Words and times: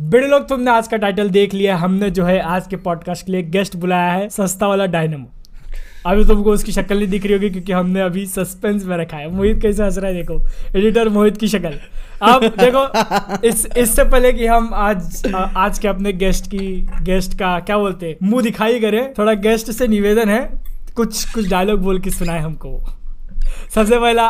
बड़े 0.00 0.26
लोग 0.26 0.48
तुमने 0.48 0.70
आज 0.70 0.88
का 0.88 0.96
टाइटल 0.96 1.28
देख 1.30 1.54
लिया 1.54 1.76
हमने 1.76 2.10
जो 2.10 2.24
है 2.24 2.40
आज 2.40 2.66
के 2.66 2.76
पॉडकास्ट 2.76 3.26
के 3.26 3.32
लिए 3.32 3.42
गेस्ट 3.42 3.76
बुलाया 3.76 4.12
है 4.12 4.28
सस्ता 4.28 4.68
वाला 4.68 4.86
डायनमो 4.86 5.30
अभी 6.06 6.24
तुमको 6.24 6.52
उसकी 6.52 6.72
शक्ल 6.72 6.96
नहीं 6.98 7.08
दिख 7.08 7.24
रही 7.24 7.32
होगी 7.32 7.50
क्योंकि 7.50 7.72
हमने 7.72 8.00
अभी 8.00 8.26
सस्पेंस 8.26 8.84
में 8.84 8.96
रखा 8.96 9.16
है। 9.16 9.28
मोहित 9.30 9.62
कैसे 9.62 9.82
हंस 9.82 9.98
रहा 9.98 10.06
है 10.06 10.16
देखो। 10.16 10.40
एडिटर 10.78 11.08
मोहित 11.08 11.36
की 11.36 11.48
शक्ल। 11.48 11.72
अब 12.22 12.44
देखो 12.44 12.86
इस 13.48 13.66
इससे 13.78 14.04
पहले 14.04 14.32
कि 14.32 14.46
हम 14.46 14.70
आज 14.74 15.32
आज 15.56 15.78
के 15.78 15.88
अपने 15.88 16.12
गेस्ट 16.12 16.46
की 16.46 16.88
गेस्ट 17.02 17.34
का 17.34 17.60
क्या 17.60 17.78
बोलते 17.78 18.08
हैं 18.08 18.16
मुँह 18.22 18.42
दिखाई 18.42 18.80
करें 18.80 19.12
थोड़ा 19.18 19.34
गेस्ट 19.34 19.70
से 19.70 19.88
निवेदन 19.88 20.28
है 20.28 20.50
कुछ 20.96 21.34
कुछ 21.34 21.48
डायलॉग 21.48 21.80
बोल 21.80 22.00
के 22.00 22.10
सुनाए 22.10 22.40
हमको। 22.40 22.78
सबसे 23.74 23.98
पहला 23.98 24.28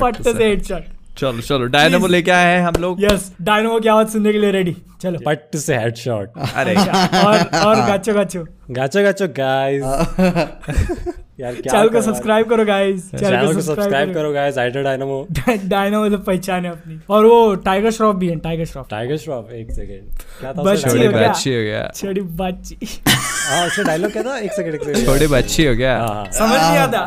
पट्ट 0.00 0.22
से 0.22 0.44
हेडशॉट 0.44 0.97
चलो 1.18 1.40
चलो 1.40 1.66
डायनामो 1.66 2.06
लेके 2.06 2.30
आए 2.30 2.54
हैं 2.56 2.62
हम 2.64 2.74
लोग। 2.80 3.02
यस 3.04 3.32
डायनामो 3.42 3.78
की 3.80 3.88
आवाज़ 3.88 4.08
सुनने 4.08 4.32
के 4.32 4.38
लिए 4.38 4.50
रेडी 4.50 4.76
चलो. 5.02 5.18
पट्ट 5.26 5.56
से 5.56 5.76
हेडशॉट 5.78 6.38
अरे। 6.54 6.74
और 7.24 7.38
और 7.66 7.86
गाचो 7.86 8.14
गाचो. 8.14 8.44
गाचो 8.70 9.02
गाचो 9.02 9.26
गाइस 9.38 9.82
यार 11.40 11.54
क्या 11.54 11.72
चैनल 11.72 11.88
को 11.88 12.00
सब्सक्राइब 12.02 12.48
करो 12.50 12.64
गाइस 12.64 13.10
चैनल 13.10 13.52
को 13.54 13.60
सब्सक्राइब 13.60 14.14
करो. 14.14 14.32
गाइस 14.32 14.58
आइडर 14.58 14.82
डायनामो 14.82 15.26
डायनामो 15.48 16.08
तो 16.08 16.18
पहचान 16.18 16.64
है 16.64 16.70
अपनी. 16.70 16.98
और 17.10 17.26
वो 17.26 17.54
टाइगर 17.66 17.90
श्रॉफ 17.90 18.16
भी 18.16 18.28
है 18.28 18.36
टाइगर 18.46 18.64
श्रॉफ 18.64 18.86
टाइगर 18.90 19.16
श्रॉफ 19.16 19.52
एक 19.52 19.72
सेकंड 19.72 20.18
क्या 20.40 20.52
था 20.52 20.62
बच्ची 20.62 20.88
हो 20.90 21.12
गया। 21.12 21.28
बच्ची 21.28 21.54
हो 21.54 21.62
गया। 21.62 21.90
छोटी 21.96 22.20
बच्ची. 22.42 22.78
हाँ 23.08 23.66
उसका 23.66 23.82
डायलॉग 23.82 24.12
क्या 24.12 24.22
था? 24.22 24.38
एक 24.38 24.52
सेकंड 24.52 24.74
एक 24.74 24.84
सेकंड 24.84 25.06
छोटे 25.06 25.26
बच्ची 25.26 25.66
हो 25.66 25.74
गया। 25.74 25.96
हाँ, 25.98 26.08
हाँ। 26.08 26.30
समझ 26.32 26.60
नहीं 26.60 26.78
आता। 26.78 27.06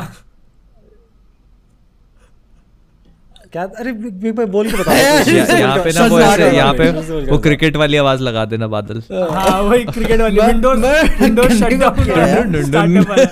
क्या? 3.54 3.64
अरे 3.80 3.91
बिग 3.91 4.14
बिग 4.22 4.36
भाई 4.36 4.46
बोल 4.55 4.70
के 4.72 4.78
बताओ 4.78 4.96
यहाँ 5.60 5.78
पे 5.84 5.91
ना 5.94 6.05
वो 6.08 6.20
ऐसे 6.20 6.50
यहाँ 6.58 6.73
पे 6.73 6.90
वो 7.32 7.38
क्रिकेट 7.46 7.76
वाली 7.77 7.98
आवाज़ 7.98 8.22
लगा 8.24 8.46
देना 8.54 8.68
बादल। 8.74 9.02
हाँ 9.12 9.62
वही 9.62 9.84
क्रिकेट 9.86 10.22
वाली 10.22 10.40
विंडोज़ 10.41 10.86
विंडोज़ 11.22 11.54
शट 11.60 11.74
डाउन 11.82 11.99
है? 12.10 13.26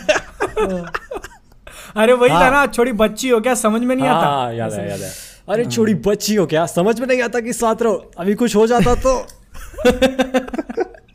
अरे 1.95 2.13
वही 2.13 2.29
था 2.29 2.49
ना 2.49 2.65
छोटी 2.65 2.91
बच्ची 3.03 3.29
हो 3.29 3.39
क्या? 3.39 3.53
समझ 3.55 3.81
में 3.81 3.95
नहीं 3.95 4.07
आता। 4.07 4.25
हाँ 4.27 4.53
याद 4.53 4.73
है 4.73 4.89
याद 4.89 4.99
है। 4.99 5.11
अरे 5.49 5.65
छोटी 5.65 5.93
बच्ची 6.07 6.35
हो 6.35 6.45
क्या? 6.45 6.65
समझ 6.75 6.99
में 6.99 7.07
नहीं 7.07 7.21
आता 7.21 7.39
कि 7.39 7.53
साथ 7.53 7.81
रहो। 7.81 8.11
अभी 8.19 8.33
कुछ 8.41 8.55
हो 8.55 8.65
जाता 8.67 8.95
तो। 9.05 9.13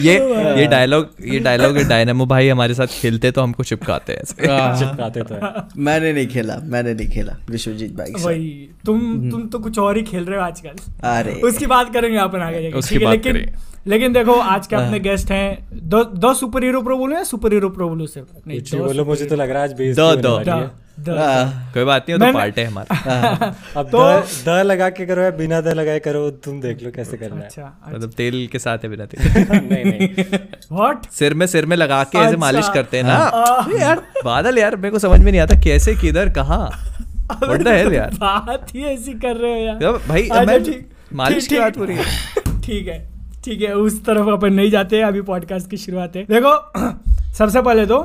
ये 0.00 0.14
ये 0.60 0.66
डायलॉग 0.66 1.10
ये 1.24 1.38
डायलॉग 1.38 1.78
डायनेमो 1.78 2.26
भाई 2.26 2.48
हमारे 2.48 2.74
साथ 2.74 2.86
खेलते 2.86 3.30
तो 3.30 3.42
हमको 3.42 3.64
चिपकाते 3.64 4.12
हैं। 4.12 4.24
चिपकाते 4.78 5.22
तो 5.22 5.34
है। 5.34 5.40
मैंने 5.76 6.12
नहीं 6.12 6.26
खेला 6.26 6.56
मैंने 6.64 6.94
नहीं 6.94 7.08
खेला 7.08 7.36
विश्वजीत 7.50 7.96
भाई 7.96 8.10
भाई 8.10 8.24
वही 8.24 8.68
तुम 8.86 9.30
तुम 9.30 9.48
तो 9.48 9.58
कुछ 9.58 9.78
और 9.78 9.96
ही 9.96 10.02
खेल 10.02 10.24
रहे 10.24 10.38
हो 10.38 10.44
आजकल। 10.44 11.08
अरे। 11.08 11.32
उसकी 11.32 11.66
बात 11.66 11.92
करेंगे 11.92 12.18
अपन 12.18 12.38
आगे 12.38 12.70
उसकी 12.70 12.98
बात 12.98 13.12
लेकिन 13.12 13.32
करेंगे। 13.32 13.52
लेकिन 13.86 14.12
देखो 14.12 14.32
आज 14.32 14.66
के 14.66 14.76
अपने 14.76 14.98
गेस्ट 15.00 15.30
हैं। 15.30 15.68
दो 15.74 16.04
दो 16.04 16.34
सुपर 16.34 16.64
हीरो 16.64 16.82
प्रो 16.82 16.96
बोलो 16.96 17.16
या 17.16 17.22
सुपर 17.22 17.52
हीरो 17.52 17.68
प्रो 17.68 17.88
बोलो 17.88 18.06
सिर्फ़ 18.06 18.28
नहीं 18.48 18.60
दो 18.60 18.84
बोलो 18.84 19.04
मुझे 19.04 19.24
तो 19.24 19.36
लग 19.36 19.50
रहा 19.50 19.58
है 19.58 19.64
आज 19.64 19.72
बेइज्जती 19.72 20.22
दो, 20.22 20.38
दो। 20.38 20.52
है। 20.52 20.84
हाँ, 21.18 21.70
कोई 21.74 21.84
बात 21.84 22.06
नहीं 22.08 22.18
तो 22.18 22.32
पार्ट 22.32 22.58
है 22.58 22.64
हमारा। 22.64 23.46
अब 23.76 23.86
तो- 23.86 24.46
द 24.46 24.48
लगा 24.66 24.88
के 24.88 25.06
करो 25.06 25.22
या 25.22 25.30
बिना 25.30 25.60
द 25.60 25.68
लगाए 25.68 25.98
करो 25.98 26.30
तुम 26.30 26.60
देख 26.60 26.82
लो 26.82 26.90
कैसे 26.90 27.16
करना 27.16 27.36
है। 27.36 27.42
अच्छा 27.42 27.82
मतलब 27.88 28.10
तेल 28.10 28.48
के 28.52 28.58
साथ 28.58 28.78
है 28.78 28.88
बिना 28.88 29.06
तेल। 29.06 29.46
नहीं 29.50 29.84
नहीं। 29.84 30.38
व्हाट 30.72 31.06
सिर 31.10 31.34
में 31.34 31.46
सिर 31.46 31.66
में 31.66 31.76
लगा 31.76 32.04
के 32.04 32.18
ऐसे 32.18 32.26
अच्छा। 32.26 32.38
मालिश 32.38 32.68
करते 32.74 32.96
हैं 32.96 33.04
ना। 33.04 33.66
यार 33.80 34.02
बादल 34.24 34.58
यार 34.58 34.76
मेरे 34.76 34.90
को 34.90 34.98
समझ 34.98 35.20
में 35.20 35.30
नहीं 35.30 35.40
आता 35.40 35.54
कैसे 35.60 35.94
किधर 35.94 36.28
कहाँ। 36.28 36.70
व्हाट 37.44 37.62
द 37.62 37.68
हेल 37.68 37.92
यार। 37.92 38.10
बात 38.10 38.74
ही 38.74 38.84
ऐसी 38.84 39.12
कर 39.12 39.36
रहे 39.36 39.52
हो 39.52 39.66
यार। 39.66 39.82
यार 39.82 39.92
भाई 39.92 40.22
अच्छा, 40.22 40.44
मैं 40.44 40.84
मालिश 41.12 41.46
की 41.46 41.58
बात 41.58 41.78
हो 41.78 41.84
रही 41.84 41.96
है। 41.96 42.04
ठीक 42.62 42.88
है। 42.88 43.13
ठीक 43.44 43.62
है, 43.62 43.74
उस 43.74 44.04
तरफ़ 44.04 44.28
अपन 44.28 44.52
नहीं 44.52 44.70
जाते 44.70 45.00
अभी 45.00 45.20
पॉडकास्ट 45.20 45.70
की 45.70 45.76
शुरुआत 45.76 46.16
है। 46.16 46.24
देखो, 46.24 46.72
सबसे 47.34 47.62
पहले 47.62 47.86
तो 47.86 47.98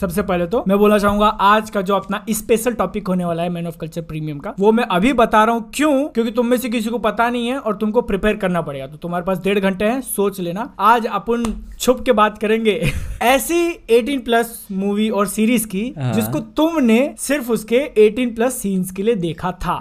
सबसे 0.00 0.22
पहले 0.22 0.46
तो 0.46 0.64
मैं 0.68 0.78
बोलना 0.78 0.98
चाहूँगा 0.98 1.26
आज 1.26 1.70
का 1.70 1.82
जो 1.82 1.94
अपना 1.94 2.24
स्पेशल 2.30 2.72
टॉपिक 2.72 3.08
होने 3.08 3.24
वाला 3.24 3.42
है 3.42 3.48
मैन 3.48 3.66
ऑफ़ 3.66 3.76
कल्चर 3.76 4.02
प्रीमियम 4.02 4.38
का 4.38 4.54
वो 4.60 4.72
मैं 4.72 4.84
अभी 4.84 5.12
बता 5.12 5.44
रहा 5.44 5.54
हूँ। 5.54 5.70
क्यों? 5.74 6.08
क्योंकि 6.08 6.30
तुम 6.30 6.46
में 6.46 6.56
से 6.56 6.68
किसी 6.68 6.90
को 6.90 6.98
पता 6.98 7.30
नहीं 7.30 7.48
है 7.48 7.58
और 7.58 7.76
तुमको 7.76 8.02
प्रिपेयर 8.02 8.36
करना 8.36 8.60
पड़ेगा। 8.60 8.86
तो 8.86 8.96
तुम्हारे 8.96 9.24
पास 9.24 9.38
डेढ़ 9.38 9.58
घंटे 9.58 9.84
हैं 9.84 10.00
सोच 10.00 10.40
लेना। 10.40 10.74
आज 10.80 11.06
अपन 11.06 11.44
छुप 11.78 12.02
के 12.04 12.12
बात 12.12 12.38
करेंगे। 12.38 12.92
ऐसी 13.22 13.86
18 13.90 14.24
प्लस 14.24 14.66
मूवी 14.72 15.10
और 15.10 15.26
सीरीज़ 15.26 15.66
की 15.66 15.94
हाँ। 15.98 16.12
जिसको 16.12 16.40
तुमने 16.40 17.14
सिर्फ़ 17.18 17.52
उसके 17.52 17.84
18 17.98 18.34
प्लस 18.36 18.56
सीन्स 18.56 18.90
के 18.90 19.02
लिए 19.02 19.14
देखा 19.14 19.50
था। 19.50 19.78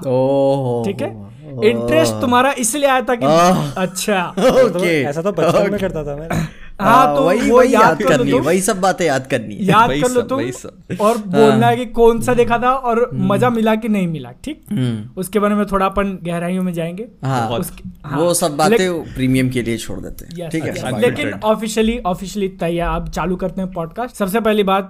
ठीक 0.85 1.01
है? 1.01 1.35
इंटरेस्ट 1.63 2.13
तुम्हारा 2.13 2.51
इसलिए 2.51 2.89
आया 2.89 3.01
था 3.01 3.15
कि 3.15 3.25
अच्छा। 3.81 4.33
तो 4.39 4.65
ओके 4.67 5.01
ऐसा 5.01 5.21
तो 5.21 5.31
बचपन 5.31 5.71
में 5.71 5.79
करता 5.79 6.03
था 6.03 6.15
मैं। 6.15 6.47
हाँ 6.81 7.15
तो 7.15 7.21
वही 7.21 7.49
वो 7.49 7.57
वही 7.57 7.73
याद 7.73 7.83
याद 7.83 7.97
कर 7.97 8.03
लो 8.03 8.17
करनी 8.17 8.31
है 8.31 8.37
तुम 8.37 8.45
वही 8.45 8.61
सब 8.61 8.79
बातें 8.81 9.05
याद 9.05 9.27
करनी 9.27 9.55
है। 9.55 9.63
याद 9.63 9.89
कर 9.89 10.09
लो 10.09 10.21
सब, 10.21 10.27
तुम 10.27 10.97
और 11.05 11.17
बोलना 11.17 11.67
है 11.67 11.77
कि 11.77 11.85
कौन 11.85 12.21
सा 12.21 12.33
देखा 12.33 12.57
था 12.57 12.71
और 12.71 13.09
मज़ा 13.13 13.49
मिला 13.49 13.75
कि 13.75 13.89
नहीं 13.89 14.07
मिला 14.07 14.31
ठीक? 14.43 14.63
हम्म, 14.71 15.09
उसके 15.17 15.39
बारे 15.39 15.55
में 15.55 15.65
थोड़ा 15.65 15.85
अपन 15.85 16.19
गहराइयों 16.23 16.63
में 16.63 16.73
जाएँगे। 16.73 17.07
हाँ। 17.23 17.49
उसके- 17.49 17.87
हाँ। 18.05 18.19
वो 18.19 18.33
सब 18.33 18.57
बातें 18.57 19.03
प्रीमियम 19.03 19.49
के 19.49 19.61
लिए 19.61 19.77
छोड़ 19.77 19.99
देते 19.99 20.25
हैं 20.25 20.49
ठीक 20.49 20.63
है? 20.63 20.99
लेकिन 21.01 21.33
ऑफिशियली 21.33 21.99
ऑफिशियली 21.99 22.47
तैयार 22.47 22.95
अब 22.95 23.09
चालू 23.09 23.35
करते 23.35 23.61
हैं 23.61 23.71
पॉडकास्ट 23.71 24.15
सबसे 24.15 24.39
पहली 24.39 24.63
बात 24.63 24.89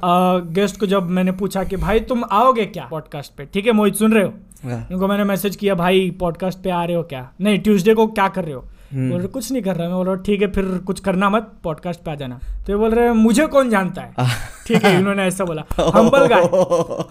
गेस्ट 0.52 0.79
को 0.79 0.85
जब 0.85 1.09
मैंने 1.09 1.31
पूछा 1.31 1.63
कि 1.63 1.75
भाई 1.75 2.00
तुम 2.00 2.23
आओगे 2.31 2.66
क्या 2.66 2.88
पॉडकास्ट 2.91 3.34
पे? 3.38 3.46
ठीक 3.46 3.66
है 3.66 3.72
मोहित 3.72 3.96
सुन 3.96 4.13
रहे 4.13 4.23
हो? 4.23 4.34
हाँ। 4.63 4.88
उनको 4.91 5.07
मैंने 5.07 5.23
मैसेज 5.23 5.56
किया 5.56 5.75
भाई 5.75 6.09
पॉडकास्ट 6.19 6.59
पे 6.59 6.69
आ 6.69 6.84
रहे 6.84 6.96
हो 6.96 7.03
क्या? 7.03 7.29
नहीं 7.41 7.59
ट्यूसडे 7.59 7.94
को 7.94 8.07
क्या 8.07 8.28
कर 8.28 8.44
रहे 8.44 8.53
हो? 8.53 8.59
हम्म। 8.59 8.69
बोल 8.96 9.18
रहे 9.20 9.28
कुछ 9.28 9.52
नहीं 9.52 9.62
कर 9.62 9.76
रहा 9.76 9.88
मैं। 9.88 9.98
बोल 9.98 10.06
रहा 10.08 10.16
ठीक 10.16 10.42
है 10.42 10.52
फिर 10.52 10.66
कुछ 10.88 11.00
करना 11.00 11.30
मत 11.30 11.52
पॉडकास्ट 11.64 12.02
पे 12.02 12.12
आ 12.12 12.16
जाना। 12.16 12.40
तो 12.68 12.72
ये 12.74 12.76
बोल 12.76 12.92
रहे 12.92 13.12
मुझे 13.12 13.48
कौन 13.48 13.70
जानता 13.70 14.02
है? 14.02 14.14
ठीक 14.68 14.84
है 14.84 14.98
इन्होंने 15.00 15.24
ऐसा 15.24 15.46
बोला। 15.46 15.64
हम्बल 15.96 16.26
गाय 16.26 16.42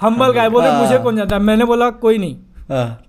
हम्बल 0.00 0.32
गाय 0.32 0.48
बोले 0.48 0.68
हाँ। 0.68 0.82
मुझे 0.82 0.98
कौन 0.98 1.16
जानता 1.16 1.36
है? 1.36 1.42
मैंने 1.42 1.64
बोला 1.64 1.90
कोई 1.90 2.18
नहीं। 2.18 2.36
हाँ, 2.70 3.02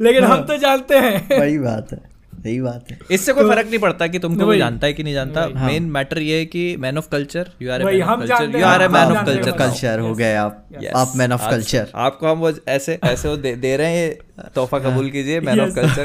लेकिन 0.00 0.24
हम 0.24 0.44
तो 0.44 0.56
जानते 0.56 0.98
हैं। 0.98 1.38
वही 1.40 1.58
बात 1.58 1.92
है 1.92 2.08
सही 2.42 2.60
बात 2.60 2.90
है। 2.90 2.98
इससे 3.10 3.32
कोई 3.32 3.48
फ़र्क 3.48 3.66
नहीं 3.66 3.78
पड़ता 3.78 4.06
कि 4.06 4.18
तुमको 4.18 4.44
कोई 4.44 4.58
जानता 4.58 4.86
है 4.86 4.92
कि 4.92 5.02
नहीं 5.02 5.14
जानता। 5.14 5.46
मेन 5.56 5.82
मैटर 5.82 6.18
ये 6.18 6.38
है 6.38 6.44
कि 6.46 6.76
man 6.76 6.98
of 6.98 7.08
culture 7.12 7.50
you 7.62 7.70
are 7.70 7.82
जानते 8.26 8.58
you 8.58 8.66
are 8.66 8.82
a 8.82 8.88
man 8.88 9.12
of 9.12 9.24
culture 9.26 9.50
culture 9.50 10.00
हो। 10.00 10.14
गए 10.14 10.34
आप। 10.34 10.64
आप 10.96 11.12
मैन 11.16 11.32
ऑफ़ 11.32 11.48
कल्चर 11.50 11.90
आपको 11.94 12.26
हम 12.26 12.38
वो 12.38 12.52
ऐसे 12.68 12.98
ऐसे 13.04 13.28
वो 13.28 13.36
दे, 13.36 13.54
दे 13.56 13.76
रहे 13.76 13.96
हैं 13.96 14.50
तोहफा 14.54 14.78
कबूल 14.78 15.10
कीजिए 15.10 15.40
man 15.40 15.60
of 15.60 15.74
culture 15.74 16.04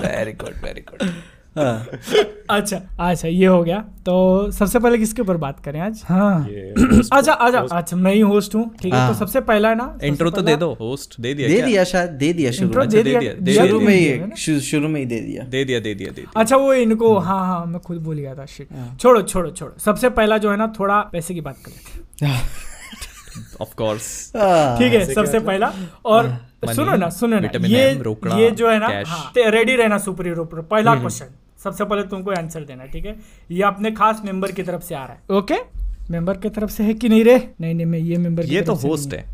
very 0.00 0.32
good 0.32 0.64
very 0.64 0.80
good 0.80 1.08
अच्छा 2.50 2.76
अच्छा 3.00 3.28
ये 3.28 3.46
हो 3.46 3.62
गया। 3.64 3.78
तो 4.06 4.50
सबसे 4.52 4.78
पहले 4.78 4.98
किसके 4.98 5.22
ऊपर 5.22 5.36
बात 5.36 5.58
करें 5.64 5.78
आज? 5.80 6.02
हाँ। 6.06 6.44
अच्छा 7.12 7.32
अच्छा 7.32 7.58
अच्छा 7.76 7.96
मैं 7.96 8.12
ही 8.14 8.20
होस्ट 8.20 8.54
हूँ 8.54 8.64
ठीक 8.82 8.92
है? 8.94 8.98
तो 8.98 9.04
हाँ। 9.04 9.14
सबसे 9.14 9.40
पहला 9.50 9.68
है 9.68 9.74
ना 9.74 9.98
इंट्रो 10.04 10.30
तो 10.30 10.42
दे 10.42 10.56
दो 10.56 10.72
होस्ट 10.80 11.20
दे 11.20 11.34
दिया 11.34 11.48
दे 11.48 11.60
दिया 11.62 11.84
शायद 11.84 12.10
दे 12.20 12.32
दिया 12.32 12.50
शुरू 12.52 12.78
में। 12.78 12.88
दे 12.88 13.02
दिया 13.02 13.66
शुरू 13.66 13.78
तो 13.78 13.84
में 13.86 13.94
ही 13.94 14.60
शुरू 14.60 14.88
में 14.88 15.00
ही 15.00 15.06
दे 15.06 15.20
दिया। 15.20 15.44
दे 15.44 15.64
दिया 15.64 15.80
दे 15.80 15.94
दिया 15.94 16.30
अच्छा 16.36 16.56
वो 16.56 16.72
इनको 16.74 17.16
हाँ 17.18 17.40
हाँ 17.46 17.64
मैं 17.66 17.80
खुद 17.80 18.02
भूल 18.04 18.16
गया 18.18 18.34
था 18.34 18.46
शिट 18.46 18.68
छोड़ो 19.00 19.22
छोड़ो 19.22 19.50
छोड़ो। 19.50 19.74
सबसे 19.84 20.10
पहला 20.10 20.38
जो 20.38 20.50
है 20.50 20.56
ना 20.56 20.72
थोड़ा 20.78 21.00
पैसे 21.12 21.34
की 21.34 21.40
बात 21.40 21.56
कर 21.64 21.70
लेते 21.70 22.26
हैं। 22.26 22.40
ऑफ़ 23.60 23.74
कोर्स 23.76 24.06
हाँ, 24.36 24.78
ठीक 24.78 24.92
है 24.92 25.04
सबसे 25.14 25.38
पहला। 25.40 25.72
और 26.04 26.28
सुनो 26.74 26.96
ना 26.96 27.08
सुनो 27.10 27.38
ना 27.40 27.50
ये 27.66 27.82
ये 28.40 28.50
जो 28.50 28.70
है 28.70 28.78
ना 28.78 28.88
हाँ 29.08 29.32
रेडी 29.36 29.76
रहना 29.76 29.98
सुपर 29.98 30.26
हीरो 30.26 30.44
पर 30.44 30.60
पहला 30.72 30.94
क्वेश्चन 30.94 31.26
सबसे 31.64 31.84
पहले 31.84 32.02
तुमको 32.08 32.30
आंसर 32.30 32.64
देना 32.64 32.86
ठीक 32.86 33.06
है? 33.06 33.16
ये 33.50 33.62
अपने 33.62 33.90
खास 33.90 34.22
मेंबर 34.24 34.52
की 34.52 34.62
तरफ़ 34.62 34.82
से 34.82 34.94
आ 34.94 35.04
रहा 35.04 35.12
है। 35.12 35.38
ओके 35.38 35.54
मेंबर 36.10 36.36
की 36.36 36.48
तरफ़ 36.48 36.70
से 36.70 36.84
है 36.84 36.94
कि 36.94 37.08
नहीं 37.08 37.24
रे? 37.24 37.36
नहीं 37.60 37.74
नहीं 37.74 37.86
मैं 37.86 37.98
ये 37.98 38.16
मेंबर 38.18 38.44
ये 38.46 38.62
तो 38.62 38.74
होस्ट 38.74 39.14
है। 39.14 39.24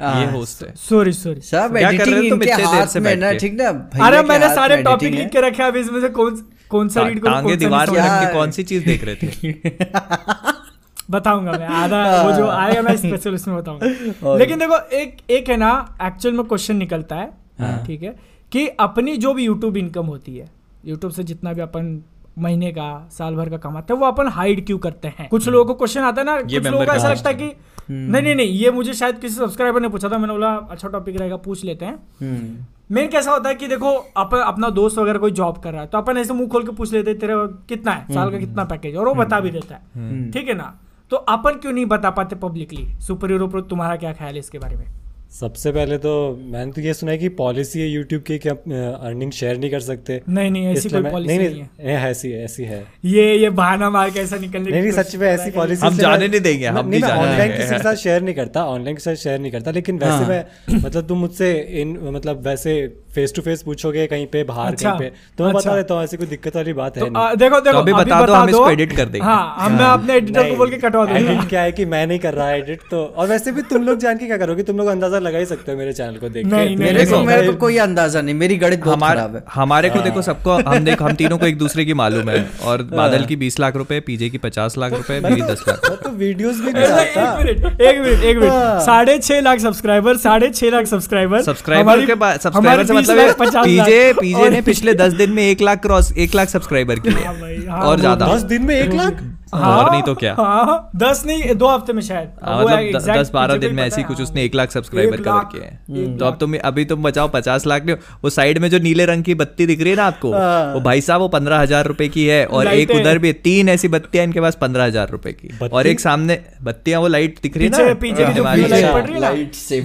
हाँ। 0.00 0.20
ये 0.20 0.30
होस्ट 0.32 0.62
है। 0.64 0.74
सॉरी 0.78 1.12
सॉरी 1.12 1.40
सब 1.40 1.76
क्या 1.78 1.90
कर 1.92 1.98
रहे 1.98 2.14
हो 2.14 2.18
एडिटिंग 2.18 2.42
इनके 2.42 2.62
हाथ 2.64 2.86
से 2.86 3.00
में 3.00 3.14
ना 3.16 3.32
ठीक 3.32 3.60
ना? 3.60 3.68
अरे 4.06 4.22
मैंने 4.22 4.54
सारे 4.54 4.82
टॉपिक 4.82 5.14
लिख 5.14 5.28
के 5.30 5.40
रखे 5.40 5.62
अब 5.62 5.76
इसमें 5.76 6.00
से 6.00 6.08
कौन 6.10 6.36
कौन 6.70 6.88
सा 6.88 7.06
रीड 7.08 7.20
करूँ 7.22 7.42
कौन 7.42 7.56
दीवार 7.56 7.90
नहीं 7.90 8.00
रख 8.00 8.26
के 8.26 8.32
कौन 8.34 8.50
सी 8.50 8.62
चीज़ 8.62 8.84
देख 8.84 9.04
रहे 9.04 9.16
थे? 9.16 9.52
बताऊँगा 11.10 11.52
मैं 11.52 11.66
आधा 11.66 12.22
वो 12.24 12.32
जो 12.32 12.48
आएगा 12.48 12.82
मैं 12.82 12.96
स्पेशल 12.96 13.34
उसमें 13.34 13.56
बताऊँगा। 13.56 14.36
लेकिन 14.38 14.58
देखो 14.58 14.78
एक 14.96 15.16
एक 15.30 15.48
है 15.48 15.56
ना 15.56 15.72
एक्चुअल 16.02 16.34
में 16.34 16.44
क्वेश्चन 16.46 16.76
निकलता 16.76 17.16
है 17.16 17.30
हाँ। 17.60 17.84
ठीक 17.86 18.02
है 18.02 18.14
कि 18.52 18.66
अपनी 18.80 19.16
जो 19.16 19.32
भी 19.34 19.44
यूट्यूब 19.44 19.76
इनकम 19.76 20.06
होती 20.06 20.36
है 20.36 20.50
यूट्यूब 20.84 21.12
से 21.12 21.22
जितना 21.24 21.52
भी 21.52 21.60
अपन 21.60 22.00
महीने 22.38 22.70
का 22.72 22.86
साल 23.12 23.34
भर 23.36 23.48
का 23.50 23.56
कमाते 23.58 23.92
हैं 23.94 24.00
वो 24.00 24.06
अपन 24.06 24.28
हाइड 24.28 24.64
क्यों 24.66 24.78
करते 24.78 25.08
हैं? 25.08 25.28
कुछ 25.28 25.48
लोगों 25.48 25.64
को 25.64 25.74
क्वेश्चन 25.74 26.00
आता 26.00 26.20
है 26.20 26.26
ना 26.26 26.40
कुछ 26.40 26.66
लोगों 26.66 26.86
को 26.86 26.92
ऐसा 26.92 27.08
लगता 27.08 27.30
है 27.30 27.34
कि 27.36 27.52
नहीं 27.90 28.22
नहीं 28.22 28.34
नहीं 28.34 28.48
ये 28.48 28.70
मुझे 28.70 28.92
शायद 28.94 29.18
किसी 29.18 29.34
सब्सक्राइबर 29.34 29.80
ने 29.80 29.88
पूछा 29.88 30.08
था 30.08 30.18
मैंने 30.18 30.32
बोला 30.32 30.52
अच्छा 30.70 30.88
टॉपिक 30.88 31.16
रहेगा 31.20 31.36
पूछ 31.36 31.64
लेते 31.64 31.84
हैं। 31.84 31.94
हम्म, 32.20 32.64
मेन 32.90 33.08
कैसा 33.08 33.30
होता 33.32 33.48
है 33.48 33.54
कि 33.54 33.68
देखो 33.68 33.90
अपन 34.16 34.38
अपना 34.38 34.68
दोस्त 34.70 34.98
वगैरह 34.98 35.18
कोई 35.18 35.30
जॉब 35.30 35.58
कर 35.58 35.72
रहा 35.72 35.80
है 35.82 35.86
तो 35.88 35.98
अपन 35.98 36.18
ऐसे 36.18 36.34
मुँह 36.34 36.48
खोल 36.48 36.66
के 36.66 36.72
पूछ 36.72 36.92
लेते 36.92 37.10
हैं, 37.10 37.18
तेरा 37.18 37.36
कितना 37.68 37.92
है? 37.92 38.14
साल 38.14 38.30
का 38.30 38.38
कितना 38.38 38.64
पैकेज 38.64 38.96
और 38.96 39.08
वो 39.08 39.14
बता 39.14 39.40
भी 39.40 39.50
देता 39.50 39.74
है। 39.74 40.30
ठीक 40.30 40.48
है 40.48 40.54
ना? 40.54 40.72
तो 41.10 41.16
अपन 41.16 41.58
क्यों 41.62 41.72
नहीं 41.72 41.86
बता 41.86 42.10
पाते 42.10 42.36
पब्लिकली 42.36 42.86
सुपर 43.06 43.30
हीरो 43.30 43.60
तुम्हारा 43.60 43.96
क्या 43.96 44.12
ख्याल 44.12 44.32
है 44.32 44.38
इसके 44.38 44.58
बारे 44.58 44.76
में? 44.76 44.86
सबसे 45.32 45.70
पहले 45.72 45.96
तो 45.98 46.10
मैंने 46.44 46.72
तो 46.72 46.80
ये 46.80 46.94
सुना 46.94 47.12
है 47.12 47.18
कि 47.18 47.28
पॉलिसी 47.28 47.80
है 47.80 47.86
यूट्यूब 47.88 48.22
की 48.22 48.38
कि 48.38 48.48
आप 48.48 48.62
अर्निंग 48.68 49.30
शेयर 49.32 49.58
नहीं 49.58 49.70
कर 49.70 49.80
सकते। 49.80 50.20
नहीं 50.28 50.50
नहीं 50.50 50.66
ऐसी 50.66 50.88
कोई 50.88 51.02
पॉलिसी 51.02 51.36
नहीं 51.36 51.48
नहीं 51.48 51.60
है। 51.60 51.68
नहीं 51.80 51.96
है 51.96 52.10
ऐसी 52.10 52.32
ऐसी 52.34 52.64
है। 52.64 52.82
ये 53.04 53.24
ये 53.36 53.50
बहाना 53.50 53.88
मार 53.90 54.10
के 54.10 54.20
ऐसा 54.20 54.36
निकलने 54.36 54.70
नहीं 54.70 54.82
की 54.82 54.88
नहीं 54.88 55.02
सच 55.02 55.16
में 55.16 55.26
ऐसी 55.28 55.50
पॉलिसी 55.50 55.86
हम 55.86 55.96
जाने 55.96 56.28
नहीं 56.28 56.40
देंगे, 56.40 56.66
हम 56.66 56.88
नहीं 56.88 57.00
मैं 57.00 57.08
ऑनलाइन 57.08 57.56
किसी 57.56 57.74
के 57.74 57.82
साथ 57.82 57.94
शेयर 57.94 58.22
नहीं 58.22 58.34
करता 58.34 58.64
ऑनलाइन 58.66 58.96
के 58.96 59.02
साथ 59.02 59.14
शेयर 59.14 59.38
नहीं 59.38 59.52
करता 59.52 59.70
लेकिन 59.70 59.98
वैसे 59.98 60.26
मैं 60.26 60.44
मतलब 60.84 61.06
तुम 61.08 61.18
मुझसे 61.18 61.52
इन 61.80 61.98
मतलब 62.12 62.46
वैसे 62.46 62.74
फेस 63.14 63.34
टू 63.36 63.42
फेस 63.42 63.62
पूछोगे 63.62 64.06
कहीं 64.06 64.26
पे 64.26 64.42
बाहर 64.44 64.72
अच्छा, 64.72 64.90
कहीं 64.90 64.98
पे 65.00 65.12
तो 65.38 65.44
मैं 65.44 65.52
अच्छा, 65.52 65.70
बता। 65.70 65.76
देता 65.76 65.94
हूँ 65.94 66.02
ऐसी 66.04 66.16
कोई 66.16 66.26
दिक्कत 66.26 66.56
वाली 66.56 66.72
बात 66.72 66.96
है 66.96 67.02
तो 67.02 67.08
नहीं। 67.08 67.22
आ, 67.22 67.34
देखो 67.36 67.60
देखो 67.60 67.78
अभी 67.78 67.92
बता 67.92 68.20
दो, 68.26 68.32
हम 68.32 68.48
इसको 68.48 68.70
edit 68.70 68.96
कर 68.96 69.06
देंगे। 69.06 69.26
हाँ 69.26 69.56
हम 69.58 69.72
मैं 69.72 69.84
अपने 69.86 70.14
एडिटर 70.16 70.48
को 70.50 70.56
बोल 70.56 70.70
के 70.70 70.76
कटवा 70.78 71.04
दूँगा। 71.04 71.18
एडिट 71.20 71.48
क्या 71.48 71.62
है 71.62 71.72
कि 71.72 71.84
मैं 71.86 72.06
नहीं 72.06 72.18
कर 72.18 72.34
रहा 72.34 72.50
एडिट 72.52 72.80
तो 72.90 73.02
और 73.06 73.28
वैसे 73.28 73.52
भी 73.52 73.62
तुम 73.70 73.82
लोग 73.86 73.98
जान 74.00 74.18
के 74.18 74.26
क्या 74.26 74.38
करोगे 74.38 74.62
तुम 74.62 74.78
लोग 74.78 74.86
अंदाज़ा 74.88 75.18
लगा 75.20 75.38
ही 75.38 75.46
सकते 75.46 75.72
हो 75.72 75.78
मेरे 75.78 75.92
चैनल 75.92 76.16
को 76.16 76.28
देख 76.28 76.46
तो 76.46 76.56
मेरे 76.78 77.06
को 77.06 77.22
मेरे 77.24 77.46
को 77.46 77.56
कोई 77.58 77.76
अंदाज़ा 77.80 78.20
नहीं 78.20 78.34
मेरी 78.36 78.56
गणित 78.58 78.86
हमारे 78.86 79.18
खराब 79.18 79.36
है। 79.36 79.42
हमारे 79.54 79.90
को 79.90 80.00
देखो 80.02 80.22
सबको 80.22 80.58
हम 80.68 80.84
देखो 80.84 81.04
हम 81.04 81.14
तीनों 81.16 81.38
को 81.38 81.46
एक 81.46 81.58
दूसरे 81.58 81.84
की 81.84 81.94
मालूम 81.94 82.30
है 82.30 82.44
और 82.64 82.82
बादल 82.92 83.24
की 83.24 83.36
बीस 83.36 83.60
लाख 83.60 83.76
रुपए 83.76 84.00
पीजे 84.06 84.28
की 84.30 84.38
पचास 84.40 84.78
लाख 84.78 84.92
रुपए 84.94 85.20
मेरी 85.22 85.42
दस 85.42 85.64
लाख। 85.68 85.90
तो 86.02 86.10
वीडियोस 86.12 86.60
भी 86.60 86.72
नहीं 86.72 86.84
एक 86.84 87.36
मिनट 87.38 87.80
एक 87.80 88.38
मिनट 88.38 88.80
साढ़े 88.82 89.18
छह 89.20 89.40
लाख 89.42 89.58
सब्सक्राइबर 89.60 90.16
साढ़े 90.18 90.50
छह 90.50 90.70
लाख 90.70 90.86
सब्सक्राइबर 90.86 91.42
सब्सक्राइबर 91.42 92.06
के 92.06 92.14
बाद 92.16 92.40
सब्सक्राइबर 92.40 93.00
मतलब 93.02 93.64
पीजे 93.64 94.12
पीजे 94.12 94.48
ने 94.50 94.60
पिछले 94.62 94.94
दस 94.94 95.12
दिन 95.14 95.30
में 95.32 95.42
एक 95.42 95.62
लाख 95.62 95.82
क्रॉस 95.82 96.12
एक 96.14 96.34
लाख 96.34 96.48
सब्सक्राइबर 96.48 96.98
किए। 96.98 97.12
हाँ 97.14 97.34
हाँ, 97.34 97.80
और 97.80 98.00
ज़्यादा। 98.00 98.26
दस 98.26 98.42
दिन 98.44 98.62
में 98.62 98.74
एक 98.76 98.92
लाख? 98.92 99.22
और 99.54 99.90
नहीं 99.90 100.02
तो 100.02 100.14
क्या? 100.14 100.34
हाँ 100.34 100.90
दस 100.96 101.22
नहीं 101.26 101.54
दो 101.54 101.68
हफ़्ते 101.68 101.92
में 101.92 102.00
शायद। 102.02 102.28
हाँ, 102.42 102.56
वो 102.56 102.68
मतलब 102.68 103.16
दस 103.16 103.30
बारह 103.30 103.56
दिन 103.56 103.74
में 103.74 103.82
ऐसे 103.82 103.96
ही 103.96 104.02
है, 104.02 104.08
कुछ 104.08 104.16
हाँ। 104.16 104.24
उसने 104.24 104.44
एक 104.44 104.54
लाख 104.54 104.70
सब्सक्राइबर 104.70 105.20
कवर 105.22 105.44
किए 105.52 105.62
हैं। 105.62 106.16
तो 106.18 106.24
अब 106.24 106.36
तुम 106.40 106.54
अभी 106.64 106.84
तुम 106.84 107.02
बचाओ 107.02 107.28
पचास 107.28 107.66
लाख 107.66 107.84
नहीं 107.86 107.96
वो 108.24 108.30
साइड 108.30 108.58
में 108.58 108.68
जो 108.70 108.78
नीले 108.78 109.04
रंग 109.06 109.24
की 109.24 109.34
बत्ती 109.34 109.66
दिख 109.66 109.80
रही 109.80 109.90
है 109.90 109.96
ना 109.96 110.04
आपको 110.04 110.30
वो 110.74 110.80
भाई 110.80 111.00
साहब 111.00 111.20
वो 111.20 111.28
पंद्रह 111.28 111.58
हज़ार 111.58 111.86
रुपए 111.86 112.08
की 112.08 112.24
है 112.26 112.44
और 112.46 112.66
एक 112.68 112.90
उधर 112.90 113.18
भी 113.18 113.32
तीन 113.42 113.68
ऐसी 113.68 113.88
बत्तियाँ 113.88 114.24
इनके 114.24 114.40
पास 114.40 114.54
पंद्रह 114.60 114.84
हज़ार 114.84 115.10
रुपए 115.10 115.32
की। 115.34 115.68
और 115.68 115.86
एक 115.86 116.00
सामने 116.00 116.38
बत्तियाँ 116.62 117.00
वो 117.00 117.08
लाइट 117.08 117.38
दिख 117.42 117.56
रही 117.56 117.66
है 117.66 117.70
ना? 117.78 117.94
पीछे 118.02 119.80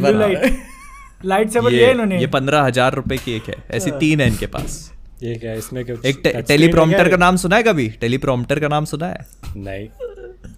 लाइट 1.22 1.48
है 1.48 1.54
सेवर 1.54 1.74
ये 1.74 1.92
इन्होंने। 1.92 2.20
ये 2.20 2.28
पंद्रह 2.28 2.62
हज़ार 2.62 2.94
रुपए 2.96 3.18
की 3.18 3.36
एक 3.36 3.48
है। 3.50 3.56
ऐसी 3.72 3.92
तीन 4.00 4.22
है 4.22 4.28
इनके 4.28 4.48
पास। 4.48 4.80
ये 5.24 5.36
क्या 5.36 5.52
है 5.52 5.58
इसमें 5.58 5.84
कुछ 5.86 6.06
एक 6.06 6.20
टे, 6.24 6.32
टेलीप्रॉम्प्टर 6.42 7.10
का 7.10 7.18
नाम 7.18 7.36
सुना 7.38 7.56
है 7.56 7.64
कभी? 7.64 7.88
टेलीप्रॉम्प्टर 8.02 8.60
का 8.60 8.68
नाम 8.68 8.86
सुना 8.86 9.08
है? 9.08 9.26
नहीं। 9.58 9.88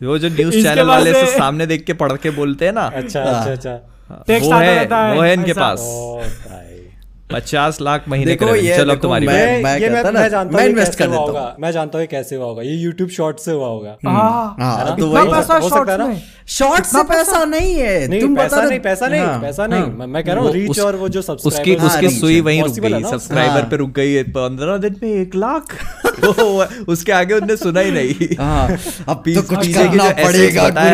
वो 0.03 0.17
जो 0.17 0.29
न्यूज़ 0.29 0.61
चैनल 0.63 0.87
वाले 0.87 1.13
से 1.13 1.25
सामने 1.37 1.65
देख 1.65 1.83
के 1.85 1.93
पढ़ 1.95 2.11
के 2.17 2.29
बोलते 2.31 2.65
हैं 2.65 2.73
ना। 2.73 2.85
अच्छा 2.95 3.21
अच्छा 3.21 3.51
अच्छा। 3.51 3.73
वो 4.09 4.53
है 4.53 5.15
वो 5.15 5.21
है 5.21 5.33
इनके 5.33 5.53
पास। 5.53 5.79
ओ 5.81 6.17
भाई। 6.17 6.78
पचास 7.31 7.77
लाख 7.81 8.05
महीने 8.09 8.25
देखो, 8.25 8.55
ये 8.55 8.77
चलो 8.77 8.85
देखो, 8.85 9.01
तुम्हारी 9.01 9.27
मैं- 9.27 9.63
मैं 9.63 9.79
ये 9.79 9.89
मैं, 9.89 10.03
मैं 10.03 10.29
जानता 10.29 10.57
मैं 10.57 10.67
हूँ 10.67 10.75
कैसे 10.75 10.97
कर 10.97 11.07
हुआ 11.07 11.15
देता 11.15 11.21
होगा। 11.21 11.55
मैं 11.59 11.71
जानता 11.71 11.97
हूँ 11.97 12.03
ये 12.03 12.07
कैसे 12.07 12.35
हुआ 12.35 12.45
होगा। 12.45 12.61
ये 12.61 12.75
यूट्यूब 12.75 13.09
शॉर्ट 13.09 13.39
से 13.39 13.51
हुआ 13.51 13.67
होगा। 13.67 13.97
हाँ 14.07 14.55
हाँ 14.59 14.95
तो 14.97 15.07
वही 15.07 15.31
पैसा? 15.31 15.97
में? 15.97 16.21
शॉर्ट 16.47 16.85
से 16.85 17.03
पैसा 17.03 17.43
नहीं 17.45 17.75
है 17.75 18.07
नहीं 18.07 18.21
तुम 18.21 18.35
पैसा 18.35 18.61
नहीं 18.61 18.79
पैसा 18.79 19.07
नहीं 19.07 19.21
हाँ, 19.21 19.41
पैसा 19.41 19.67
नहीं। 19.67 19.81
हाँ। 19.81 20.07
मैं- 20.07 20.25
कह 20.25 20.33
रहा 20.33 20.43
हूँ 20.43 20.53
रीच 20.53 20.79
और 20.79 20.95
वो 20.95 21.09
जो 21.09 21.19
उसकी 21.19 21.33
सब्सक्राइबर 21.43 21.85
उसकी 21.85 22.09
सुई। 22.09 22.41
वहीं 22.41 22.63
रुक 22.63 22.73
गई 22.73 23.03
सब्सक्राइबर। 23.03 23.61
पे 23.61 23.75
रुक 23.75 23.89
गई 23.89 24.13
है 24.13 24.23
पंद्रह 24.23 24.77
दिन 24.77 24.95
में 25.03 25.09
एक 25.09 25.35
लाख। 25.35 25.77
उसके 26.89 27.11
आगे 27.11 27.33
उनने 27.33 27.55
सुना 27.57 27.79
ही 27.79 27.91
नहीं। 27.91 28.35
हाँ। 28.39 28.67
अब 29.07 29.07
तो 29.07 29.13
पीछे 29.15 29.41
कुछ 29.41 29.67
की 29.67 29.73
करना 29.73 29.91
जो 29.91 30.25
पड़ेगा 30.25 30.69
सुना 30.69 30.81
ही 30.81 30.89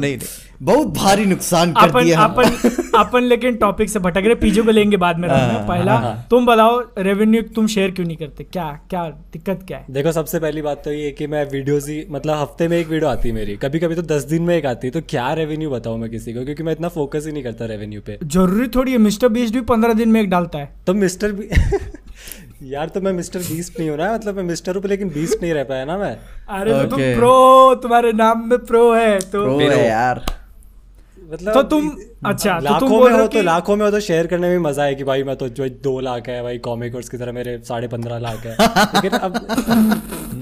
नहीं। 0.00 0.18
बहुत 0.62 0.88
भारी 0.96 1.24
नुकसान 1.24 1.72
कर 1.72 1.88
अपन 1.88 2.04
दिया। 2.04 2.20
अपन 2.20 2.98
अपन 2.98 3.22
लेकिन 3.24 3.56
टॉपिक 3.56 3.88
से 3.90 3.98
भटक 3.98 4.22
रहे 4.24 4.34
पीजो 4.34 4.62
को 4.64 4.70
लेंगे 4.70 4.96
बाद 4.96 5.18
में 5.18 5.28
राउंड 5.28 5.52
में 5.52 5.66
पहला 5.68 5.98
तुम 6.30 6.46
बताओ 6.46 6.78
रेवेन्यू 6.98 7.42
तुम 7.54 7.66
शेयर 7.66 7.90
क्यों 7.90 8.06
नहीं 8.06 8.16
करते? 8.16 8.44
क्या 8.44 8.66
क्या 8.90 9.04
दिक्कत 9.32 9.64
क्या 9.66 9.78
है? 9.78 9.84
देखो 9.90 10.12
सबसे 10.12 10.40
पहली 10.40 10.62
बात 10.62 10.82
तो 10.84 10.92
ये 10.92 11.10
कि 11.10 11.26
मैं 11.26 11.44
वीडियोस 11.50 11.88
ही 11.88 12.04
मतलब 12.10 12.36
हफ़्ते 12.38 12.68
में 12.68 12.76
एक 12.78 12.88
वीडियो 12.88 13.10
आती 13.10 13.28
है 13.28 13.34
मेरी। 13.34 13.56
कभी 13.56 13.78
कभी 13.78 13.94
तो 13.94 14.02
दस 14.04 14.24
दिन 14.24 14.42
में 14.42 14.54
एक 14.56 14.66
आती 14.66 14.86
है 14.86 14.92
तो 14.92 15.00
क्या 15.08 15.32
रेवेन्यू 15.32 15.70
बताऊँ 15.70 15.98
मैं 15.98 16.10
किसी 16.10 16.32
को? 16.32 16.44
क्योंकि 16.44 16.62
मैं 16.62 16.72
इतना 16.72 16.88
फोकस 16.90 17.26
ही 17.26 17.32
नहीं 17.32 17.42
करता 17.42 17.66
रेवेन्यू 17.66 18.00
पे। 18.00 18.18
ज़रूरी 18.24 18.68
थोड़ी 18.68 18.92
है 18.92 18.98
मिस्टर 18.98 19.28
बीस्ट 19.28 19.54
भी 19.54 19.60
पंद्रह 19.70 19.94
दिन 19.94 20.08
में 20.08 20.20
एक 20.20 20.30
डालता 20.30 20.58
है। 20.58 20.72
तो 20.86 20.94
मिस्टर 20.94 21.32
बी 21.32 21.48
यार 22.72 22.88
तो 22.88 23.00
मैं 23.00 23.12
मिस्टर 23.12 23.38
बीस्ट 23.40 23.78
नहीं 23.78 23.88
हूँ 23.90 23.96
ना 23.98 24.12
मतलब 24.14 24.36
मैं 24.36 24.42
मिस्टर 24.44 24.76
हूँ 24.76 24.82
लेकिन 24.88 25.08
बीस्ट 25.10 25.42
नहीं 25.42 25.52
रह 25.54 25.64
पाया 25.64 25.84
ना 25.84 25.96
मैं। 25.98 26.16
अरे 26.58 26.72
तो 26.72 26.84
तुम 26.86 27.00
प्रो 27.16 27.74
तुम्हारे 27.82 28.12
नाम 28.12 28.48
में 28.50 28.58
प्रो 28.58 28.92
है 28.92 29.18
तो 29.20 29.44
Pro 29.46 29.70
है 29.70 29.86
यार। 29.88 30.24
मतलब 31.32 31.54
तो 31.54 31.62
तुम 31.62 31.90
अच्छा 32.26 32.58
तो 32.60 32.78
तुम 32.78 32.90
में 32.90 32.98
बोल 32.98 33.12
हो 33.12 33.18
हो 33.18 33.26
तो 33.26 33.42
लाखों 33.42 33.76
में 33.76 33.84
हो 33.84 33.90
तो 33.90 34.00
शेयर 34.00 34.26
करने 34.26 34.48
में 34.48 34.58
मज़ा 34.58 34.84
है 34.84 34.94
कि 34.94 35.04
भाई 35.04 35.22
मैं 35.22 35.36
तो 35.36 35.48
जो 35.48 35.68
दो 35.84 36.00
लाख 36.00 36.28
है 36.28 36.42
भाई 36.42 36.58
कॉमिक 36.58 36.96
की 37.10 37.18
तरह 37.18 37.32
मेरे 37.32 37.58
साढ़े 37.64 37.88
पंद्रह 37.88 38.18
लाख 38.18 38.46
है। 38.46 38.56
लेकिन 38.94 39.18
अब 39.18 39.36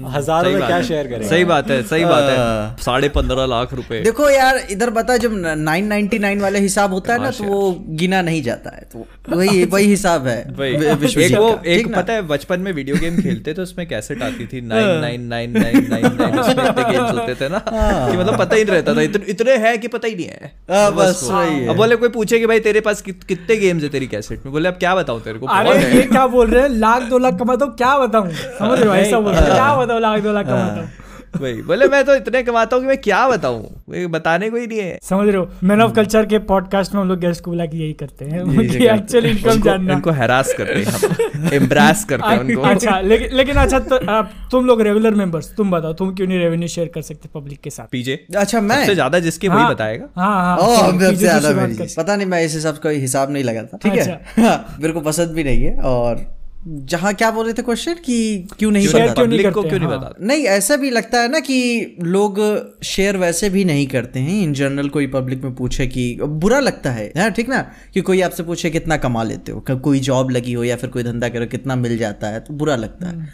हज़ारों 0.15 0.51
में 0.51 0.65
क्या 0.67 0.81
शेयर 0.81 1.07
करेंगे? 1.07 1.27
सही 1.27 1.45
बात 1.45 1.69
है 1.69 1.81
सही 1.83 2.05
बात 2.05 2.23
है। 2.23 2.37
हाँ। 2.37 2.75
साढ़े 2.81 3.09
पंद्रह 3.09 3.45
लाख 3.45 3.73
रुपए। 3.73 4.01
देखो 4.01 4.29
यार 4.29 4.57
इधर 4.71 4.89
बता 4.89 5.17
जब 5.17 5.33
999 5.57 6.41
वाले 6.41 6.59
हिसाब 6.59 6.93
होता 6.93 7.13
है 7.13 7.21
ना 7.21 7.31
तो 7.31 7.43
वो 7.43 7.71
गिना 7.89 8.21
नहीं 8.21 8.43
जाता 8.43 8.75
है 8.75 8.87
तो 8.93 9.05
वही 9.35 9.63
वही 9.65 9.85
हिसाब 9.85 10.27
है। 10.27 10.39
एक 10.61 11.35
वो 11.37 11.49
एक 11.65 11.93
पता 11.95 12.13
है 12.13 12.21
बचपन 12.27 12.59
में 12.59 12.71
वीडियो 12.71 12.95
गेम 12.97 13.21
खेलते 13.23 13.53
तो 13.53 13.61
उसमें 13.61 13.87
कैसेट 13.87 14.23
आती 14.23 14.45
थी 14.45 14.61
nine 14.61 14.99
nine 15.01 15.27
nine 15.27 15.57
nine 15.57 15.87
nine 15.89 16.17
nine 16.17 16.39
उसमें 16.39 16.65
गेम्स 16.91 17.11
होते 17.11 17.35
थे 17.35 17.49
ना 17.49 17.59
कि 17.59 18.17
मतलब 18.17 18.37
पता 18.39 18.55
ही 18.55 18.63
नहीं 18.63 18.75
रहता 18.75 18.95
था। 18.95 19.01
इतने 19.01 19.55
हैं 19.57 19.79
कि 19.79 19.87
पता 19.87 20.07
ही 20.07 20.15
नहीं 20.15 20.25
है। 20.25 20.51
हाँ, 20.71 20.91
बस। 20.95 21.27
वही 21.31 21.59
है। 21.59 21.70
अब 21.71 21.77
बोले 21.77 21.95
कोई 21.95 22.09
पूछे 22.09 22.39
कि 22.39 22.45
भाई 22.45 22.59
तेरे 22.59 22.81
पास 22.81 23.01
कि, 23.01 23.11
कितने 23.11 23.55
गेम्स 23.57 23.83
है 23.83 23.89
तेरी 23.89 24.07
कैसेट 24.07 24.45
में? 24.45 24.51
बोले 24.51 24.67
अब 24.69 24.73
क्या 24.73 24.95
बताऊँ 24.95 25.21
तेरे 25.21 25.39
को? 25.39 25.47
अरे 25.47 25.95
ये 25.95 26.03
क्या 26.03 26.27
बोल 26.27 26.47
रहे 26.47 26.61
हैं? 26.63 26.69
लाख 26.69 27.03
दो 27.03 27.17
लाख 27.17 27.39
कमा 27.39 27.55
दो 27.55 27.67
क्या 27.67 27.97
बताऊँ? 27.97 28.31
समझ 28.31 28.79
रहे 28.79 28.89
हो 28.89 28.95
ऐसा 28.95 29.19
बोल 29.19 29.33
रहे 29.33 29.41
हैं। 29.41 29.51
क्या 29.53 29.75
बताऊँ 29.75 30.01
लाख 30.01 30.21
दो 30.21 30.33
लाख 30.33 30.45
कमा 30.45 30.63
हूँ? 30.63 30.89
वही। 31.35 31.61
बोले 31.61 31.87
मैं 31.87 32.03
तो 32.05 32.15
इतने 32.15 32.41
कमाता 32.43 32.75
हूँ 32.75 32.83
कि 32.83 32.87
मैं 32.87 32.97
क्या 32.97 33.27
बताऊँ? 33.27 34.07
बताने 34.09 34.49
को 34.49 34.57
ही 34.57 34.67
नहीं 34.67 34.79
है। 34.79 34.97
समझ 35.03 35.27
रहे 35.27 35.37
हो? 35.37 35.47
मैन 35.63 35.81
ऑफ़ 35.81 35.91
कल्चर 35.93 36.25
के 36.25 36.39
पॉडकास्ट 36.49 36.93
में 36.93 37.01
हम 37.01 37.07
लोग 37.09 37.19
गेस्ट 37.19 37.43
को 37.43 37.51
बुला 37.51 37.65
के 37.65 37.77
यही 37.77 37.93
करते 37.93 38.25
हैं। 38.25 38.41
उनकी 38.41 38.85
एक्चुअल 38.85 39.25
इनकम 39.25 39.49
उनको 39.51 39.63
जानना। 39.65 39.93
इनको 39.93 40.11
हरास 40.11 40.53
करते 40.57 40.73
हैं 40.73 40.85
हम। 40.85 41.53
एम्ब्रास 41.53 42.03
करते 42.05 42.27
हैं 42.27 42.39
उनको। 42.43 42.61
अच्छा 42.61 42.99
लेकिन 43.01 43.35
लेकिन 43.37 43.55
अच्छा 43.55 43.79
तो, 43.79 43.95
आप- 44.11 44.51
तुम 44.51 44.65
लोग 44.65 44.81
रेगुलर 44.81 45.13
मेंबर्स 45.13 45.51
तुम 45.57 45.71
बताओ 45.71 45.93
तुम 45.93 46.13
क्यों 46.15 46.27
नहीं 46.27 46.39
रेवेन्यू 46.39 46.67
शेयर 46.67 46.87
कर 46.95 47.01
सकते 47.01 47.29
पब्लिक 47.35 47.61
के 47.61 47.69
साथ? 47.69 47.87
पीजे 47.91 48.19
अच्छा 48.37 48.61
मैं? 48.61 48.75
सबसे 48.75 48.93
ज़्यादा 48.93 49.19
जिसके 49.19 49.47
हाँ, 49.47 49.57
वही 49.57 49.73
बताएगा। 49.73 50.07
हाँ 50.17 50.33
हाँ 50.35 50.57
ओ 50.57 50.75
चलो, 50.77 50.99
सबसे 50.99 51.15
ज़्यादा 51.15 51.49
मेरी 51.61 51.93
पता 51.97 52.15
नहीं 52.15 52.27
मैं 52.27 52.43
इस 52.43 52.53
हिसाब 52.53 52.73
से 52.73 52.79
कोई 52.83 52.97
हिसाब 52.97 53.31
नहीं 53.31 53.43
लगा 53.43 53.63
था 53.63 53.77
ठीक 53.83 53.93
है? 53.93 53.99
अच्छा। 54.01 54.41
हाँ, 54.41 54.77
मेरे 54.81 54.93
को 54.93 55.01
पसंद 55.01 55.31
भी 55.31 55.43
नहीं 55.43 55.63
है 55.63 55.75
और 55.93 56.23
जहाँ 56.67 57.13
क्या 57.13 57.31
बोल 57.31 57.45
रहे 57.45 57.53
थे 57.53 57.61
क्वेश्चन 57.61 57.93
कि 57.93 58.47
क्यों 58.59 58.71
नहीं 58.71 58.87
बताता 58.87 59.13
क्यों 59.13 59.27
नहीं 59.27 59.43
को 59.43 59.61
करते, 59.61 59.69
क्यों 59.69 59.79
नहीं 59.79 59.89
हाँ। 59.89 59.99
बताते 59.99 60.25
नहीं 60.25 60.43
ऐसा 60.43 60.75
भी 60.75 60.89
लगता 60.89 61.21
है 61.21 61.31
ना 61.31 61.39
कि 61.39 61.95
लोग 62.03 62.39
शेयर 62.83 63.17
वैसे 63.17 63.49
भी 63.49 63.65
नहीं 63.65 63.87
करते 63.87 64.19
हैं। 64.19 64.43
इन 64.43 64.53
जनरल 64.53 64.89
कोई 64.89 65.07
पब्लिक 65.07 65.43
में 65.43 65.55
पूछे 65.55 65.87
कि 65.87 66.17
बुरा 66.21 66.59
लगता 66.59 66.91
है 66.91 67.13
हाँ 67.17 67.31
ठीक 67.31 67.49
ना? 67.49 67.71
कि 67.93 68.01
कोई 68.01 68.21
आपसे 68.21 68.43
पूछे 68.43 68.69
कितना 68.69 68.97
कमा 68.97 69.23
लेते 69.23 69.51
हो? 69.51 69.65
कोई 69.69 69.99
जॉब 69.99 70.29
लगी 70.29 70.53
हो 70.53 70.63
या 70.63 70.75
फिर 70.75 70.89
कोई 70.89 71.03
धंधा 71.03 71.29
करो 71.29 71.45
कितना 71.45 71.75
मिल 71.75 71.97
जाता 71.97 72.27
है? 72.27 72.39
तो 72.39 72.53
बुरा 72.53 72.75
लगता 72.75 73.07
है। 73.07 73.25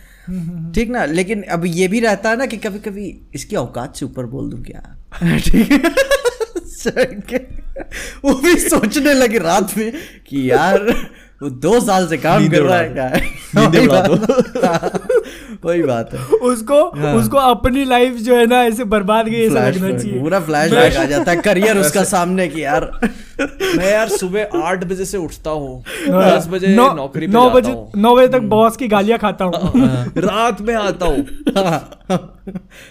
ठीक 0.71 0.89
ना? 0.89 1.05
लेकिन 1.05 1.41
अब 1.43 1.65
ये 1.65 1.87
भी 1.87 1.99
रहता 1.99 2.29
है 2.29 2.37
ना 2.37 2.45
कि 2.45 2.57
कभी 2.57 2.79
कभी 2.79 3.21
इसकी 3.33 3.55
औकात 3.55 3.95
से 3.95 4.05
ऊपर 4.05 4.25
बोल 4.25 4.49
दूँ 4.49 4.63
क्या? 4.63 4.97
ठीक 5.37 5.71
है। 5.71 7.67
वो 8.25 8.33
भी 8.33 8.55
सोचने 8.55 9.13
लगे 9.13 9.37
रात 9.37 9.77
में 9.77 9.93
कि 10.27 10.51
यार 10.51 11.09
वो 11.41 11.49
दो 11.63 11.79
साल 11.79 12.07
से 12.07 12.17
काम 12.17 12.47
कर 12.47 12.61
रहा 12.61 12.77
है 12.77 12.89
क्या? 12.89 13.09
नींदें 13.55 13.87
वही 15.65 15.83
बात- 15.83 16.13
है। 16.13 16.19
उसको 16.47 16.75
उसको 17.19 17.37
अपनी 17.37 17.83
लाइफ 17.85 18.15
जो 18.17 18.35
है 18.35 18.45
ना 18.45 18.61
ऐसे 18.63 18.83
बर्बाद 18.83 19.27
गई 19.27 19.41
ऐसा 19.45 19.69
चाहिए। 19.71 20.19
पूरा 20.21 20.39
फ्लैश 20.39 20.71
बैक 20.71 20.95
आ 20.97 21.03
जाता 21.03 21.31
है 21.31 21.37
करियर 21.37 21.77
उसका 21.85 22.03
सामने 22.03 22.47
की 22.47 22.63
यार 22.63 22.89
मैं 23.77 23.91
यार 23.91 24.09
सुबह 24.09 24.59
आठ 24.63 24.83
बजे 24.83 25.05
से 25.05 25.17
उठता 25.17 25.49
हूँ 25.49 25.83
हाँ। 26.09 26.37
दस 26.37 26.47
बजे 26.47 26.75
नौ- 26.75 26.95
नौकरी 26.95 27.27
नौ 27.27 27.49
बजे 27.49 27.75
नौ 27.97 28.15
बजे 28.15 28.27
तक 28.27 28.41
बॉस 28.47 28.77
की 28.77 28.87
गालियाँ 28.87 29.19
खाता 29.19 29.45
हूँ। 29.45 29.81
रात 30.17 30.61
में 30.61 30.75
आता 30.75 31.05
हूँ। 31.05 31.25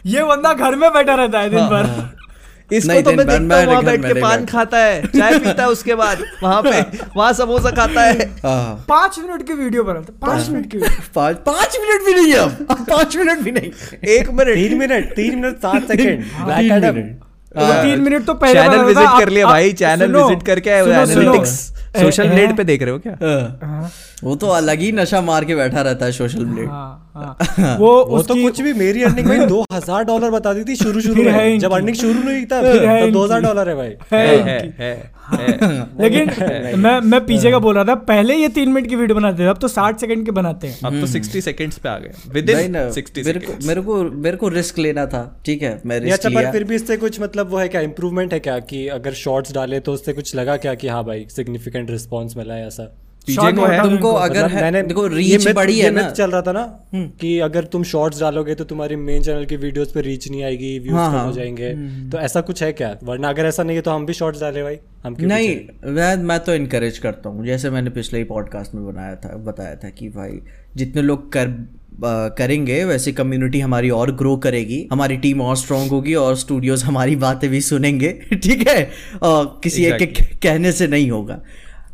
ये 0.06 0.22
बंदा 0.24 0.52
घर 0.52 0.76
में 0.76 0.92
बैठा 0.92 1.14
रहता 1.14 1.40
है 1.40 1.50
दिन 1.50 1.66
भर। 1.68 1.84
इसको 2.70 2.92
नहीं, 2.92 3.02
तो 3.02 3.12
मैं 3.12 3.26
देखता 3.26 3.58
हूँ 3.58 3.66
वहाँ 3.66 3.82
बैठ 3.85 4.04
के 4.04 4.20
पान 4.20 4.44
खाता 4.46 4.78
है 4.78 5.02
चाय 5.06 5.38
पीता 5.38 5.62
है 5.62 5.68
उसके 5.70 5.94
बाद 5.94 6.23
वहाँ 6.42 6.62
पे 6.62 6.80
वहाँ 7.16 7.32
समोसा 7.35 7.70
खाता 7.70 8.02
है। 8.02 8.25
हाँ, 8.44 8.85
पाँच 8.88 9.18
मिनट 9.18 9.46
की 9.46 9.52
वीडियो 9.54 9.85
बनाते 9.85 10.12
पाँच 10.23 10.49
मिनट 10.49 10.70
की 10.70 10.78
पाँच 10.78 11.12
पाँच 11.14 11.37
पाँच 11.46 11.76
मिनट 11.80 12.06
भी 12.06 12.14
नहीं 12.14 12.32
है 12.32 12.38
अब। 12.38 12.85
पाँच 12.90 13.16
मिनट 13.16 13.38
भी 13.40 13.50
नहीं। 13.50 13.70
एक 14.16 14.30
मिनट। 14.30 14.54
तीन 14.54 14.78
मिनट 14.78 15.14
तीन 15.16 15.35
मिनट 15.37 15.56
सात 15.58 15.88
सेकंड। 15.88 16.25
तीन 16.49 16.73
मिनट। 16.85 17.23
वो 17.56 17.73
तीन 17.82 18.00
मिनट 18.00 18.25
तो 18.26 18.35
पहले 18.35 18.61
चैनल 18.61 18.85
विज़िट 18.85 19.18
कर 19.18 19.28
लिया 19.28 19.46
भाई 19.46 19.73
चैनल 19.75 20.16
विज़िट 20.16 20.42
करके। 20.46 20.70
एनालिटिक्स 20.70 21.54
सोशल 21.96 22.28
ब्लेड 22.28 22.56
पे 22.56 22.64
देख 22.64 22.82
रहे 22.82 22.90
हो 22.90 22.98
क्या? 22.98 23.16
हाँ, 23.62 23.90
वो 24.24 24.34
तो 24.36 24.48
अलग 24.50 24.80
ही 24.80 24.90
नशा 24.92 25.20
मार 25.20 25.44
के 25.44 25.54
बैठा 25.54 25.80
रहता 25.80 26.06
है 26.06 26.12
सोशल 26.12 26.44
ब्लेड। 26.44 26.68
हाँ, 26.68 27.12
हाँ। 27.14 27.76
वो 27.78 27.90
वो 28.04 28.22
तो 28.22 28.34
कुछ 28.34 28.60
भी 28.60 28.72
मेरी 28.74 29.02
अर्निंग 29.02 29.26
भाई 29.28 29.46
दो 29.46 29.64
हज़ार 29.72 30.04
डॉलर 30.04 30.30
बता 30.30 30.52
दी 30.52 30.64
थी 30.64 30.76
शुरू 30.76 31.00
शुरू 31.00 31.22
में। 31.22 31.58
जब 31.58 31.72
अर्निंग 31.72 31.96
शुरू 31.96 32.22
नहीं 32.22 32.46
था 32.46 32.56
है 32.58 33.06
तब 33.06 33.12
दो 33.12 33.24
हज़ार 33.24 33.40
डॉलर 33.40 33.68
है 33.68 33.74
भाई। 33.74 33.94
है 34.12 34.26
है, 34.26 34.42
है। 34.42 34.74
है। 34.78 35.10
लेकिन 36.00 36.30
मैं 36.78 37.00
मैं 37.00 37.26
पीछे 37.26 37.50
का 37.50 37.59
बोल 37.59 37.75
रहा 37.75 37.85
था 37.85 37.95
पहले 37.95 38.35
ये 38.35 38.49
तीन 38.49 38.68
मिनट 38.68 38.88
की 38.88 38.97
वीडियो 38.97 39.16
बनाते 39.16 39.42
थे 39.42 39.47
अब 39.47 39.59
तो 39.59 39.68
साठ 39.68 40.00
सेकंड 40.00 40.25
के 40.25 40.30
बनाते 40.30 40.66
हैं। 40.66 40.78
अब 40.85 41.00
तो 41.00 41.06
60 41.06 41.40
सेकंड्स 41.40 41.78
पे 41.78 41.88
आ 41.88 41.99
गए। 41.99 42.12
विद 42.28 42.50
इन 42.50 42.71
ना 42.71 42.90
60 42.90 43.25
मेरे 43.26 43.40
को 43.40 43.66
मेरे 43.66 43.80
को 43.80 44.02
मेरे 44.04 44.37
को 44.37 44.49
रिस्क 44.49 44.78
लेना 44.78 45.06
था 45.06 45.42
ठीक 45.47 45.62
है? 45.62 45.83
मैं 45.87 46.00
रिस्क 46.00 46.12
अच्छा 46.12 46.28
पर 46.28 46.40
लिया। 46.40 46.52
फिर 46.52 46.64
भी 46.64 46.75
इससे 46.75 46.97
कुछ 46.97 47.21
मतलब 47.21 47.50
वो 47.50 47.56
है 47.56 47.68
क्या 47.68 47.80
इम्प्रूवमेंट 47.80 48.33
है 48.33 48.40
क्या 48.40 48.59
कि 48.59 48.88
अगर 48.88 49.12
शॉर्ट्स 49.12 49.52
डाले 49.52 49.80
तो 49.80 49.92
उससे 49.92 50.12
कुछ 50.12 50.37
लगा 50.37 50.56
क्या 50.56 50.75
कि 50.75 50.88
हाँ 50.88 51.04
भाई 51.04 51.26
सिग्निफिकेंट 51.30 51.90
रिस्पॉन्स 51.90 52.37
मिला 52.37 52.54
है 52.54 52.66
ऐसा? 52.66 52.97
पीजे 53.26 53.52
को 53.52 53.64
है? 53.64 53.83
तुमको 53.83 54.12
अगर 54.12 54.45
मतलब 54.45 54.56
है 54.56 54.62
मैंने 54.62 54.83
देखो 54.83 55.06
रीच 55.06 55.49
बड़ी 55.49 55.75
ये 55.75 55.85
है 55.85 55.90
ना। 55.90 56.09
चल 56.11 56.30
रहा 56.30 56.42
था 56.42 56.52
ना 56.52 56.64
कि 57.21 57.38
अगर 57.40 57.64
तुम 57.64 57.83
शॉर्ट्स 57.85 58.21
डालोगे 58.21 58.54
तो 58.54 58.64
तुम्हारी 58.64 58.97
मेन 58.97 59.23
चैनल 59.23 59.45
की 59.45 59.56
वीडियोस 59.56 59.92
पे 59.92 60.00
रीच 60.00 60.28
नहीं 60.30 60.42
आएगी 60.45 60.78
व्यूज़ 60.78 60.97
हाँ, 60.97 61.11
कम 61.11 61.16
हाँ। 61.16 61.26
हो। 61.26 61.33
जाएँगे। 61.33 61.73
तो 62.11 62.18
ऐसा 62.18 62.40
कुछ 62.40 62.62
है 62.62 62.73
क्या? 62.73 62.97
वरना 63.04 63.28
अगर 63.28 63.47
ऐसा 63.47 63.62
नहीं 63.62 63.76
है 63.76 63.83
तो 63.83 63.90
हम 63.90 64.06
भी 64.06 64.12
शॉर्ट्स 64.12 64.40
डाले 64.40 64.62
भाई। 64.62 64.78
हम 65.04 65.14
क्यों 65.14 65.28
नहीं 65.28 65.56
मैं 65.87 66.16
मैं 66.25 66.38
तो 66.40 66.54
इनकरेज 66.54 66.99
करता 66.99 67.28
हूँ। 67.28 67.47
जैसे 67.47 67.71
मैंने 67.71 67.90
पिछले 67.90 68.18
ही 68.18 68.25
पॉडकास्ट 68.25 68.75
में 68.75 68.87
बनाया 68.87 69.14
था 69.16 69.37
बताया 69.47 69.75
था 69.75 69.90
कि 69.90 70.09
भाई 70.09 70.40
जितने 70.76 71.02
लोग 71.02 71.33
कर 71.33 71.54
करेंगे 72.38 72.85
वैसे 72.85 73.12
कम्युनिटी 73.12 73.61
हमारी 73.61 73.90
और 73.90 74.11
ग्रो 74.16 74.37
करेगी। 74.37 74.87
हमारी 74.92 75.16
टीम 75.16 75.40
और 75.40 75.56
स्ट्रांग 75.56 75.90
होगी 75.90 76.14
और 76.14 76.37
स्टूडियोज 76.37 76.83
हमारी 76.85 77.16
बातें 77.16 77.49
भी 77.50 77.61
सुनेंगे। 77.61 78.09
ठीक 78.35 78.66
है? 78.68 78.90
और 79.23 79.61
किसी 79.64 79.85
एक 79.85 79.97
के 79.99 80.25
कहने 80.42 80.73
से 80.73 80.87
नहीं 80.87 81.11
होगा। 81.11 81.40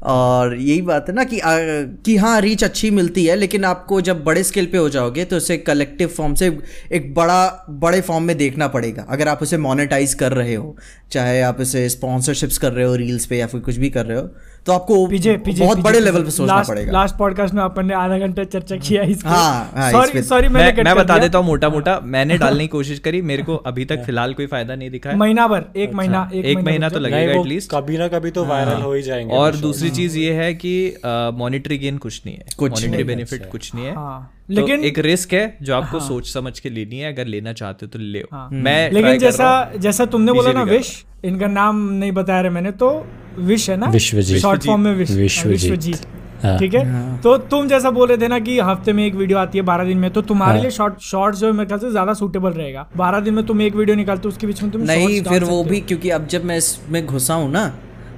और 0.02 0.56
यही 0.56 0.82
बात 0.82 1.08
है 1.08 1.14
ना 1.14 1.24
कि 1.24 1.38
आ, 1.38 1.56
कि 2.04 2.16
हाँ 2.16 2.40
रीच 2.40 2.64
अच्छी 2.64 2.90
मिलती 2.90 3.24
है 3.26 3.36
लेकिन 3.36 3.64
आपको 3.64 4.00
जब 4.00 4.24
बड़े 4.24 4.42
स्केल 4.42 4.66
पे 4.66 4.78
हो 4.78 4.88
जाओगे 4.88 5.24
तो 5.24 5.36
उसे 5.36 5.56
कलेक्टिव 5.56 6.08
फॉर्म 6.08 6.34
से 6.34 6.58
एक 6.92 7.14
बड़ा 7.14 7.66
बड़े 7.70 8.00
फॉर्म 8.00 8.24
में 8.24 8.36
देखना 8.38 8.68
पड़ेगा। 8.68 9.06
अगर 9.08 9.28
आप 9.28 9.42
उसे 9.42 9.58
मोनेटाइज 9.58 10.14
कर 10.14 10.32
रहे 10.32 10.54
हो 10.54 10.76
चाहे 11.10 11.40
आप 11.40 11.60
उसे 11.60 11.88
स्पॉन्सरशिप्स 11.88 12.58
कर 12.58 12.72
रहे 12.72 12.86
हो 12.86 12.94
रील्स 12.94 13.26
पे 13.26 13.38
या 13.38 13.46
फिर 13.46 13.60
कुछ 13.60 13.76
भी 13.76 13.90
कर 13.90 14.06
रहे 14.06 14.18
हो 14.18 14.30
तो 14.66 14.72
आपको 14.72 15.06
पीछे 15.06 15.36
पीछे 15.36 15.60
बहुत 15.60 15.76
पीछे, 15.76 15.82
बड़े 15.82 16.00
लेवल 16.00 16.22
पे 16.22 16.30
सोचना 16.30 16.54
लास्ट- 16.54 16.68
पड़ेगा। 16.68 16.92
लास्ट 16.92 17.16
पॉडकास्ट 17.16 17.54
में 17.54 17.62
अपन 17.62 17.86
ने 17.86 17.94
आधा 17.94 18.18
घंटा 18.18 18.44
चर्चा 18.44 18.76
किया 18.76 19.02
हाँ, 19.02 19.70
हाँ, 19.76 19.88
इस 19.88 19.92
सॉरी 19.92 20.22
सॉरी 20.22 20.48
मैंने 20.48 20.72
मैं 20.72 20.84
मैं 20.84 20.94
बता 20.96 21.18
देता 21.18 21.38
हूँ 21.38 21.46
मोटा 21.46 21.68
मोटा 21.68 21.98
मैंने 22.04 22.36
डालने 22.38 22.64
की 22.64 22.68
कोशिश 22.68 22.98
करी 22.98 23.22
मेरे 23.22 23.42
को 23.42 23.56
अभी 23.56 23.84
तक 23.84 24.04
फ़िलहाल 24.04 24.34
कोई 24.34 24.46
फ़ायदा 24.46 24.74
नहीं 24.74 24.90
दिखा 24.90 25.12
महीना 25.12 25.46
भर 25.48 25.64
एक 25.76 25.94
महीना 25.94 26.30
एक 26.34 26.58
महीना 26.58 26.88
तो 26.88 26.98
लगेगा 26.98 27.32
एटलीस्ट 27.32 27.70
कभी 27.70 27.98
ना 27.98 28.08
कभी 28.08 28.30
तो 28.30 28.44
वायरल 28.44 28.82
हो। 28.82 28.92
ही 28.92 29.02
जाएँगे 29.02 29.34
और 29.34 29.56
दूसरी 29.56 29.90
चीज़ 29.90 30.18
ये 30.18 30.32
है 30.32 30.52
कि 30.54 30.74
मॉनिटरी 31.34 31.78
गेन 31.78 31.98
कुछ 31.98 32.22
नहीं 32.26 32.36
है। 32.36 32.44
कुछ 32.56 32.72
मॉनिटरी 32.72 33.04
बेनिफिट 33.04 33.50
कुछ 33.50 33.74
नहीं 33.74 33.84
है। 33.84 33.94
हाँ 33.94 34.20
तो 34.48 34.54
लेकिन 34.54 34.84
एक 34.84 34.98
रिस्क 34.98 35.32
है 35.32 35.56
जो 35.62 35.74
आपको 35.74 36.00
सोच 36.00 36.32
समझ 36.32 36.58
के 36.60 36.70
लेनी 36.70 36.98
है 36.98 37.12
अगर 37.12 37.26
लेना 37.26 37.52
चाहते 37.52 37.86
हो 37.86 37.90
तो 37.90 37.98
ले 37.98 38.22
हाँ। 38.32 38.48
मैं 38.52 38.90
लेकिन 38.92 39.18
जैसा 39.18 39.50
जैसा 39.76 40.04
तुमने 40.04 40.32
बोला 40.32 40.52
ना 40.52 40.62
विश 40.62 41.04
इनका 41.24 41.46
नाम 41.46 41.88
नहीं 41.92 42.12
बताया 42.12 42.40
रहे 42.40 42.50
मैंने 42.50 42.70
तो 42.70 42.90
विश 43.40 43.68
है 43.70 43.76
ना 43.76 43.86
विश्वजीत। 43.88 44.40
शॉर्ट 44.42 44.64
फॉर्म 44.66 44.80
में 44.80 44.94
विश 44.94 45.10
विश्वजीत। 45.46 46.06
हाँ। 46.42 46.58
ठीक 46.58 46.74
है 46.74 47.20
तो 47.22 47.36
तुम 47.50 47.68
जैसा 47.68 47.90
बोल 47.90 48.08
रहे 48.08 48.18
थे 48.18 48.28
ना 48.28 48.38
कि 48.40 48.58
हफ़्ते 48.60 48.92
में 48.92 49.04
एक 49.06 49.14
वीडियो 49.14 49.38
आती 49.38 49.58
है 49.58 49.64
बारह 49.64 49.84
दिन 49.84 49.98
में 49.98 50.10
तो 50.12 50.22
तुम्हारे 50.22 50.52
हाँ। 50.52 50.62
लिए 50.62 50.70
शॉर्ट 50.70 51.00
शॉर्ट 51.02 51.36
जो 51.36 51.52
मेरे 51.52 51.66
ख्याल 51.66 51.80
से 51.80 51.90
ज़्यादा 51.90 52.14
सूटेबल 52.14 52.50
रहेगा 52.52 52.86
बारह 52.96 53.20
दिन 53.20 53.34
में 53.34 53.44
तुम 53.46 53.62
एक 53.62 53.74
वीडियो 53.76 53.96
निकालते 53.96 54.22
हो 54.24 54.28
उसके 54.28 54.46
बीच 54.46 54.62
में 54.62 54.70
तुम 54.72 54.82
नहीं 54.84 55.22
फिर 55.24 55.44
वो 55.44 55.62
भी 55.64 55.80
क्योंकि 55.82 56.10
अब 56.10 56.26
जब 56.26 56.44
मैं 56.44 56.56
इसमें 56.58 57.04
घुसा 57.06 57.34
हूँ 57.34 57.50
ना 57.52 57.66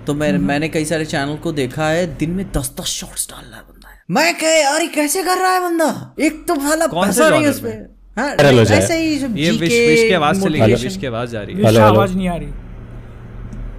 तो 0.06 0.14
मैं 0.14 0.32
मैंने 0.46 0.68
कई 0.68 0.84
सारे 0.84 1.04
चैनल 1.06 1.36
को 1.42 1.52
देखा 1.54 1.88
है 1.88 2.06
दिन 2.16 2.30
में 2.30 2.44
दस 2.56 2.72
दस 2.80 2.96
शॉर्ट्स 3.00 3.28
डाल 3.30 3.44
रहा 3.44 3.56
है 3.56 3.62
बंदा 3.62 3.88
मैं 4.10 4.34
कहे 4.38 4.60
यार 4.62 4.86
कैसे 4.94 5.22
कर 5.22 5.38
रहा 5.38 5.52
है 5.52 5.60
बंदा 5.60 6.14
एक 6.20 6.44
तो 6.48 6.54
भला 6.56 6.86
कौन 6.86 7.10
से 7.10 7.20
पैसा 7.20 7.30
नहीं 7.30 7.44
है 7.44 7.46
genre 7.46 7.56
उस 7.56 7.60
पे 7.60 7.68
में? 7.68 7.86
हाँ, 8.18 8.34
Viral 8.36 8.58
हो 8.58 8.64
जाए। 8.64 8.78
ऐसे 8.78 8.96
ही 8.98 9.16
जो 9.18 9.28
ये 9.36 9.50
विश 9.52 9.72
विश 9.72 10.02
की 10.02 10.12
आवाज़ 10.14 10.48
गई 10.48 10.74
विश 10.74 10.96
की 10.96 11.06
आवाज़ 11.06 11.30
जा 11.30 11.42
रही 11.42 11.54
है। 11.56 11.80
आवाज़ 11.82 12.14
नहीं 12.14 12.28
आ 12.28 12.36
रही 12.36 12.48
हाँ। 12.48 12.63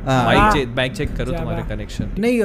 माइक 0.07 0.53
चेक 0.53 0.75
माइक 0.75 0.93
चेक 0.93 1.15
करो 1.15 1.31
तुम्हारे 1.31 1.63
कनेक्शन 1.69 2.09
नहीं 2.19 2.41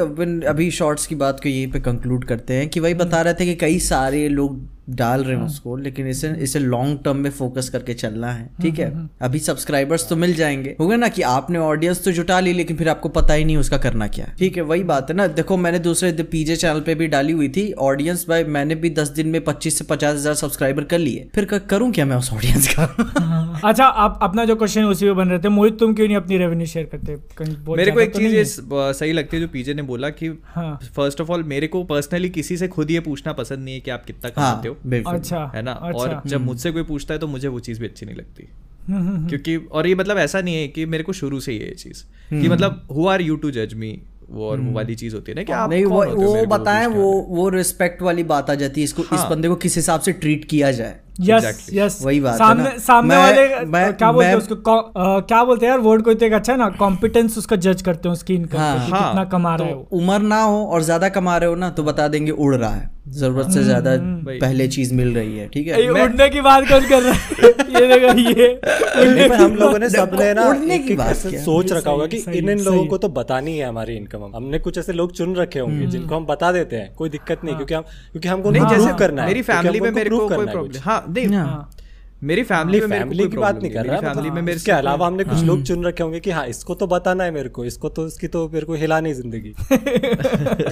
अभी 0.46 0.70
शॉर्ट्स 0.70 1.06
की 1.06 1.14
बात 1.14 1.40
को 1.42 1.48
यहीं 1.48 1.70
पे 1.72 1.80
कंक्लूड 1.80 2.24
करते 2.24 2.54
हैं 2.54 2.68
कि 2.68 2.80
वही 2.80 2.94
बता 2.94 3.20
रहे 3.22 3.34
थे 3.34 3.46
कि 3.46 3.54
कई 3.54 3.78
सारे 3.78 4.28
लोग 4.28 4.58
डाल 4.90 5.24
रहे 5.24 5.36
हैं 5.36 5.44
उसको 5.44 5.76
लेकिन 5.78 6.06
इसे 6.08 6.28
इसे 6.40 6.58
लॉन्ग 6.58 6.98
टर्म 7.04 7.16
में 7.16 7.30
फोकस 7.32 7.68
करके 7.68 7.94
चलना 7.94 8.32
है 8.32 8.48
ठीक 8.62 8.78
है? 8.78 8.90
अभी 9.22 9.38
सब्सक्राइबर्स 9.40 10.08
तो 10.08 10.16
मिल 10.16 10.34
जाएँगे। 10.34 10.74
होगा 10.80 10.96
ना 10.96 11.08
कि 11.08 11.22
आपने 11.24 11.58
ऑडियंस 11.60 12.04
तो 12.04 12.12
जुटा 12.12 12.38
ली 12.40 12.52
लेकिन 12.52 12.76
फिर 12.76 12.88
आपको 12.88 13.08
पता 13.10 13.34
ही 13.34 13.44
नहीं 13.44 13.56
उसका 13.56 13.78
करना 13.78 14.08
क्या 14.08 14.26
है। 14.26 14.34
ठीक 14.38 14.56
है 14.56 14.62
वही 14.64 14.84
बात 14.84 15.10
है 15.10 15.16
ना। 15.16 15.26
देखो 15.28 15.56
मैंने 15.56 15.78
दूसरे 15.80 16.12
पीजे 16.24 16.56
चैनल 16.56 16.80
पे 16.80 16.94
भी 16.94 17.06
डाली 17.08 17.32
हुई 17.32 17.48
थी 17.48 17.70
ऑडियंस 17.82 18.24
भाई 18.28 18.44
मैंने 18.50 18.74
भी 18.74 18.90
दस 18.92 19.08
दिन 19.10 19.28
में 19.28 19.40
पच्चीस 19.44 19.78
से 19.78 19.84
पचास 19.84 20.14
हज़ार 20.14 20.34
सब्सक्राइबर 20.36 20.84
कर 20.84 20.98
लिए। 20.98 21.28
फिर 21.34 21.44
करूँ 21.44 21.90
क्या 21.92 22.04
मैं 22.06 22.16
उस 22.16 22.32
ऑडियंस 22.32 22.68
का? 22.74 22.84
अच्छा 23.64 23.84
आप 23.84 24.18
अपना 24.22 24.44
जो 24.44 24.56
क्वेश्चन 24.56 24.84
उसी 24.84 25.06
पे 25.06 25.12
बन 25.12 25.28
रहे 25.28 25.38
थे। 25.38 25.48
मोहित 25.50 25.78
तुम 25.78 25.94
क्यों 25.94 26.06
नहीं 26.06 26.16
अपनी 26.16 26.38
रेवेन्यू 26.38 26.66
शेयर 26.66 26.86
करते? 26.86 27.16
मेरे 27.70 27.90
को 27.90 28.00
एक 28.00 28.12
तो 28.12 28.18
चीज़ 28.18 28.34
ये 28.34 28.44
सही 28.44 29.12
लगती 29.12 29.36
है 29.36 29.42
जो 29.42 29.48
पीजे 29.48 29.74
ने 29.74 29.82
बोला 29.82 30.08
कि 30.10 30.28
हाँ। 30.54 30.78
फ़र्स्ट 30.96 31.20
ऑफ़ 31.20 31.30
ऑल 31.32 31.42
मेरे 31.44 31.66
को 31.66 31.82
पर्सनली 31.84 32.28
किसी 32.30 32.56
से 32.56 32.68
खुद 32.68 32.90
ये 32.90 33.00
पूछना 33.00 33.32
पसंद 33.32 33.64
नहीं 33.64 33.74
है 33.74 33.80
कि 33.80 33.90
आप 33.90 34.04
कितना 34.04 34.30
हाँ। 34.36 34.52
कमाते 34.52 34.68
हो। 34.68 34.76
अच्छा 35.06 35.52
है 35.54 35.62
ना? 35.62 35.72
अच्छा। 35.72 35.98
और 36.00 36.22
जब 36.26 36.40
मुझसे 36.40 36.70
कोई 36.70 36.82
पूछता 36.82 37.14
है 37.14 37.20
तो 37.20 37.26
मुझे 37.26 37.48
वो 37.48 37.60
चीज़ 37.60 37.80
भी 37.80 37.86
अच्छी 37.86 38.06
नहीं 38.06 38.16
लगती। 38.16 38.48
हम्म, 38.88 38.98
हम्म, 38.98 39.16
हम्म। 39.16 39.28
क्योंकि 39.28 39.56
और 39.56 39.86
ये 39.86 39.94
मतलब 39.94 40.18
ऐसा 40.18 40.40
नहीं 40.40 40.56
है 40.56 40.68
कि 40.68 40.86
मेरे 40.86 41.04
को 41.04 41.12
शुरू 41.12 41.40
से 41.40 41.52
ही 41.52 41.58
है 41.58 41.68
ये 41.68 41.74
चीज़। 41.74 42.02
कि 42.42 42.48
मतलब 42.48 42.88
हु 42.96 43.06
आर 43.08 43.20
यू 43.20 43.36
टू 43.36 43.50
जज 43.50 43.74
मी 43.74 44.02
वो 44.30 44.48
और 44.48 44.60
वो 44.60 44.72
वाली 44.72 44.94
चीज़ 44.94 45.14
होती 45.14 45.32
है 45.32 45.36
ना 45.36 45.42
कि 45.42 45.52
आप 45.52 45.70
नहीं 45.70 45.84
वो 45.84 46.04
वो 46.06 46.46
बताएँ 46.46 46.86
वो 46.86 47.26
वो 47.28 47.48
रिस्पेक्ट 47.48 48.02
वाली 48.02 48.22
बात 48.24 48.50
आ 48.50 48.54
जाती 48.54 48.80
है 48.80 48.84
इसको 48.84 49.02
इस 49.02 49.08
हाँ। 49.10 49.30
बंदे 49.30 49.48
को 49.48 49.54
किस 49.56 49.76
हिसाब 49.76 50.00
से 50.00 50.12
ट्रीट 50.12 50.44
किया 50.44 50.70
जाए। 50.72 50.96
Yes 51.20 51.44
Exactly. 51.44 51.76
यस 51.78 51.98
वही 52.02 52.20
बात 52.20 52.32
है 52.32 52.38
सामने 52.38 52.64
ना। 52.64 52.78
सामने 52.78 53.16
मैं- 53.16 53.36
वाले 53.36 53.64
मैं- 53.66 53.98
क्या 53.98 54.12
बोलते 54.12 54.28
हैं 54.28 54.34
उसको? 54.34 54.92
क्या 55.20 55.44
बोलते 55.44 55.66
हैं 55.66 55.70
यार? 55.72 55.80
वर्ड 55.80 56.02
कोई 56.02 56.14
तो 56.14 56.26
एक 56.26 56.32
अच्छा 56.32 56.52
है 56.52 56.58
ना 56.58 56.68
कॉम्पिटेंस 56.68 57.38
उसका 57.38 57.56
जज 57.56 57.82
करते 57.82 58.08
हैं 58.08 58.12
उसकी 58.12 58.34
इनकम 58.34 58.58
हाँ, 58.58 58.78
हाँ, 58.78 58.86
कितना 58.86 59.24
कमा 59.24 59.54
रहा 59.56 59.68
है। 59.68 59.74
तो 59.74 59.88
उम्र 59.92 60.18
ना 60.18 60.42
हो 60.42 60.64
और 60.64 60.82
ज़्यादा 60.82 61.08
कमा 61.08 61.36
रहे 61.36 61.48
हो 61.48 61.54
ना 61.54 61.70
तो 61.70 61.82
बता 61.82 62.08
देंगे 62.08 62.30
उड़ 62.30 62.54
रहा 62.54 62.70
है। 62.70 62.90
ज़रूरत 63.10 63.50
से 63.50 63.62
ज़्यादा 63.64 63.96
पहले 64.24 64.66
चीज़ 64.68 64.92
मिल 64.94 65.14
रही 65.14 65.38
है 65.38 65.48
ठीक 65.48 65.66
है? 65.66 65.88
उड़ने 65.92 66.28
की 66.30 66.40
बात 66.40 66.68
कौन 66.68 66.88
कर 66.88 67.02
रहा 67.02 67.12
है? 67.12 67.48
ये 67.70 67.86
देखो 67.88 68.18
ये 68.20 68.48
उड़ने 69.00 69.28
पर 69.28 69.34
हम 69.34 69.54
लोगों 69.56 69.78
ने 69.78 69.88
सबने 69.90 70.32
ना 70.34 70.46
उड़ने 70.48 70.78
की 70.78 70.96
बात 70.96 71.16
सोच 71.16 71.72
रखा 71.72 71.90
होगा 71.90 72.06
कि 72.06 72.22
इन 72.34 72.48
इन 72.50 72.60
लोगों 72.60 72.84
को 72.86 72.98
तो 72.98 73.08
बतानी 73.10 73.56
है 73.58 73.66
हमारी 73.66 73.96
इनकम 73.96 74.30
हमने 74.34 74.58
कुछ 74.58 74.78
ऐसे 74.78 74.92
लोग 74.92 75.12
चुन 75.12 75.34
रखे 75.36 75.58
होंगे 75.58 75.86
जिनको 75.86 76.16
हम 76.16 76.26
बता 76.26 76.52
देते 76.52 76.76
हैं 76.76 76.94
कोई 76.94 77.08
दिक्कत 77.08 77.44
नहीं 77.44 77.56
क्योंकि 77.56 77.74
हम 77.74 77.82
क्योंकि 77.82 78.28
हमको 78.28 78.50
नहीं 78.50 78.66
जैसे 78.68 78.96
करना 78.98 79.22
है 79.22 79.28
मेरी 79.28 79.42
फैमिली 79.42 79.80
में 79.80 79.90
मेरे 79.90 80.10
को 80.10 80.28
कोई 80.28 80.46
प्रॉब्लम 80.46 80.80
हाँ 80.80 81.04
देख 81.08 81.28
नहीं 81.28 81.38
हाँ। 81.38 81.70
मेरी 82.22 82.42
फैमिली 82.42 82.80
में 82.80 82.88
फैमिली 82.88 83.28
की 83.28 83.36
बात 83.36 83.62
नहीं 83.62 83.72
कर 83.72 83.86
रहा 83.86 84.00
फैमिली 84.00 84.30
में 84.30 84.42
मेरे 84.42 84.56
इसके 84.56 84.72
अलावा 84.72 85.06
हमने 85.06 85.24
कुछ 85.24 85.42
लोग 85.42 85.62
चुन 85.62 85.84
रखे 85.84 86.02
होंगे 86.02 86.20
कि 86.20 86.30
हाँ 86.30 86.46
इसको 86.46 86.74
तो 86.74 86.86
बताना 86.86 87.24
है 87.24 87.30
मेरे 87.30 87.48
को 87.48 87.64
इसको 87.64 87.88
तो 87.88 88.06
इसकी 88.06 88.28
तो 88.28 88.48
मेरे 88.48 88.66
को 88.66 88.74
हिला 88.74 89.00
नहीं 89.00 89.14
ज़िंदगी। 89.14 89.50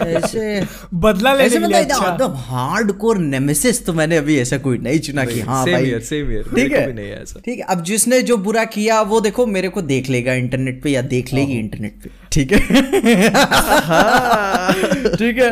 ऐसे 0.09 0.63
बदला 0.95 1.33
लेने 1.33 1.47
ऐसे 1.47 1.59
मतलब 1.59 1.75
अच्छा। 1.75 2.13
एकदम 2.13 2.33
हार्ड 2.49 2.93
कोर 2.99 3.19
नेमेसिस 3.19 3.85
तो 3.87 3.93
मैंने 3.93 4.17
अभी 4.17 4.39
ऐसा 4.39 4.59
कोई 4.59 4.79
नहीं 4.79 4.99
चुना 4.99 5.25
कि 5.25 5.41
हाँ 5.41 5.65
भाई। 5.67 5.99
ठीक 6.01 6.73
है? 6.73 6.87
भी 6.87 6.93
नहीं 6.93 7.07
है 7.07 7.23
ऐसा। 7.23 7.41
ठीक 7.45 7.59
है 7.59 7.65
अब 7.67 7.83
जिसने 7.85 8.23
जो 8.23 8.37
बुरा 8.49 8.65
किया 8.77 9.01
वो 9.05 9.21
देखो 9.21 9.47
मेरे 9.47 9.69
को 9.69 9.83
देख 9.85 10.09
लेगा 10.11 10.33
इंटरनेट 10.35 10.83
पे 10.83 10.91
या 10.91 11.03
देख 11.15 11.33
लेगी 11.35 11.59
इंटरनेट 11.59 11.93
पे 12.03 12.11
ठीक 12.33 12.53
है? 12.53 12.59
ठीक 15.17 15.39
है? 15.39 15.51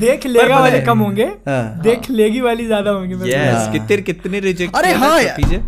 देख 0.00 0.26
लेगा 0.26 0.58
वाले 0.58 0.80
कम 0.80 0.98
होंगे। 0.98 1.24
हाँ। 1.48 1.80
देख 1.82 2.10
लेगी 2.10 2.40
वाली 2.40 2.66
ज़्यादा 2.66 2.90
होंगे 2.90 3.14
मेरे 3.14 3.30
को। 3.30 3.36
यस 3.38 3.68
कितने 3.72 3.96
कितने 4.02 4.40
रिजेक्ट 4.40 4.76
अरे 4.76 4.91
हाँ 4.94 5.22
पीछे 5.22 5.60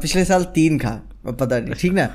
पिछले 0.00 0.24
साल 0.24 0.44
तीन 0.44 0.78
खा 0.78 1.00
पता 1.40 1.58
नहीं 1.58 1.74
ठीक 1.74 1.92
ना? 1.92 2.08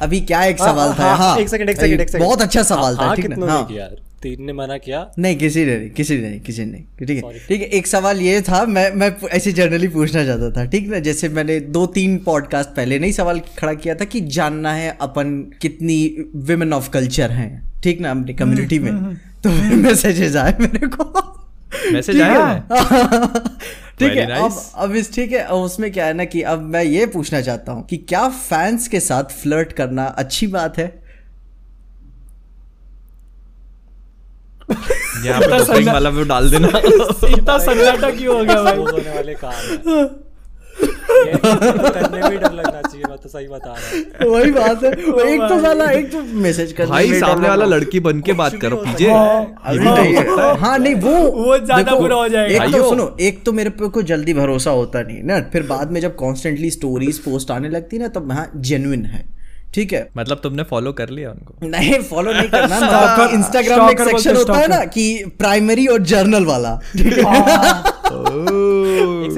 अभी 0.00 0.20
क्या 0.20 0.44
एक 0.44 0.58
सवाल 0.58 0.92
था 0.98 1.04
हाँ, 1.04 1.16
हाँ 1.16 1.38
एक 1.38 1.48
सेकंड 1.48 1.70
एक 1.70 1.80
सेकंड 1.80 2.00
एक 2.00 2.08
सेकंड 2.08 2.24
बहुत 2.24 2.42
अच्छा 2.42 2.62
सवाल 2.62 2.96
था 2.96 3.02
हाँ, 3.02 3.16
ठीक 3.16 3.26
ना? 3.26 3.52
हाँ। 3.52 3.88
तीन 4.22 4.44
ने 4.44 4.52
मना 4.52 4.76
किया? 4.78 5.10
नहीं 5.18 5.36
किसी 5.36 5.64
ने 5.64 5.76
नहीं 5.78 5.90
किसी 5.90 6.16
ने 6.16 6.28
नहीं 6.28 6.40
किसी 6.40 6.64
ने 6.64 6.72
नहीं 6.72 7.06
ठीक 7.06 7.24
है? 7.24 7.38
ठीक 7.38 7.60
है 7.60 7.66
एक 7.66 7.86
सवाल 7.86 8.20
ये 8.20 8.40
था 8.42 8.64
मैं 8.66 8.90
मैं 8.92 9.14
ऐसे 9.28 9.52
जनरली 9.52 9.88
पूछना 9.88 10.24
चाहता 10.24 10.50
था 10.50 10.64
ठीक 10.64 10.88
ना? 10.88 10.98
जैसे 10.98 11.28
मैंने 11.28 11.60
दो 11.60 11.86
तीन 11.86 12.18
पॉडकास्ट 12.18 12.70
पहले 12.70 12.98
नहीं 12.98 13.12
सवाल 13.12 13.40
खड़ा 13.58 13.74
किया 13.74 13.94
था 13.94 14.04
कि 14.04 14.20
जानना 14.20 14.72
है 14.72 14.96
अपन 15.00 15.52
कितनी 15.62 16.24
विमेन 16.36 16.72
ऑफ़ 16.72 16.90
कल्चर 16.90 17.30
हैं 17.30 17.80
ठीक 17.82 18.00
ना? 18.00 18.10
अपनी 18.10 18.34
कम्युनिटी 18.34 18.78
में। 18.78 19.14
तो 19.14 19.50
मैसेजेस 19.76 20.36
आए 20.36 20.56
मेरे 20.60 20.86
को। 20.86 21.02
मैसेज 21.92 22.16
ठीक 22.16 22.24
आया 22.24 22.54
ठीक 23.98 24.12
है 24.12 24.26
अब 24.32 24.50
nice. 24.50 24.58
अब 24.76 24.94
इस 24.94 25.14
ठीक 25.14 25.32
है 25.32 25.46
उसमें 25.48 25.92
क्या 25.92 26.06
है 26.06 26.14
ना 26.14 26.24
कि 26.24 26.42
अब 26.42 26.62
मैं 26.62 26.82
ये 26.84 27.06
पूछना 27.06 27.40
चाहता 27.40 27.72
हूँ 27.72 27.86
कि 27.86 27.96
क्या 27.96 28.28
फैंस 28.28 28.88
के 28.88 29.00
साथ 29.00 29.24
फ्लर्ट 29.24 29.72
करना 29.72 30.04
अच्छी 30.04 30.46
बात 30.46 30.78
है? 30.78 30.86
यहाँ 35.24 35.40
पे 35.40 35.64
तो 35.64 35.92
वाला 35.92 36.10
वो 36.10 36.22
डाल 36.22 36.50
देना। 36.50 36.68
इतना 37.28 37.58
सन्नाटा 37.58 38.10
क्यों 38.16 38.36
हो 38.38 38.44
गया 38.44 38.62
भाई? 38.62 38.76
होने 38.76 39.10
वाले 39.10 39.34
काम 39.34 40.25
वही 44.26 44.50
बात 44.52 44.82
है। 44.84 44.90
एक 45.26 45.40
तो 45.42 45.60
साला 45.60 45.90
एक 45.90 46.10
तो 46.12 46.22
मैसेज 46.40 46.72
कर 46.72 46.86
भाई 46.86 47.20
सामने 47.20 47.48
वाला 47.48 47.64
लड़की 47.64 48.00
बन 48.00 48.20
के 48.20 48.32
बात 48.32 48.54
करो 48.62 48.76
पीछे 48.76 49.06
अभी 49.06 49.78
नहीं 49.78 50.14
हाँ। 50.58 50.78
नहीं 50.78 50.94
वो 50.96 51.14
वो 51.32 51.58
ज़्यादा 51.58 51.94
बुरा 51.94 52.16
हो 52.16 52.28
जाएगा। 52.28 52.64
एक 52.64 52.72
तो 52.72 52.88
सुनो 52.88 53.16
एक 53.20 53.44
तो 53.44 53.52
मेरे 53.52 53.70
पे 53.70 53.88
कोई 53.88 54.04
जल्दी 54.04 54.34
भरोसा 54.34 54.70
होता 54.70 55.02
नहीं 55.02 55.22
ना। 55.22 55.40
फिर 55.52 55.62
बाद 55.66 55.90
में 55.92 56.00
जब 56.00 56.14
कॉन्स्टेंटली 56.16 56.70
स्टोरीज 56.70 57.18
पोस्ट 57.18 57.50
आने 57.50 57.68
लगती 57.68 57.98
ना 57.98 58.08
तब 58.08 58.32
हाँ 58.32 58.50
जेन्युइन 58.56 59.04
है। 59.04 59.24
ठीक 59.74 59.92
है? 59.92 60.08
मतलब 60.16 60.40
तुमने 60.42 60.62
फॉलो 60.62 60.92
कर 60.92 61.08
लिया 61.10 61.30
उनको? 61.30 61.66
नहीं 61.68 61.98
फॉलो 62.02 62.32
नहीं 62.32 62.48
करना। 62.48 62.76
मतलब 62.82 63.34
इंस्टाग्राम 63.34 63.84
में 63.84 63.90
एक 63.90 64.00
सेक्शन 64.00 64.36
होता 64.36 64.54
है 64.54 64.68
ना 64.68 64.84
कि 64.86 65.24
प्राइमरी 65.38 65.86
और 65.86 66.02
जर्नल 66.12 66.44
वाला। 66.44 66.78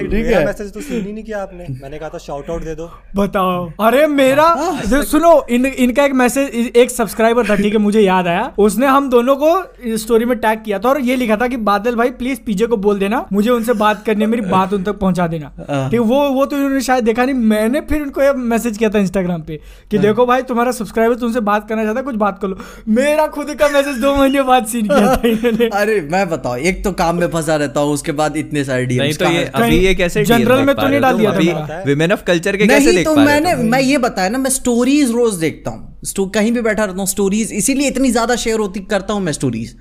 ठीक 0.09 0.27
है 0.27 0.35
है। 0.35 0.45
मैसेज 0.47 0.73
तो 0.73 0.81
सीन 0.81 1.07
ही 1.07 1.13
नहीं 1.13 1.25
किया 1.25 1.43
आपने। 1.43 1.67
मैंने 1.83 1.99
कहा 1.99 2.09
था 2.09 2.19
शाउट 2.19 2.51
आउट 2.51 2.65
दे 2.65 2.75
दो। 2.75 2.91
बताओ। 3.17 3.71
अरे 3.81 4.07
मेरा 4.07 4.47
जो 4.87 5.03
सुनो 5.03 5.33
इन 5.51 5.67
इनका 5.67 6.05
एक 6.05 6.13
मैसेज 6.13 6.73
एक 6.77 6.91
सब्सक्राइबर 6.91 7.49
था 7.49 7.57
ठीक 7.57 7.73
है 7.73 7.79
मुझे 7.79 8.01
याद 8.01 8.27
आया। 8.27 8.53
उसने 8.59 8.87
हम 8.87 9.09
दोनों 9.11 9.37
को 9.37 9.97
स्टोरी 9.97 10.25
में 10.25 10.37
टैग 10.39 10.63
किया 10.65 10.79
था 10.79 10.89
और 10.89 11.01
ये 11.01 11.17
लिखा 11.17 11.37
था 11.37 11.49
कि 11.49 11.57
बादल 11.69 11.97
भाई 11.97 12.11
प्लीज़ 12.11 12.41
पीजे 12.47 12.67
को 12.67 12.77
बोल 12.77 12.99
देना। 12.99 13.25
मुझे 13.33 13.51
उनसे 13.51 13.73
बात 13.73 14.05
करनी 14.07 14.21
है 14.21 14.31
मेरी 14.31 14.43
बात 14.51 14.73
उन 14.73 14.83
तक 14.83 14.99
पहुँचा 14.99 15.27
देना। 15.27 15.53
हाँ। 15.71 15.91
ठीक 15.91 16.01
वो 16.01 16.29
वो 16.31 16.47
तो 16.47 16.57
इन्होंने 16.57 16.81
शायद 16.81 17.05
देखा 17.05 17.25
नहीं 17.25 17.35
मैंने 17.35 17.81
फिर 17.81 18.03
उनको 18.03 18.33
मैसेज 18.35 18.79
किया 18.79 18.91
था 18.91 18.99
इंस्टाग्राम 18.99 19.43
पे 19.43 19.57
कि 19.91 19.97
हाँ। 19.97 20.05
देखो 20.07 20.27
भाई 20.27 20.43
तुम्हारा 20.43 20.73
सब्सक्राइबर 20.73 21.15
तुमसे 21.15 21.41
बात 21.41 21.69
करना 21.69 21.85
चाहता 21.85 22.01
है 22.01 22.05
कुछ 22.05 22.15
बात 22.17 22.39
कर 22.43 22.49
लो। 22.49 22.59
मेरा 22.89 23.27
खुद 23.27 23.55
का 23.55 23.69
मैसेज 23.69 23.97
दो 23.97 24.15
महीने 24.17 24.43
बाद 24.43 24.67
सीन 24.67 24.89
किया 24.89 25.17
था 25.17 25.79
अरे 25.81 26.01
मैं 26.13 26.29
बताओ 26.31 26.57
एक 26.57 26.83
तो 26.85 26.93
काम 26.93 27.17
में 27.17 27.27
फंसा 27.31 27.57
रहता 27.57 27.81
हूँ 27.81 27.93
उसके 27.95 28.13
बाद 28.13 28.37
इतने 28.37 28.65
सारे 28.69 28.87
नहीं 28.89 29.15
तो 29.15 29.31
ये 29.31 29.45
अभी 29.55 29.79
ये 29.79 29.95
कैसे 29.95 30.25
जनरल 30.27 30.65
में 30.65 30.75
तो 30.77 30.89
नहीं 30.89 31.01
डाल 31.01 31.19
दिया 31.19 31.31
था। 31.31 31.37
अभी 31.37 31.47
मेरा। 31.49 31.83
विमेन 31.87 32.13
ऑफ़ 32.13 32.23
कल्चर 32.27 32.57
के 32.57 32.67
कैसे 32.67 32.93
देख 32.93 33.07
तो 33.07 33.15
पा 33.15 33.25
मैंने 33.25 33.55
मैं 33.67 33.81
ये 33.83 33.99
बताया 34.01 34.29
ना 34.29 34.39
मैं 34.39 34.51
स्टोरीज 34.53 35.11
रोज 35.13 35.35
देखता 35.39 35.71
हूँ। 35.71 36.31
कहीं 36.31 36.53
भी 36.53 36.61
बैठा 36.63 36.85
रहता 36.85 36.99
हूँ 36.99 37.07
स्टोरीज 37.09 37.53
इसीलिए 37.55 37.89
इतनी 37.89 38.11
ज़्यादा 38.11 38.37
शेयर 38.39 38.59
होती 38.59 38.81
करता 38.91 39.15
हूँ 39.15 39.23
मैं 39.23 39.33
स्टोरीज 39.33 39.75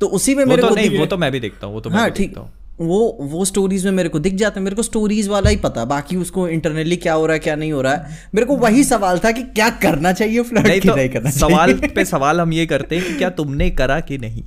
तो 0.00 0.06
उसी 0.10 0.34
में 0.34 0.44
वो 0.44 0.48
मेरे 0.50 0.62
तो 0.62 0.68
को 0.68 0.74
नहीं 0.74 0.98
वो 0.98 1.06
तो 1.06 1.16
मैं 1.16 1.30
भी 1.32 1.40
देखता 1.40 1.66
हूँ 1.66 1.74
वो 1.74 1.80
तो 1.80 1.90
मैं 1.90 1.98
हाँ 1.98 2.10
ठीक। 2.12 2.38
वो 2.80 2.96
वो 3.22 3.44
स्टोरीज 3.44 3.84
में 3.84 3.92
मेरे 3.92 4.08
को 4.08 4.18
दिख 4.18 4.34
जाता 4.34 4.60
है। 4.60 4.64
मेरे 4.64 4.76
को 4.76 4.82
स्टोरीज 4.82 5.28
वाला 5.28 5.50
ही 5.50 5.56
पता 5.58 5.84
बाकी 5.84 6.16
उसको 6.16 6.46
इंटरनली 6.48 6.96
क्या 6.96 7.12
हो 7.14 7.26
रहा 7.26 7.34
है 7.34 7.40
क्या 7.40 7.54
नहीं 7.56 7.72
हो 7.72 7.82
रहा 7.82 7.92
है। 7.92 8.18
मेरे 8.34 8.46
को 8.46 8.56
वही 8.56 8.82
सवाल 8.84 9.18
था 9.18 9.30
कि 9.30 9.42
क्या 9.52 9.68
करना 9.82 10.12
चाहिए 10.12 10.42
फ्लर्ट 10.42 10.66
नहीं 10.66 10.80
की 10.80 10.88
नहीं 10.88 11.08
तो 11.08 11.12
करना 11.14 11.30
सवाल 11.32 11.72
चाहिए 11.72 11.94
पे 11.94 12.04
सवाल 12.04 12.40
हम 12.40 12.52
ये 12.52 12.66
करते 12.66 12.96
हैं 12.96 13.06
कि 13.06 13.14
क्या 13.14 13.30
तुमने 13.32 13.70
करा 13.72 14.00
कि 14.00 14.18
नहीं? 14.18 14.42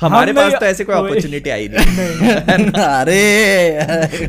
हमारे 0.00 0.30
हम 0.30 0.36
पास 0.36 0.52
तो 0.60 0.66
ऐसे 0.66 0.84
कोई 0.84 0.96
अपॉर्चुनिटी 0.96 1.50
आई 1.50 1.68
नहीं। 1.68 2.66
अरे। 2.84 3.76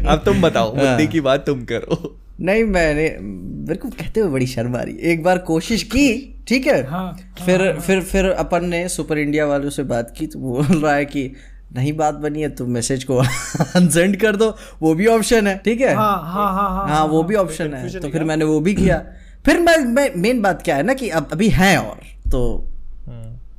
अब 0.08 0.22
तुम 0.26 0.42
बताओ 0.42 0.72
बुद्धि 0.76 1.08
की 1.08 1.22
बात 1.22 1.46
तुम 1.46 1.64
करो। 1.64 2.16
नहीं 2.42 2.64
मैंने 2.64 3.10
मेरे 3.22 3.76
को 3.76 3.90
कहते 3.90 4.20
हुए 4.20 4.30
बड़ी 4.30 4.48
शर्म 4.48 4.76
आ 4.76 4.82
रही 4.82 4.98
एक 5.12 5.24
बार 5.24 5.38
कोशिश 5.38 5.84
की 5.84 6.08
ठीक 6.48 6.68
है? 6.68 6.82
हाँ, 6.88 7.18
फिर 7.46 7.72
फिर 7.80 8.02
फिर 8.02 8.26
अपन 8.32 8.66
ने 8.66 8.88
सुपर 8.90 9.18
इंडिया 9.18 9.46
वालों 9.46 9.70
से 9.70 9.84
बात 9.84 10.14
की 10.18 10.28
तो 10.28 10.40
बोल 10.40 10.66
रहा 10.66 10.94
है 10.96 11.06
कि 11.06 11.32
नहीं 11.76 11.94
बात 11.98 12.16
बनी 12.16 12.42
है 12.42 12.50
तो 12.50 12.66
मैसेज 12.68 13.04
को 13.04 13.18
अनसेंड 13.76 14.16
कर 14.22 14.36
दो। 14.36 14.50
वो 14.82 14.94
भी 14.96 15.08
ऑप्शन 15.08 15.48
है 15.48 15.58
ठीक 15.66 15.82
है? 15.82 15.94
हाँ 15.96 16.22
हाँ 16.26 16.52
हाँ 16.54 16.70
हाँ 16.70 16.88
हाँ 16.90 17.06
वो 17.06 17.24
भी 17.24 17.36
ऑप्शन 17.36 17.74
है। 17.74 18.00
तो 18.00 18.10
फिर 18.10 18.24
मैंने 18.24 18.46
वो 18.46 18.60
भी 18.60 18.74
किया। 18.74 18.98
फिर 19.46 19.60
मैं 19.60 20.10
मेन 20.18 20.42
बात 20.42 20.62
क्या 20.62 20.76
है 20.76 20.84
ना 20.84 20.94
कि 20.94 21.10
अब 21.10 21.30
अभी 21.32 21.50
है 21.50 21.78
और 21.78 22.00
तो 22.32 22.44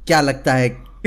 क्या 0.07 0.21
लगता 0.21 0.55
है? 0.55 0.69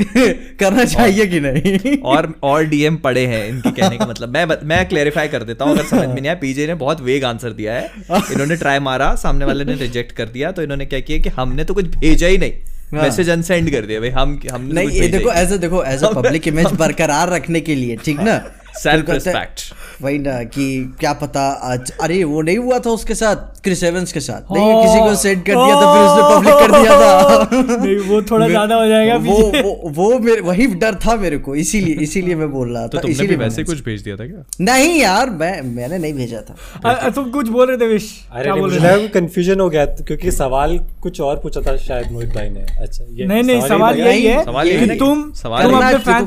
करना 0.60 0.84
चाहिए 0.84 1.26
कि 1.26 1.40
नहीं? 1.40 1.96
और 2.10 2.32
और 2.42 2.64
डीएम 2.64 2.96
पड़े 2.96 3.24
हैं 3.26 3.48
इनके 3.48 3.70
कहने 3.70 3.96
का 3.98 4.06
मतलब। 4.06 4.28
मैं 4.28 4.46
मैं 4.64 4.88
क्लेरिफाई 4.88 5.28
कर 5.28 5.42
देता 5.42 5.64
हूँ 5.64 5.74
अगर 5.74 5.84
समझ 5.84 6.06
में 6.06 6.14
नहीं 6.14 6.26
आया। 6.26 6.34
पीजे 6.40 6.66
ने 6.66 6.74
बहुत 6.82 7.00
वेग 7.00 7.24
आंसर 7.24 7.52
दिया 7.52 7.74
है। 7.74 7.90
इन्होंने 8.32 8.56
ट्राई 8.56 8.78
मारा 8.78 9.14
सामने 9.16 9.44
वाले 9.44 9.64
ने 9.64 9.74
रिजेक्ट 9.76 10.12
कर 10.12 10.28
दिया 10.28 10.52
तो 10.52 10.62
इन्होंने 10.62 10.86
क्या 10.86 11.00
किया 11.00 11.18
कि 11.18 11.28
हमने 11.38 11.64
तो 11.64 11.74
कुछ 11.74 11.96
भेजा 11.96 12.26
ही 12.26 12.38
नहीं। 12.38 12.52
हाँ। 12.92 13.02
मैसेज 13.02 13.28
अनसेंड 13.30 13.70
कर 13.72 13.86
दिया 13.86 14.00
भाई 14.00 14.08
हम 14.10 14.38
हमने 14.52 14.74
नहीं 14.74 15.00
ये 15.00 15.08
देखो। 15.08 15.32
एज 15.32 15.52
ए 15.52 15.58
देखो 15.58 15.82
एज 15.84 16.04
अ 16.04 16.12
पब्लिक 16.12 16.48
इमेज 16.48 16.72
बरकरार 16.78 17.30
रखने 17.30 17.60
के 17.60 17.74
लिए 17.74 17.96
ठीक 18.04 18.20
ना? 18.20 18.36
Self 18.78 19.06
तो 19.06 19.12
हैं- 19.12 19.22
respect. 19.22 19.72
वही 20.02 20.18
ना 20.18 20.42
कि 20.42 20.66
क्या 21.00 21.12
पता 21.12 21.40
आज 21.70 21.92
अरे 22.02 22.24
वो 22.24 22.42
नहीं 22.42 22.58
हुआ 22.58 22.78
था 22.78 22.90
उसके 22.90 23.14
साथ 23.14 23.60
क्रिस 23.64 23.82
एवंस 23.84 24.12
के 24.12 24.20
साथ। 24.20 24.52
नहीं 24.52 24.82
किसी 24.82 24.98
को 25.00 25.14
सेंड 25.14 25.42
कर 25.46 25.52
दिया 25.52 25.80
तो 25.80 25.92
फिर 25.94 26.02
उसने 26.02 26.22
पब्लिक 26.36 26.54
कर 26.54 26.80
दिया 26.80 27.00
था। 27.00 27.82
नहीं 27.84 27.96
वो 27.96 28.22
थोड़ा 28.22 28.48
ज़्यादा 28.48 28.74
हो 28.74 28.86
जाएगा 28.88 29.16
वो 29.16 29.36
वो 29.62 29.90
वो 29.90 30.18
मेरे 30.18 30.40
वही 30.40 30.66
डर 30.66 30.94
था 30.94 31.16
मेरे 31.16 31.38
को 31.38 31.54
इसीलिए 31.54 31.94
इसीलिए 31.94 32.34
मैं 32.34 32.50
बोल 32.52 32.74
रहा 32.74 32.86
तो 32.86 32.98
था 32.98 33.02
तुमने 33.02 33.14
इसीलिए 33.14 33.36
वैसे 33.36 33.64
कुछ 33.64 33.84
भेज 33.84 34.02
दिया 34.02 34.16
था 34.16 34.26
क्या? 34.26 34.44
नहीं 34.60 35.00
यार 35.00 35.30
मैं 35.30 35.62
मैंने 35.62 35.98
नहीं 35.98 36.12
भेजा 36.14 36.40
था। 36.40 37.08
तुम 37.10 37.30
कुछ 37.30 37.48
बोल 37.48 37.68
रहे 37.68 37.76
थे 37.76 37.86
विश। 37.86 38.08
अरे 38.32 38.42
क्या 38.42 38.54
बोल 38.54 38.62
मुझे 38.62 38.80
थे? 38.80 39.08
कंफ्यूजन 39.08 39.60
हो 39.60 39.68
गया 39.70 39.84
क्योंकि 39.84 40.30
सवाल 40.30 40.78
कुछ 41.02 41.20
और 41.20 41.36
पूछा 41.36 41.60
था 41.60 41.76
शायद 41.76 42.12
मोहित 42.12 42.34
भाई 42.34 42.48
ने। 42.48 42.60
अच्छा 42.60 43.04
ये 43.10 43.26
नहीं 43.26 43.42
नहीं 43.42 43.60
सवाल? 43.68 43.98
यही 43.98 44.24
है 44.26 44.44
सवाल 44.44 44.68
यही 44.68 44.86
है 44.86 44.98
तुम 44.98 45.32
सवाल 45.32 45.62
है 45.62 45.68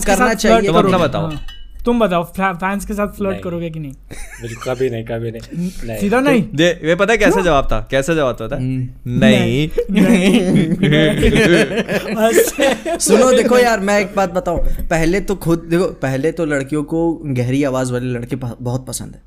करना 0.06 0.34
चाहिए। 0.34 0.68
तुम 0.68 0.78
अपना 0.78 0.98
बताओ। 0.98 1.32
तुम 1.86 2.00
बताओ 2.00 2.24
फैंस 2.24 2.86
के 2.86 2.94
साथ 2.94 3.08
फ्लर्ट 3.08 3.44
करोगे 3.44 3.70
कि 3.70 3.80
नहीं? 3.80 3.94
बिल्कुल 4.42 4.74
कभी 4.74 4.90
नहीं 4.90 5.06
कभी 5.06 5.32
नहीं। 5.32 5.70
नहीं। 5.88 6.00
सीधा 6.00 6.20
नहीं? 6.20 6.44
दे 6.56 6.80
वे 6.84 6.96
पता 6.96 7.16
कैसे 7.16 7.44
जवाब 7.44 7.66
था? 7.66 7.88
कैसे 7.92 8.16
जवाब 8.16 8.38
था 8.42 8.56
हम्म। 8.56 8.90
नहीं। 9.08 9.70
सुनो 12.98 13.32
देखो 13.32 13.58
यार 13.58 13.80
मैं 13.80 14.00
एक 14.00 14.16
बात 14.16 14.32
बताऊँ। 14.32 14.64
पहले 14.64 15.22
तो 15.22 15.36
खुद 15.36 15.60
देखो 15.60 15.86
पहले 15.86 16.32
तो 16.32 16.46
लड़कियों 16.46 16.84
को 16.84 17.22
गहरी 17.26 17.64
आवाज़ 17.64 17.94
वाले 17.94 18.06
लड़के 18.06 18.36
बहुत 18.36 18.88
पसंद 18.88 19.16
है। 19.16 19.22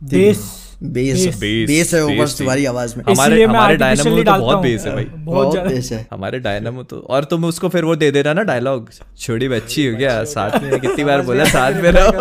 बेस 0.83 1.27
बेस 1.43 1.93
है 1.95 2.05
ऊपर 2.05 2.27
से 2.27 2.39
तुम्हारी 2.39 2.65
आवाज़ 2.67 2.97
में। 2.97 3.05
हमारे 3.09 3.43
हमारे 3.45 3.77
डायनामो 3.77 4.17
तो 4.23 4.33
बहुत 4.39 4.63
बेस 4.63 4.85
है 4.87 4.93
भाई। 4.95 5.05
बहुत 5.05 5.59
बेस 5.59 5.91
है। 5.93 6.07
हमारे 6.13 6.39
डायनामो 6.39 6.83
तो 6.83 6.99
और 7.11 7.25
तुम 7.25 7.45
उसको 7.45 7.69
फिर 7.69 7.85
वो 7.85 7.97
दे 7.97 8.11
देना 8.11 8.33
ना 8.33 8.43
डायलॉग 8.43 8.91
छोड़ी 9.19 9.49
बच्ची 9.49 9.87
हो 9.87 9.97
गया 9.97 10.23
साथ 10.25 10.63
में 10.63 10.79
कितनी 10.81 11.05
बार 11.05 11.23
बोला 11.23 11.45
साथ 11.45 11.73
में 11.73 11.91
रहो। 11.93 12.13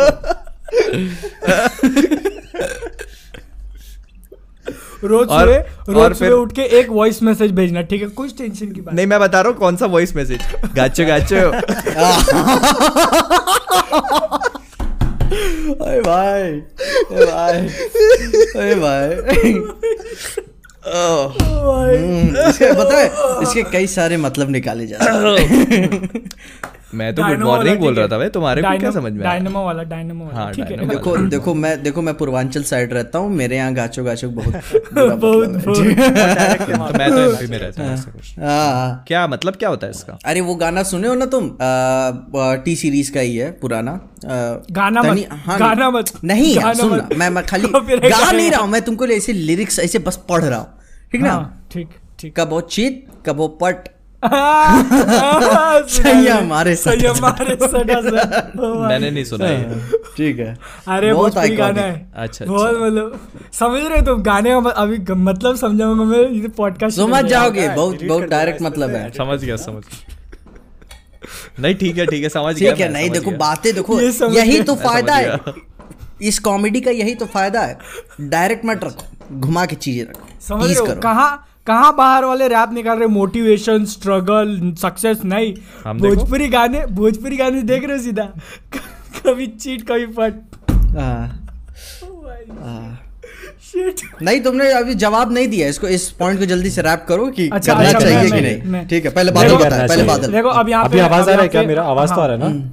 रोज 5.04 5.28
और- 5.28 5.48
सुबह 5.48 6.00
और 6.00 6.08
रोज 6.10 6.18
फिर- 6.18 6.30
सुबह 6.30 6.42
उठ 6.42 6.52
के 6.54 6.62
एक 6.80 6.90
वॉइस 6.90 7.22
मैसेज 7.24 7.52
भेजना 7.52 7.82
ठीक 7.82 8.02
है? 8.02 8.08
कुछ 8.08 8.38
टेंशन 8.38 8.72
की 8.72 8.82
बात 8.82 8.96
नहीं 8.96 9.08
मैं 9.08 9.20
बता 9.20 9.42
रहा 9.42 9.52
हूँ 9.52 9.58
कौन 9.60 9.76
सा 9.76 9.86
वॉइस 9.86 10.16
मैसेज 10.16 10.40
गाचो 10.76 11.06
गाचो 11.06 11.52
अरे 15.86 16.02
भाई 16.02 16.52
अरे 16.52 17.26
भाई 17.26 17.68
अरे 18.56 18.76
भाई 18.76 19.54
हम्म, 21.98 22.50
इसके 22.50 22.72
पता 22.74 22.98
है 22.98 23.08
इसके 23.44 23.64
कई 23.72 23.88
सारे 23.94 24.18
मतलब 24.18 24.50
निकाले 24.50 24.88
जाते 24.88 25.06
सकते 25.06 25.76
हैं। 25.76 26.30
मैं 27.00 27.14
तो 27.16 27.24
गुड 27.24 27.42
मॉर्निंग 27.44 27.80
बोल 27.80 27.96
रहा 27.96 28.08
था 28.08 28.18
भाई 28.18 28.30
तुम्हारे 28.30 28.62
को 28.62 28.78
क्या 28.80 28.92
समझ 28.92 29.12
में 29.14 29.20
आया? 29.20 29.30
डायनामो 29.30 29.64
वाला 29.66 29.84
डायनामो 29.84 30.26
वाला 30.26 30.38
हाँ, 30.38 30.52
ठीक 30.54 30.72
है। 30.72 30.88
देखो 30.88 31.16
देखो 31.30 31.54
मैं 31.56 31.72
देखो 31.84 32.02
मैं 32.02 32.14
पूर्वांचल 32.18 32.64
साइड 32.64 32.94
रहता 32.94 33.20
हूँ 33.20 33.30
मेरे 33.36 33.56
यहाँ 33.58 33.74
गाचो 33.74 34.04
गाचो 34.04 34.30
बहुत 34.30 34.54
बहुत। 34.94 34.94
मतलब 34.94 35.20
बहुत 35.20 36.92
तो 36.92 36.98
मैं 36.98 37.10
तो 37.12 37.20
एमपी 37.22 37.48
में। 37.48 37.58
रहता 37.58 37.84
हूँ 37.84 37.94
ऐसा 37.94 38.46
हाँ 38.46 39.04
क्या 39.08 39.26
मतलब 39.28 39.56
क्या 39.56 39.70
होता 39.70 39.88
है 39.88 39.92
इसका? 39.92 40.18
अरे 40.26 40.42
वो 40.42 40.56
गाना 40.56 40.84
सुने 40.84 41.08
हो 41.08 41.16
ना 41.16 41.26
तुम? 41.36 41.50
टी 42.66 42.76
सीरीज़ 42.76 43.12
का 43.14 43.20
ही 43.20 43.36
है 43.38 43.52
पुराना। 43.62 44.00
गाना 44.26 45.02
मत, 45.04 45.28
हाँ, 45.46 45.58
गाना 45.60 45.90
मत, 45.92 46.12
नहीं 46.24 46.54
सुन 46.76 47.02
मैं 47.18 47.30
मैं 47.30 47.44
खाली 47.46 47.68
गा 47.68 48.32
नहीं 48.32 48.50
रहा 48.52 48.62
हूँ 48.62 48.70
मैं 48.70 48.82
तुमको 48.82 49.06
ऐसे 49.16 49.34
लिरिक्स 49.34 49.80
ऐसे 49.80 50.00
बस 50.08 50.16
पढ़ 50.30 50.44
रहा 50.44 50.60
हूँ। 50.60 50.68
ठीक 51.12 51.22
ना? 51.22 51.30
हाँ, 51.32 51.68
ठीक 51.72 51.90
ठीक। 52.20 52.34
कबो 52.40 52.62
चित 52.74 53.06
कबो 53.26 53.48
पट 53.62 53.88
हाँ, 53.88 53.95
सही 55.96 56.28
हमारे 56.28 56.76
सही 56.76 57.06
हमारे। 57.06 57.56
मैंने 58.88 59.10
नहीं 59.12 59.24
सुना 59.24 59.48
ये। 59.48 59.80
ठीक 60.18 60.40
है। 60.40 60.54
अरे 60.88 61.14
बहुत 61.14 61.38
गाना 61.58 61.82
है। 61.82 62.12
अच्छा, 62.16 62.46
बहुत 62.46 62.78
मतलब 62.82 63.20
समझ 63.54 63.82
रहे 63.82 64.00
हो 64.00 64.06
तुम 64.06 64.22
गाने 64.24 64.50
का 64.62 64.70
अभी 64.84 64.98
मतलब 65.14 65.56
समझाऊँगा 65.56 66.04
मैं 66.04 66.20
ये 66.32 66.48
पॉडकास्ट 66.58 66.98
समझ 66.98 67.24
जाओगे 67.26 67.68
बहुत 67.70 68.04
बहुत 68.04 68.24
डायरेक्ट 68.30 68.62
मतलब 68.62 68.90
है। 68.90 69.10
समझ 69.12 69.40
गया 69.44 69.56
समझ 69.66 69.84
नहीं 71.60 71.76
ठीक 71.76 71.98
है 71.98 72.06
ठीक 72.06 72.24
है 72.24 72.30
समझ 72.30 72.56
गया 72.56 72.72
ठीक 72.72 72.82
है 72.82 72.92
नहीं 72.94 73.10
देखो 73.10 73.32
बातें 73.38 73.74
देखो 73.76 74.00
यही 74.32 74.62
तो 74.64 74.76
फ़ायदा 74.76 75.16
है। 75.16 75.40
इस 76.22 76.40
कॉमेडी 76.40 76.82
का 76.82 76.92
यही 76.92 77.16
तो 77.16 77.26
फ़ायदा 77.26 77.62
है। 77.62 77.78
डायरेक्ट 78.22 78.66
मत 78.66 78.84
रखो 78.84 79.40
घुमा 79.40 79.66
के 79.66 79.76
चीज़ें 79.76 80.04
रखो। 80.04 80.28
समझ 80.42 80.68
रहे 80.70 80.76
हो? 80.76 80.86
करो। 80.86 81.02
कहाँ 81.02 81.48
कहाँ 81.68 81.96
बाहर 81.96 82.26
वाले 82.26 82.48
रैप 82.48 82.74
निकाल 82.74 82.98
रहे 83.00 83.08
मोटिवेशन 83.10 83.86
स्ट्रगल 83.94 84.50
सक्सेस 84.82 85.22
नहीं। 85.26 85.54
भोजपुरी 86.00 86.48
गाने 86.50 86.86
भोजपुरी 87.00 87.38
गाने 87.38 87.62
देख 87.72 87.84
रहे 87.86 87.98
हो 87.98 88.04
सीधा? 88.04 88.28
कभी 89.26 89.48
चीट 89.48 89.82
कभी 89.88 90.06
पट 90.20 90.34
हाँ, 90.98 91.28
हाँ। 92.62 93.02
नहीं 94.22 94.40
तुमने 94.42 94.72
अभी 94.74 94.94
जवाब 94.96 95.32
नहीं 95.34 95.48
दिया 95.48 95.68
इसको 95.68 95.88
इस 95.88 96.10
पॉइंट 96.20 96.40
को 96.40 96.46
जल्दी 96.46 96.70
से 96.70 96.82
रैप 96.82 97.06
करो 97.08 97.26
कि 97.38 97.48
अच्छा, 97.50 97.74
करना 97.74 97.90
अच्छा, 97.90 98.00
चाहिए 98.00 98.30
कि 98.32 98.62
नहीं। 98.62 98.86
ठीक 98.88 99.06
है 99.06 99.12
पहले 99.12 99.32
बादल 99.32 99.56
बताए 99.56 99.88
पहले 99.88 100.04
बादल। 100.04 100.32
देखो 100.32 100.50
अब 100.62 100.70
यहाँ 100.70 100.86
अभी 100.86 100.98
पे 100.98 101.02
आवाज़ 101.04 101.30
आ 101.30 101.34
रहा 101.34 101.42
है 101.42 101.48
क्या 101.48 101.64
मेरा? 101.64 101.84
आवाज़ 101.86 102.10
तो 102.10 102.16
आ 102.16 102.20
हाँ, 102.20 102.28
रहा 102.28 102.48
है 102.48 102.54
ना? 102.54 102.72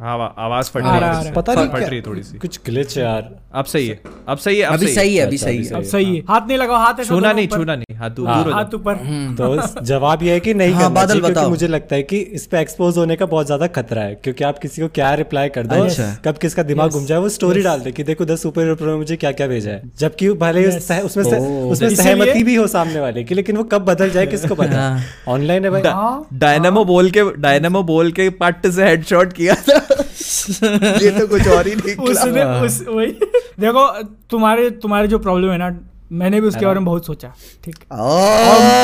हाँ 0.00 0.34
आवाज़ 0.38 0.70
फट 0.70 0.82
रही 0.82 0.90
है। 0.90 1.00
है, 1.00 1.12
थोड़ी 1.12 1.24
सी। 1.24 1.32
पता 1.32 1.54
नहीं 1.54 1.68
फट 1.68 1.82
रही 1.82 1.96
है 1.96 2.02
थोड़ी 2.06 2.22
सी। 2.22 2.38
कुछ 2.38 2.58
ग्लिच 2.66 2.96
है 2.98 3.04
यार। 3.04 3.28
अब 3.52 3.64
सही 3.64 3.86
है 3.88 4.00
अब 4.28 4.38
सही 4.38 4.58
है 4.58 4.64
अभी 4.66 4.86
सही 4.88 5.16
है 5.16 5.26
अभी 5.26 5.36
अच्छा, 5.36 5.46
सही 5.46 5.64
है। 5.64 5.72
अब 5.74 5.82
सही 5.84 6.16
है। 6.16 6.22
हाथ 6.28 6.46
नहीं 6.48 6.58
लगाओ 6.58 6.76
हाथ 6.78 7.00
ऐसा 7.00 7.14
छूना 7.14 7.32
नहीं 7.32 7.48
छूना 7.48 7.74
नहीं 7.76 7.96
हाथ 7.96 8.10
दूर 8.10 8.28
हाथ 8.52 8.74
ऊपर। 8.74 8.94
तो 9.38 9.80
जवाब 9.90 10.22
ये 10.22 10.32
है 10.32 10.40
कि 10.40 10.54
नहीं 10.54 10.72
हाँ, 10.72 10.82
करना 10.82 10.94
बादल 10.94 11.20
बताओ। 11.20 11.48
मुझे 11.50 11.68
लगता 11.68 11.96
है 11.96 12.02
कि 12.02 12.18
इस 12.38 12.46
पे 12.46 12.60
एक्सपोज 12.60 12.98
होने 12.98 13.16
का 13.16 13.26
बहुत 13.26 13.46
ज़्यादा 13.46 13.66
खतरा 13.78 14.02
है 14.02 14.14
क्योंकि 14.14 14.44
आप 14.44 14.58
किसी 14.58 14.82
को 14.82 14.88
क्या 14.94 15.12
रिप्लाई 15.14 15.48
कर 15.48 15.66
दो 15.66 15.82
अच्छा। 15.84 16.14
कब 16.24 16.38
किसका 16.38 16.62
दिमाग 16.62 16.90
घूम 16.90 17.04
जाए 17.06 17.18
वो 17.18 17.28
स्टोरी 17.28 17.62
डाल 17.62 17.80
दे 17.80 17.92
कि 17.92 18.04
देखो 18.04 18.24
दस 18.24 18.42
सुपर 18.42 18.62
हीरो 18.62 18.86
में 18.86 18.94
मुझे 18.96 19.16
क्या 19.16 19.32
क्या 19.32 19.46
भेजा 19.46 19.70
है। 19.70 19.82
जबकि 19.98 20.30
भले 20.44 20.66
उसमें 20.68 21.00
उसमें 21.02 21.88
सहमति 21.94 22.44
भी 22.44 22.54
हो 22.54 22.66
सामने 22.68 23.00
वाले 23.00 23.24
की 23.24 23.34
लेकिन 23.34 23.56
वो 23.56 23.64
कब 23.64 23.84
बदल 23.84 24.10
जाए 24.10 24.26
किसको 24.26 24.54
पता? 24.54 24.80
हाँ। 24.80 25.02
ऑनलाइन 25.28 25.64
है 25.64 25.70
भाई। 25.70 25.82
हाँ। 25.82 26.26
डायनामो 26.34 26.84
बोल 26.84 27.10
के 27.10 27.30
डायनामो 27.40 27.82
बोल 27.84 28.12
के 28.12 28.28
पट 28.40 28.66
से 28.68 28.84
हेडशॉट 28.84 29.32
किया 29.32 29.54
था। 29.68 29.78
ये 29.92 31.10
तो 31.10 31.26
कुछ 31.26 31.48
और 31.48 31.68
ही 31.68 31.74
नहीं 31.74 31.96
उसने 32.08 32.44
उस 32.66 32.80
वही। 32.88 33.12
देखो 33.60 33.86
तुम्हारे 34.30 34.70
तुम्हारे 34.70 35.08
जो 35.08 35.18
प्रॉब्लम 35.18 35.50
है 35.50 35.58
ना 35.58 35.70
मैंने 36.10 36.40
भी 36.40 36.46
उसके 36.46 36.64
बारे 36.66 36.78
में 36.78 36.84
बहुत 36.84 37.06
सोचा 37.06 37.28
ठीक। 37.64 37.74
ओ, 37.92 37.96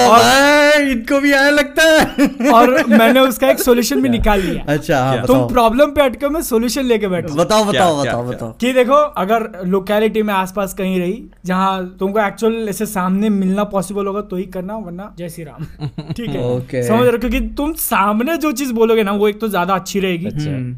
भाई, 0.08 0.90
इनको 0.90 1.20
भी 1.20 1.32
आया 1.32 1.50
लगता 1.50 1.82
है। 1.82 2.52
और 2.52 2.70
मैंने 2.88 3.20
उसका 3.20 3.50
एक 3.50 3.58
सोल्यूशन 3.60 4.02
भी 4.02 4.08
निकाल 4.08 4.40
लिया। 4.40 4.64
अच्छा 4.68 4.98
हाँ, 4.98 5.26
तुम 5.26 5.46
प्रॉब्लम 5.48 5.90
पे 5.90 6.02
अटके 6.02 6.28
मैं 6.28 6.42
सोल्यूशन 6.42 6.84
लेके 6.84 7.08
बैठा। 7.08 7.34
बताओ 7.34 7.64
बताओ 7.64 8.02
बताओ 8.02 8.22
बताओ। 8.24 8.52
कि 8.60 8.72
देखो 8.72 8.94
अगर 9.22 9.48
लोकेलिटी 9.66 10.22
में 10.22 10.32
आसपास 10.34 10.74
कहीं 10.74 10.98
रही 11.00 11.22
जहाँ 11.46 11.96
तुमको 12.00 12.20
एक्चुअल 12.20 12.68
ऐसे 12.68 12.86
सामने 12.86 13.28
मिलना 13.30 13.64
पॉसिबल 13.66 14.06
होगा 14.06 14.20
तो 14.20 14.36
ही 14.36 14.44
करना 14.54 14.76
वरना 14.76 15.12
जय 15.18 15.28
श्री 15.28 15.44
राम। 15.44 15.64
ठीक 16.12 16.28
है? 16.28 16.42
Okay. 16.50 16.82
समझ 16.88 17.06
रहे 17.06 17.18
क्योंकि 17.18 17.40
तुम 17.56 17.72
सामने 17.80 18.36
जो 18.36 18.52
चीज़ 18.52 18.72
बोलोगे 18.72 19.02
ना 19.02 19.12
वो 19.12 19.28
एक 19.28 19.40
तो 19.40 19.48
ज़्यादा 19.48 19.74
अच्छी 19.74 20.00
रहेगी। 20.00 20.30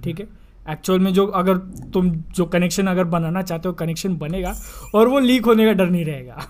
ठीक 0.04 0.20
है? 0.20 0.26
एक्चुअल 0.70 0.98
में 0.98 1.12
जो 1.12 1.26
अगर 1.26 1.56
तुम, 1.92 2.10
जो 2.10 2.44
कनेक्शन 2.44 2.86
अगर 2.86 3.04
बनाना 3.04 3.42
चाहते 3.42 3.68
हो 3.68 3.74
कनेक्शन 3.74 4.16
बनेगा 4.16 4.54
और 4.94 5.08
वो 5.08 5.18
लीक 5.18 5.44
होने 5.44 5.66
का 5.66 5.72
डर 5.72 5.90
नहीं 5.90 6.04
रहेगा। 6.04 6.42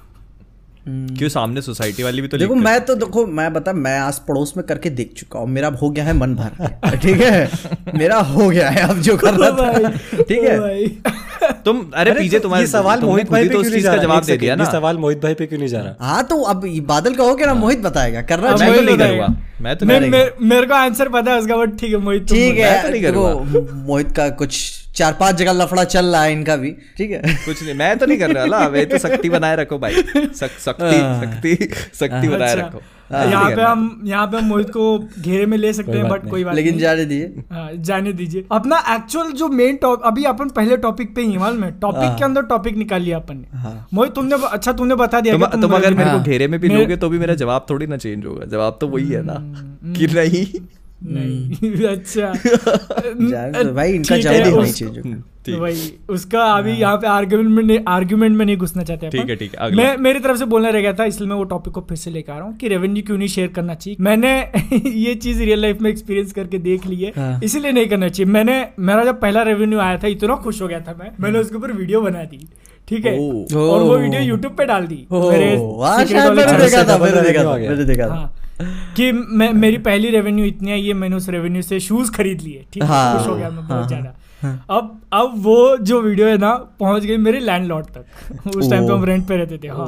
क्यों 0.88 1.28
सामने 1.28 1.60
सोसाइटी 1.62 2.02
वाली 2.02 2.22
भी 2.22 2.28
तो 2.28 2.38
देखो 2.38 2.54
मैं 2.56 2.80
तो 2.84 2.94
देखो 2.94 3.26
मैं 3.38 3.52
बता 3.52 3.72
मैं 3.74 3.98
आस 3.98 4.22
पड़ोस 4.28 4.52
में 4.56 4.64
करके 4.66 4.90
देख 4.90 5.12
चुका 5.16 5.38
हूँ। 5.38 5.48
मेरा 5.48 5.68
हो 5.82 5.90
गया 5.90 6.04
है 6.04 6.12
मन 6.16 6.34
भर 6.34 6.96
ठीक 6.96 7.20
है? 7.20 7.48
मेरा 7.94 8.18
हो 8.28 8.48
गया 8.48 8.68
है 8.70 8.88
अब 8.88 9.00
जो 9.00 9.16
कर 9.16 9.34
रहा 9.34 9.50
था 9.50 9.90
ठीक 10.22 10.44
है? 10.44 11.56
तुम 11.64 11.84
अरे 11.94 12.12
पीछे 12.12 12.36
तो 12.36 12.42
तुम्हारे 12.42 12.66
सवाल 12.66 13.00
मोहित 13.00 13.30
भाई 13.30 13.44
तो 13.44 13.50
क्यों 13.50 13.60
उस 13.62 13.72
चीज़ 13.72 13.86
का 13.86 13.96
जवाब 13.96 14.24
दे 14.24 14.36
दिया 14.36 14.56
ना। 14.56 14.64
सवाल 14.64 14.96
मोहित 14.98 15.22
भाई 15.22 15.34
पे 15.34 15.46
क्यों 15.46 15.58
नहीं 15.58 15.68
जा 15.68 15.80
रहा? 15.80 15.94
हाँ। 16.00 16.22
तो 16.24 16.40
अब 16.44 16.64
बादल 16.86 17.14
का 17.14 17.24
हो 17.24 17.34
गया 17.34 17.46
ना 17.46 17.54
मोहित 17.54 17.82
बताएगा। 17.82 18.22
कर 18.22 18.38
रहा 18.38 18.56
मैं 18.56 18.70
है 18.70 18.76
तो 18.76 18.82
नहीं 18.82 18.98
करूँगा। 18.98 19.28
मैं 19.60 19.76
तो 19.76 19.86
मेरे 19.86 20.66
को 20.66 20.74
आंसर 20.74 21.08
पता 21.08 21.32
है 21.32 21.38
उसका 21.38 21.56
बट 21.56 21.78
ठीक 21.78 21.90
है 21.90 21.98
मोहित 22.00 22.28
ठीक 22.28 22.58
है 22.58 23.12
तो 23.12 23.38
मोहित 23.86 24.12
का 24.12 24.28
कुछ 24.40 24.60
चार 24.98 25.16
पाँच 25.20 25.34
जगह 25.36 25.52
लफड़ा 25.52 25.84
चल 25.84 26.06
रहा 26.06 26.22
है 26.22 26.32
इनका 26.32 26.56
भी 26.56 26.70
ठीक 26.98 27.10
है? 27.10 27.20
कुछ 27.44 27.62
नहीं 27.62 27.74
मैं 27.74 27.96
तो 27.98 28.06
नहीं 28.06 28.18
कर 28.18 28.30
रहा 28.34 28.44
ला 28.46 28.66
वे 28.68 28.84
तो 28.84 28.98
शक्ति 28.98 29.28
बनाए 29.30 29.56
रखो 29.56 29.78
भाई। 29.78 30.02
सक- 30.34 30.58
शक्ति 30.64 30.96
हाँ। 30.96 31.20
शक्ति 31.24 31.54
शक्ति 31.94 32.28
बनाए 32.28 32.52
अच्छा। 32.52 32.66
रखो 32.66 32.80
यहाँ 33.30 33.50
पे 33.50 33.62
हम 33.62 34.00
यहाँ 34.04 34.26
पे 34.26 34.36
हम 34.36 34.44
मोहित 34.44 34.70
को 34.70 34.82
घेरे 35.20 35.44
में 35.46 35.56
ले 35.58 35.72
सकते 35.72 35.92
हैं 35.92 36.08
बट 36.08 36.28
कोई 36.30 36.44
बात 36.44 36.54
लेकिन 36.54 36.78
जाने 36.78 37.04
दिए 37.04 37.44
हाँ, 37.52 37.68
जाने 37.88 38.12
दीजिए। 38.12 38.44
अपना 38.52 38.82
एक्चुअल 38.94 39.30
जो 39.32 39.48
मेन 39.50 39.76
टॉपिक 39.82 40.04
अभी 40.06 40.24
अपन 40.24 40.48
पहले 40.56 40.76
टॉपिक 40.76 41.14
पे 41.16 41.22
ही 41.22 41.36
मालूम 41.38 41.64
है? 41.64 41.70
टॉपिक 41.80 42.02
हाँ। 42.02 42.16
के 42.18 42.24
अंदर 42.24 42.42
टॉपिक 42.46 42.76
निकाल 42.76 43.02
लिया 43.02 43.18
अपन 43.18 43.36
ने। 43.36 43.58
हाँ। 43.58 43.86
मोहित 43.94 44.12
तुमने 44.14 44.36
अच्छा 44.50 44.72
तुमने 44.72 44.94
बता 44.94 45.20
दिया 45.20 45.34
तुम 45.56 45.72
अगर 45.72 45.94
मेरे 45.94 46.10
को 46.10 46.16
हाँ। 46.16 46.24
घेरे 46.24 46.48
में 46.48 46.58
भी 46.60 46.68
लोगे 46.68 46.96
तो 46.96 47.08
भी 47.08 47.18
मेरा 47.18 47.34
जवाब 47.34 47.66
थोड़ी 47.70 47.86
ना 47.86 47.96
चेंज 47.96 48.26
होगा 48.26 48.46
जवाब 48.46 48.78
तो 48.80 48.88
वही 48.88 49.08
है 49.08 49.22
ना 49.22 49.32
हम्म, 49.32 49.94
कि 49.94 50.06
नहीं। 50.06 50.44
नहीं। 51.02 51.86
अच्छा। 51.88 52.32
जाने 52.36 53.64
दो 53.64 53.72
भाई 53.72 53.92
इनका 53.92 54.16
जवाब 54.16 54.64
ही 54.64 55.54
वही 55.54 55.92
उसका 56.08 56.42
अभी 56.44 56.72
यहाँ 56.72 56.96
पे 56.96 57.06
आर्गुमेंट 57.06 57.48
में 57.48 57.62
नहीं 57.62 57.78
आर्गुमेंट 57.88 58.36
में 58.36 58.44
नहीं 58.46 58.56
घुसना 58.56 58.82
चाहते 58.82 59.08
ठीक 59.08 59.28
है, 59.30 59.36
ठीक 59.36 59.54
है, 59.54 59.70
मैं 59.76 59.96
मेरी 59.96 60.20
तरफ़ 60.20 60.36
से 60.38 60.44
बोलना 60.44 60.68
रह 60.68 60.80
गया 60.80 60.92
था 60.92 61.04
इसलिए 61.04 61.28
मैं 61.28 61.36
वो 61.36 61.44
टॉपिक 61.44 61.72
को 61.72 61.80
फिर 61.80 61.98
से 61.98 62.10
लेकर 62.10 62.32
आ 62.32 62.36
रहा 62.36 62.46
हूँ 62.46 62.56
कि 62.56 62.68
रेवेन्यू 62.68 63.02
क्यों 63.06 63.18
नहीं 63.18 63.28
शेयर 63.28 63.48
करना 63.48 63.74
चाहिए। 63.74 63.96
मैंने 64.00 64.32
ये 64.86 65.14
चीज़ 65.14 65.42
रियल 65.42 65.62
लाइफ 65.62 65.80
में 65.80 65.90
एक्सपीरियंस 65.90 66.32
करके 66.32 66.58
देख 66.58 66.86
ली 66.86 66.96
है 66.96 67.12
हाँ। 67.16 67.40
इसीलिए 67.44 67.72
नहीं 67.72 67.86
करना 67.86 68.08
चाहिए। 68.08 68.32
मैंने 68.32 68.68
मेरा 68.78 69.04
जब 69.04 69.20
पहला 69.20 69.42
रेवेन्यू 69.42 69.78
आया 69.78 69.98
था 69.98 70.08
इतना 70.08 70.36
खुश 70.36 70.62
हो 70.62 70.68
गया 70.68 70.80
था 70.80 70.96
मैं। 70.98 71.10
मैंने 71.20 71.38
उसके 71.38 71.56
ऊपर 71.56 71.72
वीडियो 71.72 72.00
बना 72.00 72.24
दी। 72.24 72.48
ठीक 72.88 73.06
है? 73.06 73.16
और 73.18 73.82
वो 73.82 73.96
वीडियो 73.96 74.20
यूट्यूब 74.22 74.52
पे 74.56 74.64
डाल 74.64 74.86
दी। 74.86 75.06
हाँ 78.10 78.32
कि 78.96 79.10
मैं 79.12 79.52
मेरी 79.52 79.78
पहली 79.78 80.10
रेवेन्यू 80.10 80.44
इतनी 80.44 80.72
आई 80.72 80.86
है 80.86 80.92
मैंने 80.92 81.16
उस 81.16 81.28
रेवेन्यू 81.28 81.62
से 81.62 81.80
शूज़ 81.80 82.10
खरीद 82.12 82.40
लिए 82.40 82.64
ठीक 82.72 82.82
है? 82.82 82.88
हाँ, 82.88 83.18
खुश 83.18 83.26
हो 83.28 83.34
गया 83.36 83.50
मैं 83.50 83.66
बहुत 83.68 83.80
हाँ, 83.80 83.86
ज़्यादा। 83.88 84.14
अब 84.70 85.00
अब 85.12 85.34
वो 85.36 85.76
जो 85.76 86.00
वीडियो 86.00 86.26
है 86.26 86.38
ना 86.38 86.52
पहुँच 86.80 87.04
गई 87.04 87.16
मेरे 87.16 87.40
लैंडलॉर्ड 87.40 87.86
तक। 87.86 88.04
उस 88.56 88.70
टाइम 88.70 88.86
पे 88.86 88.92
हम 88.92 89.04
रेंट 89.04 89.26
पे 89.28 89.36
रहते 89.36 89.58
थे 89.58 89.68
हाँ। 89.68 89.86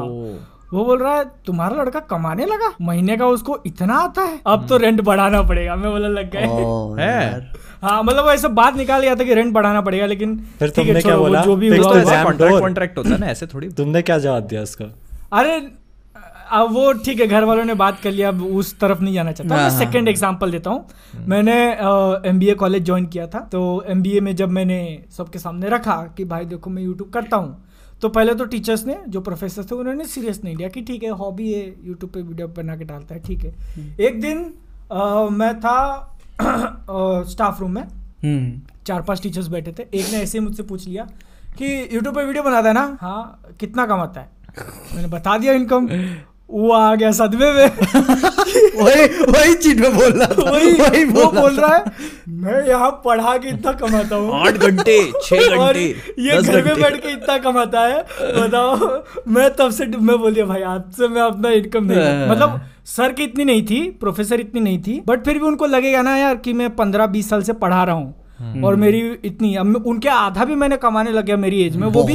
वो 0.72 0.84
बोल 0.84 0.98
रहा 0.98 1.14
है 1.16 1.24
तुम्हारा 1.46 1.76
लड़का 1.76 2.00
कमाने 2.10 2.44
लगा? 2.46 2.72
महीने 2.82 3.16
का 3.16 3.26
उसको 3.28 3.58
इतना 3.66 3.94
आता 3.96 4.22
है? 4.22 4.38
अब 4.46 4.66
तो 4.68 4.76
रेंट 4.76 5.00
बढ़ाना 5.00 5.42
पड़ेगा 5.42 5.76
मैं 5.76 5.90
बोला 5.90 6.08
लग 6.10 6.30
गए 6.30 7.02
है? 7.02 7.52
हाँ 7.82 8.02
मतलब 8.02 8.24
वो 8.24 8.30
ऐसा 8.30 8.48
बात 8.50 8.76
निकाल 8.76 9.00
गया 9.00 9.14
था 9.14 9.24
कि 9.24 9.34
रेंट 9.34 9.52
बढ़ाना 9.54 9.80
पड़ेगा 9.80 10.06
लेकिन 10.06 10.36
फिर 10.58 10.70
तुमने 10.70 11.02
क्या 11.02 11.16
बोला? 11.16 11.42
जो 11.42 11.56
भी 11.56 11.70
फिर 11.70 11.82
तो 11.82 12.58
कॉन्ट्रैक्ट 12.60 12.98
होता 12.98 13.10
है 13.10 13.18
ना 13.18 13.26
ऐसे 13.26 13.46
थोड़ी। 13.46 13.68
तुमने 13.72 14.02
क्या 14.02 14.18
जवाब 14.18 14.46
दिया 14.46 14.62
उसका 14.62 14.84
अरे 15.32 15.60
अब 16.52 16.72
वो 16.74 16.92
ठीक 17.04 17.20
है 17.20 17.26
घर 17.26 17.44
वालों 17.44 17.64
ने 17.64 17.74
बात 17.74 18.00
कर 18.02 18.10
लिया 18.12 18.28
अब 18.28 18.42
उस 18.44 18.78
तरफ़ 18.80 19.00
नहीं 19.00 19.14
जाना 19.14 19.32
चाहता। 19.32 19.54
हाँ, 19.54 19.62
मैं 19.62 19.70
हाँ, 19.70 19.78
सेकंड 19.78 20.08
एग्जांपल 20.08 20.50
देता 20.50 20.70
हूँ। 20.70 21.26
मैंने 21.28 21.54
M 22.28 22.38
B 22.38 22.48
A 22.48 22.54
college 22.54 22.84
join 22.84 23.06
किया 23.06 23.26
था। 23.26 23.38
तो 23.52 23.60
एम 23.88 24.02
बी 24.02 24.16
ए 24.16 24.20
में 24.20 24.34
जब 24.36 24.50
मैंने 24.50 24.78
सबके 25.16 25.38
सामने 25.38 25.68
रखा 25.68 25.96
कि 26.16 26.24
भाई 26.24 26.44
देखो 26.44 26.70
मैं 26.70 26.82
यूट्यूब 26.82 27.10
करता 27.10 27.36
हूँ। 27.36 27.56
तो 28.02 28.08
पहले 28.08 28.34
तो 28.34 28.44
टीचर्स 28.44 28.84
ने 28.86 28.96
जो 29.08 29.20
प्रोफेसर 29.20 29.64
थे 29.64 29.74
उन्होंने 29.74 30.04
सीरियस 30.04 30.40
नहीं 30.44 30.56
लिया 30.56 30.68
कि 30.68 30.82
ठीक 30.82 31.02
है 31.02 31.10
हॉबी 31.10 31.52
है 31.52 31.66
यूट्यूब 31.84 32.12
पे 32.12 32.22
वीडियो 32.22 32.48
बना 32.48 32.76
के 32.76 32.84
डालता 32.84 33.14
है 33.14 33.20
ठीक 33.20 33.44
है। 33.44 33.54
एक 34.06 34.20
दिन 34.20 34.52
आ, 34.92 35.28
मैं 35.28 35.54
था 35.60 36.16
स्टाफ 37.28 37.60
रूम 37.60 37.70
में। 37.70 37.82
हम्म। 38.22 38.60
चार 38.86 39.02
पाँच 39.02 39.22
टीचर्स 39.22 39.48
बैठे 39.48 39.72
थे। 39.72 39.82
एक 39.82 40.12
ने 40.12 40.18
ऐसे 40.18 40.38
ही 40.38 40.44
मुझसे 40.44 40.62
पूछ 40.62 40.86
लिया 40.88 41.04
कि 41.58 41.66
यूट्यूब 41.94 42.14
पे 42.14 42.24
वीडियो 42.24 42.42
बनाता 42.42 42.68
है 42.68 42.74
ना? 42.74 42.98
हाँ 43.00 43.54
कितना 43.60 43.86
कमाता 43.86 44.20
है? 44.20 44.30
मैंने 44.94 45.08
बता 45.08 45.36
दिया 45.38 45.52
इनकम 45.52 45.88
वो 46.52 46.70
आ 46.72 46.94
गया 46.94 47.10
सदमे 47.12 47.50
में। 47.52 47.66
वही 48.76 49.06
वही 49.24 49.54
चीज़ 49.54 49.80
में 49.80 49.96
बोल 49.96 50.12
रहा 50.12 50.26
था। 50.26 50.50
वही 50.50 50.72
वही 50.72 51.04
वो 51.06 51.24
बोल 51.32 51.56
रहा 51.56 51.74
है 51.76 51.84
मैं 52.40 52.66
यहाँ 52.68 52.90
पढ़ा 53.04 53.36
के 53.36 53.48
इतना 53.48 53.72
कमाता 53.72 54.16
हूँ। 54.16 54.40
आठ 54.40 54.54
घंटे 54.54 54.98
छह 55.24 55.56
घंटे 55.56 55.84
ये 56.18 56.40
घर 56.42 56.64
में 56.64 56.74
बैठ 56.80 56.96
के 57.02 57.12
इतना 57.12 57.38
कमाता 57.38 57.80
है 57.86 58.02
बताओ 58.36 58.76
मैं 59.28 59.48
तब 59.56 59.70
से 59.70 59.86
मैं 59.86 60.18
बोल 60.18 60.34
दिया 60.34 60.46
भाई 60.46 60.62
आज 60.72 60.82
से 60.96 61.08
मैं 61.08 61.22
अपना 61.22 61.50
इनकम 61.50 61.84
नहीं 61.84 62.00
हाँ। 62.00 62.28
मतलब 62.28 62.60
सर 62.86 63.12
की 63.12 63.24
इतनी 63.24 63.44
नहीं 63.44 63.62
थी 63.66 63.80
प्रोफेसर 64.00 64.40
इतनी 64.40 64.60
नहीं 64.60 64.78
थी 64.82 65.00
बट 65.06 65.24
फिर 65.24 65.38
भी 65.38 65.46
उनको 65.46 65.66
लगेगा 65.66 66.02
ना 66.02 66.16
यार 66.16 66.36
कि 66.36 66.52
मैं 66.52 66.74
पंद्रह 66.76 67.06
बीस 67.08 67.30
साल 67.30 67.42
से 67.42 67.52
पढ़ा 67.54 67.82
रहा 67.84 67.94
हूँ। 67.94 68.14
और 68.40 68.76
मेरी 68.76 69.00
इतनी 69.24 69.54
अब 69.56 69.86
उनके 69.86 70.08
आधा 70.08 70.44
भी 70.44 70.54
मैंने 70.54 70.76
कमाने 70.76 71.10
लग 71.12 71.24
गया 71.24 71.36
मेरी 71.36 71.60
एज 71.62 71.76
में 71.76 71.86
वो 71.88 72.02
भी 72.04 72.14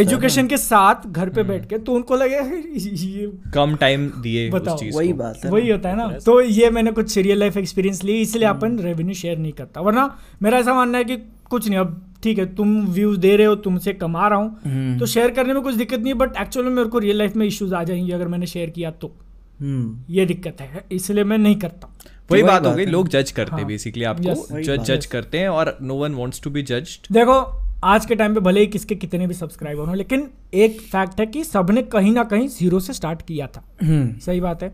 एजुकेशन 0.00 0.46
के 0.46 0.56
साथ 0.56 1.06
घर 1.06 1.22
हम्म। 1.22 1.34
पे 1.34 1.42
बैठ 1.42 1.68
के 1.68 1.78
तो 1.78 1.92
उनको 1.92 2.16
लगे 2.16 2.36
ये 2.36 3.26
कम 3.54 3.74
टाइम 3.76 4.06
दिए 4.22 4.48
बताओ, 4.50 4.78
वही 4.94 5.12
बात 5.12 5.44
है 5.44 5.50
वही 5.50 5.70
होता 5.70 5.88
है 5.88 5.96
ना। 5.96 6.08
तो 6.26 6.40
ये 6.40 6.70
मैंने 6.70 6.92
कुछ 6.92 7.16
रियल 7.18 7.38
लाइफ 7.38 7.56
एक्सपीरियंस 7.56 8.02
ली 8.04 8.20
इसलिए 8.20 8.48
अपन 8.48 8.78
रेवेन्यू 8.78 9.14
शेयर 9.14 9.38
नहीं 9.38 9.52
करता। 9.52 9.80
वरना 9.80 10.14
मेरा 10.42 10.58
ऐसा 10.58 10.74
मानना 10.74 10.98
है 10.98 11.04
कि 11.04 11.16
कुछ 11.50 11.68
नहीं 11.68 11.78
अब 11.78 12.02
ठीक 12.22 12.38
है 12.38 12.44
तुम 12.54 12.80
व्यूज़ 12.88 13.18
दे 13.20 13.36
रहे 13.36 13.46
हो 13.46 13.54
तुमसे 13.64 13.92
कमा 13.94 14.28
रहा 14.28 14.38
हूँ 14.38 14.98
तो 14.98 15.06
शेयर 15.06 15.30
करने 15.30 15.54
में 15.54 15.62
कुछ 15.62 15.74
दिक्कत 15.74 16.00
नहीं 16.00 16.12
है 16.12 16.18
बट 16.18 16.36
एक्चुअल 16.40 16.66
में 16.66 16.72
मेरे 16.72 16.88
को 16.88 16.98
रियल 16.98 17.18
लाइफ 17.18 17.36
में 17.36 17.46
इश्यूज़ 17.46 17.74
आ 17.74 17.82
जाएँगे 17.84 18.12
अगर 18.12 18.28
मैंने 18.28 18.46
शेयर 18.46 18.70
किया 18.70 18.90
तो। 18.90 19.14
हम्म। 19.60 20.14
ये 20.14 20.24
दिक्कत 20.26 20.60
है 20.60 20.84
इसलिए 20.92 21.24
मैं 21.24 21.38
नहीं 21.38 21.56
करता। 21.56 21.88
वही 22.30 22.42
वही 22.42 22.50
बात 22.50 22.66
हो 22.66 22.72
गई 22.72 22.84
लोग 22.86 23.08
जज 23.08 23.30
करते 23.30 23.50
हैं। 23.52 23.58
हाँ, 23.58 23.68
बेसिकली 23.68 24.04
आपको 24.04 24.60
जज 24.60 24.84
जज 24.90 25.06
करते 25.06 25.38
हैं 25.38 25.48
और 25.48 25.76
no 25.82 25.94
one 25.94 26.14
wants 26.14 26.40
to 26.42 26.50
be 26.50 26.62
judged 26.62 27.12
देखो 27.12 27.40
आज 27.84 28.06
के 28.06 28.14
टाइम 28.14 28.34
पे 28.34 28.40
भले 28.40 28.60
ही 28.60 28.66
किसके 28.66 28.94
कितने 28.94 29.26
भी 29.26 29.34
सब्सक्राइबर 29.34 29.88
हो 29.88 29.94
लेकिन 29.94 30.28
एक 30.54 30.80
फैक्ट 30.82 31.20
है 31.20 31.26
कि 31.26 31.44
सबने 31.44 31.82
कहीं 31.82 32.12
ना 32.12 32.24
कहीं 32.24 32.48
ज़ीरो 32.48 32.80
से 32.80 32.92
स्टार्ट 32.92 33.22
किया 33.22 33.46
था। 33.46 33.62
हम्म। 33.82 34.18
सही 34.18 34.40
बात 34.40 34.62
है। 34.62 34.68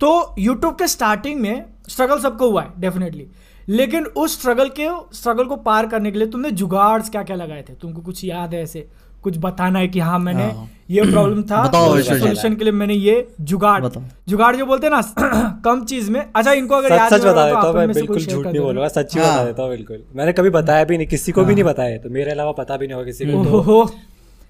तो 0.00 0.34
यूट्यूब 0.38 0.74
के 0.74 0.88
स्टार्टिंग 0.88 1.40
में 1.40 1.64
स्ट्रगल 1.88 2.18
सबको 2.18 2.50
हुआ 2.50 2.62
है 2.62 2.80
डेफिनेटली 2.80 3.26
लेकिन 3.68 4.04
उस 4.04 4.38
स्ट्रगल 4.38 4.68
के 4.80 4.88
स्ट्रगल 5.16 5.44
को 5.44 5.56
पार 5.56 5.86
करने 5.86 6.10
के 6.10 6.18
लिए 6.18 6.28
तुमने 6.28 6.50
जुगाड़ 6.50 7.02
क्या 7.02 7.22
क्या 7.22 7.36
लगाए 7.36 7.62
थे? 7.62 7.74
तुमको 7.74 8.00
कुछ 8.00 8.24
याद 8.24 8.54
है 8.54 8.62
ऐसे? 8.62 8.88
कुछ 9.22 9.38
बताना 9.38 9.78
है 9.78 9.88
कि 9.88 10.00
हाँ 10.00 10.18
मैंने 10.18 10.42
हाँ। 10.42 10.68
ये 10.90 11.02
प्रॉब्लम 11.02 11.42
था। 11.42 11.64
सोल्यूशन 12.02 12.54
के 12.54 12.64
लिए 12.64 12.72
मैंने 12.72 12.94
ये 12.94 13.26
जुगाड़ 13.40 13.88
जुगाड़ 14.28 14.54
जो 14.56 14.66
बोलते 14.66 14.86
हैं 14.86 14.94
ना 14.94 15.60
कम 15.64 15.84
चीज़ 15.84 16.10
में। 16.10 16.20
अच्छा 16.20 16.52
इनको 16.52 16.74
अगर 16.74 16.88
सच 16.88 16.98
याद 16.98 17.12
सच 17.12 17.24
बता 17.26 17.44
देता 17.46 17.62
तो 17.62 17.68
हूँ 17.68 17.76
मैं 17.76 17.92
बिल्कुल 17.92 18.18
झूठ 18.18 18.46
नहीं 18.46 18.60
बोलूँगा 18.60 18.88
सच्ची 18.88 19.18
हाँ। 19.18 19.28
बता 19.28 19.44
देता 19.44 19.62
हूँ 19.62 19.70
बिल्कुल। 19.70 20.02
मैंने 20.16 20.32
कभी 20.32 20.50
बताया 20.50 20.84
भी 20.84 20.96
नहीं 20.96 21.06
किसी 21.06 21.32
को 21.32 21.44
भी 21.44 21.54
नहीं 21.54 21.64
बताया 21.64 21.98
तो 21.98 22.10
मेरे 22.10 22.30
अलावा 22.30 22.52
पता 22.58 22.76
भी 22.76 22.86
नहीं 22.86 22.94
होगा 22.94 23.06
किसी 23.06 23.24
को। 23.26 23.90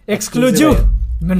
Exclusive 0.09 0.73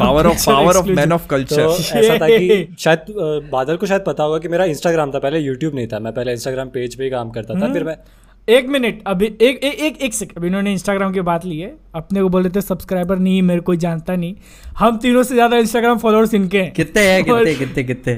power 0.01 0.27
of 0.27 0.47
power 0.47 0.77
of 0.77 0.89
man 0.97 1.13
of 1.13 1.27
culture 1.29 1.61
ऐसा 1.61 2.17
था 2.19 2.27
कि 2.29 2.75
शायद 2.79 3.15
बादल 3.53 3.77
को 3.77 3.87
शायद 3.87 4.03
पता 4.07 4.25
होगा 4.25 4.39
कि 4.39 4.49
मेरा 4.49 4.65
इंस्टाग्राम 4.75 5.13
था 5.13 5.19
पहले 5.19 5.39
यूट्यूब 5.39 5.75
नहीं 5.75 5.87
था। 5.87 5.99
मैं 5.99 6.13
पहले 6.15 6.33
इंस्टाग्राम 6.33 6.69
पेज 6.69 6.95
पे 6.95 7.05
ही 7.05 7.11
काम 7.11 7.31
करता 7.31 7.55
था 7.61 7.73
फिर 7.73 7.85
मैं 7.85 7.97
एक 8.49 8.69
मिनट 8.69 9.03
अभी 9.07 9.27
एक 9.27 9.41
एक 9.41 9.65
एक, 9.65 10.01
एक 10.03 10.15
सेकंड 10.15 10.37
अभी 10.37 10.47
इन्होंने 10.47 10.73
इंस्टाग्राम 10.73 11.13
की 11.13 11.21
बात 11.21 11.45
ली 11.45 11.59
है। 11.59 11.75
अपने 11.95 12.23
को 12.23 12.29
बोल 12.29 12.43
रहे 12.43 12.51
थे 12.51 12.61
सब्सक्राइबर 12.61 13.19
नहीं 13.19 13.43
मेरे 13.43 13.61
कोई 13.61 13.77
जानता 13.77 14.17
नहीं। 14.17 14.35
हम 14.79 14.97
तीनों 14.99 15.23
से 15.23 15.35
ज़्यादा 15.35 15.57
इंस्टाग्राम 15.57 15.99
फॉलोअर्स 15.99 16.35
इनके 16.35 16.63
हैं। 16.63 16.73
कितने 16.73 17.03
हैं 17.03 17.23
कितने 17.25 17.55
कितने 17.55 17.85
कितने? 17.85 18.15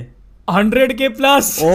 हंड्रेड 0.49 0.93
के 0.99 1.09
प्लस। 1.09 1.47
ओ 1.63 1.69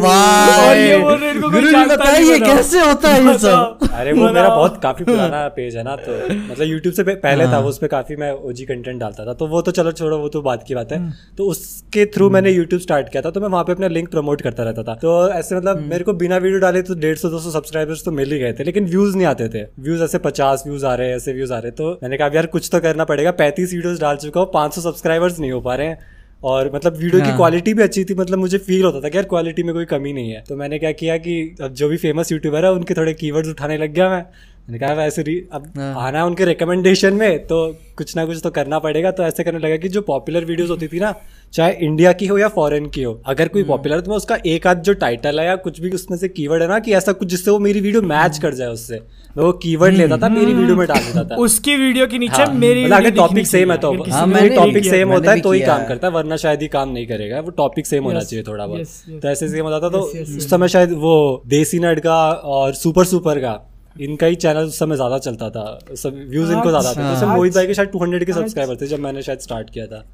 भाई। 0.00 0.78
हैं 0.78 1.40
गुरु 1.42 1.60
जी 1.66 1.84
बताइए 1.86 2.38
कैसे 2.40 2.80
होता 2.80 3.08
है 3.08 3.22
ये 3.26 3.36
सब? 3.38 3.78
अरे 3.92 4.12
वो 4.12 4.30
मेरा 4.32 4.48
बहुत 4.48 4.78
काफ़ी 4.82 5.04
पुराना 5.08 5.46
पेज 5.56 5.76
है 5.76 5.82
ना 5.82 5.94
तो 5.96 6.12
मतलब 6.30 6.66
यूट्यूब 6.66 6.94
से 6.94 7.02
पहले 7.04 7.44
हाँ। 7.44 7.52
था 7.52 7.58
वो 7.58 7.68
उस 7.68 7.78
पर 7.78 7.86
काफ़ी 7.86 8.16
मैं 8.16 8.30
ओजी 8.50 8.64
कंटेंट 8.64 9.00
डालता 9.00 9.24
था 9.26 9.34
तो 9.34 9.46
वो 9.46 9.62
तो 9.62 9.70
चलो 9.70 9.92
छोड़ो 9.92 10.18
वो 10.18 10.28
तो 10.28 10.42
बात 10.42 10.64
की 10.68 10.74
बात 10.74 10.92
है। 10.92 10.98
हम्म। 10.98 11.12
तो 11.38 11.46
उसके 11.50 12.04
थ्रू 12.16 12.28
मैंने 12.30 12.50
यूट्यूब 12.50 12.80
स्टार्ट 12.82 13.08
किया 13.08 13.22
था 13.22 13.30
तो 13.30 13.40
मैं 13.40 13.48
वहाँ 13.48 13.64
पे 13.64 13.72
अपना 13.72 13.88
लिंक 13.88 14.10
प्रमोट 14.10 14.42
करता 14.42 14.62
रहता 14.62 14.82
था। 14.82 14.94
तो 14.96 15.28
ऐसे 15.30 15.56
मतलब 15.56 15.76
हम्म। 15.76 15.88
मेरे 15.90 16.04
को 16.04 16.12
बिना 16.14 16.36
वीडियो 16.38 16.60
डाले 16.60 16.82
तो 16.82 16.94
डेढ़ 16.96 17.16
सौ 17.18 17.28
दो 17.28 17.38
सौ 17.38 17.50
सब्सक्राइबर्स 17.50 18.04
तो 18.04 18.10
मिल 18.12 18.32
ही 18.32 18.38
गए 18.38 18.52
थे 18.52 18.64
लेकिन 18.64 18.86
व्यूज़ 18.86 19.16
नहीं 19.16 19.26
आते 19.26 19.48
थे। 19.48 19.62
व्यूज़ 19.80 20.02
ऐसे 20.04 20.18
पचास 20.28 20.64
व्यूज़ 20.66 20.84
आ 20.86 20.94
रहे 20.94 21.08
हैं 21.08 21.16
ऐसे 21.16 21.32
व्यूज़ 21.32 21.52
आ 21.52 21.58
रहे 21.58 21.68
हैं 21.68 21.76
तो 21.76 21.98
मैंने 22.02 22.16
कहा 22.16 22.30
यार 22.34 22.46
कुछ 22.56 22.68
तो 22.72 22.80
करना 22.80 23.04
पड़ेगा 23.04 23.30
पैंतीस 23.40 23.72
वीडियोस 23.74 24.00
डाल 24.00 24.16
चुका 24.18 24.40
हूँ 24.40 24.50
पाँच 24.54 24.74
सौ 24.74 24.80
सब्सक्राइबर्स 24.80 25.38
नहीं 25.40 25.52
हो 25.52 25.60
पा 25.60 25.74
रहे 25.74 25.86
हैं। 25.86 26.14
और 26.42 26.70
मतलब 26.74 26.96
वीडियो 26.96 27.22
की 27.22 27.36
क्वालिटी 27.36 27.74
भी 27.74 27.82
अच्छी 27.82 28.04
थी 28.04 28.14
मतलब 28.14 28.38
मुझे 28.38 28.58
फील 28.58 28.84
होता 28.84 29.00
था 29.00 29.08
कि 29.08 29.16
यार 29.16 29.26
क्वालिटी 29.26 29.62
में 29.62 29.74
कोई 29.74 29.84
कमी 29.84 30.12
नहीं 30.12 30.30
है। 30.30 30.42
तो 30.48 30.56
मैंने 30.56 30.78
क्या 30.78 30.92
किया 30.92 31.16
कि 31.18 31.56
अब 31.62 31.72
जो 31.72 31.88
भी 31.88 31.96
फ़ेमस 31.96 32.32
यूट्यूबर 32.32 32.64
है 32.64 32.72
उनके 32.72 32.94
थोड़े 32.94 33.14
कीवर्ड्स 33.14 33.48
उठाने 33.48 33.76
लग 33.78 33.92
गया 33.92 34.08
मैं। 34.10 34.24
मैंने 34.70 34.78
कहा 34.78 34.92
वैसे 34.94 35.22
री- 35.22 35.42
अब 35.52 35.72
आना 35.96 36.18
है 36.18 36.24
उनके 36.24 36.44
रिकमेंडेशन 36.44 37.14
में 37.14 37.46
तो 37.46 37.76
कुछ 37.96 38.16
ना 38.16 38.24
कुछ 38.26 38.40
तो 38.42 38.50
करना 38.50 38.78
पड़ेगा। 38.78 39.10
तो 39.10 39.22
ऐसे 39.22 39.44
करने 39.44 39.58
लगा 39.58 39.76
कि 39.76 39.88
जो 39.88 40.00
पॉपुलर 40.02 40.44
वीडियोस 40.44 40.70
होती 40.70 40.88
थी 40.88 41.00
ना 41.00 41.14
चाहे 41.52 41.72
इंडिया 41.72 42.12
की 42.12 42.26
हो 42.26 42.38
या 42.38 42.48
फॉरेन 42.48 42.86
की 42.86 43.02
हो 43.02 43.22
अगर 43.26 43.48
कोई 43.48 43.62
पॉपुलर 43.62 44.00
तो 44.00 44.10
मैं 44.10 44.16
उसका 44.16 44.38
एक 44.46 44.66
आध 44.66 44.82
जो 44.82 44.92
टाइटल 44.92 45.40
है 45.40 45.46
या 45.46 45.56
कुछ 45.56 45.80
भी 45.80 45.90
उसमें 45.90 46.18
से 46.18 46.28
कीवर्ड 46.28 46.62
है 46.62 46.68
ना 46.68 46.78
कि 46.78 46.92
ऐसा 46.94 47.12
कुछ 47.12 47.28
जिससे 47.28 47.50
वो 47.50 47.58
मेरी 47.58 47.80
वीडियो 47.80 48.02
मैच 48.02 48.38
कर 48.38 48.54
जाए 48.54 48.68
उससे। 48.68 48.94
मैं 49.36 49.44
वो 49.44 49.52
कीवर्ड 49.52 49.94
लेता 49.94 50.16
था 50.16 50.28
मेरी 50.28 50.54
वीडियो 50.54 50.76
में 50.76 50.86
डाल 50.88 50.98
देता 50.98 51.24
था। 51.24 51.36
उसकी 51.36 51.76
वीडियो 51.76 52.06
के 52.06 52.18
नीचे 52.18 52.42
हाँ, 52.42 52.54
मेरी 52.54 52.84
मतलब 52.84 52.96
अगर 52.96 53.10
टॉपिक 53.16 53.46
सेम 53.46 53.70
है 53.72 53.78
तो। 53.78 53.90
हाँ, 54.12 54.26
ने 54.26 54.48
टॉपिक 54.56 54.84
सेम 54.90 55.08
होता 55.08 55.30
है 55.30 55.40
तो 55.40 55.52
ही 55.52 55.60
काम 55.60 55.78
करता 55.88 56.06
है 56.06 56.12
वरना 56.14 56.36
शायद 56.36 56.62
ही 56.62 56.68
काम 56.68 56.88
नहीं 56.88 57.06
करेगा। 57.06 57.40
वो 57.40 57.50
टॉपिक 57.50 57.86
सेम 57.86 58.04
होना 58.04 58.20
चाहिए 58.30 58.44
थोड़ा 58.48 58.66
बहुत। 58.66 58.80
तो 59.20 59.28
ऐसे 59.28 59.48
सेम 59.48 59.64
होता 59.64 59.80
था 59.80 59.88
तो 59.90 59.98
उस 60.36 60.50
समय 60.50 60.68
शायद 60.68 60.92
वो 60.92 61.42
देसी 61.46 61.78
नट 61.78 62.00
का 62.00 62.30
और 62.30 62.74
सुपर 62.74 63.04
सुपर 63.04 63.38
का 63.38 63.72
इनका 64.00 64.26
ही 64.26 64.34
चैनल 64.36 64.64
उस 64.64 64.78
समय 64.78 64.96
ज़्यादा 64.96 65.18
चलता 65.18 65.50
था 65.50 65.94
सब 65.96 66.14
व्यूज़ 66.30 66.52
इनको 66.52 66.70
ज़्यादा 66.70 66.88
आते 66.88 67.00
थे। 67.00 67.04
अच्छा। 67.04 67.20
तो 67.20 67.26
मोहित 67.28 67.54
भाई 67.54 67.66
के 67.66 67.74
शायद 67.74 67.90
200 67.90 68.24
के 68.24 68.32
सब्सक्राइबर 68.32 68.76
थे 68.76 68.86
जब 68.86 69.00
मैंने 69.00 69.22
शायद 69.22 69.38
स्टार्ट 69.40 69.70
किया 69.70 69.86
था। 69.86 70.04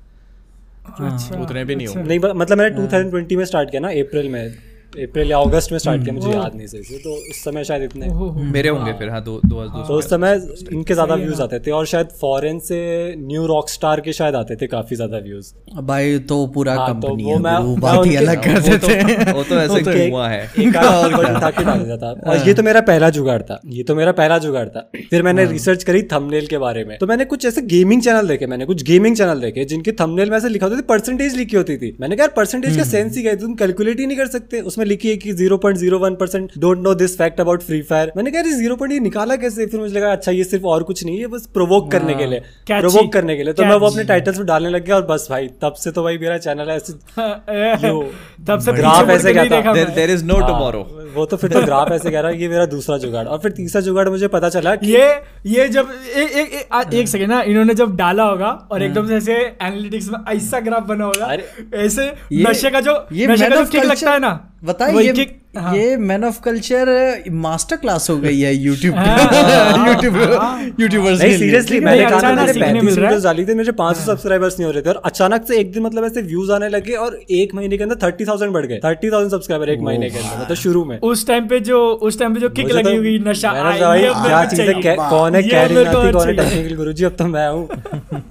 अच्छा 1.01 1.41
उतने 1.43 1.65
भी 1.65 1.75
नहीं 1.77 1.87
हो 1.87 2.03
नहीं 2.03 2.19
मतलब 2.19 2.59
मैंने 2.59 2.77
2020 2.77 3.37
में 3.37 3.45
स्टार्ट 3.45 3.71
किया 3.71 3.81
ना 3.81 3.89
अप्रैल 4.01 4.29
में। 4.29 4.72
अप्रैल 4.99 5.31
या 5.31 5.39
अगस्त 5.39 5.73
में 5.73 5.79
स्टार्ट 5.79 6.03
किया 6.03 6.15
मुझे 6.15 6.31
याद 6.31 6.55
नहीं 6.55 6.67
सही 6.67 6.83
से। 6.83 6.99
तो 6.99 7.11
उस 7.11 7.45
समय 7.45 7.65
शायद 7.65 7.83
इतने 7.83 8.07
मेरे 8.53 8.69
होंगे 8.69 8.93
फिर 8.93 9.11
हाँ 9.11 9.23
दो 9.25 9.41
दो 9.47 9.65
दो 9.65 9.83
तो 9.83 9.95
उस 9.95 10.11
समय 10.11 10.41
इनके 10.73 10.95
ज़्यादा 10.95 11.15
व्यूज़ 11.15 11.43
आते 11.43 11.59
थे 11.59 11.71
और 11.71 11.87
शायद 11.87 12.07
फॉरेन 12.21 12.59
से 12.59 12.81
न्यू 13.19 13.47
रॉक 13.47 13.69
स्टार 13.69 14.01
के 14.01 14.13
शायद 14.13 14.35
आते 14.35 14.57
थे 14.57 14.67
काफ़ी 14.67 14.97
ज़्यादा 14.97 15.19
व्यूज़ 15.19 15.53
भाई 15.83 16.19
तो 16.19 16.47
पूरा 16.47 16.75
हाँ, 16.75 16.87
तो 16.89 16.95
कंपनी 16.95 17.25
वो 17.25 17.31
है 17.31 17.39
मैं- 17.39 17.63
गुरु, 17.63 17.77
बात 17.77 18.07
ही 18.07 18.17
अलग 18.17 18.45
कर 18.45 18.55
वो 18.55 18.61
देते 18.61 19.25
तो 19.25 19.33
वो 19.33 19.43
तो 19.43 19.55
ऐसे 19.55 19.79
एक- 19.79 20.11
कुआँ 20.11 20.29
है। 20.29 20.49
था। 21.97 22.31
और 22.31 22.49
ये 22.49 22.55
तो 22.55 22.63
मेरा 22.63 22.81
पहला 22.81 23.11
जुगाड़ 23.11 23.43
था। 23.43 23.61
ये 23.67 23.83
तो 23.83 23.95
मेरा 23.95 24.13
पहला 24.13 24.39
जुगाड़ 24.39 24.69
था। 24.69 24.91
फिर 25.11 25.23
मैंने 25.23 25.45
रिसर्च 25.45 25.85
करी 25.85 26.03
थंबनेल 26.03 26.47
के 26.47 26.59
बारे 26.59 26.85
में। 26.85 26.99
तो 26.99 27.07
मैंने 27.07 27.25
कुछ 27.25 27.47
ऐसे 27.47 27.63
गेमिंग 27.63 28.03
चैनल 28.03 28.29
देखे 28.29 28.47
मैंने 28.47 28.65
कुछ 28.65 28.83
गेमिंग 28.83 29.17
चैनल 29.17 29.41
देखे 29.41 29.65
जिनके 29.65 29.93
थंबनेल 29.93 30.31
में 30.31 30.37
ऐसे 30.37 30.49
लिखा 30.49 30.67
होता 30.67 30.77
था 30.77 30.83
परसेंटेज 30.89 31.37
लिखी 31.37 31.57
होती 31.57 31.77
थी। 31.77 31.97
मैंने 32.01 32.17
कहा 32.17 32.27
परसेंटेज 32.27 32.77
का 32.77 32.85
सेंस 32.85 33.17
ही 33.17 33.23
क्या 33.23 33.33
है? 33.33 33.39
तुम 33.39 33.55
कैलकुलेट 33.55 34.01
ही 34.01 34.07
नहीं 34.07 34.19
कर 34.19 34.27
सकते। 34.27 34.61
उसमें 34.61 34.82
लिखी 34.85 35.09
है 35.09 35.17
कि 35.17 35.33
zero 35.33 35.57
point 35.59 35.79
zero 35.79 35.99
one 35.99 36.15
percent 36.15 36.51
don't 36.59 36.79
know 36.79 36.95
this 36.95 37.17
fact 37.19 37.41
about 37.41 37.63
Free 37.63 37.81
Fire 37.83 38.13
मैंने 38.17 38.31
कहा 38.31 38.43
ज़ीरो 38.43 38.77
पॉइंट 38.77 38.93
ये 38.93 39.01
निकाला 39.01 39.37
कैसे? 39.37 39.67
फिर 39.67 39.81
मुझे 39.81 39.95
लगा 39.95 40.13
अच्छा 40.13 40.33
ये 40.33 40.45
सिर्फ़ 40.45 40.65
और 40.67 40.83
कुछ 40.83 41.05
नहीं 41.05 41.19
है 41.21 41.27
बस 41.27 41.47
प्रोवोक 41.55 41.91
करने 41.93 42.15
के 42.15 42.27
लिए 42.27 42.41
प्रोवोक 42.71 43.13
करने 43.13 43.37
के 43.37 43.43
लिए. 43.43 43.53
तो 43.53 43.65
मैं 43.65 43.77
वो 43.77 43.87
अपने 43.87 44.05
टाइटल्स 44.05 44.39
में 44.39 44.47
डालने 44.47 44.71
लग 44.71 44.85
गया 44.85 44.97
और 44.97 45.07
बस 45.07 45.27
भाई 45.31 45.49
तब 45.63 45.73
से 45.79 45.91
तो 45.91 46.03
भाई 46.03 46.19
मेरा 46.19 46.39
चैनल 46.39 46.71
है 46.71 46.77
ऐसे 46.77 46.93
तब 48.47 48.59
से 48.59 48.73
ग्राफ 48.73 49.11
ऐसे 49.11 49.33
क्या 49.33 49.43
नहीं 49.43 49.51
था? 49.53 49.73
देखा 49.73 49.95
देयर 49.95 50.11
इज़ 50.11 50.25
नो 50.25 50.37
हाँ, 50.37 50.47
टुमारो 50.49 50.81
वो 51.15 51.25
तो 51.27 51.37
फिर 51.37 51.51
तो 51.53 51.61
ग्राफ 51.63 51.91
ऐसे 51.93 52.11
कह 52.11 52.21
रहा 52.21 52.31
है 52.31 52.41
ये 52.43 52.49
मेरा 52.49 52.67
दूसरा 52.67 52.97
जुगाड़. 52.99 53.27
और 53.27 53.39
फिर 53.39 53.51
तीसरा 53.53 53.81
जुगाड़ 53.81 54.09
मुझे 54.09 54.29
पता 54.29 54.49
चला 54.49 54.75
कि 54.77 54.93
ये 54.93 55.09
ये 55.47 55.69
जब 55.69 55.89
ए, 56.17 56.21
ए, 56.21 56.41
ए, 56.43 56.69
आ, 56.73 56.83
एक 56.95 57.09
सेकंड 57.09 57.29
ना 57.29 57.41
इन्होंने 57.43 57.75
जब 57.75 57.97
डाला 57.97 58.25
होगा 58.25 58.51
और 58.73 58.83
एकदम 58.83 59.09
से 59.09 59.17
ऐसे 59.17 59.35
एनालिटिक्स 59.35 60.09
में 60.09 60.19
ऐसा 60.37 60.61
ग्राफ 60.61 60.87
बना 60.87 61.05
होगा 61.05 61.37
ऐसे 61.85 62.13
नशे 62.33 62.71
का 62.71 62.81
जो 62.81 62.95
ये 63.13 63.27
नशे 63.27 63.49
का 63.49 63.57
जो 63.57 63.65
किक 63.71 63.85
लगता 63.85 64.13
है 64.13 64.19
ना। 64.19 64.33
बताइए 64.73 64.95
वही 64.95 65.07
ये 65.07 65.13
kick- 65.15 65.41
हाँ। 65.55 65.75
ये 65.77 65.97
man 65.99 66.25
of 66.25 66.39
culture 66.41 66.89
master 67.41 67.77
class 67.77 68.09
हो 68.11 68.17
गई 68.19 68.39
है 68.41 68.53
यूट्यूब 68.55 68.95
हाँ, 68.97 69.87
यूट्यूब 69.89 70.15
यूट्यूबर्स 70.81 71.21
सीरियसली 71.21 71.81
मैंने 71.81 72.05
कहा 72.05 72.21
था 72.23 72.31
ना 72.31 72.45
मैंने 72.45 72.53
सीखने 72.53 72.69
35 72.71 72.85
मिल 72.85 72.95
रहा 72.95 73.01
है। 73.01 73.09
वीडियोस 73.09 73.25
डाली 73.25 73.45
थी 73.47 73.55
मेरे 73.55 73.73
500 73.73 74.07
सब्सक्राइबर्स 74.07 74.59
नहीं 74.59 74.67
हो 74.67 74.73
रहे 74.73 74.83
थे 74.83 74.89
और 74.91 75.01
अचानक 75.05 75.45
से 75.49 75.59
एक 75.59 75.73
दिन 75.73 75.83
मतलब 75.83 76.05
ऐसे 76.05 76.23
व्यूज़ 76.23 76.53
आने 76.53 76.69
लगे 76.69 76.93
और 76.97 77.19
एक 77.33 77.55
महीने 77.55 77.77
के 77.77 77.83
अंदर 77.83 77.97
30000 77.97 78.51
बढ़ 78.51 78.67
गए। 78.67 78.79
30000 78.79 79.29
सब्सक्राइबर 79.31 79.71
एक 79.71 79.81
महीने 79.81 80.11
के 80.11 80.19
अंदर 80.19 80.43
मतलब 80.43 80.57
शुरू 80.57 80.85
में। 80.85 80.99
उस 81.01 81.27
टाइम 81.27 81.49
पे 81.49 81.61
जो 81.61 81.81
उस 82.03 82.19
टाइम 82.19 82.35
पे 82.35 82.41
जो 82.41 82.49
किक 82.51 82.71
लगी 82.73 82.83
तो- 82.83 82.97
हुई 82.99 83.19
नशा 83.27 83.53
मेरे 83.53 83.79
क्या 83.79 84.45
चीज़ 84.45 84.61
है 84.61 84.97
कौन 84.97 85.35
है 85.35 85.43
कैरी 85.43 85.75
नाती 85.75 86.13
कौन 86.13 86.29
है। 86.29 86.35
टेक्निकल 86.37 86.77
गुरुजी 86.77 87.05
अब 87.05 87.17
तो 87.19 87.27
मैं 87.27 87.49
हूँ। 87.49 87.69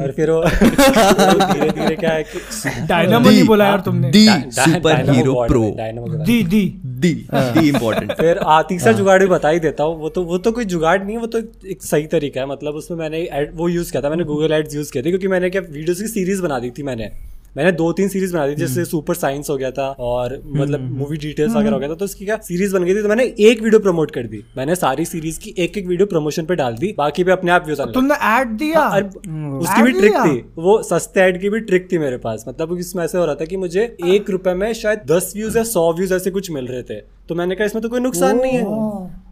और 0.02 0.12
फिर 0.16 0.32
वो 0.32 0.44
धीरे 0.44 1.70
धीरे 1.72 1.96
क्या 1.96 2.12
है 2.14 2.86
डायनामो 2.88 3.30
नहीं 3.30 3.44
बोला 3.46 3.66
यार 3.66 3.80
तुमने। 3.86 4.10
The 4.12 4.28
super 4.52 4.94
dynamo 4.94 5.18
hero 5.18 5.46
pro 5.48 5.74
dynamo 5.78 6.24
the 6.26 6.42
the 6.44 6.64
the 7.02 7.14
the 7.34 7.68
important 7.70 8.12
फिर 8.12 8.38
आ, 8.38 8.62
तीसरा 8.64 8.92
जुगाड़ 8.94 9.20
भी 9.20 9.28
बता 9.28 9.50
ही 9.50 9.60
देता 9.60 9.84
हूँ। 9.84 10.00
वो 10.00 10.10
तो 10.10 10.24
वो 10.24 10.38
तो 10.38 10.52
कोई 10.52 10.66
जुगाड़ 10.66 11.02
नहीं 11.04 11.16
है 11.16 11.22
वो 11.22 11.28
तो 11.28 11.40
एक 11.68 11.84
सही 11.84 12.08
तरीका 12.08 12.42
है। 12.42 12.48
मतलब 12.48 12.76
उसमें 12.76 12.98
मैंने 12.98 13.50
वो 13.56 13.68
यूज़ 13.70 13.92
किया 13.92 14.02
था 14.04 14.10
मैंने 14.10 14.24
गूगल 14.26 14.52
एड्स 14.54 14.76
यूज़ 14.76 14.92
किया 14.92 15.04
थे 15.04 15.10
क्योंकि 15.10 15.28
मैंने 15.28 15.50
क्या 15.50 15.62
वीडियोज़ 15.62 16.02
की 16.02 16.08
सीरीज़ 16.10 16.42
बना 16.42 16.60
दी 16.60 16.70
थी 16.72 16.84
मैंने। 16.84 17.12
मैंने 17.56 17.72
दो 17.74 17.92
तीन 17.94 18.08
सीरीज़ 18.08 18.34
बना 18.34 18.46
दी 18.48 18.54
थी 18.54 18.58
जैसे 18.58 18.84
सुपर 18.86 19.16
साइंस 19.16 19.50
हो 19.50 19.56
गया 19.58 19.72
था 19.72 19.88
और 20.00 20.36
मतलब 20.48 20.90
मूवी 20.92 21.18
डिटेल्स 21.18 21.56
वगैरह 21.56 21.74
हो 21.74 21.80
गया 21.80 21.90
था 21.90 21.96
तो 21.96 22.06
उसकी 22.06 22.26
क्या 22.26 22.38
सीरीज़ 22.44 22.74
बन 22.76 22.84
गई 22.84 22.96
थी 22.96 23.02
तो 23.02 23.10
मैंने 23.10 23.24
एक 23.24 23.62
वीडियो 23.64 23.80
प्रमोट 23.80 24.12
कर 24.12 24.28
दी। 24.28 24.44
मैंने 24.58 24.76
सारी 24.76 25.06
सीरीज़ 25.06 25.40
की 25.40 25.54
एक 25.58 25.78
एक 25.78 25.88
वीडियो 25.88 26.06
प्रमोशन 26.08 26.46
पे 26.46 26.56
डाल 26.56 26.76
दी 26.76 26.94
बाकी 26.98 27.24
भी 27.24 27.32
अपने 27.32 27.52
आप 27.52 27.66
व्यूज़ 27.66 27.82
तुमने 27.94 28.16
ऐड 28.28 28.58
दिया? 28.58 28.82
और 28.82 29.04
उसकी 29.04 29.82
भी 29.82 29.92
ट्रिक 29.92 30.14
थी 30.16 30.38
वो 30.58 30.82
सस्ते 30.84 31.22
ऐड 31.22 31.42
की 31.42 31.50
भी 31.50 31.60
ट्रिक 31.62 31.92
थी 31.92 31.98
मेरे 31.98 32.18
पास 32.20 32.46
मतलब 32.48 32.78
इसमें 32.80 33.04
ऐसे 33.04 33.18
हो 33.18 33.26
रहा 33.26 33.36
था 33.36 33.46
कि 33.46 33.58
मुझे 33.58 33.84
एक 34.08 34.30
रुपए 34.30 34.54
में 34.54 34.72
शायद 34.74 35.04
दस 35.08 35.34
व्यूज़ 35.36 35.58
या 35.58 35.64
सौ 35.64 35.92
व्यूज़ 35.94 36.14
ऐसे 36.14 36.32
कुछ 36.32 36.52
मिल 36.52 36.68
रहे 36.68 36.84
थे 36.84 37.00
तो 37.30 37.36
मैंने 37.36 37.56
कहा 37.56 37.66
इसमें 37.66 37.82
तो 37.84 37.90
कोई 37.90 38.00
नुकसान 38.00 38.38
नहीं 38.38 38.54
है। 38.54 38.64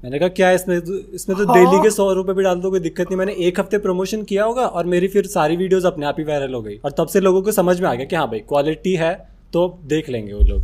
मैंने 0.03 0.19
कहा 0.19 0.27
क्या 0.29 0.47
है 0.47 0.55
इसमें 0.55 0.75
इसमें 0.75 1.37
तो 1.37 1.45
डेली 1.45 1.81
के 1.83 1.89
सौ 1.91 2.11
रुपए 2.13 2.33
भी 2.33 2.43
डाल 2.43 2.59
दो 2.59 2.69
कोई 2.71 2.79
दिक्कत 2.79 3.07
नहीं। 3.07 3.17
मैंने 3.17 3.33
एक 3.47 3.59
हफ़्ते 3.59 3.77
प्रमोशन 3.79 4.21
किया 4.23 4.43
होगा 4.43 4.65
और 4.65 4.85
मेरी 4.87 5.07
फिर 5.07 5.25
सारी 5.27 5.55
वीडियोस 5.57 5.85
अपने 5.85 6.05
आप 6.05 6.15
ही 6.19 6.23
वायरल 6.25 6.53
हो 6.53 6.61
गई। 6.61 6.77
और 6.85 6.91
तब 6.97 7.07
से 7.07 7.19
लोगों 7.21 7.41
को 7.41 7.51
समझ 7.51 7.79
में 7.81 7.89
आ 7.89 7.93
गया 7.93 8.05
कि 8.05 8.15
हाँ 8.15 8.27
भाई 8.27 8.39
क्वालिटी 8.49 8.93
है 8.95 9.13
तो 9.53 9.67
देख 9.87 10.09
लेंगे 10.09 10.33
वो 10.33 10.43
लोग। 10.43 10.61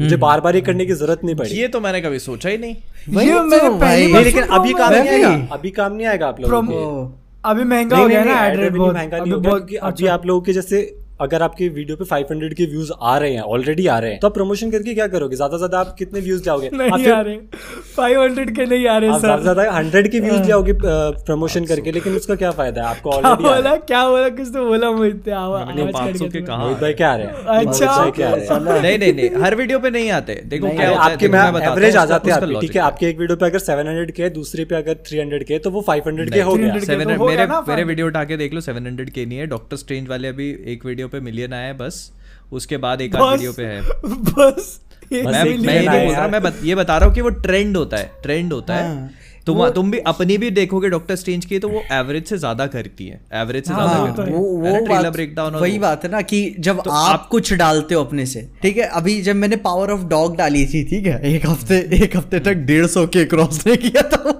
मुझे 0.00 0.16
बार 0.18 0.40
बार 0.40 0.54
ये 0.54 0.60
करने 0.62 0.86
की 0.86 0.92
ज़रूरत 0.94 1.24
नहीं 1.24 1.36
पड़ी। 1.36 1.50
ये 1.50 1.68
तो 1.68 1.80
मैंने 1.80 2.00
कभी 2.00 2.18
सोचा 2.20 2.48
ही 2.48 2.58
नहीं। 2.58 2.74
ये 3.18 3.32
तो 3.32 3.42
मैंने 3.44 3.68
पहली 3.70 4.12
बार 4.12 4.24
लेकिन 4.24 4.42
अभी 4.42 4.72
काम 4.74 4.92
नहीं 4.92 5.08
आएगा। 5.08 5.48
अभी 5.52 5.70
काम 5.72 5.92
नहीं 5.92 6.06
आएगा 6.06 6.26
आप 6.28 6.40
लोगों 6.40 6.62
के। 6.62 6.76
अभी 7.44 7.64
महँगा 7.64 7.96
हो 7.96 8.08
गया 8.08 8.24
ना 8.24 8.46
एड 8.46 8.60
रेट 8.60 8.72
बहुत। 8.72 8.94
महँगा 8.94 9.18
नहीं 9.18 9.32
हो 9.32 9.40
गया 9.40 9.50
बहुत 9.50 9.62
अभी 9.62 9.76
अच्छा। 9.76 10.12
आप 10.14 10.26
लोगों 10.26 10.40
के 10.40 10.52
जैसे 10.52 10.80
अगर 11.20 11.42
आपके 11.42 11.68
वीडियो 11.70 11.96
पे 11.96 12.04
500 12.06 12.54
के 12.54 12.64
व्यूज़ 12.66 12.90
आ 13.02 13.16
रहे 13.18 13.32
हैं 13.34 13.42
ऑलरेडी 13.54 13.86
आ 13.86 13.98
रहे 13.98 14.10
हैं 14.10 14.20
तो 14.20 14.26
आप 14.26 14.34
प्रमोशन 14.34 14.70
करके 14.70 14.94
क्या 14.94 15.06
करोगे? 15.08 15.36
ज़्यादा 15.36 15.56
से 15.56 15.58
ज़्यादा 15.58 15.78
आप 15.80 15.94
कितने 15.98 16.20
व्यूज़ 16.20 16.42
जाओगे? 16.42 16.66
आप 16.68 16.74
नहीं 16.74 17.08
आ 17.08 17.20
रहे 17.20 17.36
500 17.96 18.50
के 18.56 18.66
नहीं 18.66 18.86
आ 18.86 18.96
रहे 18.98 19.10
आप 19.10 19.20
ज़्यादा 19.20 19.36
सर 19.36 19.42
ज़्यादा 19.42 19.70
हंड्रेड 19.72 20.10
के 20.12 20.20
व्यूज़ 20.20 20.42
जाओगे 20.42 20.72
प्रमोशन 20.82 21.64
करके 21.66 21.92
लेकिन 21.92 22.16
उसका 22.16 22.34
क्या 22.34 22.50
फ़ायदा 22.52 22.82
है? 22.82 22.88
आपको 22.88 23.10
क्या 23.10 23.30
ऑलरेडी 23.30 23.44
बोला 23.44 23.74
क्या 23.88 24.02
बोला 24.08 24.28
कुछ 24.36 24.52
तो 24.54 24.66
बोला 24.68 24.90
मोहित 24.92 25.22
नहीं, 25.26 25.34
आवाज़ 25.34 25.68
कट 25.68 25.92
500 25.94 26.28
गया 26.28 26.28
के 26.28 26.40
तुम्हारा। 26.40 26.46
कहाँ 26.46 26.64
मोहित 26.64 26.80
भाई 26.80 26.92
क्या 26.94 27.10
आ 27.10 27.16
रहे? 27.16 27.26
हैं 27.26 27.66
अच्छा। 27.66 27.86
भाई 27.86 28.10
क्या 28.10 28.28
आ 28.28 28.34
रहे 28.34 28.46
हैं 28.46 28.82
नहीं 28.82 28.98
नहीं 28.98 29.12
नहीं 29.12 29.42
हर 29.44 29.54
वीडियो 29.54 29.78
पे 29.78 29.90
नहीं 29.90 30.10
आते। 30.12 30.40
देखो 30.46 30.70
क्या 30.76 30.88
है 30.88 30.94
आपके 31.08 31.28
मैं 31.28 31.42
एवरेज 31.62 31.96
आ 31.96 32.04
जाते 32.06 32.30
हैं 32.30 32.60
ठीक 32.60 32.76
है? 32.76 32.82
आपके 32.82 33.08
एक 33.08 33.18
वीडियो 33.18 33.36
पे 33.36 33.46
अगर 33.46 33.58
700 33.60 34.10
के 34.16 34.30
दूसरे 34.30 34.64
पे 34.64 34.76
अगर 34.76 35.02
300 35.10 35.44
के 35.44 35.58
तो 35.58 35.70
वो 35.70 35.84
500 35.88 36.30
के 36.30 36.40
हो 36.40 36.54
गया। 36.54 36.72
300 36.74 36.80
के 36.80 36.86
700 36.86 37.04
तो 37.08 37.18
हो 37.18 37.26
गया 37.26 37.60
मेरे। 37.68 37.84
वीडियो 37.84 38.06
उठा 38.06 38.24
के 38.24 38.36
देख 38.36 38.54
लो 38.54 38.60
700 38.62 39.10
के 39.10 39.26
नहीं 39.26 39.38
है। 39.38 39.46
डॉक्टर 39.48 39.76
स्ट्रेंज 39.76 40.08
वाले 40.08 40.28
अभी 40.28 40.50
एक 40.72 40.86
वीडियो 40.86 41.07
पे 41.08 41.20
मिलियन 41.20 41.52
आया 41.52 41.66
है 41.66 41.76
बस। 41.76 42.10
उसके 42.52 42.76
बाद 42.76 43.00
एक 43.00 43.16
आध 43.16 43.30
वीडियो 43.32 43.52
पे 43.52 43.64
है। 43.64 43.80
बस 43.82 44.78
मैं 45.12 45.22
मैं 45.58 45.80
ये 45.80 45.86
आया। 45.86 46.04
बोल 46.04 46.14
रहा। 46.14 46.26
मैं 46.28 46.42
बत, 46.42 46.60
ये 46.64 46.74
बता 46.74 46.96
रहा 46.98 47.06
हूँ 47.06 47.14
कि 47.14 47.20
वो 47.20 47.28
ट्रेंड 47.40 47.76
होता 47.76 47.96
है 47.96 48.10
ट्रेंड 48.22 48.52
होता 48.52 48.74
है। 48.74 49.26
तुम 49.46 49.68
तुम 49.70 49.90
भी 49.90 49.98
अपनी 50.06 50.36
भी 50.38 50.50
देखोगे 50.50 50.88
डॉक्टर 50.88 51.16
स्ट्रेंज 51.16 51.44
की 51.44 51.58
तो 51.58 51.68
वो 51.68 51.82
एवरेज 51.92 52.26
से 52.28 52.38
ज़्यादा 52.38 52.66
करती 52.66 53.06
है। 53.06 53.20
एवरेज 53.34 53.66
से 53.66 53.74
ज़्यादा 53.74 53.92
हाँ, 53.92 54.14
करती 54.16 54.32
वो 54.32 54.62
है 54.64 54.72
वो 54.72 54.84
ट्रेलर 54.86 55.10
ब्रेकडाउन 55.10 55.54
वही 55.54 55.78
बात 55.78 56.04
है 56.04 56.10
ना 56.10 56.20
कि 56.22 56.40
जब 56.58 56.82
तो 56.82 56.90
आप, 56.90 57.08
आप- 57.10 57.28
कुछ 57.28 57.52
डालते 57.52 57.94
हो 57.94 58.04
अपने 58.04 58.26
से 58.26 58.48
ठीक 58.62 58.76
है? 58.76 58.86
अभी 59.00 59.20
जब 59.22 59.36
मैंने 59.36 59.56
पावर 59.64 59.90
ऑफ़ 59.90 60.04
डॉग 60.08 60.36
डाली 60.36 60.64
थी 60.66 60.82
ठीक 60.90 61.06
है? 61.06 61.20
एक 61.34 61.46
हफ़्ते 61.46 61.78
एक 62.02 62.16
हफ़्ते 62.16 62.40
तक 62.40 62.54
डेढ़ 62.68 62.86
सौ 62.86 63.06
के 63.06 63.24
क्रॉस 63.24 63.66
नहीं 63.66 63.76
किया 63.78 64.02
था। 64.02 64.32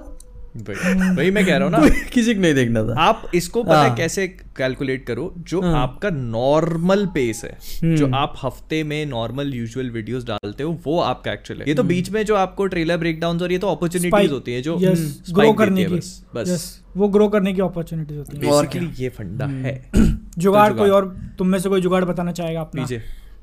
वही 0.55 1.31
मैं 1.31 1.45
कह 1.45 1.57
रहा 1.57 1.63
हूँ 1.63 1.71
ना। 1.71 1.89
किसी 2.13 2.35
को 2.35 2.41
नहीं 2.41 2.53
देखना 2.53 2.83
था। 2.83 3.01
आप 3.01 3.31
इसको 3.35 3.63
पता 3.63 3.81
है 3.81 3.87
हाँ। 3.87 3.97
कैसे 3.97 4.27
कैलकुलेट 4.27 5.05
करो 5.05 5.33
जो 5.37 5.61
आपका 5.61 6.09
नॉर्मल 6.09 7.05
पेस 7.05 7.41
है 7.45 7.95
जो 7.95 8.11
आप 8.15 8.33
हफ़्ते 8.43 8.83
में 8.83 9.05
नॉर्मल 9.05 9.53
यूजुअल 9.53 9.89
वीडियोस 9.89 10.23
डालते 10.23 10.63
हो 10.63 10.79
वो 10.85 10.99
आपका 10.99 11.33
एक्चुअल 11.33 11.59
है। 11.59 11.67
ये 11.67 11.73
तो 11.73 11.83
बीच 11.83 12.09
में 12.09 12.25
जो 12.25 12.35
आपको 12.35 12.65
ट्रेलर 12.65 12.97
ब्रेकडाउन 12.97 13.41
और 13.41 13.51
ये 13.51 13.57
तो 13.57 13.67
अपॉर्चुनिटीज़ 13.67 14.31
होती 14.31 14.53
है 14.53 14.61
जो 14.61 14.77
देती 14.77 15.53
करने 15.53 15.85
की। 15.85 15.95
बस 15.95 16.23
बस। 16.35 16.81
वो 16.97 17.07
ग्रो 17.07 17.27
करने 17.27 17.53
की 17.53 17.61
अपॉर्चुनिटीज़ 17.61 18.17
होती 18.17 18.37
है। 18.37 18.51
और 18.53 18.69
ये 18.99 19.09
फंडा 19.09 19.45
है। 19.45 19.91
जुगाड़ 20.37 20.71
तो 20.71 20.77
कोई 20.77 20.89
और 20.89 21.17
तुम 21.37 21.47
में 21.47 21.59
से 21.59 21.69
कोई 21.69 21.81
जुगाड़ 21.81 22.05
बताना 22.05 22.31
चाहेगा 22.31 22.61
अपना। 22.61 22.85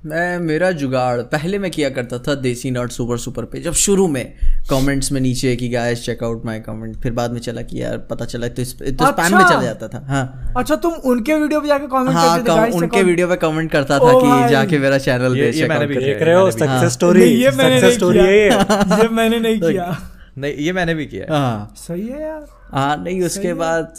मैं 0.05 0.39
मेरा 0.39 0.71
जुगाड़ 0.71 1.21
पहले 1.23 1.59
मैं 1.59 1.71
किया 1.71 1.89
करता 1.91 2.19
था 2.19 2.35
देसी 2.35 2.71
नॉट 2.71 2.91
सुपर 2.91 3.17
सुपर 3.19 3.45
पे 3.45 3.61
जब 3.61 3.73
शुरू 3.73 4.07
में 4.09 4.25
कमेंट्स 4.71 5.13
में 5.13 5.21
नीचे 5.21 5.55
कि 5.57 5.69
guys 5.69 6.05
check 6.05 6.23
out 6.25 6.45
my 6.47 6.61
comment 6.61 6.97
फिर 6.97 7.13
बाद 7.13 7.33
में 7.33 7.41
चला 7.41 7.63
कि 7.63 7.83
यार 7.83 7.97
पता 8.11 8.25
चला 8.25 8.49
तो 8.49 8.63
इस 8.63 8.79
तो 8.79 8.85
अच्छा, 8.85 9.11
स्पैम 9.11 9.37
में। 9.39 9.45
चला 9.45 9.63
जाता 9.63 9.89
था 9.89 10.05
हाँ। 10.07 10.53
अच्छा 10.57 10.77
तुम 10.77 10.93
उनके 10.93 11.35
वीडियो 11.35 11.61
पे 11.61 11.69
जाके 11.69 11.87
कमेंट 11.87 12.11
हाँ 12.11 12.39
करते 12.45 12.71
थे 12.73 12.77
उनके 12.77 13.03
वीडियो 13.03 13.29
पे 13.29 13.37
कमेंट 13.37 13.71
करता 13.73 13.99
था 13.99 14.13
कि 14.13 14.51
जाके 14.53 14.79
मेरा 14.79 14.99
चैनल 14.99 15.37
ये- 15.37 15.53
पे 15.53 15.59
ये 15.59 15.67
check 15.67 15.69
मैंने 15.69 15.81
out 15.81 15.89
भी 15.89 15.95
करो। 15.95 16.05
किया 16.05 16.15
देख 16.15 16.23
रहे 16.23 16.35
हो 16.35 16.51
सक्सेस 16.51 16.93
स्टोरी 16.93 17.21
नहीं 17.21 17.37
ये 17.37 17.51
मैंने 17.51 17.81
सक्सेस 17.81 17.83
नहीं 17.83 17.99
स्टोरी 17.99 18.19
है 18.19 18.49
किया। 18.51 18.99
ये। 19.03 19.09
मैंने 19.09 19.41
नहीं 19.41 19.61
किया। 19.61 19.99
नहीं 20.39 20.55
ये 20.55 20.73
मैंने 20.73 20.95
भी 20.95 21.07
किया। 21.07 21.27
हाँ। 21.37 21.75
सही 21.77 22.09
है 22.09 22.23
यार। 22.23 22.47
हाँ 22.73 22.97
नहीं 23.05 23.23
उसके 23.23 23.55
बाद 23.55 23.95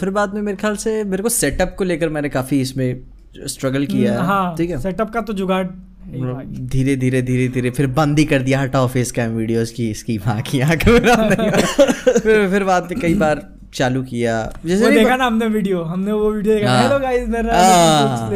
फिर 0.00 0.10
बाद 0.10 0.34
में 0.34 0.42
मेरे 0.42 0.56
ख्याल 0.56 0.76
से 0.76 1.04
मेरे 1.04 1.22
को 1.22 1.28
सेटअप 1.28 1.74
को 1.78 1.84
लेकर 1.84 2.08
मैंने 2.08 2.28
काफ़ी 2.28 2.60
इसमें 2.60 3.00
स्ट्रगल 3.46 3.86
किया 3.86 4.12
है 4.12 4.26
हाँ 4.26 4.54
ठीक 4.58 4.70
है? 4.70 4.80
सेटअप 4.80 5.10
का 5.12 5.20
तो 5.20 5.32
जुगाड़ 5.32 5.64
है 5.64 6.14
ही 6.14 6.20
भाई। 6.22 6.44
धीरे 6.72 6.96
धीरे 6.96 7.22
धीरे 7.22 7.48
धीरे 7.48 7.70
फिर 7.70 7.86
बंद 7.98 8.18
ही 8.18 8.24
कर 8.24 8.42
दिया 8.42 8.60
हटाओ 8.60 8.88
फेस 8.88 9.10
कैम 9.12 9.36
वीडियोस 9.36 9.70
की 9.72 9.90
इसकी 9.90 10.16
वहाँ 10.18 10.40
की 10.42 10.58
यहाँ 10.58 10.76
फिर 10.84 12.48
फिर 12.50 12.64
बाद 12.64 12.88
में 12.90 13.00
कई 13.00 13.14
बार 13.14 13.42
चालू 13.74 14.02
किया। 14.02 14.34
जैसे 14.66 14.84
वो 14.84 14.90
देखा 14.90 15.16
ना 15.16 15.26
हमने 15.26 15.46
वीडियो 15.46 15.82
हमने 15.84 16.12
वो 16.12 16.30
वीडियो 16.32 16.54
देखा। 16.54 16.70
हाँ। 16.70 16.82
हेलो 16.82 16.98
गाइस 16.98 17.28
मेरा 17.28 17.60
हाँ। 17.60 18.30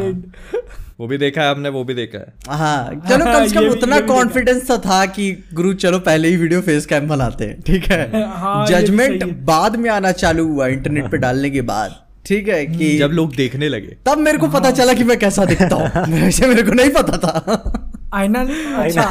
वो 0.99 1.07
भी 1.07 1.17
देखा 1.17 1.41
है 1.41 1.51
हमने 1.51 1.69
वो 1.69 1.83
भी 1.83 1.93
देखा 1.93 2.17
है। 2.17 2.57
हाँ 2.57 3.01
चलो 3.09 3.25
कम 3.25 3.47
से 3.47 3.55
कम 3.55 3.67
उतना। 3.69 3.99
कॉन्फिडेंस 4.07 4.67
तो 4.67 4.77
था 4.77 5.05
कि 5.05 5.31
गुरु 5.53 5.73
चलो 5.83 5.99
पहले 5.99 6.27
ही 6.27 6.35
वीडियो 6.37 6.61
फेस 6.61 6.85
कैम 6.85 7.07
बनाते 7.07 7.45
हैं 7.45 7.59
ठीक 7.61 7.91
है? 7.91 8.23
हाँ, 8.37 8.65
जजमेंट 8.67 9.23
बाद 9.45 9.75
में 9.75 9.89
आना 9.89 10.11
चालू 10.13 10.47
हुआ 10.47 10.67
इंटरनेट 10.67 11.11
पे 11.11 11.17
डालने 11.17 11.49
के 11.49 11.61
बाद। 11.73 11.95
ठीक 12.25 12.47
है 12.47 12.65
कि 12.65 12.97
जब 12.97 13.09
लोग 13.09 13.35
देखने 13.35 13.69
लगे। 13.69 13.97
तब 14.05 14.17
मेरे 14.17 14.37
को 14.37 14.47
पता 14.47 14.71
चला 14.71 14.93
कि 14.93 15.03
मैं 15.03 15.19
कैसा 15.19 15.45
दिखता 15.45 15.75
हूँ। 15.75 16.07
वैसे 16.21 16.47
मेरे 16.47 16.63
को 16.63 16.71
नहीं 16.71 16.89
पता 16.89 17.17
था। 17.17 17.81
आईना 18.13 18.43
नहीं? 18.43 18.65
अच्छा। 18.65 19.01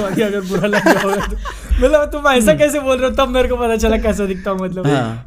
सॉरी 0.00 0.22
अगर 0.22 0.40
बुरा 0.40 0.66
लग 0.66 0.88
रहा 0.88 1.02
होगा 1.02 1.26
तो। 1.26 1.36
मतलब 1.86 2.04
तुम 2.04 2.28
ऐसा 2.28 2.54
कैसे 2.54 2.80
बोल 2.80 2.98
रहे 2.98 3.10
हो? 3.10 3.16
तब 3.16 3.28
मेरे 3.28 3.48
को 3.48 3.56
पता 3.56 3.76
चला 3.76 3.96
कैसा 3.96 4.26
दिखता 4.26 4.50
हूँ 4.50 4.58
मतलब। 4.58 4.86
हाँ। 4.86 5.26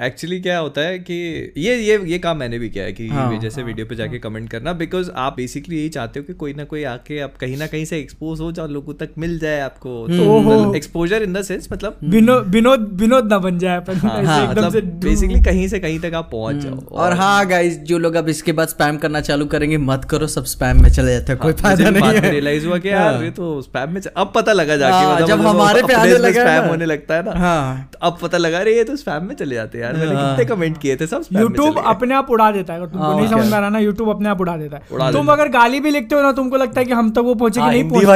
एक्चुअली 0.00 0.40
क्या 0.40 0.58
होता 0.58 0.80
है 0.80 0.98
कि 0.98 1.14
ये 1.56 1.74
ये 1.76 1.98
ये 2.06 2.18
काम 2.18 2.36
मैंने 2.36 2.58
भी 2.58 2.68
किया 2.70 2.84
है 2.84 2.92
कि 2.92 3.08
हाँ, 3.08 3.38
जैसे 3.40 3.60
हाँ, 3.60 3.66
वीडियो 3.66 3.86
पे 3.86 3.94
जाके 3.94 4.10
हाँ. 4.10 4.18
कमेंट 4.20 4.48
करना 4.50 4.72
बिकॉज़ 4.72 5.10
आप 5.16 5.36
बेसिकली 5.36 5.76
यही 5.76 5.88
चाहते 5.88 6.20
हो 6.20 6.24
कि 6.26 6.32
कोई 6.34 6.54
ना 6.54 6.64
कोई 6.64 6.84
आके 6.84 7.18
आप 7.20 7.34
कहीं 7.36 7.56
ना 7.56 7.66
कहीं 7.66 7.84
से 7.84 7.98
एक्सपोज 7.98 8.40
हो 8.40 8.50
जाओ 8.52 8.66
लोगों 8.68 8.94
तक 8.94 9.10
मिल 9.18 9.38
जाए 9.38 9.60
आपको। 9.60 9.90
तो 10.08 10.74
एक्सपोजर 10.76 11.22
इन 11.22 11.32
द 11.32 11.42
सेंस 11.42 11.68
मतलब 11.72 11.98
विनोद 12.04 12.46
विनोद 12.46 12.88
विनोद 13.00 13.30
ना 13.32 13.38
बन 13.38 13.58
जाए 13.58 13.82
हाँ, 13.90 14.22
हाँ, 14.24 14.46
मतलब 14.50 14.76
बेसिकली 15.04 15.40
कहीं 15.42 15.66
से 15.68 15.80
कहीं 15.80 15.98
तक 16.00 16.14
आप 16.14 16.28
पहुँच 16.32 16.56
जाओ 16.56 16.78
और 16.96 17.12
हाँ 17.12 17.46
गाइज़ 17.46 17.78
जो 17.90 17.98
लोग 17.98 18.14
अब 18.14 18.28
इसके 18.28 18.52
बाद 18.52 18.68
स्पैम 18.68 18.96
करना 18.98 19.20
चालू 19.20 19.46
करेंगे 19.46 19.76
मत 19.82 20.04
करो 20.10 20.26
सब 20.28 20.44
स्पैम 20.44 20.82
में 20.82 20.90
चले 20.90 21.12
जाते 21.12 21.32
हैं 21.32 21.40
कोई 21.40 21.52
फ़ायदा 21.52 21.90
नहीं 21.90 22.14
है। 22.14 22.30
रियलाइज़ 22.30 22.66
हुआ 22.66 22.78
कि 22.78 22.88
यार 22.88 23.22
ये 23.24 23.30
तो 23.30 23.60
स्पैम 23.62 23.92
में 23.94 24.00
अब 24.06 24.32
पता 24.34 24.52
लगा 24.52 24.76
जाके 24.76 24.92
हाँ, 24.94 25.14
मतलब 25.14 25.28
जब 25.28 25.38
मतलब 25.38 25.46
हमारे 25.48 25.82
पे 25.82 25.94
आने 25.94 26.18
लगा 26.18 26.42
स्पैम 26.42 26.68
होने 26.68 26.86
लगता 26.86 27.14
है 27.14 27.24
ना 27.24 27.38
हाँ। 27.38 27.88
तो 27.92 27.98
अब 28.06 28.18
पता 28.22 28.38
लगा 28.38 28.62
रही 28.62 28.76
है 28.76 28.84
तो 28.84 28.96
स्पैम 28.96 29.24
में 29.24 29.34
चले 29.34 29.54
जाते 29.54 29.78
हैं। 29.78 29.81
यार 29.82 29.92
मैंने 29.92 30.14
हाँ। 30.14 30.36
कितने 30.36 30.56
कमेंट 30.56 30.78
किए 30.78 30.96
थे 30.96 31.06
सब 31.06 31.22
यूट्यूब 31.32 31.82
अपने 31.86 32.14
आप 32.14 32.30
उड़ा 32.30 32.50
देता 32.50 32.72
है। 32.72 32.78
अगर 32.78 32.88
तुमको 32.88 33.06
हाँ, 33.06 33.16
नहीं 33.16 33.28
समझ 33.28 33.46
में 33.46 33.52
आ 33.52 33.60
रहा 33.60 33.68
ना 33.68 33.78
यूट्यूब 33.78 34.08
अपने 34.08 34.28
आप 34.28 34.40
उड़ा 34.40 34.56
देता 34.56 34.80
उड़ा 34.92 35.06
है। 35.06 35.12
तुम 35.12 35.26
अगर 35.26 35.48
गाली 35.48 35.80
भी 35.80 35.90
लिखते 35.90 36.14
हो 36.14 36.22
ना 36.22 36.32
तुमको 36.32 36.56
लगता 36.56 36.80
है 36.80 36.86
कि 36.86 36.92
हम 36.92 37.10
तक 37.10 37.18
वो 37.18 37.34
पहुँचे 37.34 37.60
कि 37.60 37.64
हाँ, 37.64 37.70
नहीं 37.70 37.90
पहुँचे। 37.90 38.06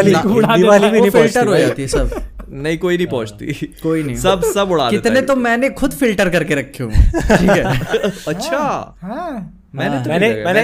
है। 1.40 1.46
हो 1.46 1.52
है 1.52 1.86
सब। 1.86 2.10
नहीं 2.48 2.78
कोई 2.78 2.96
नहीं 2.96 3.06
पहुँचती। 3.06 3.52
कोई 3.82 4.02
नहीं। 4.02 4.16
सब 4.16 4.42
सब 4.54 4.70
उड़ा 4.70 4.90
कितने 4.90 5.20
तो 5.20 5.36
मैंने 5.36 5.70
खुद 5.70 5.92
फ़िल्टर 5.92 6.28
करके 6.28 6.54
रखे 6.54 6.84
हुए 6.84 6.94
हैं, 6.94 7.38
ठीक 7.38 7.50
है। 7.50 8.10
अच्छा। 8.28 8.58
हाँ। 9.02 9.52
मैंने 9.74 10.04
तो 10.04 10.10
मैंने 10.10 10.44
मैंने 10.46 10.60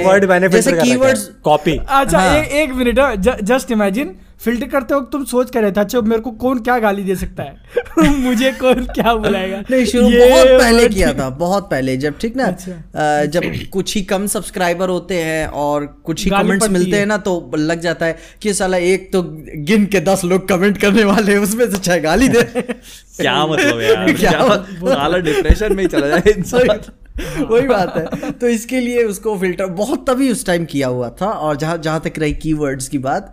एक 0.00 0.06
वर्ड 0.06 0.24
मैंने 0.24 0.48
जैसे 0.48 0.72
keywords- 0.72 1.42
कॉपी 1.44 1.80
अच्छा। 1.88 2.34
एक 2.34 2.48
एक 2.48 2.72
मिनट 2.72 3.00
जस्ट 3.42 3.70
इमेजिन 3.70 4.14
फ़िल्टर 4.44 4.66
करते 4.66 4.94
वक्त 4.94 5.10
तुम 5.12 5.24
सोच 5.24 5.50
कर 5.50 5.62
रहे 5.62 5.72
थे 5.72 5.80
अच्छा 5.80 6.00
मेरे 6.00 6.22
को 6.22 6.30
कौन 6.30 6.58
क्या 6.60 6.78
गाली 6.78 7.02
दे 7.02 7.16
सकता 7.16 7.42
है? 7.42 8.08
मुझे 8.24 8.50
कौन 8.52 8.84
क्या 8.84 9.14
बुलाएगा? 9.14 9.62
नहीं 9.70 9.84
शुरू 9.84 10.08
बहुत 10.10 10.48
पहले 10.60 10.88
किया 10.94 11.12
था 11.14 11.28
बहुत 11.30 11.68
पहले। 11.70 11.96
जब 11.96 12.18
ठीक 12.18 12.36
ना 12.36 12.44
अच्छा। 12.44 12.72
अ, 12.72 13.24
जब 13.26 13.42
कुछ 13.72 13.94
ही 13.94 14.02
कम 14.02 14.26
सब्सक्राइबर 14.26 14.88
होते 14.88 15.14
हैं 15.22 15.46
और 15.46 15.86
कुछ 16.04 16.24
ही 16.24 16.30
कमेंट्स 16.30 16.68
मिलते 16.70 16.96
हैं। 16.96 17.06
ना 17.06 17.16
तो 17.18 17.52
लग 17.56 17.80
जाता 17.80 18.06
है 18.06 18.18
कि 18.42 18.54
साला 18.54 18.76
एक 18.76 19.12
तो 19.12 19.22
गिन 19.70 19.86
के 19.86 20.00
दस 20.00 20.24
लोग 20.24 20.48
कमेंट 20.48 20.78
करने 20.78 21.04
वाले 21.04 21.36
उसमें 21.36 21.70
से 21.70 21.78
छह 21.78 21.98
गाली 21.98 22.28
दे। 22.28 22.42
क्या 23.20 23.46
मतलब 23.46 23.80
यार? 23.80 24.12
क्या 24.12 24.30
क्या 24.30 24.56
साला 24.94 25.18
डिप्रेशन 25.18 25.74
में 25.76 25.82
ही 25.82 25.88
चला 25.88 26.08
जाए 26.08 26.32
इंसान? 26.36 26.78
वही 27.50 27.66
बात 27.68 27.96
है। 27.96 28.30
तो 28.32 28.48
इसके 28.48 28.78
लिए 28.80 29.02
उसको 29.04 29.36
फ़िल्टर 29.38 29.66
बहुत 29.72 30.04
तभी 30.08 30.30
उस 30.30 30.44
टाइम 30.46 30.64
किया 30.64 30.88
हुआ 30.88 31.08
था 31.20 31.26
और 31.26 31.56
जहाँ 31.56 31.76
जहाँ 31.78 32.00
तक 32.04 32.18
रही 32.18 32.32
कीवर्ड्स 32.34 32.88
की 32.88 32.98
बात 32.98 33.30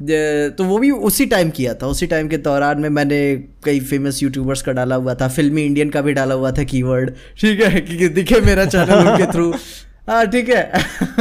तो 0.57 0.63
वो 0.63 0.77
भी 0.77 0.91
उसी 1.09 1.25
टाइम 1.25 1.49
किया 1.49 1.73
था। 1.73 1.87
उसी 1.87 2.07
टाइम 2.07 2.27
के 2.27 2.37
दौरान 2.39 2.79
में 2.81 2.89
मैंने 2.89 3.21
कई 3.65 3.79
फ़ेमस 3.81 4.21
यूट्यूबर्स 4.23 4.61
का 4.61 4.71
डाला 4.71 4.95
हुआ 4.95 5.13
था, 5.15 5.27
फिल्मी 5.29 5.63
इंडियन 5.63 5.89
का 5.89 6.01
भी 6.01 6.13
डाला 6.13 6.35
हुआ 6.35 6.51
था 6.51 6.63
कीवर्ड 6.63 7.11
ठीक 7.41 7.61
है? 7.61 7.81
कि 7.81 8.07
दिखे 8.09 8.41
मेरा 8.41 8.65
चैनल 8.65 9.07
उनके 9.07 9.31
थ्रू 9.31 9.53
हाँ 10.07 10.25
ठीक 10.27 10.49
है। 10.49 10.61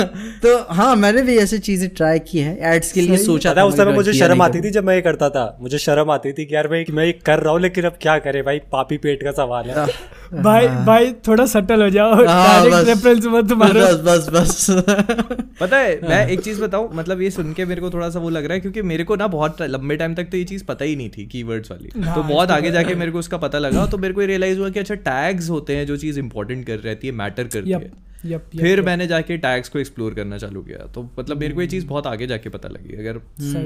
तो 0.43 0.57
हाँ 0.75 0.95
मैंने 0.97 1.23
भी 1.23 1.37
ऐसी 1.38 1.59
चीज़ें 1.59 1.88
ट्राई 1.97 2.19
की 2.19 2.38
हैं 2.38 2.73
एड्स 2.75 2.93
के 2.93 3.01
लिए 3.01 3.16
सोचा 3.16 3.51
है, 3.51 3.64
उस 3.66 3.77
समय 3.77 3.93
मुझे 3.95 4.12
शर्म 4.12 4.43
आती 4.43 4.61
थी। 4.61 4.71
जब 4.71 4.85
मैं 4.85 4.95
ये 4.95 5.01
करता 5.01 5.29
था। 5.31 5.45
मुझे 5.61 5.79
शर्म 5.79 6.11
आती 6.11 6.33
थी 6.33 6.45
कि 6.45 6.55
यार 6.55 6.69
भाई 6.69 6.85
मैं 6.90 7.05
ये 7.05 7.12
कर 7.27 7.38
रहा 7.38 7.53
हूँ 7.53 7.61
लेकिन 7.61 7.85
अब 7.85 7.99
क्या 8.03 8.19
करे? 8.19 8.43
भाई 8.43 8.59
पापी 8.73 8.97
पेट 8.99 9.23
का 9.23 9.33
सवाल 9.33 9.71
है। 9.71 9.87
भाई 10.43 10.66
भाई 10.87 11.12
थोड़ा 11.29 11.47
सटल 11.47 11.83
हो 11.83 11.88
जाओ। 11.90 12.25
हाँ। 12.27 12.83
रेफरेंस 12.85 13.25
मत 13.27 13.53
मारो। 13.53 13.81
बस 13.81 14.01
बस 14.05 14.29
बस। 14.33 14.66
पता 15.61 15.77
है 15.77 16.01
मैं 16.09 16.27
एक 16.29 16.40
चीज़ 16.40 16.61
बताऊँ 16.62 16.88
मतलब 16.95 17.23
ये 17.23 17.31
सुन 17.31 17.53
के 17.53 17.64
मेरे 17.64 17.81
को 17.81 17.90
थोड़ा 17.90 18.11
सा 18.11 18.19
वो 18.19 18.31
लग 18.31 18.45
रहा 18.45 18.55
है 18.55 18.61
क्योंकि 18.61 18.83
मेरे 18.83 19.05
को 19.05 19.16
ना 19.16 19.27
बहुत 19.29 19.62
लंबे 19.62 19.97
टाइम 19.97 20.14
तक 20.14 20.31
तो 20.31 20.37
ये 20.37 20.45
चीज़ 20.45 20.64
पता 20.64 20.85
ही 20.85 20.97
नहीं 20.97 21.11
थी 21.11 21.27
कीवर्ड्स 21.27 21.71
वाली। 21.71 22.01
हाँ, 22.01 22.14
तो 22.14 22.23
बहुत 22.25 22.51
आगे 22.51 22.71
जाके 22.71 22.95
मेरे 22.95 23.12
को 23.12 23.19
उसका 23.19 23.37
पता 23.38 23.59
लगा 23.59 23.87
तो 23.87 23.99
मेरे 23.99 24.14
को 24.14 24.21
रियलाइज़ 24.27 24.59
हुआ 24.59 24.69
कि 24.69 24.81
अच्छा 24.81 24.95
टैग्स 25.11 25.51
होते 25.51 25.77
हैं 25.77 25.87
जो 25.87 25.97
चीज़ 25.97 26.19
इंपॉर्टेंट 26.19 26.66
कर 26.66 26.79
रहती 26.79 27.07
है 27.07 27.12
मैटर 27.14 27.45
करती 27.45 27.71
है। 27.71 28.10
यप 28.24 28.50
यप 28.54 28.61
फिर 28.61 28.80
मैंने 28.83 29.06
जाके 29.06 29.37
टैग्स 29.38 29.68
को 29.68 29.78
एक्सप्लोर 29.78 30.14
करना 30.14 30.38
चालू 30.38 30.62
किया। 30.62 30.87
तो 30.87 31.02
मतलब 31.18 31.40
मेरे 31.40 31.54
को 31.54 31.61
ये 31.61 31.66
चीज़ 31.66 31.87
बहुत 31.87 32.06
आगे 32.06 32.26
जाके 32.26 32.48
पता 32.48 32.68
लगी। 32.68 32.96
अगर 32.98 33.18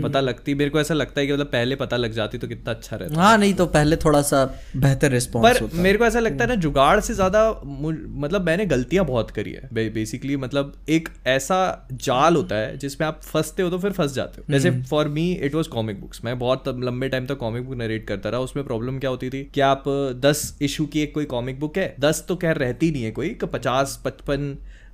पता 0.02 0.20
लगती 0.20 0.54
मेरे 0.54 0.70
को 0.70 0.80
ऐसा 0.80 0.94
लगता 0.94 1.20
है 1.20 1.26
कि 1.26 1.32
मतलब 1.32 1.46
पहले 1.46 1.76
पता 1.76 1.96
लग 1.96 2.12
जाती 2.12 2.38
तो 2.38 2.48
कितना 2.48 2.72
अच्छा 2.72 2.96
रहता। 2.96 3.20
हाँ 3.20 3.36
नहीं 3.38 3.54
तो 3.54 3.66
पहले 3.68 3.96
थोड़ा 3.96 4.20
सा 4.22 4.44
बेहतर 4.76 5.10
रिस्पॉन्स 5.10 5.46
पर 5.48 5.62
होता। 5.62 5.82
मेरे 5.82 5.98
को 5.98 6.04
ऐसा 6.04 6.20
लगता 6.20 6.44
है 6.44 6.48
ना 6.48 6.54
जुगाड़ 6.56 7.00
से 7.00 7.14
ज़्यादा 7.14 7.48
मतलब 7.64 8.46
मैंने 8.46 8.66
गलतियाँ 8.66 9.04
बहुत 9.06 9.30
करी 9.30 9.52
है। 9.52 9.68
बेसिकली 9.90 10.36
मतलब 10.36 10.72
एक 10.88 11.08
ऐसा 11.28 11.88
जाल 11.94 12.36
होता 12.36 12.56
है 12.56 12.76
जिसमें 12.78 13.06
आप 13.06 13.20
फंसते 13.24 13.62
हो 13.62 13.70
तो 13.70 13.78
फिर 13.78 13.92
फंस 13.92 14.14
जाते 14.14 14.40
हो। 14.40 14.52
जैसे 14.52 14.70
for 14.82 15.08
me 15.08 15.30
it 15.34 15.54
was 15.54 15.68
comic 15.68 16.00
books 16.00 16.24
मैं 16.24 16.38
बहुत 16.38 16.68
लंबे 16.80 17.08
टाइम 17.08 17.26
तक 17.26 17.36
कॉमिक 17.38 17.66
बुक 17.66 17.76
नरेट 17.76 18.06
करता 18.08 18.30
रहा। 18.30 18.40
उसमें 18.40 18.64
प्रॉब्लम 18.66 18.98
क्या 18.98 19.10
होती 19.10 19.30
थी? 19.30 19.42
कि 19.44 19.60
आप 19.62 19.84
दस 20.22 20.56
इशू 20.62 20.86
की 20.86 21.02
एक 21.02 21.14
कोई 21.14 21.24
कॉमिक 21.26 21.60
बुक 21.60 21.78
है 21.78 21.94
दस 22.00 22.24
तो 22.28 22.36
खैर 22.36 22.56
रहती 22.58 22.90
नहीं 22.90 23.02
है 23.04 23.10
कोई 23.12 23.36
पचास 23.44 24.00
पचपन 24.04 24.43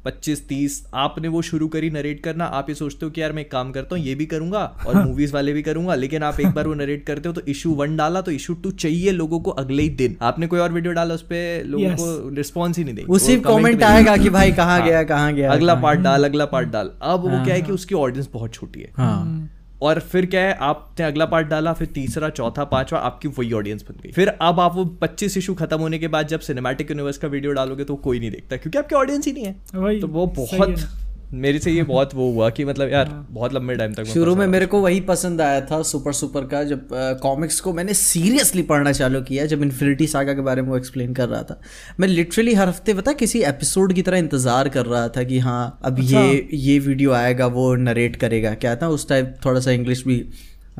पच्चीस 0.04 0.48
तीस 0.48 0.86
आपने 0.94 1.28
वो 1.28 1.40
शुरू 1.42 1.66
करी 1.68 1.90
नरेट 1.90 2.22
करना 2.24 2.44
आप 2.58 2.68
ये 2.68 2.74
सोचते 2.74 3.06
हो 3.06 3.10
कि 3.12 3.20
यार 3.22 3.32
मैं 3.32 3.42
एक 3.42 3.50
काम 3.50 3.72
करता 3.72 3.96
हूँ 3.96 4.04
ये 4.04 4.14
भी 4.14 4.26
करूँगा 4.26 4.62
और 4.86 4.94
मूवीज़ 4.96 5.32
वाले 5.34 5.52
भी 5.52 5.62
करूँगा 5.62 5.94
लेकिन 5.94 6.22
आप 6.22 6.40
एक 6.40 6.46
बार 6.46 6.68
वो 6.68 6.74
नरेट 6.74 7.04
करते 7.06 7.28
हो 7.28 7.34
तो 7.34 7.40
इशू 7.48 7.74
वन 7.74 7.96
डाला 7.96 8.20
तो 8.20 8.30
इशू 8.30 8.54
टू 8.54 8.70
चाहिए 8.70 9.10
लोगों 9.10 9.40
को 9.40 9.50
अगले 9.50 9.82
ही 9.82 9.88
दिन। 9.88 10.16
आपने 10.22 10.46
कोई 10.46 10.60
और 10.60 10.72
वीडियो 10.72 10.92
डाला 10.92 11.14
उस 11.14 11.22
पर 11.22 11.62
लोगों 11.66 11.86
Yes. 11.86 11.98
को 11.98 12.34
रिस्पॉन्स 12.34 12.78
ही 12.78 12.84
नहीं 12.84 12.94
देंगे। 12.94 13.12
उसी 13.12 13.36
कमेंट 13.40 13.82
आएगा 13.82 14.16
कि 14.16 14.30
भाई 14.30 14.52
कहाँ 14.52 14.78
हाँ। 14.78 14.88
गया 14.88 15.02
कहाँ 15.02 15.32
गया। 15.34 15.52
अगला 15.52 15.74
पार्ट 15.74 16.00
डाल 16.00 16.24
अगला 16.24 16.44
पार्ट 16.44 16.68
डाल। 16.68 16.90
अब 17.02 17.20
वो 17.20 17.44
क्या 17.44 17.54
है 17.54 17.62
कि 17.62 17.72
उसकी 17.72 17.94
ऑडियंस 17.94 18.28
बहुत 18.32 18.54
छोटी 18.54 18.80
है। 18.80 18.90
हाँ। 18.96 19.50
और 19.82 20.00
फिर 20.00 20.26
क्या 20.26 20.40
है 20.40 20.54
आपने 20.60 21.04
अगला 21.06 21.26
पार्ट 21.26 21.46
डाला 21.46 21.72
फिर 21.72 21.88
तीसरा 21.94 22.28
चौथा 22.30 22.64
पांचवा 22.64 22.98
आपकी 23.00 23.28
वही 23.28 23.52
ऑडियंस 23.52 23.82
बन 23.82 24.00
गई 24.02 24.12
फिर 24.12 24.28
अब 24.28 24.60
आप 24.60 24.74
वो 24.74 24.84
25 25.04 25.36
इशू 25.36 25.54
खत्म 25.54 25.78
होने 25.78 25.98
के 25.98 26.08
बाद 26.08 26.28
जब 26.28 26.40
सिनेमैटिक 26.40 26.90
यूनिवर्स 26.90 27.18
का 27.18 27.28
वीडियो 27.28 27.52
डालोगे 27.52 27.84
तो 27.84 27.94
कोई 27.96 28.20
नहीं 28.20 28.30
देखता 28.30 28.56
क्योंकि 28.56 28.78
आपकी 28.78 28.94
ऑडियंस 28.94 29.26
ही 29.26 29.32
नहीं 29.32 29.44
है 29.44 30.00
तो 30.00 30.06
वो 30.08 30.26
बहुत। 30.36 30.86
मेरे 31.32 31.58
से 31.58 31.70
ये 31.70 31.82
बहुत 31.82 32.14
वो 32.14 32.30
हुआ 32.32 32.48
कि 32.50 32.64
मतलब 32.64 32.88
यार 32.92 33.08
बहुत 33.30 33.52
लंबे 33.54 33.74
टाइम 33.76 33.92
तक 33.94 34.04
शुरू 34.04 34.34
में 34.36 34.46
मेरे 34.46 34.66
को 34.66 34.80
वही 34.80 35.00
पसंद 35.00 35.40
आया 35.40 35.60
था 35.60 35.80
सुपर 35.82 36.12
सुपर 36.12 36.46
का 36.46 36.62
जब 36.64 36.88
कॉमिक्स 37.22 37.60
को 37.60 37.72
मैंने 37.72 37.94
सीरियसली 37.94 38.62
पढ़ना 38.62 38.92
चालू 38.92 39.20
किया 39.22 39.46
जब 39.46 39.62
इन्फिनिटी 39.62 40.06
सागा 40.06 40.34
के 40.34 40.40
बारे 40.40 40.62
में 40.62 40.68
वो 40.68 40.76
एक्सप्लेन 40.76 41.14
कर 41.14 41.28
रहा 41.28 41.42
था। 41.42 41.60
मैं 42.00 42.08
लिटरली 42.08 42.54
हर 42.54 42.68
हफ़्ते 42.68 42.94
पता 42.94 43.12
किसी 43.12 43.42
एपिसोड 43.44 43.92
की 43.92 44.02
तरह 44.02 44.18
इंतज़ार 44.18 44.68
कर 44.68 44.86
रहा 44.86 45.08
था 45.08 45.22
कि 45.22 45.38
हाँ 45.38 45.78
अब 45.84 46.00
ये 46.00 46.48
ये 46.52 46.78
वीडियो 46.78 47.12
आएगा 47.12 47.46
वो 47.48 47.74
नरेट 47.76 48.16
करेगा। 48.16 48.54
क्या 48.54 48.76
था 48.76 48.88
उस 48.88 49.08
टाइप 49.08 49.36
थोड़ा 49.44 49.60
सा 49.60 49.70
इंग्लिश 49.70 50.04
भी 50.06 50.24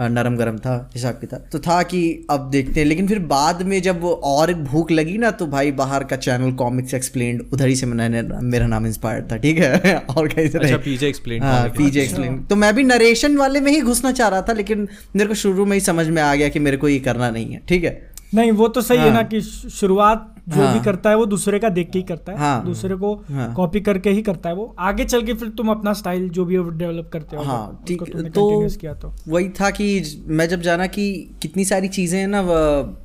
नरम 0.08 0.36
गरम 0.36 0.58
था 0.58 0.90
हिसाब 0.94 1.14
किताब। 1.14 1.44
तो 1.52 1.58
था 1.58 1.82
कि 1.82 2.26
अब 2.30 2.50
देखते 2.50 2.80
हैं 2.80 2.86
लेकिन 2.86 3.08
फिर 3.08 3.18
बाद 3.18 3.62
में 3.62 3.80
जब 3.82 4.00
वो 4.00 4.10
और 4.24 4.52
भूख 4.54 4.90
लगी 4.90 5.18
ना 5.18 5.30
तो 5.30 5.46
भाई 5.46 5.72
बाहर 5.72 6.04
का 6.04 6.16
चैनल 6.16 6.52
कॉमिक्स 6.52 6.94
एक्सप्लेन 6.94 7.40
उधर 7.52 7.68
ही 7.68 7.76
से 7.76 7.86
मैंने 7.86 8.22
मेरा 8.22 8.66
नाम 8.66 8.86
इंस्पायर्ड 8.86 9.30
था 9.32 9.36
ठीक 9.36 9.58
है? 9.58 9.96
और 10.16 10.28
कहीं 10.28 10.48
से 10.48 10.58
अच्छा 10.58 10.76
पीजे 10.76 11.08
एक्सप्लेन 11.08 11.42
हाँ 11.42 11.68
पीजे 11.68 12.02
एक्सप्लेन 12.02 12.38
तो 12.50 12.56
मैं 12.56 12.74
भी 12.74 12.82
नरेशन 12.82 13.36
वाले 13.36 13.60
में 13.60 13.72
ही 13.72 13.80
घुसना 13.80 14.12
चाह 14.12 14.28
रहा 14.28 14.42
था 14.42 14.52
लेकिन 14.52 14.88
मेरे 15.16 15.28
को 15.28 15.34
शुरू 15.34 15.66
में 15.66 15.76
ही 15.76 15.80
समझ 15.80 16.08
में 16.08 16.22
आ 16.22 16.34
गया 16.34 16.48
कि 16.48 16.58
मेरे 16.58 16.76
को 16.76 16.88
ये 16.88 16.98
करना 16.98 17.30
नहीं 17.30 17.52
है 17.52 17.62
ठीक 17.68 17.84
है? 17.84 18.10
नहीं 18.34 18.50
वो 18.52 18.68
तो 18.68 18.80
सही 18.82 18.98
हाँ। 18.98 19.06
है 19.06 19.12
हाँ। 19.12 19.22
ना 19.22 19.28
कि 19.28 19.40
शुरुआत 19.40 20.34
जो 20.48 20.56
हाँ। 20.56 20.72
भी 20.74 20.84
करता 20.84 21.10
है 21.10 21.16
वो 21.16 21.26
दूसरे 21.26 21.58
का 21.58 21.68
देख 21.68 21.90
के 21.90 21.98
ही 21.98 22.02
करता 22.04 22.32
है 22.32 22.38
हाँ। 22.38 22.64
दूसरे 22.64 22.96
को 22.96 23.14
हाँ। 23.30 23.52
कॉपी 23.54 23.80
करके 23.80 24.10
ही 24.10 24.22
करता 24.22 24.48
है 24.48 24.54
वो 24.54 24.74
आगे 24.80 25.04
चल 25.04 25.22
के 25.22 25.34
फिर 25.34 25.48
तुम 25.48 25.70
अपना 25.70 25.92
स्टाइल 25.92 26.28
जो 26.28 26.44
भी 26.44 26.56
डेवलप 26.56 27.10
करते 27.12 27.36
हो 27.36 27.42
हाँ 27.42 27.84
ठीक 27.88 28.02
तो 28.34 28.68
किया 28.70 28.94
तो 28.94 29.12
वही 29.28 29.48
था 29.60 29.70
कि 29.70 29.88
मैं 30.28 30.48
जब 30.48 30.60
जाना 30.60 30.86
कि 30.88 31.06
कितनी 31.42 31.64
सारी 31.64 31.88
चीज़ें 31.88 32.18
हैं 32.20 32.26
ना 32.28 32.42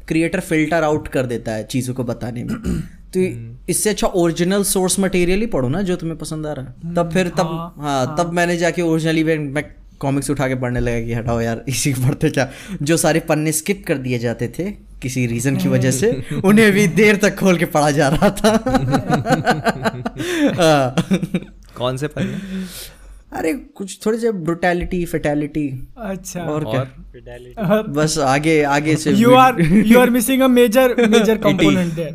क्रिएटर 0.08 0.40
फ़िल्टर 0.42 0.84
आउट 0.84 1.08
कर 1.08 1.26
देता 1.26 1.52
है 1.52 1.64
चीज़ों 1.66 1.94
को 1.94 2.04
बताने 2.04 2.44
में 2.44 2.56
तो 3.14 3.22
इससे 3.70 3.90
अच्छा 3.90 4.08
ओरिजिनल 4.16 4.64
सोर्स 4.64 5.00
मटेरियल 5.00 5.40
ही 5.40 5.48
पढ़ो 5.48 5.68
ना 5.70 5.82
जो 5.82 5.96
तुम्हें 5.96 6.18
पसंद 6.20 6.48
आ 6.48 6.54
रहा 6.54 6.66
है 6.66 6.94
तब 6.96 7.12
फिर 7.12 7.28
तब 7.30 7.48
हाँ, 7.48 7.74
हाँ 7.80 8.16
तब 8.18 8.34
मैंने 8.34 8.58
जाके 8.58 8.82
ओरिजिनली 8.82 9.24
मैं 9.38 9.64
कॉमिक्स 10.00 10.30
उठा 10.30 10.48
के 10.48 10.56
पढ़ने 10.56 10.80
लगा 10.80 11.06
कि 11.06 11.14
हटाओ 11.14 11.40
यार 11.42 11.64
इसी 11.70 11.94
को 11.94 12.02
पढ़ते 12.02 12.30
क्या 12.30 12.50
जो 12.82 12.98
सारे 12.98 13.20
पन्ने 13.30 13.52
स्किप 13.52 13.84
कर 13.88 13.98
दिए 13.98 14.20
जाते 14.20 14.48
थे 14.60 14.70
किसी 15.06 15.26
रीजन 15.28 15.58
की 15.58 15.70
वजह 15.70 15.92
से 15.92 16.24
उन्हें 16.44 16.72
भी 16.72 16.88
देर 17.00 17.16
तक 17.16 17.40
खोल 17.40 17.58
के 17.58 17.66
पढ़ा 17.66 17.92
जा 17.92 18.08
रहा 18.08 18.30
था। 18.40 18.52
हाँ। 20.60 20.96
कौन 21.78 21.98
से 21.98 22.08
पन्ने 22.08 22.38
अरे 23.32 23.54
कुछ 23.54 24.00
थोड़े 24.06 24.18
से 24.18 24.32
ब्रुटैलिटी 24.32 25.06
फेटैलिटी 25.06 25.88
अच्छा। 25.98 26.42
और 26.42 26.64
क्या? 26.64 26.82
और? 27.64 27.88
बस 27.88 28.18
आगे 28.18 28.64
आगे 28.64 28.96
से 28.96 29.12
you 29.12 29.36
are 29.36 29.62
you 29.62 30.00
are 30.00 30.10
missing 30.10 30.42
a 30.42 30.48
major 30.48 31.08
major 31.10 31.38
component 31.38 31.94
there 31.94 32.14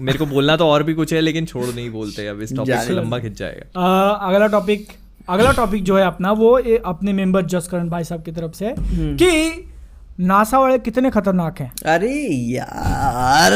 मेरे 0.00 0.18
को 0.18 0.26
बोलना 0.26 0.56
तो 0.56 0.66
और 0.66 0.82
भी 0.82 0.94
कुछ 0.94 1.12
है 1.12 1.20
लेकिन 1.20 1.46
छोड़ 1.46 1.66
नहीं 1.66 1.90
बोलते। 1.90 2.26
अब 2.26 2.42
इस 2.42 2.56
टॉपिक 2.56 2.76
से 2.76 2.92
लंबा 2.92 3.18
खिंच 3.18 3.38
जाएगा। 3.38 3.90
अगला 4.28 4.46
टॉपिक 4.46 4.86
अगला 5.28 5.52
टॉपिक 5.52 5.84
जो 5.84 5.98
है 5.98 6.04
अपना 6.04 6.32
वो 6.32 6.60
अपने 6.86 7.12
मेंबर 7.12 7.46
जसकरण 7.46 7.88
भाई 7.88 8.04
साहब 8.04 8.22
की 8.22 8.32
तरफ़ 8.32 8.52
से 8.52 8.66
हम्म। 8.66 9.16
कि 9.16 9.68
नासा 10.22 10.58
वाले 10.58 10.78
कितने 10.78 11.10
खतरनाक 11.10 11.60
हैं? 11.60 11.72
अरे 11.86 12.12
यार। 12.56 13.52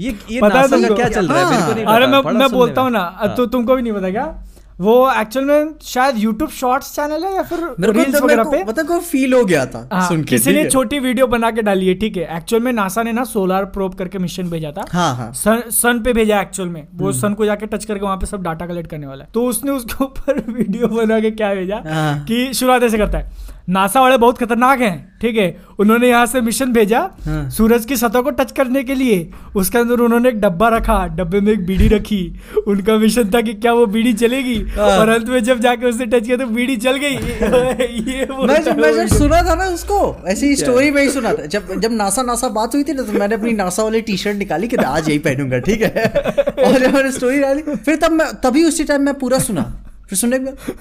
ये 0.00 0.16
ये 0.30 0.40
पता 0.40 0.60
है 0.60 0.68
नासा 0.70 0.88
का 0.88 0.94
क्या 0.94 1.08
चल 1.08 1.26
रहा 1.28 1.48
है? 1.48 1.50
मेरे 1.68 1.84
को 1.84 1.90
अरे 1.92 2.06
पता, 2.06 2.22
मैं 2.22 2.38
मैं 2.38 2.50
बोलता 2.52 2.80
हूँ 2.82 2.90
ना 2.90 3.00
हाँ। 3.18 3.34
तो 3.36 3.46
तुमको 3.46 3.76
भी 3.76 3.82
नहीं 3.82 3.92
पता 3.92 4.10
क्या? 4.10 4.32
वो 4.80 4.92
एक्चुअल 5.20 5.44
में 5.44 5.72
शायद 5.82 6.16
YouTube 6.16 6.50
शॉर्ट्स 6.50 6.94
चैनल 6.94 7.24
है 7.24 7.34
या 7.34 7.42
फिर 7.42 7.58
रील्स 7.80 8.18
तो 8.18 8.24
वगैरह 8.24 8.44
पे? 8.44 8.62
पता 8.64 8.82
को 8.82 8.98
फील 9.00 9.34
हो 9.34 9.44
गया 9.44 9.64
था 9.66 9.88
हाँ, 9.92 10.08
सुन 10.08 10.22
के 10.22 10.28
किसी 10.36 10.52
ने 10.52 10.64
छोटी 10.70 10.98
वीडियो 10.98 11.26
बना 11.26 11.50
के 11.50 11.62
डाली 11.62 11.88
है 11.88 11.94
ठीक 11.94 12.16
है। 12.16 12.36
एक्चुअल 12.36 12.62
में 12.62 12.72
नासा 12.72 13.02
ने 13.02 13.12
ना 13.12 13.24
सोलर 13.24 13.64
प्रोब 13.74 13.94
करके 13.94 14.18
मिशन 14.18 14.50
भेजा 14.50 14.70
था। 14.72 14.84
हाँ 14.92 15.14
हाँ। 15.16 15.32
सन 15.32 15.62
सन 15.70 16.00
पे 16.02 16.12
भेजा 16.12 16.40
एक्चुअल 16.40 16.68
में। 16.68 16.80
हम्म। 16.82 17.04
वो 17.04 17.12
सन 17.12 17.34
को 17.34 17.44
जाके 17.44 17.66
टच 17.66 17.84
करके 17.84 18.04
वहाँ 18.04 18.16
पे 18.16 18.26
सब 18.26 18.42
डाटा 18.42 18.66
कलेक्ट 18.66 18.90
करने 18.90 19.06
वाला 19.06 19.24
है। 19.24 19.30
तो 19.34 19.46
उसने 19.46 19.70
उसके 19.70 20.04
ऊपर 20.04 20.40
वीडियो 20.52 20.88
बना 20.88 21.20
के 21.20 21.30
क्या 21.30 21.54
भेजा? 21.54 21.82
हाँ। 21.86 22.24
कि 22.24 22.52
शुरुआत 22.54 22.82
ऐसे 22.82 22.98
करता 22.98 23.18
है। 23.18 23.58
नासा 23.70 24.00
वाले 24.00 24.16
बहुत 24.18 24.38
खतरनाक 24.38 24.80
हैं 24.80 25.18
ठीक 25.20 25.36
है? 25.36 25.56
उन्होंने 25.78 26.08
यहाँ 26.08 26.26
से 26.26 26.40
मिशन 26.40 26.72
भेजा 26.72 26.98
हाँ। 27.24 27.50
सूरज 27.50 27.84
की 27.84 27.96
सतह 27.96 28.20
को 28.20 28.30
टच 28.30 28.52
करने 28.52 28.82
के 28.84 28.94
लिए। 28.94 29.30
उसके 29.56 29.78
अंदर 29.78 30.00
उन्होंने 30.00 30.28
एक 30.28 30.40
डब्बा 30.40 30.68
रखा 30.68 30.96
डब्बे 31.16 31.40
में 31.40 31.52
एक 31.52 31.66
बीड़ी 31.66 31.88
रखी। 31.88 32.20
उनका 32.66 32.96
मिशन 32.98 33.30
था 33.30 33.40
कि 33.40 33.54
क्या 33.54 33.72
वो 33.72 33.86
बीड़ी 33.86 34.12
चलेगी? 34.14 34.56
हाँ। 34.70 34.88
और 34.90 35.08
अंत 35.08 35.28
में 35.28 35.42
जब 35.44 35.60
जाके 35.60 35.86
उसने 35.86 36.06
टच 36.06 36.26
किया 36.26 36.36
तो 36.36 36.46
बीड़ी 36.46 36.76
चल 36.76 36.96
गई। 36.96 37.10
ये 38.10 38.26
मैं 38.46 38.62
जब 38.62 38.78
मैं 38.78 38.92
जब 38.94 39.16
सुना 39.16 39.42
था 39.42 39.54
ना 39.54 39.64
उसको 39.74 40.00
ऐसी 40.28 40.54
स्टोरी 40.56 40.90
में 40.90 41.02
ही 41.02 41.08
सुना 41.10 41.32
था। 41.32 41.46
जब 41.46 41.74
जब 41.80 41.92
नासा 41.92 42.22
नासा 42.22 42.48
बात 42.48 42.74
हुई 42.74 42.84
थी 42.84 42.92
ना 42.92 43.02
तो 43.02 43.12
मैंने 43.12 43.34
अपनी 43.34 43.52
नासा 43.52 43.82
वाली 43.82 44.00
टी 44.00 44.16
शर्ट 44.16 44.36
निकाली 44.36 44.68
कि 44.68 44.76
आज 44.76 45.08
यही 45.08 45.18
पहनूँगा 45.18 45.58
ठीक 45.58 45.82
है? 45.82 46.04
और 46.64 46.78
जब 46.78 46.94
मैंने 46.94 47.12
स्टोरी 47.12 47.40
डाली 47.40 47.62
फिर 47.76 47.96
तब 47.96 48.12
मैं 48.12 48.26
तभी 48.40 48.64
उसी 48.64 48.84
टाइम 48.84 49.02
मैं 49.02 49.14
पूरा 49.18 49.38
सुना। 49.38 49.62
फिर 50.08 50.18
सुनने 50.18 50.38
के 50.38 50.72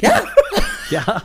क्या? 0.00 0.18
क्या? 0.90 1.20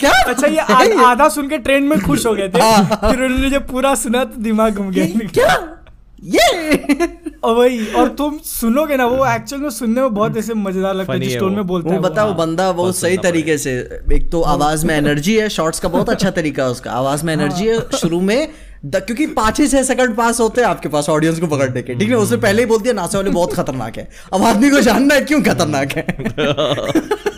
क्या? 0.00 0.12
अच्छा 0.22 0.46
ये 0.46 0.58
आ, 1.00 1.06
आधा 1.06 1.28
सुन 1.28 1.48
के 1.48 1.58
ट्रेन 1.58 1.82
में 1.84 2.00
खुश 2.00 2.26
हो 2.26 2.34
गए 2.34 2.48
थे। 2.48 2.58
फिर 2.96 3.22
उन्होंने 3.24 3.50
जब 3.50 3.68
पूरा 3.68 3.94
सुना 3.94 4.24
तो 4.24 4.42
दिमाग 4.42 4.74
घूम 4.74 4.90
गया। 4.90 5.04
हाँ। 5.04 5.28
क्या? 5.28 5.78
ये? 6.24 7.08
और 7.44 7.54
वही 7.54 7.86
और 7.92 8.08
तुम 8.08 8.38
सुनोगे 8.44 8.96
ना 8.96 9.06
वो 9.06 9.26
एक्चुअल 9.26 9.62
में 9.62 9.70
सुनने 9.70 10.00
में 10.00 10.14
बहुत 10.14 10.36
ऐसे 10.36 10.54
मज़ेदार 10.54 10.94
लगता 10.94 11.12
है 11.12 11.20
जिस 11.20 11.38
टोन 11.38 11.54
में 11.54 11.66
बोलता 11.66 11.88
वो 11.88 11.94
है 11.94 11.98
वो। 12.00 12.08
बताओ 12.08 12.34
बंदा 12.34 12.70
बहुत 12.72 12.96
सही 12.96 13.16
तरीके 13.18 13.56
से 13.58 13.72
एक 14.14 14.30
तो 14.32 14.42
आवाज़ 14.42 14.86
में 14.86 14.94
एनर्जी 14.96 15.36
है 15.36 15.48
शॉर्ट्स 15.48 15.80
का 15.80 15.88
बहुत 15.88 16.10
अच्छा 16.10 16.30
तरीका 16.30 16.62
है 16.62 16.70
उसका। 16.70 16.90
आवाज़ 16.92 17.24
में 17.26 17.32
एनर्जी 17.32 17.66
है 17.66 17.80
शुरू 18.00 18.20
में 18.20 18.48
द, 18.84 18.96
क्योंकि 18.96 19.26
पाँच 19.26 19.60
ही 19.60 19.66
छह 19.68 19.82
सेकंड 19.82 20.16
पास 20.16 20.40
होते 20.40 20.60
हैं 20.60 20.68
आपके 20.68 20.88
पास 20.88 21.08
ऑडियंस 21.08 21.40
को 21.40 21.46
पकड़ने 21.46 21.82
के। 21.82 21.94
ठीक 21.94 22.08
है 22.08 22.16
उससे 22.16 22.36
पहले 22.36 22.62
ही 22.62 22.66
बोल 22.66 22.80
दिया 22.80 22.94
नासा 22.94 23.18
वाले 23.18 23.30
बहुत 23.30 23.54
खतरनाक 23.54 23.98
है। 23.98 24.08
अब 24.32 24.42
आदमी 24.44 24.70
को 24.70 24.80
जानना 24.80 25.14
है 25.14 25.20
क्यों 25.22 25.42
खतरनाक 25.42 25.92
है? 25.92 26.06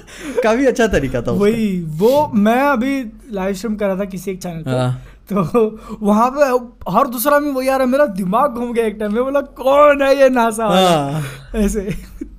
काफ़ी 0.44 0.66
अच्छा 0.66 0.86
तरीका 0.86 1.22
था 1.22 1.32
वही 1.40 1.66
वो 1.98 2.12
मैं 2.34 2.60
अभी 2.62 2.92
लाइव 3.32 3.54
स्ट्रीम 3.54 3.76
कर 3.76 3.86
रहा 3.86 3.96
था 3.96 4.04
किसी 4.04 4.30
एक 4.30 4.42
चैनल 4.42 4.62
पे। 4.62 4.70
हाँ। 4.70 5.02
तो 5.32 5.98
वहाँ 6.02 6.30
पे 6.30 6.90
हर 6.92 7.06
दूसरा 7.08 7.38
में 7.40 7.50
वो 7.52 7.62
यार 7.62 7.84
मेरा 7.86 8.06
दिमाग 8.16 8.54
घूम 8.54 8.72
गया 8.72 8.86
एक 8.86 8.96
टाइम 9.00 9.14
में 9.14 9.22
बोला 9.24 9.40
कौन 9.60 10.02
है 10.02 10.14
ये 10.20 10.28
नासा? 10.28 10.66
हाँ। 10.66 11.22
ऐसे। 11.60 11.80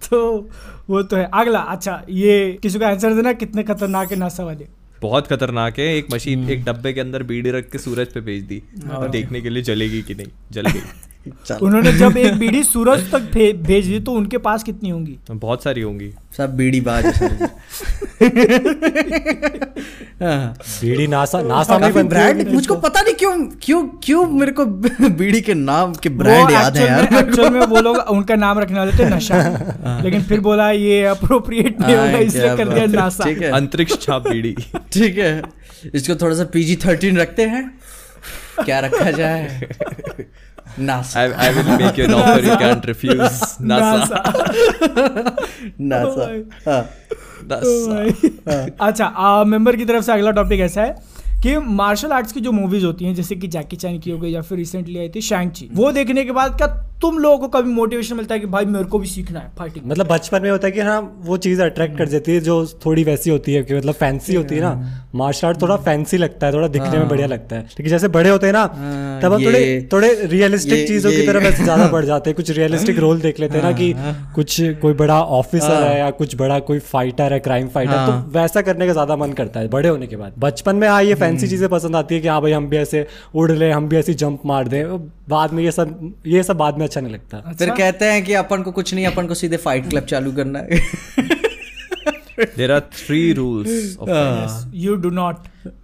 तो 0.10 0.49
वो 0.89 1.01
तो 1.03 1.16
है। 1.16 1.30
अगला 1.34 1.60
अच्छा 1.60 2.01
ये 2.10 2.58
किसी 2.64 2.80
का 2.80 2.88
आंसर 2.88 3.14
देना 3.14 3.34
कितने 3.34 3.64
खतरनाक 3.64 4.12
है 4.12 4.18
नासा 4.18 4.43
वाले? 4.43 4.68
बहुत 5.01 5.28
खतरनाक 5.28 5.80
है। 5.80 5.86
एक 5.95 6.14
मशीन 6.14 6.39
हम्म। 6.39 6.51
एक 6.51 6.64
डब्बे 6.66 6.93
के 6.93 7.01
अंदर 7.01 7.24
बीड़ी 7.24 7.51
रख 7.51 7.70
के 7.70 7.78
सूरज 7.78 8.14
पे 8.14 8.22
भेज 8.22 8.43
दी। 8.43 8.62
हाँ। 8.88 9.10
देखने 9.10 9.41
के 9.41 9.49
लिए 9.49 9.64
जलेगी 9.64 10.01
कि 10.01 10.16
नहीं? 10.16 10.28
जल 10.51 10.70
गई। 10.70 10.82
उन्होंने 11.61 11.91
जब 11.93 12.17
एक 12.17 12.36
बीड़ी 12.39 12.63
सूरज 12.63 13.11
तक 13.11 13.21
भेज 13.61 13.86
दी 13.86 13.99
तो 13.99 14.11
उनके 14.11 14.38
पास 14.38 14.63
कितनी 14.63 14.89
होंगी? 14.89 15.19
बहुत 15.32 15.63
सारी 15.63 15.82
होंगी। 15.82 16.13
सब 16.38 16.55
बीड़ी 16.55 16.82
बाज 16.82 17.05
है। 17.05 17.45
हाँ। 20.23 20.57
बीड़ी 20.82 21.07
नासा 21.07 21.41
नासा 21.41 21.78
में 21.78 22.09
ब्रांड 22.09 22.47
मुझको 22.47 22.76
पता 22.76 23.01
नहीं 23.01 23.13
क्यों 23.13 23.49
क्यों 23.61 23.88
क्यों 24.03 24.26
मेरे 24.28 24.51
को 24.51 24.65
बीड़ी 25.09 25.41
के 25.41 25.53
नाम 25.53 25.93
के 25.93 26.09
ब्रांड 26.09 26.51
याद 26.51 26.78
है 26.78 26.88
यार। 26.88 27.09
में- 27.11 27.51
में 27.51 27.59
वो 27.59 27.82
लोग 27.82 27.97
उनका 27.97 28.36
नाम 28.36 28.59
रखने 28.59 28.80
वाले 28.80 28.91
थे 28.91 29.09
नशा। 29.09 30.01
लेकिन 30.03 30.23
फिर 30.23 30.39
बोला 30.39 30.71
ये 30.71 31.03
अप्रोप्रिएट 31.03 31.82
नहीं 31.82 31.95
होगा 31.95 32.11
हाँ, 32.11 32.19
इसलिए 32.19 32.57
कर 32.57 32.67
दिया 32.67 32.80
है। 32.80 32.88
नासा। 32.88 33.23
ठीक 33.23 33.43
अंतरिक्ष 33.43 34.01
छाप 34.01 34.28
बीड़ी। 34.28 34.55
ठीक 34.93 35.17
है। 35.17 35.43
इसको 35.95 36.15
थोड़ा 36.15 36.36
सा 36.36 36.43
पीजी 36.43 36.76
थर्टीन 36.76 37.17
रखते 37.17 37.41
हैं। 37.41 37.80
क्या 38.65 38.80
रखा 38.80 39.11
जाए? 39.11 39.67
NASA 40.80 41.19
I, 41.21 41.26
I 41.47 41.51
will 41.55 41.78
make 41.80 41.97
you 41.97 42.05
an 42.05 42.13
offer 42.13 42.39
you 42.45 42.55
can't 42.57 42.86
refuse 42.86 43.41
NASA 43.71 44.19
NASA. 45.80 46.19
Oh 46.28 46.43
हाँ 46.67 46.82
NASA 47.51 48.76
अच्छा 48.88 49.43
मेंबर 49.53 49.76
की 49.76 49.86
तरफ़ 49.86 50.03
से 50.05 50.11
अगला 50.11 50.32
टॉपिक 50.39 50.59
ऐसा 50.59 50.82
है 50.82 50.95
कि 51.46 51.58
मार्शल 51.58 52.12
आर्ट्स 52.12 52.32
की 52.32 52.41
जो 52.41 52.52
मूवीज़ 52.52 52.86
होती 52.86 53.06
हैं 53.06 53.14
जैसे 53.16 53.36
कि 53.36 53.48
जैकी 53.48 53.76
चैन 53.76 54.00
की 54.00 54.12
हो 54.12 54.18
गई 54.18 54.32
या 54.32 54.41
फिर 54.41 54.58
रिसेंटली 54.58 55.00
आई 55.00 55.10
थी 55.10 55.22
शैंगची 55.22 55.70
वो 55.74 55.91
देखने 55.91 56.24
के 56.26 56.32
बाद 56.32 56.58
क्या 56.58 56.68
तुम 57.02 57.18
लोगों 57.20 57.38
को 57.38 57.48
कभी 57.48 57.70
मोटिवेशन 57.70 58.16
मिलता 58.16 58.34
है 58.34 58.39
कि 58.39 58.46
भाई 58.48 58.66
मेरे 58.66 58.86
को 58.86 59.00
भी 59.00 59.08
सीखना 59.08 59.39
है 59.39 59.52
फाइटिंग 59.58 59.86
मतलब 59.88 60.08
बचपन 60.08 60.41
में 60.41 60.50
होता 60.52 60.68
है 60.68 60.72
कि 60.72 60.80
हाँ 60.80 61.00
वो 61.22 61.38
चीज़ 61.38 61.62
अट्रैक्ट 61.62 61.98
कर 61.98 62.08
देती 62.10 62.32
है 62.32 62.39
जो 62.41 62.66
थोड़ी 62.86 63.04
वैसी 63.04 63.30
होती 63.30 63.54
है 63.54 63.64
कि 63.64 63.74
मतलब 63.76 63.93
फैंसी 63.93 64.36
होती 64.36 64.56
है 64.56 64.62
ना। 64.62 65.02
मार्शल 65.16 65.48
आर्ट 65.48 65.62
थोड़ा 65.62 65.76
फैंसी 65.78 66.18
लगता 66.18 66.48
है 66.48 66.54
थोड़ा 66.54 66.68
दिखने 66.68 66.98
में 67.00 67.08
बढ़िया 67.08 67.28
लगता 67.28 67.56
है। 67.56 67.62
लेकिन 67.62 67.89
जैसे 67.89 68.08
बड़े 68.08 68.30
होते 68.30 68.46
हैं 68.46 68.54
ना 68.54 68.62
हाँ, 68.62 69.22
तब 69.22 69.34
हम 69.34 69.46
थोड़े 69.46 69.89
थोड़े 69.93 70.14
रियलिस्टिक 70.24 70.88
चीज़ों 70.88 71.12
की 71.12 71.26
तरफ़ 71.28 71.43
ऐसे 71.43 71.64
ज़्यादा 71.64 71.88
बढ़ 71.88 72.06
जाते 72.06 72.30
हैं। 72.30 72.36
कुछ 72.36 72.50
रियलिस्टिक 72.52 73.00
रोल 73.00 73.22
देख 73.22 73.39
लेते 73.39 73.58
हैं 73.58 73.64
ना 73.64 73.72
कि 73.72 73.93
कुछ 74.36 74.58
कोई 74.82 74.93
बड़ा 74.93 75.22
ऑफिसर 75.22 75.84
है। 75.84 76.00
या 76.00 76.10
कुछ 76.12 76.36
बड़ा 76.36 76.60
कोई 76.60 76.80
फाइटर 76.80 77.34
है 77.34 77.39
क्राइम 77.39 77.68
फाइटर 77.68 77.93
हाँ। 77.93 78.22
तो 78.24 78.32
वैसा 78.32 78.62
करने 78.62 78.88
का 78.88 78.93
ज़्यादा 78.93 79.16
मन 79.16 79.34
करता 79.34 79.60
है 79.60 79.68
बड़े 79.68 79.89
होने 79.89 80.08
के 80.08 80.16
बाद। 80.16 80.34
बचपन 80.39 80.76
में 80.76 80.88
हाँ 80.88 81.04
ये 81.04 81.16
फैंसी 81.16 81.35
चीज़ें 81.38 81.68
पसंद 81.70 81.96
आती 81.96 82.16
है 82.16 82.22
कि 82.22 82.28
हाँ 82.28 82.42
भाई 82.42 82.52
हम 82.52 82.68
भी 82.70 82.78
ऐसे 82.78 83.06
उड़ 83.36 83.52
लें 83.52 83.72
हम 83.72 83.88
भी 83.90 83.96
ऐसी 83.98 84.14
जंप 84.14 84.42
मार 84.46 84.68
दें। 84.68 84.98
बाद 85.30 85.54
में 85.54 85.64
ये 85.64 85.72
सब 85.72 86.14
ये 86.28 86.44
सब 86.44 86.58
बाद 86.58 86.78
में 86.78 86.86
अच्छा 86.86 87.02
नहीं 87.02 87.14
लगता। 87.14 87.54
फिर 87.60 87.70
कहते 87.70 88.06
हैं 88.06 88.24
कि 88.24 88.34
अपन 88.34 88.62
को 88.62 88.72
कुछ 88.72 88.94
नहीं 88.94 89.06
अपन 89.08 89.28
को 89.28 89.34
सीधे 89.34 89.58
फाइट 89.58 89.90
क्लब 89.90 90.06
चालू 90.06 90.32
करना 90.32 90.60
है। 90.60 90.80
There 92.58 92.72
are 92.72 92.80
three 92.94 93.32
rules 93.34 94.68
you 94.76 94.96
do 94.96 95.10
not 95.10 95.36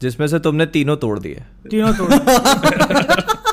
जिसमें 0.02 0.28
से 0.28 0.40
तुमने 0.40 0.66
तीनों 0.66 0.96
तोड़ 0.98 1.20
दिए। 1.20 1.44
तीनों 1.72 1.94
तोड़ 1.94 2.14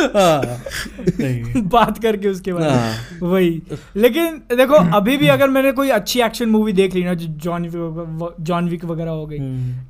बात 1.72 1.98
करके 1.98 2.28
उसके 2.28 2.52
बाद 2.52 2.62
हाँ। 2.62 2.92
वही। 3.22 3.62
लेकिन 3.96 4.42
देखो 4.56 4.74
अभी 4.74 5.16
भी 5.16 5.28
अगर 5.28 5.48
मैंने 5.48 5.72
कोई 5.72 5.88
अच्छी 5.88 6.20
एक्शन 6.20 6.48
मूवी 6.48 6.72
देख 6.72 6.94
ली 6.94 7.04
ना 7.04 7.14
जो 7.14 7.26
जॉन 7.26 7.62
विक 7.62 8.36
जॉन 8.40 8.68
विक 8.68 8.84
वगैरह 8.84 9.10
हो 9.10 9.26
गई 9.26 9.38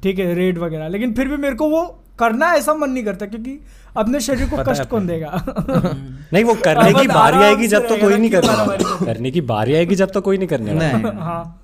ठीक 0.03 0.19
है 0.19 0.35
रेड 0.35 0.59
वगैरह 0.59 0.89
लेकिन 0.89 1.13
फिर 1.13 1.29
भी 1.29 1.37
मेरे 1.37 1.55
को 1.55 1.69
वो 1.71 2.03
करना 2.19 2.53
ऐसा 2.53 2.75
मन 2.75 2.91
नहीं 2.91 3.05
करता 3.05 3.27
क्योंकि 3.27 3.61
अपने 3.97 4.21
शरीर 4.21 4.49
को 4.49 4.57
कष्ट 4.65 4.85
कौन 4.85 5.07
देगा? 5.07 5.45
नहीं 6.33 6.45
वो 6.45 6.55
करने 6.55 6.93
की 7.01 7.09
बारी 7.09 7.37
आएगी 7.37 7.67
जब 7.67 7.89
तो 7.89 7.97
कोई 7.97 8.17
नहीं 8.17 8.31
करने 8.31 9.07
करने 9.07 9.31
की 9.31 9.41
बारी 9.41 9.75
आएगी 9.75 9.95
जब 9.95 10.11
तो 10.11 10.21
कोई 10.21 10.39
नहीं 10.39 10.49
करने 10.49 10.73
वाला। 10.73 11.25
हाँ। 11.25 11.63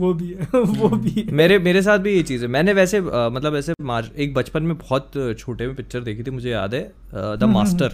वो 0.00 0.12
भी 0.14 0.28
है 0.32 0.60
वो 0.60 0.88
भी 0.96 1.10
है। 1.10 1.32
मेरे 1.34 1.58
मेरे 1.58 1.82
साथ 1.82 1.98
भी 1.98 2.14
ये 2.14 2.22
चीज़ 2.22 2.42
है। 2.42 2.48
मैंने 2.48 2.72
वैसे 2.72 2.98
आ, 2.98 3.28
मतलब 3.28 3.56
ऐसे 3.56 3.74
मार 3.82 4.10
एक 4.16 4.34
बचपन 4.34 4.62
में 4.62 4.76
बहुत 4.78 5.12
छोटे 5.38 5.66
में 5.66 5.74
पिक्चर 5.76 6.00
देखी 6.00 6.22
थी 6.22 6.30
मुझे 6.30 6.50
याद 6.50 6.74
है 6.74 6.82
द 7.14 7.50
मास्टर। 7.52 7.92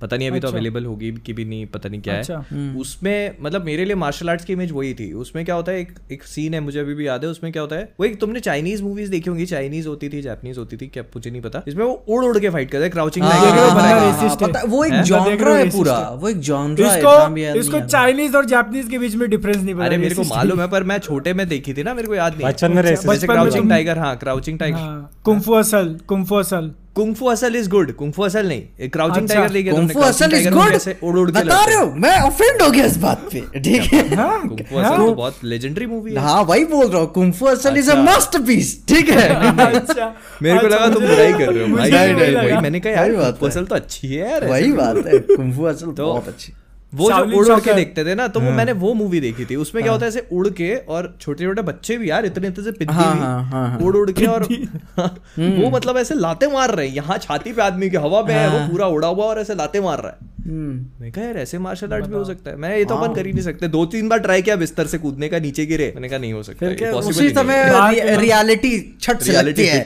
पता 0.00 0.16
नहीं 0.16 0.28
अभी 0.28 0.38
अच्छा। 0.38 0.48
तो 0.48 0.52
अवेलेबल 0.52 0.84
होगी 0.84 1.10
कि 1.26 1.32
भी 1.32 1.44
नहीं 1.44 1.66
पता 1.66 1.88
नहीं 1.88 2.00
क्या 2.00 2.18
अच्छा। 2.18 2.44
है 2.52 2.74
उसमें 2.76 3.36
मतलब 3.42 3.64
मेरे 3.64 3.84
लिए 3.84 3.94
मार्शल 3.94 4.30
आर्ट्स 4.30 4.44
की 4.44 4.52
इमेज 4.52 4.72
वही 4.72 4.94
थी 4.94 5.12
उसमें 5.12 5.44
क्या 5.44 5.54
होता 5.54 5.72
है 5.72 5.80
एक 5.80 5.92
एक 6.12 6.22
सीन 6.22 6.54
है 6.54 6.60
मुझे 6.60 6.78
अभी 6.80 6.94
भी 6.94 7.06
याद 7.06 7.24
है 7.24 7.30
उसमें 7.30 7.52
क्या 7.52 7.62
होता 7.62 7.76
है 7.76 7.92
वो 8.00 8.06
एक 8.06 8.20
तुमने 8.20 8.40
चाइनीज़ 8.40 8.82
मूवीज़ 8.82 9.10
देखी 9.10 9.30
होंगी 9.30 9.46
चाइनीज़ 9.46 9.88
होती 9.88 10.08
थी 10.08 10.22
जापानीज 10.22 10.58
होती 10.58 10.76
थी 10.76 10.86
क्या 10.86 11.02
मुझे 11.16 11.30
नहीं 11.30 11.42
पता 11.42 11.62
इसमें 11.68 11.84
वो 11.84 12.04
उड़ 12.08 12.24
उड़ 12.24 12.38
के 12.38 12.50
फाइट 12.50 12.70
करते 12.70 12.82
हैं 12.82 12.92
क्राउचिंग 12.92 13.24
हाँ, 13.24 13.40
रहे 13.42 13.60
हो, 13.60 13.68
हाँ। 13.68 14.64
वो 14.64 14.84
एक 14.84 14.92
हैं? 14.92 15.02
जॉनरा 15.04 15.54
है 15.54 15.70
पूरा 15.70 15.98
वो 16.10 16.28
एक 16.28 16.40
जॉनरा 16.40 16.90
है 16.90 17.58
इसको। 17.58 17.80
चाइनीज़ 17.80 18.36
और 18.36 18.44
जापानीज 18.44 18.88
के 18.88 18.98
बीच 18.98 19.14
में 19.14 19.28
डिफरेंस 19.30 19.56
नहीं 19.56 19.74
पता 19.74 19.84
अरे 19.84 19.98
मेरे 19.98 20.14
को 20.14 20.22
मालूम 20.22 20.60
है 20.60 20.68
पर 20.68 20.84
मैं 20.84 20.98
छोटे 20.98 21.34
में 21.34 21.48
देखी 21.48 21.74
थी 21.74 21.82
ना 21.82 21.94
मेरे 21.94 22.08
को 22.08 22.14
याद 22.14 22.32
नहीं 22.32 22.42
में 22.42 22.48
अच्छा, 22.48 23.26
क्राउचिंग 23.26 23.70
टाइगर 23.70 23.98
हाँ 23.98 24.16
crouching 24.16 24.58
tiger 24.58 25.08
kung fu 25.24 25.52
hustle 25.52 25.96
kung fu 26.06 26.34
hustle 26.34 26.70
kung fu 26.96 27.26
hustle 27.26 27.56
is 27.56 27.68
good 27.70 27.90
kung fu 27.94 28.22
hustle 28.22 28.46
नहीं. 28.48 28.88
क्राउचिंग 28.90 29.28
टाइगर 29.28 29.48
देखिए 29.48 29.72
kung fu 29.72 30.00
hustle 30.00 30.34
is 30.34 30.48
good 30.50 30.76
उड़ 31.02 31.18
उड़ 31.18 31.30
बता 31.30 31.64
रहे 31.64 31.76
हो 31.76 31.86
मैं 32.04 32.14
ऑफेंड 32.20 32.62
हो 32.62 32.70
गया 32.70 32.84
इस 32.86 32.96
बात 32.98 33.28
पे 33.32 33.40
ठीक 33.60 33.92
है? 33.92 34.02
हाँ 34.16 34.40
कुंफू 34.48 34.76
असल 34.78 34.96
तो 34.96 35.12
बहुत 35.14 35.44
लेजेंडरी 35.44 35.86
मूवी 35.86 36.12
है। 36.14 36.20
हाँ 36.20 36.42
वही 36.44 36.64
बोल 36.64 36.86
रहा 36.86 37.00
हूँ 37.00 37.12
कुंफू 37.12 37.46
असल 37.46 37.76
इज़ 37.76 37.90
अ 37.90 37.92
अच्छा। 37.92 38.02
मास्टरपीस 38.04 38.74
ठीक 38.88 39.10
है? 39.10 39.28
अच्छा। 39.70 40.14
मेरे 40.42 40.58
को 40.58 40.66
अच्छा, 40.66 40.76
लगा 40.76 40.88
तुम 40.94 41.06
बुराई 41.06 41.32
कर 41.32 41.52
रहे 41.52 41.68
हो 41.68 41.76
भाई। 41.76 41.90
नहीं 41.90 42.14
नहीं। 42.36 42.60
मैंने 42.62 42.80
कहा 42.80 42.92
यार 42.92 43.12
कुंफू 43.14 43.46
असल 43.46 43.64
तो 43.64 43.74
अच्छी 43.74 44.08
है 44.08 44.30
यार 44.30 44.48
वही 44.48 44.72
बात 44.72 45.06
है 45.06 45.18
कुंफू 45.34 45.64
असल 45.64 45.86
तो- 45.92 46.06
बहुत 46.06 46.28
अच्छी। 46.28 46.52
वो 46.94 47.10
जो 47.10 47.16
उड़ 47.38 47.46
उड़ 47.52 47.60
के 47.60 47.74
देखते 47.74 48.04
थे 48.04 48.14
ना 48.14 48.28
तो 48.28 48.40
वो 48.40 48.46
मैंने 48.50 48.72
वो 48.72 48.94
मूवी 48.94 49.20
देखी 49.20 49.44
थी। 49.44 49.56
उसमें 49.56 49.82
क्या 49.84 49.92
होता 49.92 50.04
है 50.04 50.08
ऐसे 50.08 50.26
उड़ 50.32 50.48
के 50.48 50.76
और 50.76 51.18
छोटे 51.20 51.44
छोटे 51.44 51.62
बच्चे 51.62 51.96
भी 51.96 52.10
यार 52.10 52.26
इतने 52.26 52.48
इतने 52.48 52.64
से 52.64 52.72
पिद्दी 52.72 52.94
हाँ, 52.94 53.16
हाँ, 53.16 53.44
हाँ, 53.44 53.68
हाँ। 53.68 53.78
उड़ 53.78 53.96
उड़ 53.96 54.10
के 54.10 54.26
और 54.26 54.42
वो 55.38 55.70
मतलब 55.70 55.96
ऐसे 55.96 56.14
लाते 56.14 56.46
मार 56.48 56.74
रहे 56.74 56.88
हैं। 56.88 56.94
यहाँ 56.94 57.18
छाती 57.18 57.52
पे 57.52 57.62
आदमी 57.62 57.90
के 57.90 57.96
हवा 57.96 58.22
में 58.22 58.34
है 58.34 58.48
वो 58.48 58.68
पूरा 58.68 58.86
उड़ा 58.86 59.08
हुआ 59.08 59.24
और 59.24 59.40
ऐसे 59.40 59.54
लाते 59.54 59.80
मार 59.80 59.98
रहा 59.98 60.08
है। 60.08 60.16
हम्म। 60.50 60.86
मैं 61.00 61.12
कहा 61.12 61.24
यार 61.24 61.36
ऐसे 61.36 61.58
मार्शल 61.58 61.92
आर्ट 61.92 62.04
भी 62.04 62.14
हो 62.14 62.24
सकता 62.24 62.50
है। 62.50 62.56
मैं 62.56 62.76
ये 62.78 62.84
तो 62.84 62.94
अपन 62.94 63.14
कर 63.14 63.26
ही 63.26 63.32
नहीं 63.32 63.44
सकते। 63.44 63.68
दो 63.68 63.86
तीन 63.86 64.08
बार 64.08 64.18
ट्राई 64.18 64.42
किया 64.42 64.56
बिस्तर 64.56 64.86
से 64.86 64.98
कूदने 64.98 65.28
का 65.28 65.38
नीचे 65.38 65.66
गिरे। 65.66 65.92
मैंने 65.94 66.08
कहा 66.08 66.18
नहीं 66.18 66.32
हो 66.32 66.42
सकता 66.42 66.66
उसी 66.90 67.30
समय 67.34 67.54
है। 67.54 67.72
लोग- 67.72 68.20
रियलिटी 68.20 68.98
छट 69.00 69.20
से 69.20 69.32
लगती 69.32 69.66
है। 69.66 69.84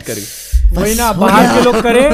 वही 0.72 0.94
ना 0.94 1.12
बाहर 1.18 1.58
के 1.58 1.64
लोग 1.64 1.80
करे 1.82 2.10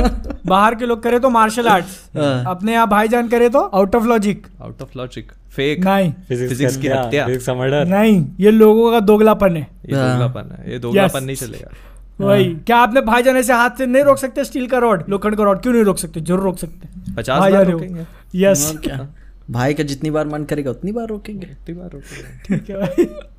बाहर 0.46 0.74
के 0.74 0.86
लोग 0.86 1.02
करे 1.02 1.18
तो 1.18 1.30
मार्शल 1.30 1.68
आर्ट्स 1.68 2.10
हाँ। 2.16 2.44
अपने 2.46 2.72
यहाँ 2.72 2.88
भाईजान 2.88 3.28
करे 3.28 3.48
तो 3.48 3.60
out 3.60 3.94
of 3.94 4.04
logic 4.04 4.46
out 4.62 4.82
of 4.82 4.98
logic 4.98 5.32
fake 5.50 5.84
नहीं। 5.84 6.12
Physics 6.12 6.76
की 6.76 6.88
हत्या। 6.88 7.26
फिजिक्स 7.26 7.48
नहीं 7.48 8.26
ये 8.40 8.50
लोगों 8.50 8.92
का 8.92 9.00
दोगलापन 9.00 9.56
है। 9.56 9.68
ये 9.90 9.96
हाँ। 9.96 10.18
दोगलापन 10.18 10.56
है। 10.56 10.72
ये 10.72 10.78
दोगलापन 10.78 11.24
नहीं 11.24 11.36
चलेगा। 11.36 11.70
वही। 12.20 12.44
क्या 12.44 12.76
आपने 12.76 13.00
भाईजान 13.00 13.36
ऐसे 13.36 13.52
हाथ 13.52 13.70
से 13.70 13.86
नहीं 13.86 14.02
रोक 14.02 14.18
सकते 14.18 14.44
स्टील 14.44 14.66
का 14.66 14.78
रॉड 14.78 15.04
लोखंड 15.08 15.36
का 15.36 15.42
रॉड 15.42 15.62
क्यों 15.62 15.72
नहीं 15.72 15.84
रोक 15.84 15.98
सकते? 15.98 16.20
ज़रूर 16.20 16.40
रोक 16.40 16.58
सकते। 16.58 17.14
पचास 17.14 17.40
बार 17.40 17.66
रोकेंगे। 17.66 18.06
यस 18.34 18.74
भाई 19.50 19.74
का 19.74 19.82
जितनी 19.82 20.10
बार 20.10 20.26
मन 20.26 20.44
करेगा 20.44 20.70
उतनी 20.70 20.92
बार 20.92 21.06
रोकेंगे। 21.06 21.46
कितनी 21.46 21.74
बार 21.74 21.90
रोकेंगे। 21.90 22.58
ठीक 22.58 22.70
है 22.70 22.76
भाई। 22.76 23.04
है 23.04 23.35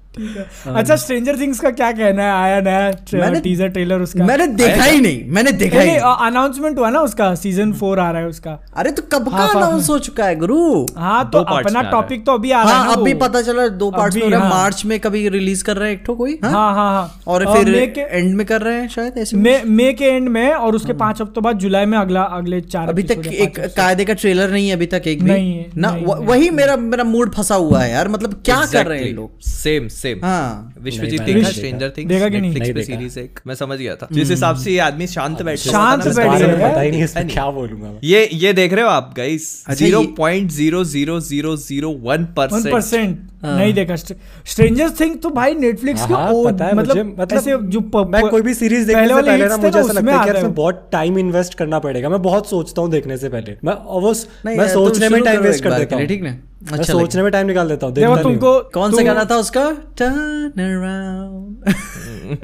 अच्छा 0.75 0.95
स्ट्रेंजर 0.95 1.39
थिंग्स 1.39 1.59
का 1.59 1.69
क्या 1.71 1.91
कहना 1.91 2.23
है? 2.23 2.31
आया 2.31 2.59
नया 2.61 2.79
मैंने- 3.13 3.43
टीजर 3.43 3.67
ट्रेलर 3.67 3.99
उसका। 3.99 4.25
मैंने 4.25 4.47
देखा 4.47 4.83
ही 4.83 5.01
नहीं 5.01 5.23
मैंने 5.29 5.51
देखा 5.51 5.79
ही 5.79 5.87
नहीं। 5.87 5.99
अनाउंसमेंट 5.99 6.79
हुआ 6.79 6.89
ना 6.89 6.99
उसका 6.99 7.35
सीज़न 7.35 7.73
फोर 7.73 7.99
आ 7.99 8.11
रहा 8.11 8.21
है 8.21 8.27
उसका। 8.27 8.59
अरे 8.77 8.91
तो 8.91 9.01
कब 9.13 9.29
का 9.31 9.37
हाँ, 9.37 9.47
हाँ, 9.47 9.55
अनाउंस 9.55 9.89
हो। 9.89 9.99
चुका 9.99 10.25
है 10.25 10.35
गुरु? 10.35 10.85
हाँ 10.97 11.29
तो 11.29 11.39
अपना 11.39 11.79
में 11.79 11.85
है। 11.85 11.91
टॉपिक 11.91 12.25
तो 12.25 12.31
अभी 12.31 12.51
आ 12.51 12.61
रहा 12.63 12.71
है 12.71 12.77
हाँ 12.77 12.85
ना 12.85 12.93
अब 12.93 13.03
भी 13.03 13.13
वो। 13.13 13.19
पता 13.19 13.41
चला 13.41 13.67
दो 13.67 13.91
पार्ट्स 13.91 14.15
में 14.15 14.23
अभी, 14.23 14.33
हो 14.33 14.37
रहा 14.37 14.47
है। 14.47 14.53
हाँ। 14.53 14.61
मार्च 14.61 14.85
में 14.85 14.99
कभी 14.99 15.29
रिलीज़ 15.29 15.63
कर 15.63 15.77
रहे 15.77 15.91
हैं 15.91 16.01
एक 16.01 16.05
कोई 16.07 16.39
हाँ? 16.43 16.51
हाँ 16.51 16.73
हाँ 16.75 16.91
हाँ। 16.93 17.21
और 17.27 17.45
फिर 17.53 17.65
मई 17.71 17.87
के 17.87 18.01
एंड 18.01 18.35
में 18.35 18.45
कर 18.47 18.61
रहे 18.61 18.75
हैं 18.81 18.87
शायद 18.89 19.17
ऐसे 19.17 19.37
मई 19.65 19.93
के 19.93 20.05
एंड 20.05 20.29
में 20.29 20.53
और 20.53 20.75
उसके 20.75 20.93
पाँच 20.93 21.21
हफ्तों 21.21 21.43
बाद 21.43 21.57
जुलाई 21.57 21.85
में 21.85 21.97
अगला 21.97 22.21
अगले 22.21 22.61
चार 22.61 22.89
अभी 22.89 23.03
तक 23.03 23.27
एक 23.27 23.59
कायदे 23.59 24.05
का 24.05 24.13
ट्रेलर 24.13 24.49
नहीं 24.51 24.67
है 24.69 24.75
अभी 24.75 24.85
तक 24.85 25.01
एक 25.07 25.23
भी? 25.23 25.29
नहीं 25.31 25.57
है, 25.57 25.69
ना। 25.77 25.97
वही 26.07 26.49
मेरा 26.49 26.75
मेरा 26.77 27.03
मूड 27.03 27.33
फंसा 27.33 27.55
हुआ 27.55 27.81
है 27.81 27.91
यार 27.91 28.07
मतलब 28.07 28.33
क्या 28.45 28.65
कर 28.73 28.85
रहे 28.85 29.03
हैं 29.03 29.13
लोग? 29.13 29.39
सेम 29.41 29.87
सेम 29.87 30.06
हाँ। 30.13 30.73
विश्वजीत 30.81 31.21
देखा 31.21 31.49
स्ट्रेंजर 31.49 31.93
थिंग्स 31.97 32.13
देखा। 32.13 32.29
कि 32.29 32.41
नहीं? 32.41 32.73
पे 32.73 32.83
सीरीज़ 32.83 33.19
एक। 33.19 33.39
मैं 33.47 33.55
समझ 33.55 33.79
गया 33.79 33.95
था। 33.95 34.07
जिस 34.11 34.29
हिसाब 34.29 34.55
से 34.55 34.71
ये 34.71 34.79
आदमी 34.79 35.07
शांत 35.07 35.41
बैठ 35.41 35.59
शांत 35.59 36.07
बैठ 36.07 36.41
गया। 36.41 36.69
पता 36.69 36.81
ही 36.81 36.91
नहीं 36.91 37.03
इसमें 37.03 37.27
क्या 37.27 37.49
बोलूँगा 37.49 37.99
ये 38.03 38.29
ये 38.33 38.53
देख 38.53 38.73
रहे 38.73 38.83
हो 38.83 38.89
आप 38.89 39.13
गाइस 39.17 39.63
अच्छा, 39.67 39.85
ज़ीरो 39.85 40.01
ये- 40.01 40.15
point 40.17 40.51
zero 40.51 40.83
zero 40.83 41.19
zero 41.19 41.55
zero 41.57 41.89
one 41.89 41.97
one 42.01 42.25
percent 42.25 42.71
percent 42.71 43.19
नहीं 43.45 43.73
देखा। 43.73 43.95
स्ट्रेंजर 43.95 44.89
थिंग 44.89 45.19
तो 45.19 45.29
भाई 45.29 45.53
नेटफ्लिक्स 45.53 46.05
के 46.05 46.13
हाँ, 46.13 46.31
ओ- 46.31 46.45
पता 46.45 46.65
है 46.65 46.75
मुझे 46.75 47.03
मतलब 47.03 47.27
ऐसे 47.33 47.57
जो 47.57 47.79
प- 47.79 48.07
मैं 48.09 48.27
कोई 48.27 48.41
भी 48.41 48.53
सीरीज़ 48.53 48.87
देखने 48.87 49.07
से 49.07 49.13
पहले 49.13 49.45
ना 49.45 49.57
मुझे 49.57 49.79
ऐसा 49.79 49.91
लगता 49.93 50.17
है 50.17 50.23
कि 50.23 50.29
यार 50.29 50.47
बहुत 50.47 50.89
टाइम 50.91 51.19
इन्वेस्ट 51.19 51.53
करना 51.53 51.79
पड़ेगा। 51.79 52.09
मैं 52.09 52.21
बहुत 52.21 52.49
सोचता 52.49 52.81
हूँ 52.81 52.91
देखने 52.91 53.17
से 53.17 53.29
पहले। 53.29 53.55
मैं 53.63 53.73
वो 53.73 54.13
मैं 54.45 54.67
सोचने 54.67 55.09
में 55.09 55.23
टाइम 55.23 55.41
वेस्ट 55.41 55.63
कर 55.63 55.73
देता 55.73 55.95
हूँ। 55.95 56.05
ठीक 56.05 56.23
ना 56.23 56.37
मैं 56.71 56.77
अच्छा 56.79 56.93
सोचने 56.93 57.23
में 57.23 57.31
टाइम 57.31 57.47
निकाल 57.47 57.67
देता 57.69 57.85
हूँ 57.85 57.93
देखो 57.95 58.15
तुमको 58.17 58.51
कौन 58.73 58.91
सा 58.91 59.03
गाना 59.03 59.23
था 59.25 59.35
उसका? 59.37 59.63
टर्न 59.97 60.51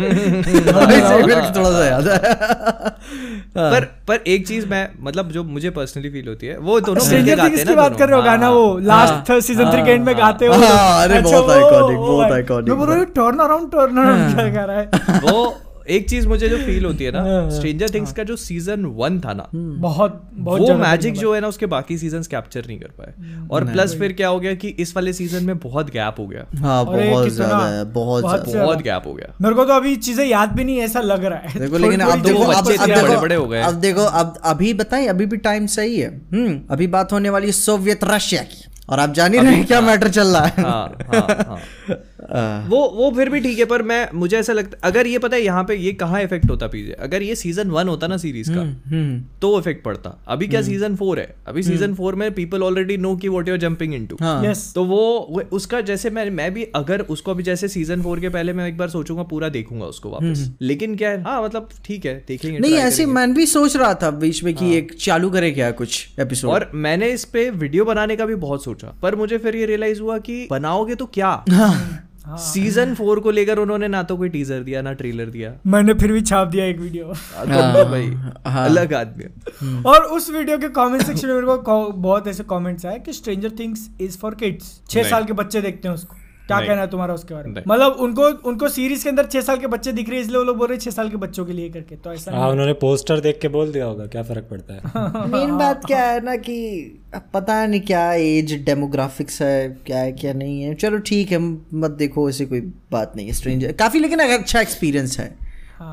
अराउंड 0.04 1.56
थोड़ा 1.56 1.72
सा 1.72 1.86
याद 1.86 2.08
है। 2.08 2.18
पर 3.56 3.86
पर 4.08 4.24
एक 4.28 4.48
चीज़ 4.48 4.68
मैं 4.68 4.88
मतलब 5.00 5.32
जो 5.32 5.44
मुझे 5.44 5.70
पर्सनली 5.70 6.10
फील 6.10 6.28
होती 6.28 6.48
है 6.48 6.58
वो 6.60 6.80
दोनों 6.80 7.06
मिलके 7.10 7.36
गाते 7.36 7.58
हैं 7.58 7.66
ना 7.66 7.76
बात 7.76 7.98
कर 7.98 8.10
रहे 8.10 8.18
हो 8.18 8.24
गाना 8.24 8.46
हाँ, 8.46 8.54
वो 8.54 8.78
लास्ट 8.84 9.32
सीज़न 9.42 9.72
थ्री 9.72 9.82
के 9.84 9.92
एंड 9.92 10.06
में 10.06 10.16
गाते 10.18 10.46
हो। 10.46 10.54
हाँ, 10.56 11.04
अरे 11.04 11.20
बहुत 11.22 11.44
वो- 11.44 11.58
iconic, 11.58 11.98
वो 11.98 12.08
बहुत 12.08 12.32
iconic, 12.40 12.70
मैं 12.70 12.78
बोल 12.78 12.88
रहा 12.88 12.98
हूँ 12.98 13.06
टर्न 13.20 13.40
अराउंड 13.40 13.72
टर्न 13.72 13.98
अराउंड 13.98 14.34
क्या 14.36 14.48
कर 14.54 14.68
रहा 14.68 14.80
है? 14.80 14.86
वो 15.22 15.46
एक 15.90 16.10
चीज़ 16.10 16.28
मुझे 16.28 16.50
जो 16.50 16.58
फील 16.58 16.86
होती 16.86 17.04
है 17.04 17.12
ना 17.12 17.22
हाँ, 17.22 17.50
स्ट्रेंजर 17.50 17.90
थिंग्स 17.90 18.12
का 18.12 18.24
जो 18.24 18.36
सीज़न 18.36 18.86
वन 18.86 19.20
था 19.20 19.34
ना 19.34 19.50
बहुत 19.56 20.30
बहुत 20.34 20.62
वो 20.62 20.74
मैजिक 20.74 21.14
जो 21.14 21.34
है 21.34 21.42
ना 21.42 21.48
उसके 21.48 21.66
बाकी 21.66 21.98
सीज़न 21.98 22.22
कैप्चर 22.22 22.66
नहीं 22.68 22.80
कर 22.80 22.88
पाए। 22.88 23.14
और 23.52 23.64
प्लस 23.66 23.96
फिर 23.96 24.14
क्या 24.14 24.28
हो 24.28 24.40
गया 24.40 24.54
कि 24.54 24.68
इस 24.68 24.96
वाले 24.96 25.14
सीज़न 25.14 25.44
में 25.44 25.58
बहुत 25.60 25.90
गैप 25.90 26.16
हो 26.20 26.28
गया। 26.28 26.46
हाँ 26.58 26.86
बहुत 26.86 27.30
ज़्यादा 27.30 27.68
है 27.68 27.84
बहुत 27.86 28.24
बहुत 28.48 28.82
गैप 28.82 29.04
हो 29.06 29.14
गया। 29.14 29.34
मेरे 29.42 29.56
को 29.56 29.66
तो 29.66 29.74
अभी 29.74 29.96
चीज़ें 29.96 30.26
याद 30.26 30.50
भी 30.50 30.64
नहीं 30.64 30.78
ऐसा 30.80 31.02
लग 31.02 31.26
रहा 31.26 31.40
है। 31.40 31.60
देखो 31.60 31.78
लेकिन 31.78 32.00
अब 32.00 32.22
देखो 32.22 32.44
अब 32.44 32.66
बच्चे 32.66 32.74
इतने 32.74 33.02
बड़े-बड़े 33.02 33.36
हो 33.36 33.48
गए। 33.48 33.62
अब 33.62 33.74
देखो 33.74 34.02
अब 34.02 34.42
अभी 34.44 34.74
बताएँ 34.74 35.08
अभी 35.08 35.26
भी 35.26 35.38
टाइम 35.38 35.66
सही 35.68 36.00
है। 36.00 36.10
हम्म 36.34 36.60
अभी 36.70 36.88
बात 36.88 37.14
होने 37.14 37.30
वाली 37.30 37.52
सोवियत 37.52 38.04
रशिया 38.04 38.42
की। 38.42 38.64
और 38.90 39.00
आप 39.00 39.14
जान 39.14 39.34
ही 39.34 39.40
रहे 39.40 39.64
क्या 39.64 39.82
मैटर 39.82 40.10
चल 40.10 40.28
रहा 40.28 40.46
है। 40.46 40.64
हाँ 40.64 40.98
हाँ 41.08 41.28
हाँ। 41.48 41.60
वो 42.70 42.78
वो 42.90 43.12
फिर 43.12 43.30
भी 43.30 43.40
ठीक 43.40 43.60
है 43.60 43.66
पर 43.66 43.82
मैं 43.82 44.08
मुझे 44.14 44.38
ऐसा 44.38 44.54
लगता 44.54 44.78
अगर 44.84 45.08
ये 45.08 45.20
पता 45.20 45.36
है 45.36 45.42
यहाँ 45.42 45.64
पे 45.64 45.76
ये 45.76 45.92
कहाँ 45.94 46.22
इफ़ेक्ट 46.22 46.50
होता 46.50 46.68
पीजे 46.68 46.92
अगर 46.92 47.22
ये 47.22 47.36
सीज़न 47.36 47.70
वन 47.70 47.88
होता 47.88 48.08
ना 48.08 48.18
सीरीज़ 48.18 48.52
का 48.54 48.62
हम्म 48.62 49.20
तो 49.42 49.60
इफ़ेक्ट 49.60 49.84
पड़ता। 49.84 50.24
अभी 50.28 50.48
क्या 50.48 50.62
सीज़न 50.62 50.96
फोर 50.96 51.20
है? 51.20 51.36
अभी 51.48 51.64
सीज़न 51.64 51.94
फोर 51.94 52.16
में 52.16 52.32
पीपल 52.34 52.64
ऑलरेडी 52.64 52.98
नो 52.98 53.16
कि 53.16 53.28
वॉट 53.28 53.48
यूर 53.48 53.58
जंपिंग 53.58 53.94
इनटू 53.94 54.18
हाँ। 54.22 54.44
Yes. 54.44 54.60
तो 54.76 54.84
वो 54.86 55.44
उसका 55.52 55.82
जैसे 55.82 56.10
मैं 56.10 56.30
मैं 56.32 56.54
भी 56.54 56.64
अगर 56.76 57.02
उसको 57.02 57.32
अभी 57.32 57.44
जैसे 57.44 57.68
सीज़न 57.68 58.02
फोर 58.02 58.20
के 58.20 58.30
पहले 58.30 58.54
मैं 58.54 58.68
एक 58.68 58.78
बार 58.78 58.90
सोचूँगा 58.90 59.24
पूरा 59.24 59.50
देखूँगा 59.50 59.86
उसको 59.86 60.10
वापस। 60.10 60.50
लेकिन 60.62 60.96
क्या 60.96 61.10
है? 61.10 61.22
हाँ 61.24 61.44
मतलब 61.44 61.70
ठीक 61.86 62.06
है 62.06 62.16
देखेंगे 62.28 62.60
नहीं 62.60 62.74
ऐसे 62.74 63.06
मैं 63.06 63.34
भी 63.34 63.46
सोच 63.46 63.76
रहा 63.78 63.94
था 63.94 64.12
बीच 64.12 64.44
में 64.44 64.54
कि 64.54 64.76
एक 64.78 64.94
चालू 65.00 65.30
करे 65.30 65.52
क्या 65.52 65.72
कुछ 65.72 66.08
एपिसोड 66.20 66.52
और 66.52 66.70
मैंने 66.76 67.10
इस 67.10 67.26
पे 67.26 67.50
वीडियो 67.50 67.86
बनाने 67.86 68.16
का 68.16 68.26
भी 68.26 68.36
बहुत 68.36 68.64
सोचा 68.64 68.96
पर 69.02 69.16
मुझे 69.16 69.38
फिर 69.38 69.56
ये 69.56 69.66
रियलाइज़ 69.66 70.02
हुआ 70.02 70.18
कि 70.18 70.48
बनाओगे 70.52 70.96
तो 70.96 71.06
क्या? 71.06 71.44
हाँ। 71.50 72.10
सीज़न 72.30 72.96
फोर 72.96 73.20
को 73.20 73.32
लेकर 73.32 73.58
उन्होंने 73.58 73.88
ना 73.88 74.04
तो 74.04 74.18
कोई 74.18 74.30
टीजर 74.30 74.60
दिया 74.60 74.82
ना 74.82 74.94
ट्रेलर 74.94 75.26
दिया। 75.26 75.54
मैंने 75.68 75.94
फिर 75.94 76.12
भी 76.12 76.22
छाप 76.22 76.48
दिया 76.48 76.66
एक 76.66 76.80
वीडियो 76.80 77.06
तो 77.06 77.86
भाई 77.90 78.06
हाँ। 78.06 78.66
अलग 78.66 78.94
आदमी। 78.94 79.24
और 79.84 80.02
उस 80.04 80.30
वीडियो 80.30 80.58
के 80.58 80.70
कमेंट 80.70 81.04
सेक्शन 81.04 81.28
में 81.28 81.36
मेरे 81.36 81.48
को 81.48 81.58
को- 81.58 81.94
बहुत 81.96 82.28
ऐसे 82.28 82.44
कमेंट्स 82.44 82.86
आए 82.86 83.00
कि 83.00 83.14
stranger 83.14 83.52
things 83.60 83.90
is 84.02 84.18
for 84.18 84.36
kids 84.36 84.82
छह 84.90 85.04
साल 85.04 85.26
के 85.26 85.34
बच्चे 85.34 85.62
देखते 85.62 85.88
हैं 85.88 85.96
उसको। 85.96 86.16
क्या 86.48 86.60
कहना 86.60 86.82
है 86.82 86.88
तुम्हारा 86.88 87.14
उसके 87.14 87.34
बारे 87.34 87.50
में? 87.50 87.62
मतलब 87.68 87.98
उनको 88.02 88.24
उनको 88.50 88.68
सीरीज़ 88.70 89.04
के 89.04 89.10
अंदर 89.10 89.26
छह 89.26 89.42
साल 89.42 89.58
के 89.58 89.68
बच्चे 89.68 89.92
दिख 89.92 90.10
रहे 90.10 90.18
हैं 90.18 90.24
इसलिए 90.24 90.38
वो 90.38 90.44
लोग 90.44 90.58
बोल 90.58 90.68
रहे 90.68 90.76
हैं 90.76 90.82
छह 90.82 90.92
साल 90.92 91.10
के 91.10 91.18
बच्चों 91.18 91.46
के 91.46 91.54
लिए 91.54 91.70
करके 91.70 91.96
तो 91.98 92.14
ऐसा 92.14 92.32
हाँ 92.32 92.50
उन्होंने 92.50 92.74
पोस्टर 92.82 93.20
देख 93.20 93.40
के 93.42 93.48
बोल 93.48 93.72
दिया 93.72 93.86
होगा 93.86 94.06
क्या 94.06 94.24
फ़र्क 94.24 94.48
पड़ता 94.52 94.74
है? 94.74 95.28
मेन 95.32 95.58
बात 95.58 95.86
क्या 95.86 96.02
है 96.06 96.20
ना 96.26 96.36
कि 96.48 96.58
पता 97.34 97.66
नहीं 97.66 97.82
क्या 97.82 98.12
एज 98.14 98.54
डेमोग्राफिक्स 98.66 99.42
है 99.42 99.68
क्या 99.86 100.00
है 100.00 100.12
क्या 100.14 100.34
नहीं 100.34 100.62
है। 100.64 100.74
चलो 100.76 100.98
ठीक 101.12 101.32
है 101.32 101.38
मत 101.40 101.92
देखो 102.00 102.30
ऐसी 102.30 102.46
कोई 102.46 102.62
बात 102.92 103.14
नहीं 103.16 103.28
है 103.28 103.34
स्ट्रेंजर 103.34 103.72
काफ़ी 103.80 104.00
लेकिन 104.00 104.20
अच्छा 104.30 104.62
एक्सपीरियंस 104.62 105.20
है 105.20 105.34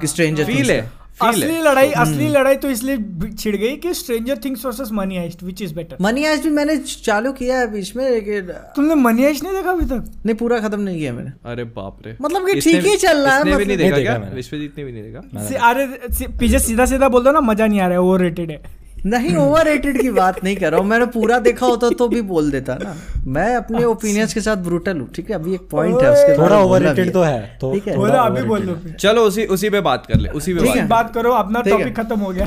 कि 0.01 0.07
स्ट्रेंजर 0.07 0.45
फील 0.45 0.71
है? 0.71 0.81
असली 1.29 1.61
लड़ाई 1.63 1.91
असली 2.03 2.29
लड़ाई 2.29 2.57
तो 2.57 2.71
इसलिए 2.71 3.31
छिड़ 3.33 3.57
गई 3.57 3.77
कि 3.77 3.95
stranger 3.95 4.39
things 4.45 4.65
versus 4.67 4.89
money 4.93 5.17
heist 5.17 5.43
which 5.43 5.63
is 5.63 5.75
better 5.75 5.97
money 6.01 6.25
heist 6.25 6.45
भी 6.45 6.51
मैंने 6.51 6.77
चालू 6.77 7.33
किया 7.33 7.59
है 7.59 7.71
बीच 7.73 7.95
में 7.97 8.11
लेकिन 8.11 8.53
तुमने 8.77 8.95
मनी 8.95 9.23
हाइस्ट 9.23 9.45
नहीं 9.45 9.55
देखा 9.55 9.71
अभी 9.71 9.87
तक? 9.87 10.11
नहीं 10.27 10.37
पूरा 10.37 10.59
खत्म 10.61 10.81
नहीं 10.81 10.99
किया 10.99 11.13
मैंने। 11.13 11.31
अरे 11.45 11.65
बाप 11.65 11.99
रे। 12.07 12.17
मतलब 12.23 12.47
कि 12.47 12.61
ठीक 12.61 12.85
ही 12.85 12.97
चल 12.97 13.19
रहा 13.19 13.37
है, 13.37 13.45
भी 13.45 13.51
मतलब- 13.51 13.67
नहीं 13.67 13.77
देखा 13.79 13.99
क्या? 13.99 14.17
विश्वजीत 14.35 14.79
ने 14.79 14.85
भी 14.85 14.93
नहीं 14.93 15.03
देखा? 15.03 15.71
अरे 15.71 15.87
पीछे 16.41 16.59
सीधा 16.59 16.85
सीधा 16.87 17.09
बोल 17.09 17.25
दो 17.25 17.33
ना 17.33 17.41
मज़ा 17.41 17.67
नहीं 17.67 17.81
आ 17.81 17.85
रहा 17.85 17.93
है 17.93 18.01
ओवररेटेड 18.01 18.51
है। 18.51 18.80
नहीं 19.07 19.35
ओवर 19.37 19.65
रेटेड 19.65 20.01
की 20.01 20.11
बात 20.11 20.43
नहीं 20.45 20.57
कर 20.57 20.71
रहा 20.71 20.81
हूँ। 20.81 20.89
मैंने 20.89 21.07
पूरा 21.11 21.39
देखा 21.39 21.67
होता 21.67 21.91
तो 21.99 22.09
भी 22.09 22.21
बोल 22.23 22.51
देता 22.51 22.75
ना। 22.75 22.95
मैं 23.27 23.55
अपने 23.57 23.85
ओपिनियंस 23.85 24.35
के 24.35 24.41
साथ 24.41 24.57
ब्रूटल 24.65 24.99
हूँ 24.99 25.09
ठीक 25.15 25.31
है? 25.31 25.37
अभी 25.37 25.55
एक 25.55 25.69
पॉइंट 25.71 26.03
है 26.03 26.11
उसके 26.13 26.37
थोड़ा 26.39 26.57
ओवर 26.57 26.65
ओवररेटेड 26.65 27.13
तो 27.13 27.23
है 27.23 27.41
तो 27.61 27.73
ठीक 27.73 27.89
है। 27.89 27.97
बोलो 27.97 28.09
थोड़ा 28.09 28.23
अभी 28.23 28.43
बोल 28.43 28.63
लो 28.63 28.75
दो 28.75 28.93
चलो 28.93 29.23
उसी 29.23 29.45
उसी 29.47 29.71
पे 29.71 29.81
बात 29.81 30.07
कर 30.07 30.19
ले 30.19 30.29
उसी 30.31 30.55
पे 30.55 30.67
बात। 30.67 30.87
बात 30.89 31.15
करो 31.15 31.33
अपना 31.33 31.63
टॉपिक 31.63 31.97
खत्म 31.97 32.19
हो 32.19 32.33
गया। 32.33 32.47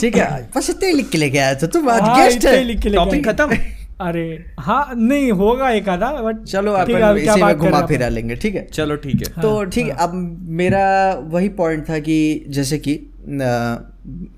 ठीक 0.00 0.16
है? 0.16 0.48
बस 0.56 0.70
इतने 0.70 0.92
लिख 0.92 1.08
के 1.08 1.18
लेके 1.18 1.38
आया 1.38 1.54
था 1.54 1.66
तुम 1.66 1.88
आज 1.90 2.02
हाँ, 2.02 2.16
गेस्ट 2.18 2.44
है। 2.46 2.94
टॉपिक 2.94 3.28
खत्म। 3.28 3.58
अरे 4.00 4.44
हाँ 4.60 4.90
नहीं 4.96 5.32
होगा 5.32 5.70
एक 5.70 5.88
आधा 5.88 6.10
बट 6.12 6.44
चलो 6.44 6.72
आप 6.72 6.90
अपन 6.90 7.16
इसी 7.16 7.42
में 7.42 7.56
घुमा 7.56 7.78
फिर 7.78 7.86
फिरा 7.86 8.08
लेंगे 8.08 8.36
ठीक 8.36 8.54
है? 8.54 8.66
चलो 8.66 8.96
ठीक 8.96 9.14
है। 9.14 9.42
तो 9.42 9.64
ठीक 9.64 9.84
है 9.84 9.90
अब 9.90 10.14
मेरा 10.42 11.14
वही 11.14 11.48
पॉइंट 11.48 11.90
था 11.90 11.98
कि 11.98 12.44
जैसे 12.48 12.78
कि 12.78 13.12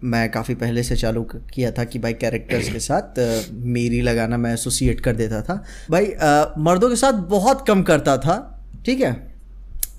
मैं 0.05 0.31
काफ़ी 0.31 0.55
पहले 0.55 0.83
से 0.83 0.97
चालू 0.97 1.23
किया 1.35 1.71
था 1.71 1.85
कि 1.85 1.99
भाई 1.99 2.13
कैरेक्टर्स 2.13 2.73
के 2.73 2.79
साथ 2.79 3.19
मेरी 3.53 4.01
लगाना 4.01 4.37
मैं 4.37 4.53
एसोसिएट 4.53 5.01
कर 5.01 5.13
देता 5.13 5.43
था। 5.43 5.65
भाई 5.91 6.07
आ, 6.07 6.45
मर्दों 6.59 6.89
के 6.89 6.97
साथ 6.97 7.13
बहुत 7.13 7.65
कम 7.69 7.83
करता 7.83 8.17
था 8.17 8.65
ठीक 8.87 9.01
है? 9.01 9.28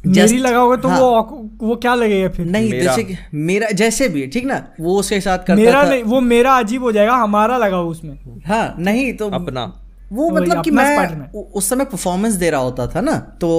मेरी 0.08 0.38
लगाओगे 0.38 0.78
तो 0.78 0.88
हाँ। 0.88 1.00
वो 1.00 1.50
वो 1.62 1.76
क्या 1.76 1.94
लगेगा 1.96 2.30
फिर? 2.30 2.46
नहीं 2.46 2.70
मेरा। 2.72 2.96
जैसे 2.96 3.18
मेरा 3.34 3.70
जैसे 3.72 4.08
भी 4.10 4.26
ठीक 4.28 4.46
ना? 4.46 4.64
वो 4.80 4.98
उसके 5.00 5.20
साथ 5.22 5.38
करता 5.38 5.56
मेरा 5.56 5.84
था। 5.84 5.90
नहीं 5.90 6.04
वो 6.04 6.22
मेरा 6.22 6.54
अजीब 6.54 6.84
हो 6.84 6.92
जाएगा 6.92 7.16
हमारा 7.16 7.58
लगाओ 7.58 7.88
उसमें। 7.88 8.18
हाँ 8.48 8.76
नहीं 8.80 9.14
तो 9.14 9.30
अपना। 9.30 9.66
वो 10.12 10.30
मतलब 10.30 10.64
कि 10.64 10.72
मैं 10.72 11.32
उस 11.32 11.70
समय 11.70 11.86
परफॉर्मेंस 11.86 12.34
दे 12.34 12.50
रहा 12.50 12.62
होता 12.62 12.88
था 12.88 13.02
ना 13.02 13.18
तो 13.42 13.50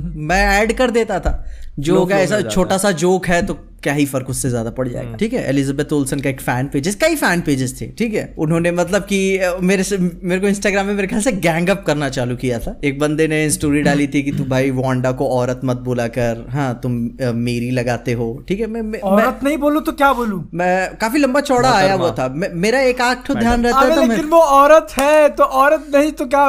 मैं 0.00 0.42
ऐड 0.50 0.72
कर 0.72 0.90
देता 0.90 1.18
था। 1.20 1.32
जो 1.80 1.94
Flow 1.94 2.08
का 2.08 2.16
flow 2.16 2.24
ऐसा 2.24 2.40
छोटा 2.50 2.76
सा 2.78 2.90
जोक 3.02 3.26
है 3.26 3.44
तो 3.46 3.54
क्या 3.82 3.92
ही 3.94 4.04
फ़र्क 4.06 4.30
उससे 4.30 4.48
ज़्यादा 4.50 4.70
पड़ 4.70 4.86
जाएगा 4.88 5.16
ठीक 5.16 5.32
है? 5.32 5.42
एलिजाबेथ 5.48 5.92
ओल्सन 5.92 6.20
का 6.20 6.28
एक 6.30 6.40
फ़ैन 6.40 6.66
पेजेस 6.72 6.94
कई 7.00 7.14
फ़ैन 7.16 7.40
पेजेस 7.40 7.74
थे 7.80 7.86
ठीक 7.98 8.14
है? 8.14 8.24
उन्होंने 8.38 8.70
मतलब 8.72 9.02
कि 9.02 9.20
मेरे 9.62 9.82
से 9.82 9.98
मेरे 9.98 10.40
को 10.40 10.46
इंस्टाग्राम 10.46 10.86
में 10.86 10.94
मेरे 10.94 11.08
ख्याल 11.08 11.22
से 11.22 11.32
गैंग 11.46 11.68
अप 11.68 11.84
करना 11.86 12.08
चालू 12.08 12.36
किया 12.36 12.58
था। 12.58 12.74
एक 12.84 12.98
बंदे 12.98 13.28
ने 13.28 13.38
स्टोरी 13.50 13.82
डाली 13.82 14.06
थी 14.06 14.22
कि 14.22 14.32
तू 14.32 14.44
भाई 14.44 14.70
वांडा 14.80 15.12
को 15.12 15.28
औरत 15.36 15.60
मत 15.64 15.80
बोला 15.86 16.06
कर 16.18 16.44
हाँ 16.50 16.68
तुम 16.82 16.98
मेरी 17.38 17.70
लगाते 17.70 18.12
हो 18.12 18.28
ठीक 18.48 18.60
है? 18.60 18.66
मैं 18.66 18.82
मैं, 18.82 18.90
मैं 18.90 19.00
औरत 19.00 19.40
नहीं 19.44 19.58
बोलूँ 19.58 19.82
तो 19.82 19.92
क्या 19.92 20.12
बोलू? 20.12 20.42
मैं 20.54 20.96
काफ़ी 20.96 21.18
लंबा 21.18 21.40
चौड़ा 21.42 21.70
आया 21.70 21.94
हुआ 21.94 22.10
था। 22.18 22.28
मेरा 22.66 22.80
एक 22.90 23.00
आँख 23.00 23.26
तो 23.26 23.34
ध्यान 23.34 23.64
रहता 23.64 23.80
है 23.80 23.94
तो 23.94 24.06
लेकिन 24.06 24.26
वो 24.26 24.40
औरत 24.60 24.96
है 24.98 25.28
तो 25.30 25.44
औरत 25.64 25.90
नहीं 25.94 26.12
तो 26.12 26.26
क्या 26.26 26.48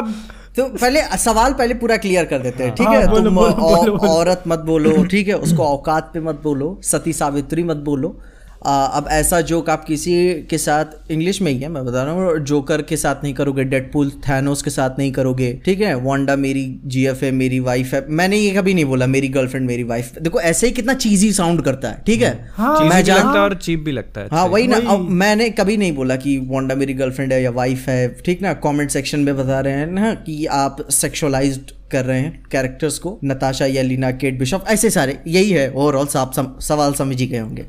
तो 0.57 0.67
पहले 0.67 1.01
सवाल 1.17 1.53
पहले 1.53 1.73
पूरा 1.81 1.97
क्लियर 1.97 2.25
कर 2.25 2.39
देते 2.39 2.63
हैं 2.63 2.75
ठीक 2.75 2.87
हाँ, 2.87 2.95
है? 2.95 3.23
तुम। 3.23 3.37
औरत 4.07 4.43
मत 4.47 4.59
बोलो 4.59 5.03
ठीक 5.11 5.27
है? 5.27 5.33
उसको 5.33 5.63
औकात 5.63 6.09
पे 6.13 6.19
मत 6.19 6.41
बोलो 6.43 6.79
सती 6.83 7.13
सावित्री 7.13 7.63
मत 7.63 7.77
बोलो। 7.89 8.09
अब 8.65 9.07
ऐसा 9.11 9.41
जोक 9.41 9.69
आप 9.69 9.83
किसी 9.85 10.11
के 10.49 10.57
साथ 10.57 11.11
इंग्लिश 11.11 11.41
में 11.41 11.51
ही 11.51 11.57
है 11.59 11.67
मैं 11.67 11.85
बता 11.85 12.03
रहा 12.03 12.13
हूँ 12.13 12.39
जोकर 12.39 12.81
के 12.81 12.97
साथ 12.97 13.15
नहीं 13.23 13.33
करोगे 13.33 13.63
डेडपुल 13.63 14.09
थैनोस 14.09 14.61
के 14.61 14.69
साथ 14.69 14.89
नहीं 14.99 15.11
करोगे 15.11 15.61
ठीक 15.65 15.81
है? 15.81 15.93
वांडा 15.95 16.35
मेरी 16.35 16.79
जीएफ 16.85 17.23
है 17.23 17.31
मेरी 17.31 17.59
वाइफ 17.59 17.93
है 17.93 18.05
मैंने 18.09 18.37
ये 18.37 18.51
कभी 18.51 18.73
नहीं 18.73 18.85
बोला 18.85 19.07
मेरी 19.07 19.27
गर्लफ्रेंड 19.27 19.67
मेरी 19.67 19.83
वाइफ 19.83 20.11
देखो 20.21 20.41
ऐसे 20.41 20.67
ही 20.67 20.73
कितना 20.73 20.93
चीजी 20.93 21.31
साउंड 21.33 21.61
करता 21.61 21.89
है 21.89 22.01
ठीक 22.07 22.21
है? 22.21 22.49
हाँ, 22.53 22.79
मैं 22.79 22.97
भी 22.97 23.03
जान 23.03 23.17
लगता 23.17 23.31
है 23.31 23.39
और 23.39 23.55
चीप 23.55 23.79
भी 23.79 23.91
लगता 23.91 24.21
है 24.21 24.27
हाँ 24.31 24.45
वही 24.47 24.67
ना 24.67 24.77
वही। 24.77 24.97
मैंने 24.97 25.49
कभी 25.49 25.77
नहीं 25.77 25.95
बोला 25.95 26.15
कि 26.15 26.37
वांडा 26.37 26.75
मेरी 26.75 26.93
गर्लफ्रेंड 26.93 27.33
है 27.33 27.43
या 27.43 27.51
वाइफ 27.51 27.87
है 27.89 28.07
ठीक 28.25 28.41
ना? 28.41 28.53
कमेंट 28.53 28.89
सेक्शन 28.91 29.19
में 29.19 29.37
बता 29.37 29.59
रहे 29.59 29.73
हैं 29.73 29.87
ना 29.87 30.13
कि 30.13 30.45
आप 30.45 30.89
सेक्सुअलाइज्ड 30.91 31.71
कर 31.91 32.05
रहे 32.05 32.19
हैं 32.19 32.43
कैरेक्टर्स 32.51 32.97
को 32.99 33.19
नताशा 33.25 33.65
या 33.65 33.81
लीना 33.81 34.11
केट 34.11 34.39
बिशॉप 34.39 34.65
ऐसे 34.67 34.89
सारे 34.89 35.17
यही 35.27 35.49
है 35.49 35.71
ओवरऑल 35.71 36.07
आप 36.17 36.33
सम, 36.33 36.47
सवाल 36.61 36.93
समझ 36.93 37.19
ही 37.19 37.27
गए 37.27 37.37
होंगे। 37.37 37.65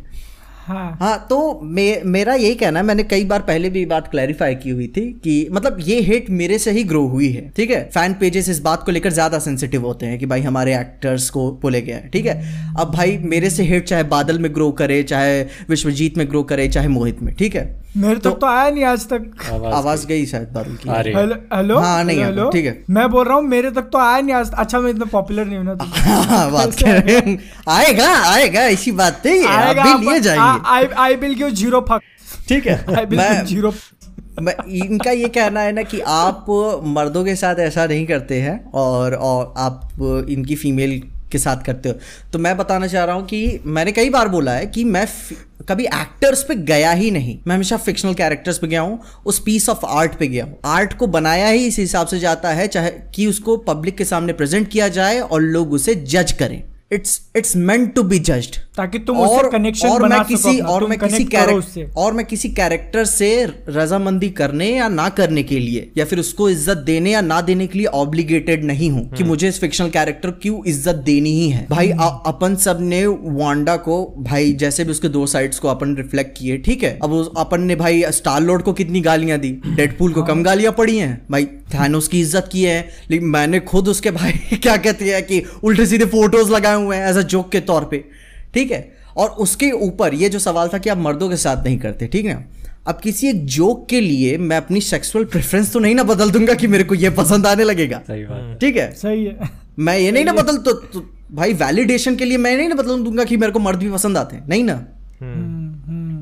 हाँ। 0.66 0.96
हाँ 1.00 1.16
तो 1.30 1.60
मे, 1.64 2.00
मेरा 2.06 2.34
यही 2.34 2.54
कहना 2.54 2.78
है 2.80 2.84
मैंने 2.86 3.02
कई 3.02 3.24
बार 3.24 3.40
पहले 3.42 3.70
भी 3.70 3.84
बात 3.86 4.08
क्लैरिफाई 4.10 4.54
की 4.54 4.70
हुई 4.70 4.86
थी 4.96 5.02
कि 5.24 5.34
मतलब 5.52 5.76
ये 5.80 6.00
हेट 6.02 6.30
मेरे 6.30 6.58
से 6.58 6.70
ही 6.70 6.84
ग्रो 6.84 7.02
हुई 7.08 7.30
है 7.32 7.48
ठीक 7.56 7.70
है? 7.70 7.82
फ़ैन 7.94 8.14
पेजेस 8.20 8.48
इस 8.48 8.60
बात 8.62 8.82
को 8.86 8.92
लेकर 8.92 9.12
ज़्यादा 9.12 9.38
सेंसिटिव 9.38 9.86
होते 9.86 10.06
हैं 10.06 10.18
कि 10.18 10.26
भाई 10.26 10.40
हमारे 10.40 10.76
एक्टर्स 10.78 11.28
को 11.30 11.50
बोले 11.62 11.80
गए 11.82 11.92
हैं 11.92 12.10
ठीक 12.10 12.26
है? 12.26 12.40
अब 12.80 12.92
भाई 12.94 13.18
मेरे 13.24 13.50
से 13.50 13.62
हेट 13.64 13.88
चाहे 13.88 14.02
बादल 14.14 14.38
में 14.38 14.54
ग्रो 14.54 14.70
करे 14.82 15.02
चाहे 15.02 15.42
विश्वजीत 15.68 16.18
में 16.18 16.28
ग्रो 16.30 16.42
करे 16.52 16.68
चाहे 16.68 16.88
मोहित 16.88 17.22
में 17.22 17.34
ठीक 17.34 17.54
है? 17.56 17.70
मेरे 17.96 18.16
तक 18.16 18.36
तो 18.40 18.46
आया 18.46 18.68
नहीं 18.70 18.84
आज 18.84 19.04
तक। 19.06 19.24
आवाज़ 19.52 19.74
आवाज़ 19.74 20.06
गई। 20.06 20.24
शायद 20.26 20.48
बादल 20.52 20.76
की। 20.76 20.88
हेलो 20.90 21.34
हेलो 21.54 21.78
हाँ, 21.78 22.04
नहीं 22.04 22.22
हेलो, 22.24 22.48
ठीक 22.50 22.64
है। 22.66 22.72
मैं 22.90 23.08
बोल 23.10 23.24
रहा 23.26 23.36
हूँ 23.36 23.44
मेरे 23.48 23.70
तक 23.70 23.88
तो 23.92 23.98
आया 23.98 24.20
नहीं 24.20 24.34
आज 24.34 24.50
अच्छा 24.58 24.78
मैं 24.80 24.90
इतना 24.90 25.04
पॉपुलर 25.12 25.44
नहीं 25.44 25.56
हूँ 25.58 25.64
ना 25.64 25.74
तो। 25.74 25.84
आएगा 27.72 28.06
आएगा 28.30 28.60
ऐसी 28.60 28.92
बात 28.92 29.26
है। 29.26 29.34
आएगा 29.46 29.82
अभी 29.82 30.06
लिए 30.10 30.20
जाएँगे। 30.20 30.51
I 30.66 30.86
I 30.98 31.14
will 31.14 31.34
give 31.34 31.50
zero 31.52 31.80
fuck 31.88 32.00
ठीक 32.48 32.68
आई 32.68 33.04
विल 33.04 33.20
गिव 33.20 33.44
ज़ीरो 33.46 33.72
मैं 34.42 34.54
इनका 34.74 35.10
ये 35.10 35.28
कहना 35.28 35.60
है 35.60 35.72
ना 35.72 35.82
कि 35.82 36.00
आप 36.00 36.46
मर्दों 36.88 37.24
के 37.24 37.34
साथ 37.36 37.58
ऐसा 37.60 37.86
नहीं 37.86 38.06
करते 38.06 38.40
हैं 38.40 38.62
और 38.74 39.14
और 39.14 39.52
आप 39.58 40.26
इनकी 40.30 40.56
फीमेल 40.56 41.00
के 41.32 41.38
साथ 41.38 41.62
करते 41.64 41.88
हो। 41.88 41.94
तो 42.32 42.38
मैं 42.38 42.56
बताना 42.56 42.86
चाह 42.86 43.04
रहा 43.04 43.14
हूँ 43.14 43.24
कि 43.26 43.60
मैंने 43.66 43.92
कई 43.92 44.10
बार 44.10 44.28
बोला 44.28 44.52
है 44.52 44.66
कि 44.66 44.84
मैं 44.86 45.06
कभी 45.68 45.84
एक्टर्स 45.84 46.42
पे 46.42 46.54
गया 46.64 46.90
ही 46.92 47.10
नहीं। 47.10 47.38
मैं 47.46 47.54
हमेशा 47.54 47.76
फिक्शनल 47.76 48.14
कैरेक्टर्स 48.14 48.58
पे 48.58 48.66
गया 48.66 48.80
हूँ 48.80 48.98
उस 49.26 49.38
पीस 49.38 49.68
ऑफ़ 49.68 49.86
आर्ट 49.86 50.14
पे 50.18 50.28
गया 50.28 50.44
हूँ। 50.44 50.58
आर्ट 50.66 50.96
को 50.98 51.06
बनाया 51.08 51.48
ही 51.48 51.66
इस 51.66 51.78
हिसाब 51.78 52.06
से 52.06 52.18
जाता 52.18 52.50
है 52.50 52.66
चाहे 52.66 52.90
कि 53.14 53.26
उसको 53.26 53.56
पब्लिक 53.68 53.96
के 53.96 54.04
सामने 54.04 54.32
प्रेजेंट 54.32 54.68
किया 54.68 54.88
जाए 54.90 55.20
और 55.20 55.40
लोग 55.40 55.72
उसे 55.72 55.94
जज 55.94 56.32
करें। 56.32 56.62
It's 56.92 57.20
it's 57.36 57.56
meant 57.56 57.94
to 57.94 58.02
be 58.02 58.18
judged 58.20 58.56
ताकि 58.76 58.98
तुम 58.98 59.18
उससे 59.20 59.48
connection 59.50 59.98
बना 60.00 60.16
मैं 60.16 60.24
किसी 60.26 60.58
और 60.60 60.86
मैं 60.88 60.98
किसी 60.98 61.24
कैरेक्टर। 61.24 61.90
और 61.96 62.12
मैं 62.12 62.24
किसी 62.26 62.48
कैरेक्टर 62.48 63.04
से 63.04 63.28
रजामंदी 63.68 64.28
करने 64.30 64.68
या 64.68 64.88
ना 64.88 65.08
करने 65.08 65.42
के 65.42 65.58
लिए 65.58 65.90
या 65.98 66.04
फिर 66.04 66.18
उसको 66.18 66.48
इज़्ज़त 66.50 66.78
देने 66.86 67.10
या 67.10 67.20
ना 67.20 67.40
देने 67.40 67.66
के 67.66 67.78
लिए 67.78 67.86
ऑब्लिगेटेड 68.02 68.64
नहीं 68.64 68.90
हूँ 68.90 69.04
कि 69.16 69.24
मुझे 69.24 69.48
इस 69.48 69.60
फिक्शनल 69.60 69.90
कैरेक्टर 69.90 70.30
क्यों 70.42 70.60
इज़्ज़त 70.66 71.02
देनी 71.06 71.30
ही 71.30 71.48
है। 71.48 71.66
भाई 71.70 71.90
अ- 71.90 72.22
अपन 72.26 72.54
सबने 72.56 73.04
वांडा 73.06 73.76
को 73.76 73.98
भाई 74.18 74.52
जैसे 74.52 74.84
भी 74.84 74.90
उसके 74.90 75.08
दो 75.08 75.26
साइड्स 75.26 75.58
को 75.58 75.68
अपन 75.68 75.94
रिफ्लेक्ट 75.96 76.38
किए 76.38 76.56
ठीक 76.58 76.82
है? 76.82 76.98
अब 77.02 77.34
अपन 77.38 77.62
ने 77.62 77.76
भाई 77.76 78.02
स्टार 78.10 78.40
लॉर्ड 78.42 78.62
को 78.62 78.72
कितनी 78.72 79.00
गालियाँ 79.00 79.38
दी? 79.38 79.50
डेडपूल 79.66 80.12
को 80.12 80.22
कम 80.22 80.42
गालियाँ 80.42 80.72
पड़ी 80.78 80.96
हैं। 80.98 81.12
भाई 81.30 81.44
थैनोस 81.74 82.08
की 82.08 82.20
इज़्ज़त 82.20 82.48
की 82.52 82.62
है 82.62 82.80
लेकिन 83.10 83.28
मैंने 83.28 83.60
खुद 83.60 83.88
उसके 83.88 84.10
भाई 84.10 84.32
क्या 84.62 84.76
कहते 84.76 85.04
हैं 85.04 85.22
कि 85.26 85.42
उल्टे 85.64 85.86
सीधे 85.86 86.04
फ़ोटोज़ 86.06 86.50
लगाए 86.52 86.82
हुए 86.84 86.96
हैं 86.96 87.10
एज 87.10 87.16
अ 87.16 87.22
जोक 87.22 87.50
के 87.52 87.60
तौर 87.60 87.84
पे। 87.84 88.04
ठीक 88.54 88.70
है? 88.70 88.92
और 89.16 89.28
उसके 89.28 89.70
ऊपर 89.70 90.14
ये 90.14 90.28
जो 90.28 90.38
सवाल 90.38 90.68
था 90.68 90.78
कि 90.78 90.90
आप 90.90 90.98
मर्दों 90.98 91.28
के 91.30 91.36
साथ 91.36 91.64
नहीं 91.64 91.78
करते 91.78 92.06
ठीक 92.06 92.24
है? 92.24 92.62
अब 92.86 93.00
किसी 93.02 93.28
एक 93.28 93.44
जोक 93.46 93.86
के 93.88 94.00
लिए 94.00 94.38
मैं 94.38 94.56
अपनी 94.56 94.80
सेक्सुअल 94.80 95.24
प्रेफरेंस 95.24 95.72
तो 95.72 95.78
नहीं 95.78 95.94
ना 95.94 96.02
बदल 96.02 96.30
दूँगा 96.30 96.54
कि 96.54 96.66
मेरे 96.66 96.84
को 96.84 96.94
ये 96.94 97.10
पसंद 97.10 97.46
आने 97.46 97.64
लगेगा। 97.64 97.98
सही 98.06 98.24
बात 98.24 98.58
ठीक 98.60 98.76
है? 98.76 98.90
सही 98.92 99.24
है। 99.24 99.50
मैं 99.78 99.98
ये 99.98 100.12
नहीं 100.12 100.24
ना 100.24 100.32
बदल 100.32 100.56
तो, 100.56 100.72
तो 100.72 101.10
भाई 101.32 101.52
वैलिडेशन 101.52 102.16
के 102.16 102.24
लिए 102.24 102.38
मैं 102.38 102.56
नहीं 102.56 102.68
ना 102.68 102.74
बदल 102.74 103.02
दूँगा 103.02 103.24
कि 103.24 103.36
मेरे 103.36 103.52
को 103.52 103.58
मर्द 103.58 103.78
भी 103.78 103.90
पसंद 103.90 104.16
आते 104.16 104.36
हैं 104.36 104.48
नहीं 104.48 104.64
ना? 104.64 104.74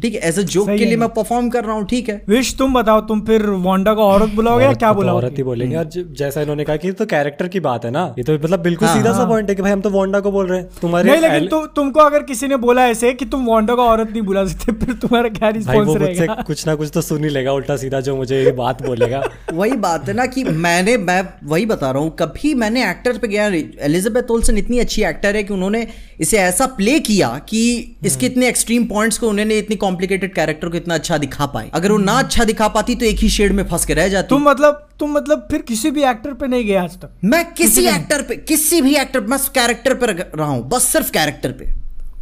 ठीक 0.03 0.15
है 0.15 0.29
एज 0.29 0.39
अ 0.39 0.43
जोक 0.45 0.69
के 0.69 0.85
लिए 0.85 0.97
मैं 0.97 1.09
परफॉर्म 1.11 1.49
कर 1.51 1.65
रहा 1.65 1.75
हूँ 1.75 1.87
ठीक 1.87 2.09
है। 2.09 2.21
विश 2.29 2.55
तुम 2.59 2.75
बताओ 2.75 3.01
तुम 3.07 3.21
फिर 3.27 3.47
वांडा 3.65 3.95
को 3.95 4.03
औरत 4.03 4.35
बुलाओगे 4.35 4.65
या 4.65 4.73
क्या 4.75 4.93
बुलाओगे? 4.93 5.27
औरत 5.27 5.39
ही 5.39 5.43
बोलेंगे। 5.43 5.77
और 5.77 5.89
जैसा 6.19 6.41
इन्होंने 6.41 6.65
कहा 6.65 6.77
कि 6.77 6.89
ये 6.89 6.93
तो 6.93 7.07
कैरेक्टर 7.07 7.49
की 7.49 7.61
बात 7.61 7.85
है 7.85 7.91
ना। 7.91 8.05
ये 8.19 8.25
तो 8.25 8.35
मतलब 8.35 8.61
बिल्कुल 8.61 8.89
हाँ, 8.89 8.97
सीधा 8.97 9.13
सा 9.13 9.25
पॉइंट 9.29 9.49
है 9.49 9.55
कि 9.55 9.63
भाई 9.63 9.73
हम 9.73 9.81
तो 9.81 9.91
वोंडा 9.91 10.21
को 10.21 10.31
बोल 10.33 10.47
रहे 10.47 10.59
हैं। 10.59 10.69
तुम्हारे 10.81 11.11
नहीं 11.11 11.21
लेकिन 11.21 11.49
तु, 11.49 11.65
तुमको 11.67 12.01
अगर 12.01 12.23
किसी 12.23 12.49
ने 12.49 12.57
बोला 12.59 12.87
ऐसे 12.89 13.13
कि 13.15 13.25
तुम 13.27 13.47
वांडा 13.47 13.75
को 13.75 13.83
औरत 13.83 14.11
नहीं 14.11 14.23
बुला 14.23 14.45
सकते 14.47 14.73
फिर 14.85 14.95
तुम्हारा 14.97 15.29
क्या 15.31 15.49
रिस्पॉन्स 15.49 15.97
रहेगा? 15.97 16.35
कुछ 16.47 16.67
ना 16.67 16.75
कुछ 16.75 16.91
तो 16.95 17.01
सुन 17.03 17.25
ही 17.25 17.31
लेगा 17.31 17.53
उल्टा 17.53 17.77
सीधा 17.77 18.01
जो 18.01 18.17
मुझे 18.17 18.43
ये 18.45 18.53
बात 18.55 18.83
बोलेगा। 18.83 19.23
वही 19.53 19.77
बात 19.79 20.09
है 20.09 20.15
ना 20.15 20.27
कि 20.27 20.45
मैंने 20.45 20.97
मैं 20.99 21.23
वही 21.45 21.67
बता 21.67 21.91
रहा 21.91 22.03
हूँ 22.03 22.15
कभी 22.19 22.55
मैंने 22.55 22.89
एक्टर 22.91 23.19
पे 23.19 23.29
गया 23.29 23.47
एलिजाबेथ 23.85 24.31
ओल्सन 24.31 24.59
इतनी 24.59 24.79
अच्छी 24.79 25.03
एक्टर 25.05 25.37
है 25.37 25.43
कि 25.43 25.55
उन्होंने 25.55 25.87
इसे 26.21 26.39
ऐसा 26.39 26.67
प्ले 26.77 26.99
किया 27.01 27.29
कि 27.49 27.61
इसके 28.05 28.27
इतने 28.27 28.49
एक्सट्रीम 28.49 28.85
पॉइंट्स 28.87 29.19
को 29.19 29.29
उन्होंने 29.29 29.59
इतनी 29.59 29.77
कॉम्प्लिकेटेड 29.77 30.35
कैरेक्टर 30.35 30.69
को 30.69 30.77
इतना 30.77 30.95
अच्छा 30.95 31.19
दिखा 31.19 31.47
पाए। 31.47 31.71
अगर 31.75 31.93
वो 31.93 31.99
ना 31.99 32.19
अच्छा 32.19 32.45
दिखा 32.45 32.69
पाती 32.69 32.95
तो 32.95 33.05
एक 33.07 33.19
ही 33.19 33.29
शेड 33.29 33.53
में 33.53 33.63
फंस 33.69 33.85
के 33.85 33.95
रह 33.95 34.09
जाती। 34.09 34.29
तुम 34.29 34.43
मतलब 34.43 34.87
तुम 35.01 35.13
मतलब 35.13 35.47
फिर 35.51 35.63
किसी 35.63 35.91
भी 35.91 36.03
एक्टर 36.05 36.33
पे 36.33 36.47
नहीं 36.47 36.67
गए 36.67 36.77
आज 36.77 36.97
तक? 36.97 37.11
मैं 37.25 37.45
किसी 37.53 37.87
एक्टर 37.89 38.23
पे 38.23 38.37
किसी 38.37 38.81
भी 38.83 38.95
एक्टर 38.97 39.21
बस 39.23 39.49
कैरेक्टर 39.55 39.95
पे 39.95 40.07
रहा 40.07 40.49
हूँ 40.49 40.69
बस 40.69 40.93
सिर्फ़ 40.93 41.11
कैरेक्टर 41.11 41.53
पे। 41.53 41.73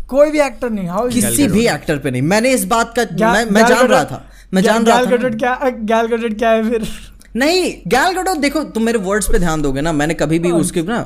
कोई 0.09 0.31
भी 0.31 0.41
एक्टर 0.41 0.71
नहीं 0.71 0.89
हाउ 0.89 1.09
किसी 1.11 1.47
भी 1.49 1.67
एक्टर 1.69 1.99
पे 1.99 2.11
नहीं। 2.11 2.23
मैंने 2.25 2.51
इस 2.51 2.65
बात 2.67 2.95
का 2.99 3.33
मैं, 3.33 3.45
मैं 3.45 3.67
जान 3.67 3.87
रहा 3.87 4.05
था 4.05 4.25
मैं 4.55 4.63
जान 4.63 4.85
रहा 4.85 4.97
गाल 4.97 5.07
था 5.07 5.17
गडोट 5.17 5.39
क्या 5.39 5.71
गाल 5.85 6.29
क्या 6.29 6.51
है 6.51 6.71
फिर? 6.71 6.89
नहीं 7.35 7.73
गैल 7.89 8.13
गडोट 8.13 8.39
देखो 8.39 8.63
तुम 8.67 8.83
मेरे 8.83 8.99
वर्ड्स 9.01 9.29
पे 9.29 9.39
ध्यान 9.39 9.63
दोगे 9.63 9.81
ना 9.81 9.93
मैंने 9.93 10.15
कभी 10.17 10.39
भी 10.39 10.51
उसके 10.53 10.83
ना 10.83 10.99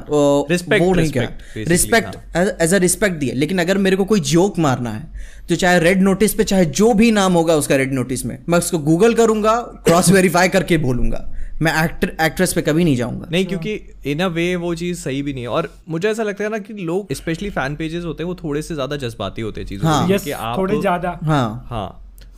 Respect, 0.51 0.81
वो 0.81 0.93
नहीं 0.95 1.11
किया। 1.11 1.29
रिस्पेक्ट 1.59 2.17
एज 2.37 2.75
अ 2.75 2.79
रिस्पेक्ट 2.79 3.17
दिया। 3.17 3.35
लेकिन 3.35 3.59
अगर 3.59 3.79
मेरे 3.79 3.97
को 3.97 4.05
कोई 4.05 4.21
जोक 4.29 4.59
मारना 4.59 4.91
है 4.91 5.11
तो 5.49 5.57
चाहे 5.57 5.79
रेड 5.81 6.03
नोटिस 6.03 6.35
पे 6.35 6.45
चाहे 6.45 6.65
जो 6.73 6.93
भी 6.95 7.11
नाम 7.13 7.33
होगा 7.33 7.55
उसका 7.57 7.77
रेड 7.77 7.93
नोटिस 7.93 8.25
में 8.27 8.39
मैं 8.49 8.59
उसको 8.59 8.79
गूगल 8.81 9.15
करूँगा 9.15 9.57
क्रॉस 9.87 10.11
वेरीफाई 10.11 10.49
करके 10.49 10.79
बोलूँगा। 10.79 11.29
मैं 11.63 11.73
एक्टर 11.85 12.13
एक्ट्रेस 12.21 12.53
पे 12.53 12.63
कभी 12.63 12.85
नहीं 12.85 12.97
जाऊँगा। 12.97 13.29
नहीं 13.33 13.47
क्योंकि 13.47 13.75
इन 14.07 14.21
अ 14.21 14.27
वे 14.29 14.55
वो 14.57 14.75
चीज़ 14.75 15.01
सही 15.01 15.23
भी 15.23 15.33
नहीं 15.33 15.43
है। 15.43 15.49
और 15.51 15.69
मुझे 15.89 16.09
ऐसा 16.11 16.23
लगता 16.23 16.45
है 16.45 16.51
ना 16.51 16.59
कि 16.61 16.75
लोग 16.75 17.13
स्पेशली 17.15 17.51
फ़ैन 17.51 17.77
पेजेस 17.77 18.05
होते 18.05 18.23
हैं 18.23 18.29
वो 18.29 18.35
थोड़े 18.35 18.63
से 18.63 18.75
ज़्यादा 18.75 18.97
जज्बाती 18.99 19.43
होते 19.43 19.61
हैं 19.61 19.69
चीज़ों 19.69 19.89
हाँ। 19.89 20.09
को 20.09 20.35
आप 20.37 20.59
थोड़े 20.59 20.81
ज़्यादा। 20.81 21.19
हाँ। 21.25 21.67
हाँ। 21.71 21.89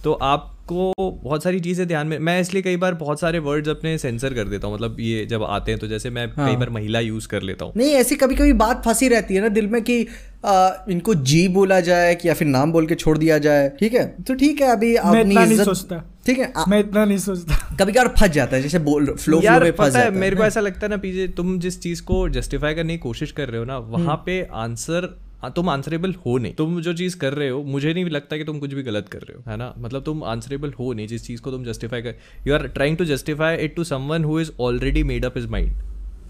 तो 0.05 0.12
आप 0.12 0.51
आपको 0.65 1.11
बहुत 1.25 1.43
सारी 1.43 1.59
चीज़ें 1.61 1.87
ध्यान 1.89 2.07
में 2.07 2.19
मैं 2.19 2.41
इसलिए 2.41 2.62
कई 2.62 2.77
बार 2.77 2.95
बहुत 2.95 3.21
सारे 3.21 3.39
वर्ड्स 3.39 3.69
अपने 3.69 3.97
सेंसर 3.99 4.35
कर 4.35 4.49
देता 4.49 4.67
हूँ। 4.67 4.75
मतलब 4.75 4.97
ये 5.01 5.25
जब 5.27 5.43
आते 5.47 5.73
हैं 5.73 5.81
तो 5.81 5.87
जैसे 5.87 6.11
मैं 6.11 6.27
हाँ। 6.37 6.49
कई 6.49 6.57
बार 6.57 6.71
महिला 6.71 7.01
यूज़ 7.01 7.27
कर 7.29 7.43
लेता 7.43 7.65
हूँ। 7.65 7.73
नहीं 7.77 7.91
ऐसी 7.95 8.17
कभी 8.17 8.35
कभी 8.35 8.53
बात 8.62 8.83
फंसी 8.85 9.09
रहती 9.09 9.35
है 9.35 9.41
ना 9.41 9.49
दिल 9.49 9.67
में 9.67 9.83
कि 9.83 10.07
आ, 10.45 10.71
इनको 10.91 11.15
जी 11.25 11.47
बोला 11.49 11.81
जाए 11.81 12.15
कि 12.15 12.29
या 12.29 12.35
फिर 12.35 12.49
नाम 12.49 12.73
बोल 12.73 12.87
के 12.87 12.95
छोड़ 12.95 13.17
दिया 13.19 13.39
जाए। 13.39 13.69
ठीक 13.81 13.95
है? 13.95 14.05
तो 14.27 14.35
ठीक 14.35 14.61
है 14.61 14.71
अभी 14.73 14.93
मैं 14.95 15.21
इतना 15.21 15.45
नहीं 15.45 15.53
इज़्ज़त 15.53 15.65
सोचता। 15.65 16.03
ठीक 16.27 16.39
है 16.39 16.53
आ- 16.57 16.65
मैं 16.69 16.79
इतना 16.81 17.05
नहीं 17.05 17.19
सोचता। 17.19 17.57
कभी 17.81 17.93
कभी 17.93 18.09
फंस 18.21 18.31
जाता 18.31 18.57
है 18.57 18.62
जैसे 18.62 18.79
बोल 18.81 19.07
फ्लो 19.15 19.41
यार 19.43 19.59
फ्लो 19.59 19.65
में 19.65 19.73
फंस 19.73 19.89
पता 19.89 20.01
है 20.01 20.11
मेरे 20.17 20.37
को 20.37 20.45
ऐसा 20.45 20.61
लगता 20.61 20.87
है 20.87 20.91
ना 20.91 20.97
पीछे 20.97 21.27
तुम 21.37 21.59
जिस 21.59 21.81
चीज़ 21.83 22.03
को 22.03 22.29
जस्टिफाई 22.29 22.75
करने 22.75 22.93
की 22.93 22.99
कोशिश 22.99 23.33
कर 23.33 23.49
रहे 23.49 23.59
हो 23.59 23.65
ना 23.65 23.77
हम्म। 23.77 23.93
वहाँ 23.93 24.17
पे 24.27 24.43
आंसर 24.55 25.09
तुम 25.51 25.68
आंसरेबल 25.68 26.14
हो 26.26 26.36
नहीं। 26.38 26.55
तुम 26.55 26.80
जो 26.80 26.92
चीज़ 26.95 27.16
कर 27.18 27.32
रहे 27.32 27.49
हो 27.49 27.62
मुझे 27.64 27.92
नहीं 27.95 28.05
लगता 28.07 28.36
कि 28.36 28.45
तुम 28.45 28.59
कुछ 28.59 28.74
भी 28.74 28.82
गलत 28.82 29.09
कर 29.09 29.18
रहे 29.20 29.36
हो 29.36 29.51
है 29.51 29.57
ना? 29.57 29.72
मतलब 29.78 30.03
तुम 30.03 30.22
आंसरेबल 30.24 30.72
हो 30.78 30.92
नहीं 30.92 31.07
जिस 31.07 31.26
चीज़ 31.26 31.40
को 31.40 31.51
तुम 31.51 31.64
जस्टिफाई 31.64 32.03
कर 32.03 32.14
you 32.47 32.55
are 32.55 32.66
trying 32.68 32.97
to 32.97 33.05
justify 33.05 33.57
it 33.57 33.76
to 33.76 33.84
someone 33.84 34.24
who 34.24 34.40
is 34.40 34.51
already 34.61 35.03
made 35.05 35.24
up 35.24 35.38
his 35.38 35.47
mind 35.51 35.72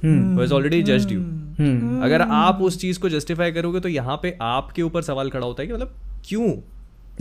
hmm. 0.05 0.53
Already 0.55 0.83
judged 0.83 1.13
you 1.13 1.21
अगर 2.05 2.23
आप 2.35 2.63
उस 2.63 2.81
चीज़ 2.81 2.99
को 3.01 3.09
जस्टिफाई 3.09 3.53
करोगे 3.53 3.81
तो 3.81 3.89
यहाँ 3.89 4.17
पे 4.23 4.37
आपके 4.43 4.83
ऊपर 4.83 5.03
सवाल 5.03 5.31
खड़ा 5.31 5.47
होता 5.47 5.63
है 5.63 5.67
कि 5.67 5.75
मतलब 5.75 5.95
क्यों? 6.29 6.53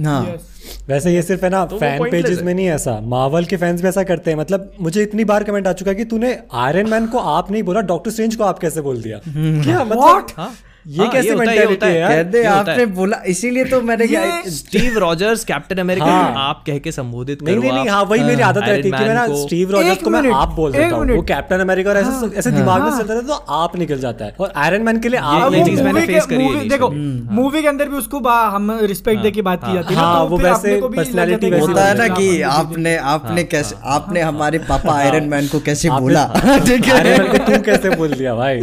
हाँ। 0.02 0.22
Yes. 0.26 0.42
वैसे 0.88 1.14
ये 1.14 1.22
सिर्फ़ 1.22 1.44
है 1.46 1.50
ना 1.50 1.66
तो 1.66 1.78
फ़ैन 1.80 2.10
पेजेस 2.12 2.42
में 2.42 2.54
नहीं 2.54 2.66
ऐसा। 2.68 3.00
मार्वल 3.06 3.46
के 3.46 3.58
फैंस 3.58 3.82
भी 3.82 3.88
ऐसा 3.88 4.04
करते 4.04 4.32
हैं। 4.32 4.38
मतलब 4.38 4.72
मुझे 4.82 5.04
इतनी 5.04 5.24
बार 5.24 5.44
कमेंट 5.44 5.68
आ 5.68 5.74
चुका 5.74 5.92
है 5.92 5.96
कि 5.96 6.06
तूने 6.06 6.38
आयरन 6.54 6.90
मैन 6.90 7.08
को 7.08 7.18
आप 7.18 7.52
नहीं 7.52 7.64
बोला 7.64 7.82
डॉक्टर 7.92 8.12
स्ट्रेंज 8.12 8.36
को 8.36 8.44
आप 8.44 8.60
कैसे 8.60 8.82
बोल 8.82 9.02
दिया? 9.02 9.20
क्या 9.28 9.84
मतलब? 9.84 10.28
हाँ। 10.38 10.54
ये 10.88 10.98
हाँ, 10.98 11.10
कैसे 11.12 11.30
होता 11.30 11.52
है, 11.52 11.66
होता 11.66 11.86
मेंटालिटी 11.86 11.86
है 11.86 11.92
है 11.94 12.00
यार? 12.00 12.24
कहते 12.24 12.44
आपने 12.44 12.74
है। 12.74 12.86
बोला 12.86 13.18
इसीलिए 13.28 13.66
तो 13.66 13.82
मैंने 13.82 14.08
क्या 14.08 14.22
स्टीव 14.50 14.98
रॉजर्स 14.98 15.44
कैप्टन 15.44 15.78
अमेरिका 15.78 16.06
हाँ। 16.06 16.34
आप 16.38 16.64
कह 16.68 16.78
के 16.78 16.92
संबोधित 16.92 17.44
नहीं 17.44 17.56
करो 17.56 17.62
नहीं 17.64 17.72
नहीं 17.74 17.90
हाँ 17.90 18.04
वही 18.04 18.24
मेरी 18.24 18.42
आदत 18.42 18.62
रहती 18.62 18.90
है 18.90 18.98
कि 18.98 19.04
मैं 19.04 19.14
ना 19.14 19.26
स्टीव 19.36 19.72
रॉजर्स 19.72 20.04
को 20.04 20.10
मैं 20.10 20.32
आप 20.32 20.50
बोल 20.50 20.72
देता 20.72 20.96
हूँ। 20.96 21.16
वो 21.16 21.22
कैप्टन 21.22 21.60
अमेरिका 21.60 21.90
और 21.90 21.98
ऐसे 21.98 22.38
ऐसे 22.38 22.52
दिमाग 22.52 22.82
में 22.82 22.92
चलता 22.92 23.14
रहता 23.14 23.28
तो 23.28 23.54
आप 23.54 23.78
निकल 23.78 24.00
जाता 24.00 24.26
है। 24.26 24.36
और 24.40 24.54
आयरन 24.56 24.82
मैन 24.82 25.00
के 25.00 25.10
लिए 25.10 25.20
आप 25.20 25.54
ये 25.54 25.64
चीज़ 25.66 25.82
मैंने 25.84 26.00
मूवी 26.00 26.20
करी 26.20 26.44
है 26.46 26.68
देखो 26.70 26.90
मूवी 27.34 27.62
के 27.62 27.68
अंदर 27.68 27.90
भी 27.90 27.98
उसको 27.98 28.20
हम 28.30 28.72
रिस्पेक्ट 28.82 29.22
दे 29.22 29.32
के 29.32 29.42
बात 29.42 29.66
की 29.66 29.74
जाती 29.74 29.94
है 29.94 30.00
हाँ, 30.00 30.20
तो 30.20 30.30
वो 30.30 30.38
वैसे 30.38 30.72
है 30.72 30.82
वैसे 30.82 31.60
होता 31.60 31.86
है 31.86 31.98
ना 31.98 32.04
हाँ, 32.04 32.16
कि 32.16 32.42
हाँ, 32.42 32.52
हाँ, 32.52 32.60
आपने 32.60 32.96
आपने 32.98 33.44
कैसे 33.44 33.76
आपने 33.86 34.22
हमारे 34.22 34.60
पापा 34.60 34.94
आयरन 34.94 35.24
मैन 35.24 35.48
को 35.48 35.60
कैसे 35.60 35.90
बोला? 35.90 36.26
ठीक 36.66 36.86
है। 36.86 37.38
तू 37.38 37.62
कैसे 37.64 37.90
बोल 37.90 38.14
दिया 38.14 38.36
भाई? 38.36 38.60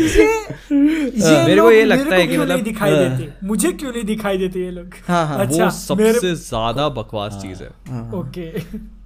मेरे 0.72 1.60
को 1.60 1.70
ये 1.70 1.84
लगता 1.84 2.09
मेरे 2.10 2.22
है 2.22 2.28
कि 2.28 2.34
क्यों 2.34 2.44
मतलब- 2.44 2.56
नहीं 2.56 2.72
दिखाई 2.72 2.90
देते? 2.96 3.46
मुझे 3.46 3.72
क्यों 3.72 3.92
नहीं 3.92 4.04
दिखाई 4.04 4.38
देते 4.38 4.60
ये 4.60 4.70
लोग? 4.70 4.94
हाँ, 5.08 5.26
हाँ, 5.26 5.36
वो 5.36 5.42
अच्छा 5.42 5.68
सबसे 5.68 6.34
ज़्यादा 6.34 6.88
बकवास 6.88 7.38
चीज़ 7.42 7.62
है। 7.62 7.68
ओके। 8.14 8.58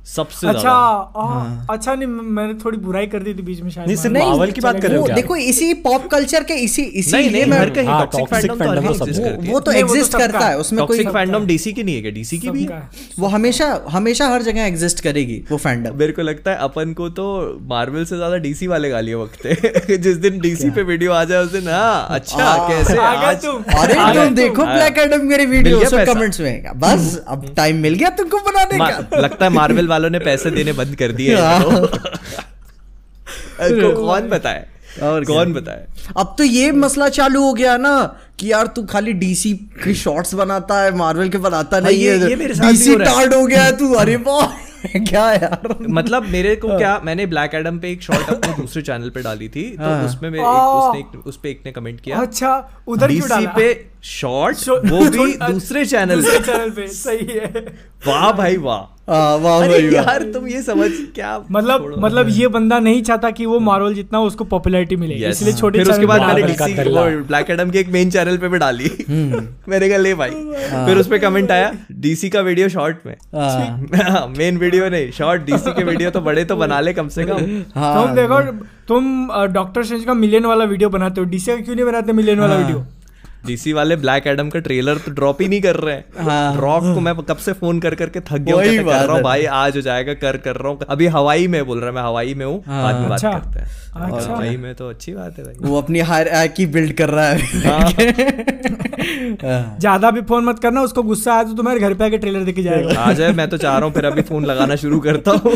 सबसे 0.04 0.46
अच्छा 0.46 0.60
ज़्यादा। 0.60 1.20
आ, 1.20 1.74
अच्छा 1.74 1.94
नहीं 1.94 2.06
मैंने 2.06 2.54
थोड़ी 2.64 2.78
बुराई 2.78 3.06
कर 3.06 3.22
दी 3.22 3.32
थी 3.34 3.42
बीच 3.42 3.60
में 3.60 3.70
शायद 3.70 3.86
नहीं, 3.86 3.96
सिर्फ़ 3.96 4.16
हाँ, 4.18 4.26
मार्वल 4.28 4.50
की 4.50 4.60
बात 4.60 4.80
कर 4.80 4.88
रहे 4.88 4.98
हो 4.98 5.04
क्या? 5.04 5.14
देखो 5.14 5.36
इसी 5.36 5.72
पॉप 5.84 6.06
कल्चर 6.10 6.42
के 6.42 6.54
इसी 6.64 6.82
इसी 6.82 7.12
नहीं 7.12 7.30
नहीं 7.30 7.44
मैं- 7.44 7.60
हर 7.60 7.70
कहीं 7.70 7.86
हाँ, 7.88 8.00
टॉक्सिक 8.06 8.28
फैंडम 8.28 8.54
तो 8.54 8.70
हर 8.70 8.76
तो 8.78 9.04
करती 9.04 9.20
है। 9.20 9.30
वो 9.30 9.46
तो 9.46 9.52
वो 9.52 9.60
तो 9.60 9.72
एग्जिस्ट 9.72 10.16
करता 10.18 10.46
है 10.46 10.58
उसमें 10.58 10.84
कोई 10.86 11.04
फैंडम 11.06 11.46
डीसी 11.46 11.72
की 11.72 11.82
नहीं 11.84 11.94
है 11.94 12.02
क्या? 12.02 12.10
डीसी 12.10 12.38
की 12.38 12.50
भी? 12.50 12.66
वो 13.18 13.26
हमेशा 13.28 13.68
हमेशा 13.90 14.28
हर 14.28 14.42
जगह 14.42 14.66
एग्जिस्ट 14.66 15.00
करेगी 15.00 15.42
वो 15.50 15.56
फैंडम 15.58 15.96
मेरे 15.98 16.12
को 16.12 16.22
लगता 16.22 16.50
है 16.50 16.56
अपन 16.68 16.92
को 16.92 17.08
तो 17.20 17.26
मार्वल 17.68 18.04
से 18.04 18.16
ज़्यादा 18.16 18.36
डीसी 18.46 18.66
वाले 18.66 18.90
गालियाँ 18.90 19.20
बकते 19.20 19.48
हैं। 19.52 20.00
जिस 20.02 20.16
दिन 20.18 20.38
डीसी 20.40 20.70
पे 20.70 20.82
वीडियो 20.82 21.12
आ 21.12 21.24
जाए 21.24 21.44
उस 21.44 21.52
दिन 21.52 21.68
हाँ 21.68 22.06
अच्छा 22.10 22.52
कैसे 22.68 22.98
अरे 22.98 23.34
तुम। 23.46 24.34
देखो 24.34 24.64
हाँ। 24.64 24.74
ब्लैक 24.76 24.98
एडम 24.98 25.26
मेरी 25.26 25.46
वीडियो। 25.46 25.80
कमेंट्स 26.06 26.40
में। 26.40 26.62
बस 26.76 27.16
अब 27.28 27.52
टाइम 27.56 27.76
मिल 27.82 27.94
गया 27.94 28.08
तुमको 28.18 28.38
बनाने 28.50 28.78
का। 28.78 29.18
लगता 29.18 29.44
है 29.44 29.50
मार्वल 29.52 29.86
वालों 29.94 30.10
ने 30.10 30.18
पैसे 30.18 30.50
देने 30.50 30.72
बंद 30.72 30.94
कर 30.96 31.12
दिए 31.12 31.36
हाँ। 31.40 31.58
इनको। 31.58 31.86
इनको 33.66 33.96
कौन 34.06 34.28
बताए? 34.28 34.66
और 35.02 35.24
कौन 35.24 35.52
बताए? 35.52 35.86
अब 36.16 36.34
तो 36.38 36.44
ये 36.44 36.72
मसला 36.72 37.08
चालू 37.08 37.42
हो 37.42 37.52
गया 37.52 37.76
ना 37.76 37.94
कि 38.38 38.52
यार 38.52 38.66
तू 38.66 38.82
खाली 38.84 39.12
डीसी 39.12 39.52
की 39.84 39.94
शॉर्ट्स 39.94 40.34
बनाता 40.34 40.82
है 40.82 40.94
मार्वल 40.96 41.28
के 41.28 41.38
बनाता 41.38 41.80
नहीं 41.80 41.98
ये- 41.98 42.22
है। 42.22 42.28
ये 42.28 42.36
मेरे 42.36 42.54
साथ 42.54 42.70
डीसी 42.70 42.92
हो 42.92 42.98
टार्ड 42.98 43.34
हो। 43.34 43.46
गया 43.46 43.62
है 43.62 43.76
तू। 43.76 43.92
अरे 43.94 44.16
क्या 45.00 45.32
यार? 45.32 45.74
मतलब 45.88 46.22
मेरे 46.28 46.48
हाँ। 46.48 46.56
को 46.56 46.78
क्या 46.78 47.00
मैंने 47.04 47.26
ब्लैक 47.26 47.54
एडम 47.54 47.78
पे 47.78 47.90
एक 47.92 48.02
शॉर्ट 48.02 48.28
अपने 48.28 48.52
दूसरे 48.60 48.82
चैनल 48.82 49.10
पे 49.10 49.22
डाली 49.22 49.48
थी 49.48 49.76
तो 49.76 49.84
हाँ। 49.84 50.04
उसमें 50.04 50.30
मेरे 50.30 50.42
एक, 50.42 50.48
उसने 50.48 51.00
एक, 51.00 51.26
उस 51.26 51.38
पे 51.42 51.50
एक 51.50 51.62
ने 51.66 51.72
कमेंट 51.72 52.00
किया। 52.00 52.16
अच्छा 52.16 52.82
उधर 52.86 53.06
क्यों 53.06 53.20
डीसी 53.20 53.28
डाला? 53.28 53.52
पे 53.56 53.72
शॉर्ट 54.04 54.68
वो 54.68 54.98
भी 55.00 55.32
अच्छा, 55.32 55.48
दूसरे 55.52 55.84
चैनल 55.86 56.22
दूसरे 56.22 56.38
पे। 56.38 56.44
चैनल 56.46 56.70
पे 56.70 56.86
सही 56.88 57.26
है। 57.32 57.64
वाह 58.06 58.30
भाई 58.32 58.56
वाह। 58.56 58.90
हाँ, 59.10 59.36
वाह 59.38 59.62
अरे 59.62 59.68
भाई 59.68 59.82
वाह। 59.84 59.94
यार 59.94 60.22
तुम 60.32 60.46
ये 60.48 60.60
समझ 60.62 60.90
क्या 61.14 61.38
मतलब 61.50 61.94
मतलब 61.98 62.28
ये 62.30 62.48
बंदा 62.48 62.78
नहीं 62.78 63.02
चाहता 63.02 63.30
कि 63.30 63.46
वो 63.46 63.58
मार्वल 63.60 63.94
जितना 63.94 64.20
उसको 64.20 64.44
पॉपुलैरिटी 64.44 64.96
मिले। 64.96 65.14
Yes. 65.14 65.30
इसलिए 65.30 65.52
छोटे 65.52 65.78
फिर 65.78 65.90
उसके 65.92 66.06
बाद 66.06 66.20
मैंने 66.20 67.16
ब्लैक 67.22 67.50
एडम 67.50 67.70
के 67.70 67.78
एक 67.78 67.88
मेन 67.88 68.10
चैनल 68.10 68.36
पे 68.38 68.48
भी 68.48 68.58
डाली। 68.58 68.90
हम्म। 69.08 69.46
मैंने 69.68 69.88
कहा 69.88 69.98
ले 69.98 70.14
भाई। 70.14 70.30
हाँ। 70.70 70.86
फिर 70.86 70.98
उस 70.98 71.08
पे 71.08 71.18
कमेंट 71.18 71.50
आया 71.50 71.72
डीसी 71.92 72.28
का 72.28 72.40
वीडियो 72.40 72.68
शॉर्ट 72.68 73.06
में। 73.06 73.14
हाँ, 73.34 74.26
मेन 74.38 74.58
वीडियो 74.58 74.88
नहीं 74.88 75.10
शॉर्ट 75.12 75.42
डीसी 75.42 75.72
के 75.72 75.84
वीडियो 75.84 76.10
तो 76.10 76.20
बड़े 76.20 76.44
तो 76.44 76.56
बना 76.56 76.80
ले 76.80 76.92
कम 76.92 77.08
से 77.08 77.24
कम। 77.24 77.62
हाँ, 77.74 77.94
तुम 77.96 78.14
देखो 78.14 78.40
तुम 78.88 79.28
डॉक्टर 79.52 79.84
स्ट्रेंज 79.84 80.04
का 80.04 80.14
मिलियन 80.14 80.46
वाला 80.46 80.64
वीडियो 80.64 80.88
बनाते 80.90 81.20
हो। 81.20 81.26
डीसी 81.26 81.52
का 81.52 81.60
क्यों 81.60 81.74
नहीं 81.74 81.86
बनाते 81.86 82.12
मिलियन 82.12 82.38
वाला 82.38 82.54
हाँ। 82.54 82.62
वीडियो 82.62 82.86
डीसी 83.46 83.72
वाले 83.72 83.96
ब्लैक 83.96 84.26
एडम 84.26 84.48
का 84.48 84.58
ट्रेलर 84.58 84.96
तो 84.96 85.10
ड्रॉप 85.10 85.42
ही 85.42 85.48
नहीं 85.48 85.60
कर 85.62 85.76
रहे 85.76 85.94
हैं। 85.94 86.24
हाँ। 86.24 86.60
रॉक 86.60 86.82
को 86.94 87.00
मैं 87.00 87.14
कब 87.16 87.36
से 87.36 87.52
फ़ोन 87.52 87.80
कर 87.80 87.94
करके 87.94 88.20
थक 88.20 88.38
गया 88.38 88.54
हूँ, 88.54 88.64
कर 88.64 89.04
रहा 89.06 89.14
हूँ 89.14 89.22
भाई 89.22 89.44
आज 89.44 89.76
हो 89.76 89.80
जाएगा 89.80 90.14
कर 90.14 90.36
कर 90.36 90.56
रहा 90.56 90.68
हूँ। 90.68 90.78
अभी 90.88 91.06
हवाई 91.06 91.46
में 91.46 91.64
बोल 91.66 91.78
रहा 91.78 91.88
है 91.88 91.94
मैं 91.94 92.02
हवाई 92.02 92.34
में 92.34 92.46
हूँ 92.46 92.62
हाँ। 92.66 92.82
बाद 92.82 93.00
में 93.00 93.08
बात 93.08 93.24
अच्छा। 93.24 93.38
करते 93.38 93.58
हैं। 93.60 93.82
और 93.94 94.18
अच्छा। 94.18 94.32
हवाई 94.32 94.56
में 94.56 94.74
तो 94.74 94.88
अच्छी 94.90 95.12
बात 95.12 95.38
है 95.38 95.44
भाई। 95.44 95.54
वो 95.60 95.78
अपनी 95.78 96.00
हायर 96.00 96.46
की 96.46 96.66
बिल्ड 96.66 96.92
कर 96.92 97.10
रहा 97.10 97.28
है। 97.28 97.38
हाँ। 97.60 97.90
ज़्यादा 99.80 100.10
भी 100.10 100.20
फ़ोन 100.22 100.44
मत 100.44 100.58
करना 100.58 100.80
उसको 100.82 101.02
गुस्सा 101.02 101.32
आया 101.34 101.42
तो 101.44 101.52
तुम्हारे 101.54 101.80
घर 101.80 101.94
पे 101.94 102.04
आके 102.04 102.18
ट्रेलर 102.18 102.44
देखे 102.44 102.62
जाएगा। 102.62 103.00
आ 103.00 103.12
जाए 103.12 103.32
मैं 103.32 103.48
तो 103.50 103.56
चाह 103.56 103.76
रहा 103.76 103.86
हूँ 103.86 103.92
फिर 103.94 104.04
अभी 104.04 104.22
फ़ोन 104.22 104.44
लगाना 104.44 104.76
शुरू 104.76 104.98
करता 105.00 105.30
हूँ। 105.30 105.52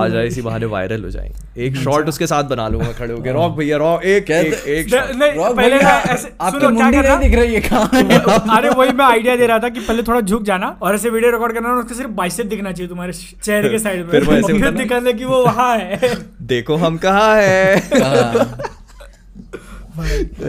आ 0.00 0.06
जाए 0.08 0.26
इसी 0.26 0.42
बहाने 0.42 0.66
वायरल 0.66 1.04
हो 1.04 1.10
जाएँगे। 1.10 1.66
एक 1.66 1.76
शॉट 1.76 2.08
उसके 2.08 2.26
साथ 2.26 2.44
बना 2.44 2.68
लूँगा 2.68 2.92
खड़े 2.92 3.12
होके। 3.14 3.32
रॉक 3.32 3.56
भैया 3.56 3.76
रॉक 3.76 4.04
एक 4.04 4.30
एक 4.30 4.50
कहते- 4.50 4.68
एक 4.68 5.36
रॉक 5.36 5.56
पहले 5.56 5.76
ऐसे 5.76 6.33
आपकी 6.40 6.66
मुंडी 6.66 6.96
नहीं 6.98 7.18
दिख 7.18 7.34
रही 7.34 7.54
है 7.54 7.60
कहाँ 7.60 8.56
अरे 8.56 8.68
वही 8.70 8.92
मैं 8.92 9.04
आइडिया 9.04 9.36
दे 9.36 9.46
रहा 9.46 9.58
था 9.58 9.68
कि 9.68 9.80
पहले 9.80 10.02
थोड़ा 10.02 10.20
झुक 10.20 10.42
जाना 10.42 10.66
और 10.82 10.94
ऐसे 10.94 11.10
वीडियो 11.10 11.30
रिकॉर्ड 11.32 11.52
करना 11.52 11.72
उसका 11.74 11.94
सिर्फ़ 11.94 12.10
बाइसेप 12.10 12.46
दिखना 12.46 12.72
चाहिए 12.72 12.88
तुम्हारे 12.88 13.12
चेहरे 13.12 13.68
के 13.68 13.78
साइड 13.84 14.06
में। 14.06 14.10
फिर। 14.10 14.70
दिखाने 14.76 15.12
कि 15.12 15.24
वो 15.24 15.42
वहाँ 15.44 15.76
है। 15.78 16.14
देखो 16.42 16.76
हम 16.76 16.96
कहाँ 16.96 17.34
है। 17.36 17.76
हाँ। 17.76 18.58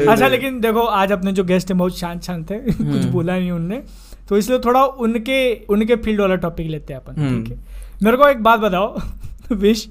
अच्छा 0.07 0.27
लेकिन 0.27 0.59
देखो 0.61 0.79
आज 0.79 1.11
अपने 1.11 1.31
जो 1.31 1.43
गेस्ट 1.43 1.69
हैं 1.69 1.77
बहुत 1.77 1.97
शांत 1.99 2.23
शांत 2.23 2.49
थे 2.49 2.55
हम्म। 2.55 2.91
कुछ 2.91 3.05
बोला 3.05 3.37
नहीं 3.37 3.51
उनने। 3.51 3.81
तो 4.29 4.37
इसलिए 4.37 4.59
थोड़ा 4.59 4.83
उनके 4.85 5.53
उनके 5.69 5.95
फ़ील्ड 5.95 6.21
वाला 6.21 6.35
टॉपिक 6.35 6.67
लेते 6.67 6.93
हैं 6.93 6.99
अपन 7.01 7.21
हम्म। 7.21 7.43
ठीक 7.43 7.53
है? 7.53 7.63
मेरे 8.03 8.17
को 8.17 8.27
एक 8.27 8.43
बात 8.43 8.59
बताओ। 8.59 8.99
विश 9.51 9.87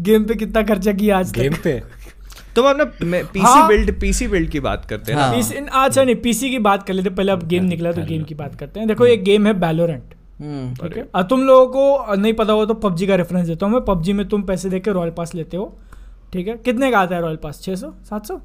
गेम 0.00 0.24
पे 0.24 0.34
कितना 0.34 0.62
खर्चा 0.62 0.92
किया 0.92 1.18
आज 1.18 1.32
गेम 1.32 1.52
तक 1.52 1.62
पे? 1.62 1.82
तो 2.56 2.62
हम 2.62 2.76
ना 2.76 2.84
पीसी। 3.04 3.66
बिल्ड 3.68 3.98
पीसी 4.00 4.28
बिल्ड 4.28 4.50
की 4.50 4.60
बात 4.60 4.84
करते 4.84 5.12
हैं 5.12 5.62
अच्छा 5.62 6.02
नहीं 6.02 6.16
पीसी 6.16 6.50
की 6.50 6.58
बात 6.60 6.86
कर 6.86 6.94
लेते 6.94 7.10
पहले 7.12 7.32
अब 7.32 7.46
गेम 7.48 7.64
निकला 7.64 7.92
तो 7.92 8.02
गेम 8.04 8.22
की 8.24 8.34
बात 8.34 8.54
करते 8.54 8.80
हैं। 8.80 8.88
देखो 8.88 9.06
एक 9.06 9.24
गेम 9.24 9.46
है 9.46 9.52
बैलोरेंट 9.60 10.14
हम्म। 10.40 10.74
ठीक 10.76 10.96
है? 10.96 11.22
तुम 11.24 11.42
लोगों 11.42 11.66
को 11.68 12.14
नहीं 12.14 12.32
पता 12.34 12.52
हो 12.52 12.64
तो 12.66 12.74
पबजी 12.76 13.06
का 13.06 13.14
रेफरेंस 13.16 13.46
देता 13.46 13.66
हूँ 13.66 13.72
मैं। 13.72 13.84
पबजी 13.84 14.12
में 14.12 14.26
तुम 14.28 14.42
पैसे 14.42 14.68
देके 14.70 14.90
रॉयल 14.92 15.10
पास 15.10 15.34
लेते 15.34 15.56
हो। 15.56 15.76
ठीक 16.32 16.48
है? 16.48 16.56
कितने 16.56 16.90
का 16.90 17.00
आता 17.00 17.14
है 17.14 17.20
रॉयल 17.22 17.36
पास 17.42 17.60
600 17.62 17.92
700 18.10 18.38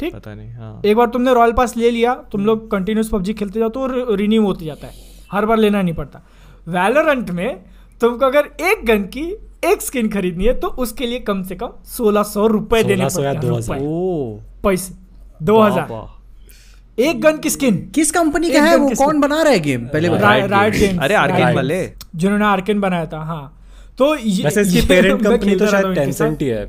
ठीक? 0.00 0.14
पता 0.14 0.34
नहीं 0.34 0.50
हाँ। 0.50 0.80
एक 0.84 0.96
बार 0.96 1.06
तुमने 1.08 1.34
रॉयल 1.34 1.52
पास 1.52 1.76
ले 1.76 1.90
लिया 1.90 2.14
तुम 2.32 2.44
लोग 2.46 2.70
कंटिन्यूस 2.70 3.08
पबजी 3.08 3.32
खेलते 3.34 3.58
जाओ 3.60 3.68
तो 3.68 4.14
रिन्यू 4.16 4.42
होते 4.42 4.64
जाता 4.64 4.86
है। 4.86 4.92
हर 5.32 5.46
बार 5.46 5.58
लेना 5.58 5.82
नहीं 5.82 5.94
पड़ता। 5.94 6.22
वैलोरेंट 6.68 7.30
में 7.30 7.60
तुमको 8.00 8.26
अगर 8.26 8.48
एक 8.62 8.84
गन 8.86 9.02
की 9.14 9.24
एक 9.62 9.82
स्किन 9.82 10.08
खरीदनी 10.08 10.44
है 10.44 10.52
तो 10.54 10.68
उसके 10.84 11.06
लिए 11.06 11.18
कम 11.20 11.42
से 11.42 11.54
कम 11.54 11.72
सोलह 11.96 12.22
सौ 12.22 12.46
रुपए 12.46 12.82
देने 12.82 13.04
1600 13.04 13.24
या 13.24 13.32
पड़ते 13.32 13.46
हैं। 13.46 13.52
2000 13.52 13.78
रुपए, 13.78 13.86
ओ। 13.86 14.40
पैसे। 14.64 14.94
दो 15.44 15.60
हज़ार। 15.60 17.02
एक 17.02 17.20
गन 17.20 17.36
की 17.38 17.50
स्किन 17.50 17.76
किस 17.94 18.10
कंपनी 18.10 18.50
का 18.50 18.62
है 18.62 18.76
वो? 18.76 18.88
कौन 18.98 19.20
बना 19.20 19.42
रहा 19.42 19.52
है 19.52 19.60
गेम 19.60 19.86
पहले 19.86 20.08
Riot 20.08 20.50
Riot 20.50 20.98
अरे 21.02 21.14
आर्केन 21.14 21.54
वाले। 21.54 21.84
जिन्होंने 22.16 22.44
आर्केन 22.44 22.80
बनाया 22.80 23.06
था 23.06 23.18
हाँ। 23.24 23.56
तो 23.98 24.14
ये 24.16 24.44
वैसे 24.44 24.60
इसकी 24.60 24.86
पेरेंट 24.88 25.22
कंपनी 25.22 25.54
तो 25.56 25.66
शायद 25.66 25.86
हूँ। 25.86 25.94
टेंसेंट 25.94 26.42
ही 26.42 26.48
है 26.48 26.66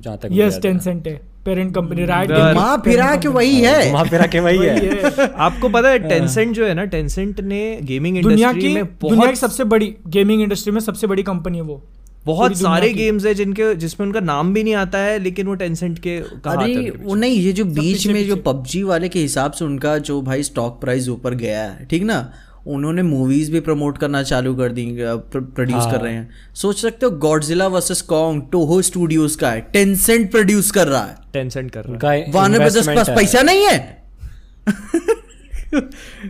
जहाँ 0.00 0.16
तक 0.18 0.28
यस 0.32 0.58
टेंसेंट 0.62 1.06
है। 1.06 1.20
पेरेंट 1.44 1.74
कंपनी 1.74 2.04
राइट 2.04 2.30
घुमा 2.30 2.76
फिरा 2.84 3.14
के 3.16 3.28
वही 3.28 3.60
है। 3.60 3.86
घुमा 3.88 4.02
फिरा 4.04 4.26
के 4.26 4.40
वही 4.40 4.58
है। 4.58 5.30
आपको 5.46 5.68
पता 5.68 5.88
है 5.88 5.98
टेंसेंट 6.08 6.54
जो 6.54 6.66
है 6.66 6.74
ना 6.74 6.84
टेंसेंट 6.94 7.40
ने 7.40 7.60
गेमिंग 7.82 8.16
इंडस्ट्री 8.18 8.74
में 8.74 8.84
दुनिया 9.02 9.30
की 9.30 9.36
सबसे 9.36 9.64
बड़ी 9.64 9.94
गेमिंग 10.08 10.42
इंडस्ट्री 10.42 10.72
में 10.72 10.80
सबसे 10.80 11.06
बड़ी 11.06 11.22
कंपनी 11.22 11.58
है 11.58 11.64
वो। 11.64 11.82
बहुत 12.26 12.58
सारे 12.58 12.92
गेम्स 12.92 13.24
है 13.24 13.34
जिनके 13.34 13.74
जिसमें 13.74 14.06
उनका 14.06 14.20
नाम 14.20 14.54
भी 14.54 14.64
नहीं 14.64 14.74
आता 14.74 14.98
है 14.98 15.18
लेकिन 15.18 15.46
वो 15.46 15.54
टेंसेंट 15.54 15.98
के 15.98 16.20
कहा 16.20 16.52
आता 16.52 16.62
है 16.62 16.74
अरे 16.76 16.90
वो 16.90 17.14
नहीं 17.14 17.36
ये 17.36 17.52
जो 17.52 17.64
बीच 17.64 18.06
में 18.06 18.26
जो 18.26 18.36
पबजी 18.36 18.82
वाले 18.82 19.08
के 19.08 19.18
हिसाब 19.18 19.52
से 19.52 19.64
उनका 19.64 19.98
जो 19.98 20.22
भाई 20.22 20.42
स्टॉक 20.42 20.80
प्राइस 20.80 21.08
ऊपर 21.08 21.34
गया 21.34 21.62
है 21.62 21.86
ठीक 21.90 22.02
ना? 22.02 22.32
उन्होंने 22.66 23.02
मूवीज़ 23.02 23.52
भी 23.52 23.60
प्रमोट 23.60 23.98
करना 23.98 24.22
चालू 24.22 24.54
कर 24.54 24.72
दी 24.72 24.96
प्रोड्यूस 25.00 25.82
हाँ। 25.82 25.92
कर 25.92 26.00
रहे 26.00 26.14
हैं। 26.14 26.30
सोच 26.54 26.82
सकते 26.82 27.06
हो 27.06 27.12
Godzilla 27.12 27.66
versus 27.66 28.02
Kong 28.02 28.42
Toho 28.52 28.82
Studios 28.82 29.36
का 29.36 29.50
है 29.50 29.60
टेंसेंट 29.60 30.30
प्रोड्यूस 30.30 30.70
कर 30.70 30.86
रहा 30.86 31.04
है। 31.04 31.16
टेंशन 31.32 31.68
कर 31.68 31.84
रहा 31.84 31.92
उनका 31.92 32.08
वार्नर 32.08 32.58
ब्रदर्स 32.58 32.86
पास 32.86 33.08
है। 33.08 33.16
पैसा 33.16 33.42
नहीं 33.42 33.64
है? 33.64 34.02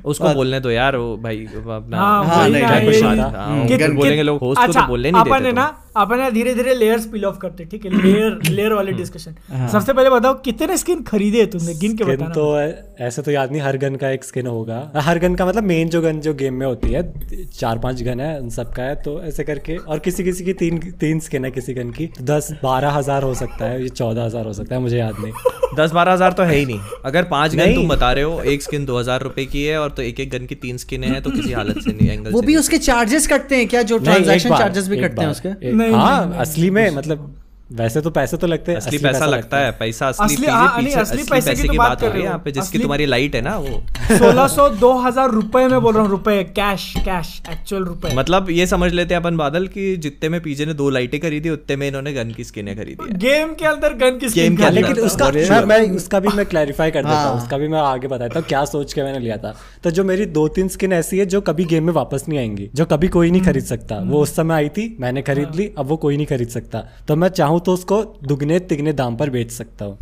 उसको 0.04 0.32
बोलने 0.34 0.60
तो 0.60 0.70
यार 0.70 0.96
वो 0.96 1.16
भाई 1.16 1.44
अपना 1.46 1.96
हाँ, 1.96 2.24
हाँ, 2.24 2.38
वही 2.38 2.52
नहीं, 2.52 2.62
ना, 2.62 2.68
नहीं, 2.70 3.02
नहीं, 3.02 3.80
हाँ, 3.80 3.94
बोलेंगे 3.94 4.22
लोग 4.22 4.40
host 4.40 4.56
को 4.56 4.62
तो 4.62 4.62
अच्छा, 4.62 4.86
बोलने 4.86 5.10
नहीं 5.10 5.24
देते 5.24 5.46
है 5.46 5.52
ना। 5.52 5.64
अपन 5.96 6.28
धीरे 6.32 6.54
धीरे 6.54 6.74
लेयर 6.74 6.98
स्पिल 7.00 7.24
ऑफ़ 7.24 7.38
करते 7.38 7.64
ठीक 7.70 7.84
है? 7.84 7.90
लेयर 8.02 8.38
लेयर 8.50 8.72
वाले 8.80 8.92
डिस्कशन 8.92 9.66
सबसे 9.72 9.92
पहले 9.92 10.10
बताओ 10.10 10.34
कितने 10.44 10.76
स्किन 10.76 11.02
खरीदे 11.02 11.44
तुमने? 11.54 11.74
गिन 11.74 11.96
के 11.96 12.04
बताना 12.04 12.34
तो 12.34 12.60
ऐसे 13.04 13.22
तो 13.22 13.30
याद 13.30 13.52
नहीं 13.52 13.62
हर 13.62 13.76
गन 13.76 13.96
का 13.96 14.10
एक 14.10 14.24
स्किन 14.24 14.46
होगा। 14.46 14.80
हर 14.96 15.18
गन 15.18 15.34
का 15.34 15.46
मतलब 15.46 15.64
मेन 15.64 15.88
जो 15.88 16.02
गन 16.02 16.20
जो 16.20 16.34
गेम 16.34 16.54
में 16.54 16.66
होती 16.66 16.92
है 16.92 17.02
चार 17.50 17.78
पाँच 17.78 18.02
गन 18.02 18.20
है 18.20 18.38
उन 18.40 18.50
सब 18.50 18.72
का 18.72 18.82
है 18.82 18.94
तो 19.02 19.20
ऐसे 19.22 19.44
करके 19.44 19.76
और 19.76 19.98
किसी 19.98 20.24
किसी 20.24 20.44
की 20.44 20.52
तीन 20.54 20.78
तीन 21.00 21.20
स्किन 21.20 21.44
है 21.44 21.50
किसी 21.50 21.74
गन 21.74 21.90
की। 21.90 22.10
दस 22.22 22.52
बारह 22.62 22.90
हज़ार 22.90 23.22
हो 23.22 23.34
सकता 23.34 23.64
है 23.64 23.82
ये 23.82 23.88
चौदह 23.90 24.24
हज़ार 24.24 24.46
हो 24.46 24.52
सकता 24.52 24.74
है 24.74 24.80
मुझे 24.80 24.98
याद 24.98 25.14
नहीं। 25.20 25.32
दस 25.78 25.92
बारह 25.92 26.12
हज़ार 26.12 26.32
तो 26.32 26.42
है 26.42 26.54
ही 26.54 26.64
नहीं। 26.66 26.80
अगर 27.06 27.24
पाँच 27.24 27.54
गन 27.56 27.74
तुम 27.74 27.88
बता 27.88 28.12
रहे 28.12 28.24
हो 28.24 28.40
एक 28.52 28.62
स्किन 28.62 28.84
दो 28.86 28.98
हज़ार 28.98 29.22
रुपए 29.30 29.44
की 29.46 29.64
है 29.64 29.78
और 29.80 29.90
तो 29.90 30.02
एक 30.02 30.20
एक 30.20 30.30
गन 30.30 30.46
की 30.46 30.54
तीन 30.54 30.76
स्किन 30.76 31.04
है 31.04 31.20
तो 31.20 31.30
किसी 31.30 31.52
हालत 31.52 31.82
से 31.84 31.90
नहीं 31.90 32.10
एंगल 32.16 32.30
वो 32.30 32.42
भी 32.42 32.56
उसके 32.56 32.78
चार्जेस 32.78 33.26
कटते 33.26 33.56
हैं 33.56 33.68
क्या? 33.68 33.82
जो 33.82 33.98
ट्रांजेक्शन 33.98 34.24
ट्रांजैक्शन 34.24 34.56
चार्जेस 34.58 34.88
भी 34.88 34.96
कटते 34.96 35.22
हैं 35.22 35.28
उसके? 35.28 35.72
नहीं, 35.72 35.92
हाँ 35.92 36.34
असली 36.38 36.70
में 36.70 36.90
मतलब 36.90 37.39
वैसे 37.70 38.00
तो 38.00 38.10
पैसे 38.10 38.36
तो 38.36 38.46
लगते 38.46 38.72
हैं 38.72 38.78
असली 38.78 38.98
पैसा 38.98 39.26
लगता 39.26 39.58
है 39.58 39.70
पैसा 39.70 40.06
असली 40.08 40.24
असली- 40.24 40.40
पीछे- 40.40 40.54
हाँ, 40.54 40.76
पीछे 40.78 41.00
असली 41.00 41.22
पैसे 41.22 41.54
की 41.54 41.62
तो 41.62 41.72
की 41.72 41.78
बात 41.78 42.00
कर 42.00 42.06
रहे 42.06 42.12
है 42.12 42.18
हो। 42.18 42.24
यहाँ 42.24 42.38
पे 42.44 42.52
जिसकी 42.52 42.78
तुम्हारी 42.78 43.06
लाइट 43.06 43.34
है 43.34 43.40
ना 43.40 43.56
वो। 43.56 43.80
सोलह 44.18 44.46
सौ 44.46 44.68
दो 44.68 44.92
हज़ार 45.00 45.30
रुपए 45.30 45.66
में 45.68 45.80
बोल 45.82 45.94
रहा 45.94 46.02
हूँ 46.02 46.10
रुपए 46.10 46.42
कैश 46.56 46.92
कैश 46.98 47.30
एक्चुअल 47.50 47.84
रुपए। 47.84 48.12
मतलब 48.14 48.50
ये 48.50 48.66
समझ 48.66 48.92
लेते 48.92 49.14
हैं 49.14 49.20
अपन 49.20 49.36
बादल 49.36 49.66
कि 49.66 49.96
जितने 49.96 50.28
में 50.28 50.40
पीजे 50.42 50.66
ने 50.66 50.74
दो 50.74 50.88
लाइटें 50.90 51.18
खरीदी 51.20 51.50
उतने 51.50 51.76
में 51.76 51.86
इन्होंने 51.88 52.12
गन 52.12 52.30
की 52.30 52.44
स्किने 52.44 52.74
खरीदी 52.74 53.14
गेम 53.18 53.52
के 53.54 53.66
अंदर 53.66 53.94
गन 53.94 54.18
की 54.18 54.28
स्किन 54.28 54.56
के 54.56 54.62
हाँ। 54.62 54.70
लेकिन 54.70 54.98
उसका 55.00 55.30
मैं, 55.30 55.64
मैं 55.64 55.90
उसका 55.96 56.20
भी 56.20 56.28
मैं 56.36 56.46
क्लैरिफाई 56.46 56.90
कर 56.90 57.02
देता 57.02 57.20
हूँ 57.20 57.28
हाँ। 57.28 57.42
उसका 57.42 57.58
भी 57.58 57.68
मैं 57.68 57.80
आगे 57.80 58.08
बताता 58.08 58.38
हूँ 58.38 58.46
क्या 58.48 58.64
सोच 58.64 58.92
के 58.92 59.02
मैंने 59.02 59.18
लिया 59.18 59.36
था। 59.36 59.54
तो 59.84 59.90
जो 59.90 60.04
मेरी 60.04 60.26
दो 60.26 60.46
तीन 60.48 60.68
स्किन 60.68 60.92
ऐसी 60.92 61.18
है 61.18 61.26
जो 61.26 61.40
कभी 61.40 61.64
गेम 61.64 61.84
में 61.84 61.92
वापस 61.92 62.24
नहीं 62.28 62.38
आएँगी 62.38 62.70
जो 62.74 62.84
कभी 62.84 63.08
कोई 63.08 63.30
नहीं 63.30 63.42
खरीद 63.42 63.64
सकता 63.64 63.98
वो 64.04 64.22
उस 64.22 64.34
समय 64.36 64.54
आई 64.54 64.68
थी 64.68 64.96
मैंने 65.00 65.22
खरीद 65.22 65.54
ली 65.56 65.70
अब 65.78 65.86
वो 65.86 65.96
कोई 65.96 66.16
नहीं 66.16 66.26
खरीद 66.26 66.48
सकता। 66.48 66.84
तो 67.08 67.16
मैं 67.16 67.28
चाहूँ 67.28 67.59
तो 67.60 67.72
उसको 67.72 68.02
दुगने 68.24 68.58
तिगने 68.60 68.92
दाम 68.92 69.16
पर 69.16 69.30
बेच 69.30 69.50
सकता 69.50 69.84
हूँ। 69.84 69.98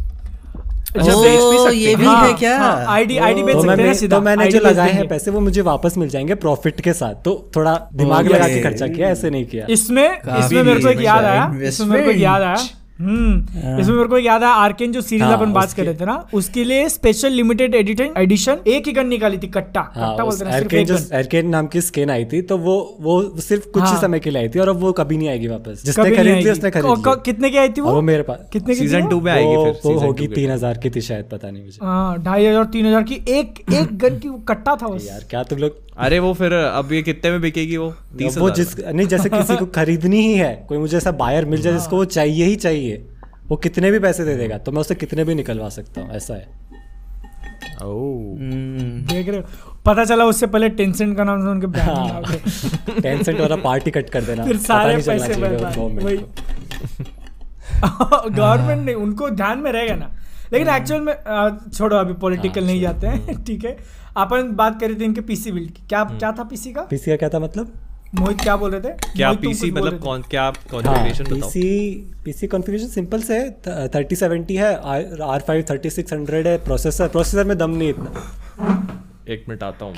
अच्छा, 0.88 1.12
बेच 1.12 1.40
भी 1.40 1.59
सकते 1.59 1.74
ये 1.74 1.94
भी 1.96 2.04
हाँ, 2.04 2.26
है 2.26 2.32
क्या? 2.34 2.56
हाँ, 2.59 2.84
आईडी 2.88 3.16
आईडी 3.18 3.42
बेच 3.42 3.54
तो, 3.54 3.61
सकते 3.61 3.70
हैं 3.70 3.76
मैंने, 3.76 3.94
सीधा 3.94 4.16
तो 4.16 4.22
मैंने 4.22 4.50
जो 4.50 4.61
लगाए 4.61 4.92
हैं 4.92 5.06
पैसे 5.09 5.30
वो 5.30 5.40
मुझे 5.40 5.61
वापस 5.61 5.96
मिल 5.98 6.09
जाएँगे 6.09 6.34
प्रॉफिट 6.34 6.80
के 6.80 6.92
साथ। 6.92 7.14
तो 7.14 7.50
थोड़ा 7.56 7.74
दिमाग 7.94 8.28
लगा 8.28 8.48
के 8.48 8.61
खर्चा 8.62 8.86
किया 8.86 9.09
ऐसे 9.09 9.30
नहीं 9.30 9.44
किया। 9.44 9.66
इसमें 9.70 10.09
इसमें 10.38 10.62
मेरे 10.62 10.80
को 10.80 10.88
एक 10.88 11.00
याद 11.00 11.24
आया 11.24 11.52
इसमें 11.62 11.88
मेरे 11.88 12.04
को 12.04 12.18
याद 12.20 12.42
आया। 12.42 12.56
हम्म 12.99 13.78
इसमें 13.80 13.94
मेरे 13.96 14.09
को 14.09 14.18
याद 14.18 14.42
है 14.42 14.49
आर्केन 14.51 14.92
जो 14.92 15.01
सीरीज़ 15.01 15.24
हाँ, 15.24 15.36
अपन 15.36 15.53
बात 15.53 15.72
कर 15.72 15.84
रहे 15.84 15.94
थे 15.94 16.05
ना 16.05 16.14
उसके 16.34 16.64
लिए 16.64 16.88
स्पेशल 16.88 17.32
लिमिटेड 17.32 17.74
एडिशन 17.74 18.14
एडिशन 18.18 18.59
एक 18.68 18.86
ही 18.86 18.92
गन 18.92 19.07
निकाली 19.09 19.38
थी 19.38 19.46
कट्टा। 19.49 19.80
हाँ 19.94 20.11
कट्टा 20.11 20.24
बोलते 20.24 20.44
हैं 20.44 20.59
सिर्फ़ 20.59 20.74
एक 20.74 20.86
जो 20.86 20.94
गन। 20.94 21.16
एरकेन 21.18 21.49
नाम 21.49 21.66
की 21.66 21.80
स्किन 21.80 22.11
आई 22.11 22.24
थी 22.24 22.40
तो 22.42 22.59
वो 22.59 22.76
वो 23.01 23.20
सिर्फ़ 23.40 23.68
कुछ 23.68 23.82
ही 23.82 23.88
हाँ। 23.88 24.01
समय 24.01 24.20
के 24.20 24.30
लिए 24.30 24.42
आई 24.42 24.49
थी 24.49 24.59
और 24.59 24.68
अब 24.68 24.80
वो 24.80 24.92
कभी 24.92 25.16
नहीं 25.16 25.28
आएगी 25.28 25.49
वापस। 25.49 25.84
जिसने 25.84 26.11
खरीद 26.16 26.36
ली 26.36 26.51
उसने 26.51 26.70
खरीद। 26.70 27.07
ली 27.07 27.14
कितने 27.24 27.51
की 27.51 27.59
आई 27.59 27.68
थी 27.68 27.80
वो? 27.80 27.92
वो 27.92 28.03
मेरे 28.03 28.22
पास 28.22 28.49
कितने 28.53 28.74
की 28.74 28.80
सीज़न 28.80 29.03
वो? 29.03 29.11
टू 29.11 29.20
में 29.20 29.32
आएगी 29.32 29.57
वो, 29.57 29.64
फिर 29.64 29.92
वो 29.92 29.99
होगी 29.99 30.22
two 30.22 30.28
के। 30.28 30.34
तीन 30.34 30.51
हज़ार 30.51 30.78
की 30.78 30.90
थी 30.90 31.01
शायद 31.03 31.28
पता 31.32 31.51
नहीं 31.51 31.64
मुझे। 31.64 31.78
हाँ 31.82 32.22
ढाई 32.22 32.46
हज़ार 32.46 32.64
तीन 32.72 32.86
हज़ार 32.86 33.03
की 33.03 33.22
एक 33.30 33.64
एक 33.72 33.99
गन 33.99 34.18
की 34.18 34.28
वो 34.28 34.38
कट्टा 34.49 34.76
था 34.76 34.88
बस। 34.88 35.07
यार 35.09 35.24
क्या 35.30 35.42
तुम 35.44 35.59
लोग 35.59 35.86
अरे 35.99 36.18
वो 36.18 36.32
फिर 36.34 36.53
अब 36.53 36.92
ये 36.92 37.01
कितने 37.03 37.30
में 37.30 37.40
बिकेगी 37.40 37.76
वो? 37.76 37.86
वो 38.38 38.51
जिस 38.51 38.76
नहीं 38.80 39.07
जैसे 39.09 39.28
किसी 39.28 39.57
को 39.57 39.66
खरीदनी 39.74 40.20
ही 40.22 40.34
है 40.34 40.53
कोई 40.68 40.78
मुझे 40.78 40.96
ऐसा 40.96 41.11
बायर 41.14 41.44
मिल 41.44 41.61
जाए 41.62 41.72
जिसको 41.72 41.96
वो 41.96 42.05
चाहिए 42.07 42.44
ही 42.44 42.57
चाहिए। 42.57 42.88
वो 43.47 43.57
कितने 43.57 43.91
भी 43.91 43.99
पैसे 43.99 44.24
दे 44.24 44.36
देगा 44.36 44.59
तो 44.59 44.72
मैं 44.72 44.80
उससे 44.80 44.95
कितने 44.95 45.24
भी 45.24 45.34
निकलवा 45.34 45.68
सकता 45.68 46.01
हूँ 46.01 46.11
ऐसा 46.11 46.34
है। 46.34 46.68
देख 47.82 49.28
रहे 49.28 49.39
हो 49.39 49.45
पता 49.86 50.05
चला 50.05 50.24
उससे 50.24 50.47
पहले 50.47 50.68
टेंशन 50.68 51.14
का 51.14 51.24
नाम 51.24 51.43
सुन 51.43 51.61
के 51.61 51.66
बैन 51.66 51.82
हाँ। 51.82 53.41
वाला 53.41 53.57
पार्टी 53.57 53.91
कट 53.91 54.11
कर 54.11 54.22
देना 54.22 54.45
फिर 54.47 54.57
सारे 54.57 54.97
पैसे 54.97 55.34
चाहिए। 55.34 56.16
गवर्नमेंट 58.30 58.84
नहीं 58.86 58.95
उनको 58.95 59.30
ध्यान 59.30 59.59
में 59.59 59.72
रहेगा 59.72 59.95
ना। 59.95 60.11
लेकिन 60.53 60.68
एक्चुअल 60.68 61.01
में 61.01 61.14
छोड़ो 61.74 61.97
अभी 61.97 62.12
पॉलिटिकल 62.12 62.64
नहीं 62.64 62.80
जाते 62.80 63.07
हैं 63.07 63.45
ठीक 63.45 63.64
है। 63.64 63.76
अपन 64.16 64.53
बात 64.53 64.80
कर 64.80 64.86
रहे 64.86 65.01
थे 65.01 65.05
इनके 65.05 65.20
पीसी 65.20 65.53
बिल्ड 65.53 65.70
की। 65.70 65.82
क्या 65.89 66.05
क्या 66.05 66.32
था 66.32 66.45
पीसी 66.45 66.72
का? 66.72 66.82
पीसी 66.82 67.11
का 67.11 67.16
क्या 67.16 67.28
था 67.28 67.39
मतलब? 67.39 67.72
मोहित 68.14 68.40
क्या 68.40 68.56
बोल 68.56 68.70
रहे 68.70 68.80
थे? 68.80 68.92
क्या 69.12 69.32
पीसी 69.40 69.70
मतलब 69.70 69.98
कौन 70.00 70.22
क्या 70.30 70.42
हाँ 70.42 70.52
कॉन्फ़िगरेशन 70.70 71.24
बताओ। 71.24 71.40
पीसी 71.40 72.12
पीसी 72.24 72.46
कॉन्फ़िगरेशन 72.46 72.88
सिंपल 72.88 73.22
से 73.22 73.40
थर्टी 73.94 74.16
सेवेंटी 74.16 74.54
है 74.56 74.74
R 74.76 75.40
five 75.46 75.64
thirty 75.70 75.90
six 75.90 76.12
hundred 76.12 76.46
है 76.46 76.56
प्रोसेसर 76.64 77.09
प्रोसेसर 77.09 77.44
में 77.44 77.56
दम 77.59 77.70
नहीं 77.70 77.88
इतना। 77.90 78.94
एक 79.30 79.44
मिनट 79.48 79.62
आता 79.62 79.84
हूँ। 79.84 79.94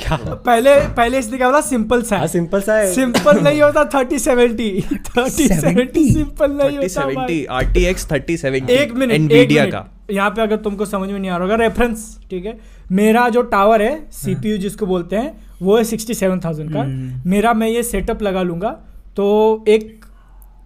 पहले 0.46 0.74
पहले 0.96 1.18
इसने 1.18 1.36
क्या 1.38 1.48
बोला? 1.48 1.60
सिंपल 1.60 2.02
सा 2.02 2.16
हाँ। 2.16 2.22
है 2.22 2.28
सिंपल 2.28 2.60
सा 2.60 2.74
है। 2.74 2.92
सिंपल 2.94 3.40
नहीं 3.42 3.62
होता 3.62 3.84
thirty 3.94 4.18
seventy 4.18 4.70
thirty 5.08 5.46
seventy 5.48 6.08
simple 6.12 6.50
नहीं 6.52 6.76
होता 6.76 6.88
seventy 7.00 7.44
R 7.46 7.72
T 7.72 7.84
X 7.86 8.10
thirty 8.10 8.36
seventy 8.36 8.72
एक 8.72 8.92
मिनट 8.92 9.12
एनवीडिया 9.12 9.66
का। 9.66 9.86
यहाँ 10.10 10.30
पे 10.30 10.42
अगर 10.42 10.56
तुमको 10.58 10.86
समझ 10.86 11.08
में 11.10 11.18
नहीं 11.18 11.30
आ 11.30 11.36
रहा 11.36 11.42
होगा 11.42 11.56
रेफरेंस 11.56 12.18
ठीक 12.30 12.46
है? 12.46 12.58
मेरा 12.90 13.28
जो 13.28 13.42
टावर 13.50 13.82
है 13.82 13.94
सीपीयू 14.14 14.56
जिसको 14.58 14.86
बोलते 14.86 15.16
हैं 15.16 15.32
वो 15.62 15.76
है 15.76 15.84
सिक्सटी 15.84 16.14
सेवन 16.14 16.40
थाउज़ेंड 16.40 16.72
का। 16.72 16.84
मेरा 17.26 17.52
मैं 17.54 17.68
ये 17.68 17.82
सेटअप 17.84 18.22
लगा 18.22 18.42
लूँगा 18.42 18.70
तो 19.16 19.28
एक 19.68 20.04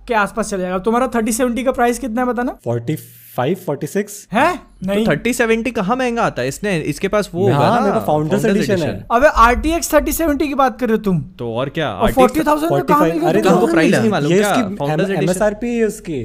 के 0.08 0.14
आसपास 0.14 0.50
चले 0.50 0.62
जाएगा। 0.62 0.78
तुम्हारा 0.80 1.06
थर्टी 1.14 1.32
सेवेंटी 1.32 1.62
का 1.64 1.72
प्राइस 1.72 1.98
कितना 1.98 2.22
है 2.22 2.28
बताना? 2.28 2.56
फोर्टी 2.64 2.96
फाइव 3.36 3.56
फोर्टी 3.66 3.86
सिक्स 3.86 4.26
है? 4.32 4.58
नहीं। 4.86 5.06
थर्टी 5.06 5.32
सेवेंटी 5.32 5.70
कहाँ 5.70 5.96
महँगा 5.96 6.22
आता 6.22 6.42
है? 6.42 6.48
इसने 6.48 6.76
इसके 6.82 7.08
पास 7.08 7.30
वो 7.34 7.48
हाँ, 7.48 7.58
होगा 7.58 7.80
मेरे 7.80 7.92
ना 7.92 7.98
पास 7.98 8.08
Founders 8.08 8.80
है। 8.82 9.06
अबे 9.12 9.26
R 9.36 9.54
T 9.56 9.72
X 9.72 9.92
thirty 9.94 10.12
seventy 10.12 10.48
की 10.48 10.54
बात 10.54 10.78
कर 10.80 10.88
रहे 10.88 10.96
हो 10.96 11.02
तुम। 11.02 11.20
तो 11.38 11.52
और 11.54 11.68
क्या? 11.70 11.90
फोर्टी 12.14 12.40
थाउज़ेंड 12.40 12.72
में 12.72 12.82
कहाँ 12.82 13.00
45 13.00 13.24
मिलेगा? 13.24 13.50
अरे 13.50 13.72
प्राइस 13.72 13.94
नहीं 13.94 14.10
मालूम 14.10 14.32
क्या? 14.32 14.52
इसकी 14.52 14.76
founders 14.76 15.10
M 15.10 15.30
S 15.30 15.42
R 15.42 15.54
P 15.54 15.76
है 15.76 15.84
उसकी। 15.86 16.22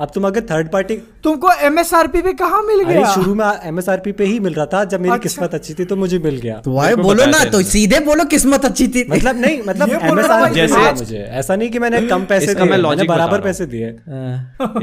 अब 0.00 0.10
तुम 0.14 0.26
अगर 0.26 0.40
थर्ड 0.50 0.68
पार्टी 0.70 0.94
तुमको 1.24 1.52
एम 1.62 1.78
एस 1.78 1.92
आर 1.94 2.06
पी 2.08 2.20
पे 2.22 2.32
कहाँ 2.34 2.62
मिल 2.64 2.82
गया? 2.84 3.04
शुरू 3.14 3.34
में 3.34 3.44
एम 3.44 3.78
एस 3.78 3.88
आर 3.88 4.00
पी 4.00 4.12
पे 4.12 4.24
ही 4.24 4.38
मिल 4.40 4.54
रहा 4.54 4.66
था 4.66 4.84
जब 4.86 5.00
मेरी 5.00 5.12
अच्छा। 5.12 5.22
किस्मत 5.22 5.54
अच्छी 5.54 5.74
थी 5.74 5.84
तो 5.84 5.96
मुझे 5.96 6.18
मिल 6.20 6.36
गया। 6.36 6.56
तो 6.60 6.74
भाई 6.74 6.94
बोलो 6.96 7.26
ना 7.26 7.42
तो 7.46 7.62
सीधे 7.64 8.00
बोलो 8.00 8.24
किस्मत 8.26 8.64
अच्छी 8.64 8.86
थी। 8.88 9.04
मतलब 9.10 9.40
नहीं 9.40 9.60
मतलब 9.62 10.52
जैसे 10.54 10.92
मुझे। 10.92 11.18
ऐसा 11.18 11.56
नहीं 11.56 11.70
कि 11.70 11.78
मैंने 11.78 12.00
कम 12.08 12.24
पैसे 12.26 12.54
दिए 12.54 12.64
मैं 12.64 12.78
मैंने 12.78 13.04
बराबर 13.04 13.40
पैसे 13.40 13.66
दिए। 13.66 13.88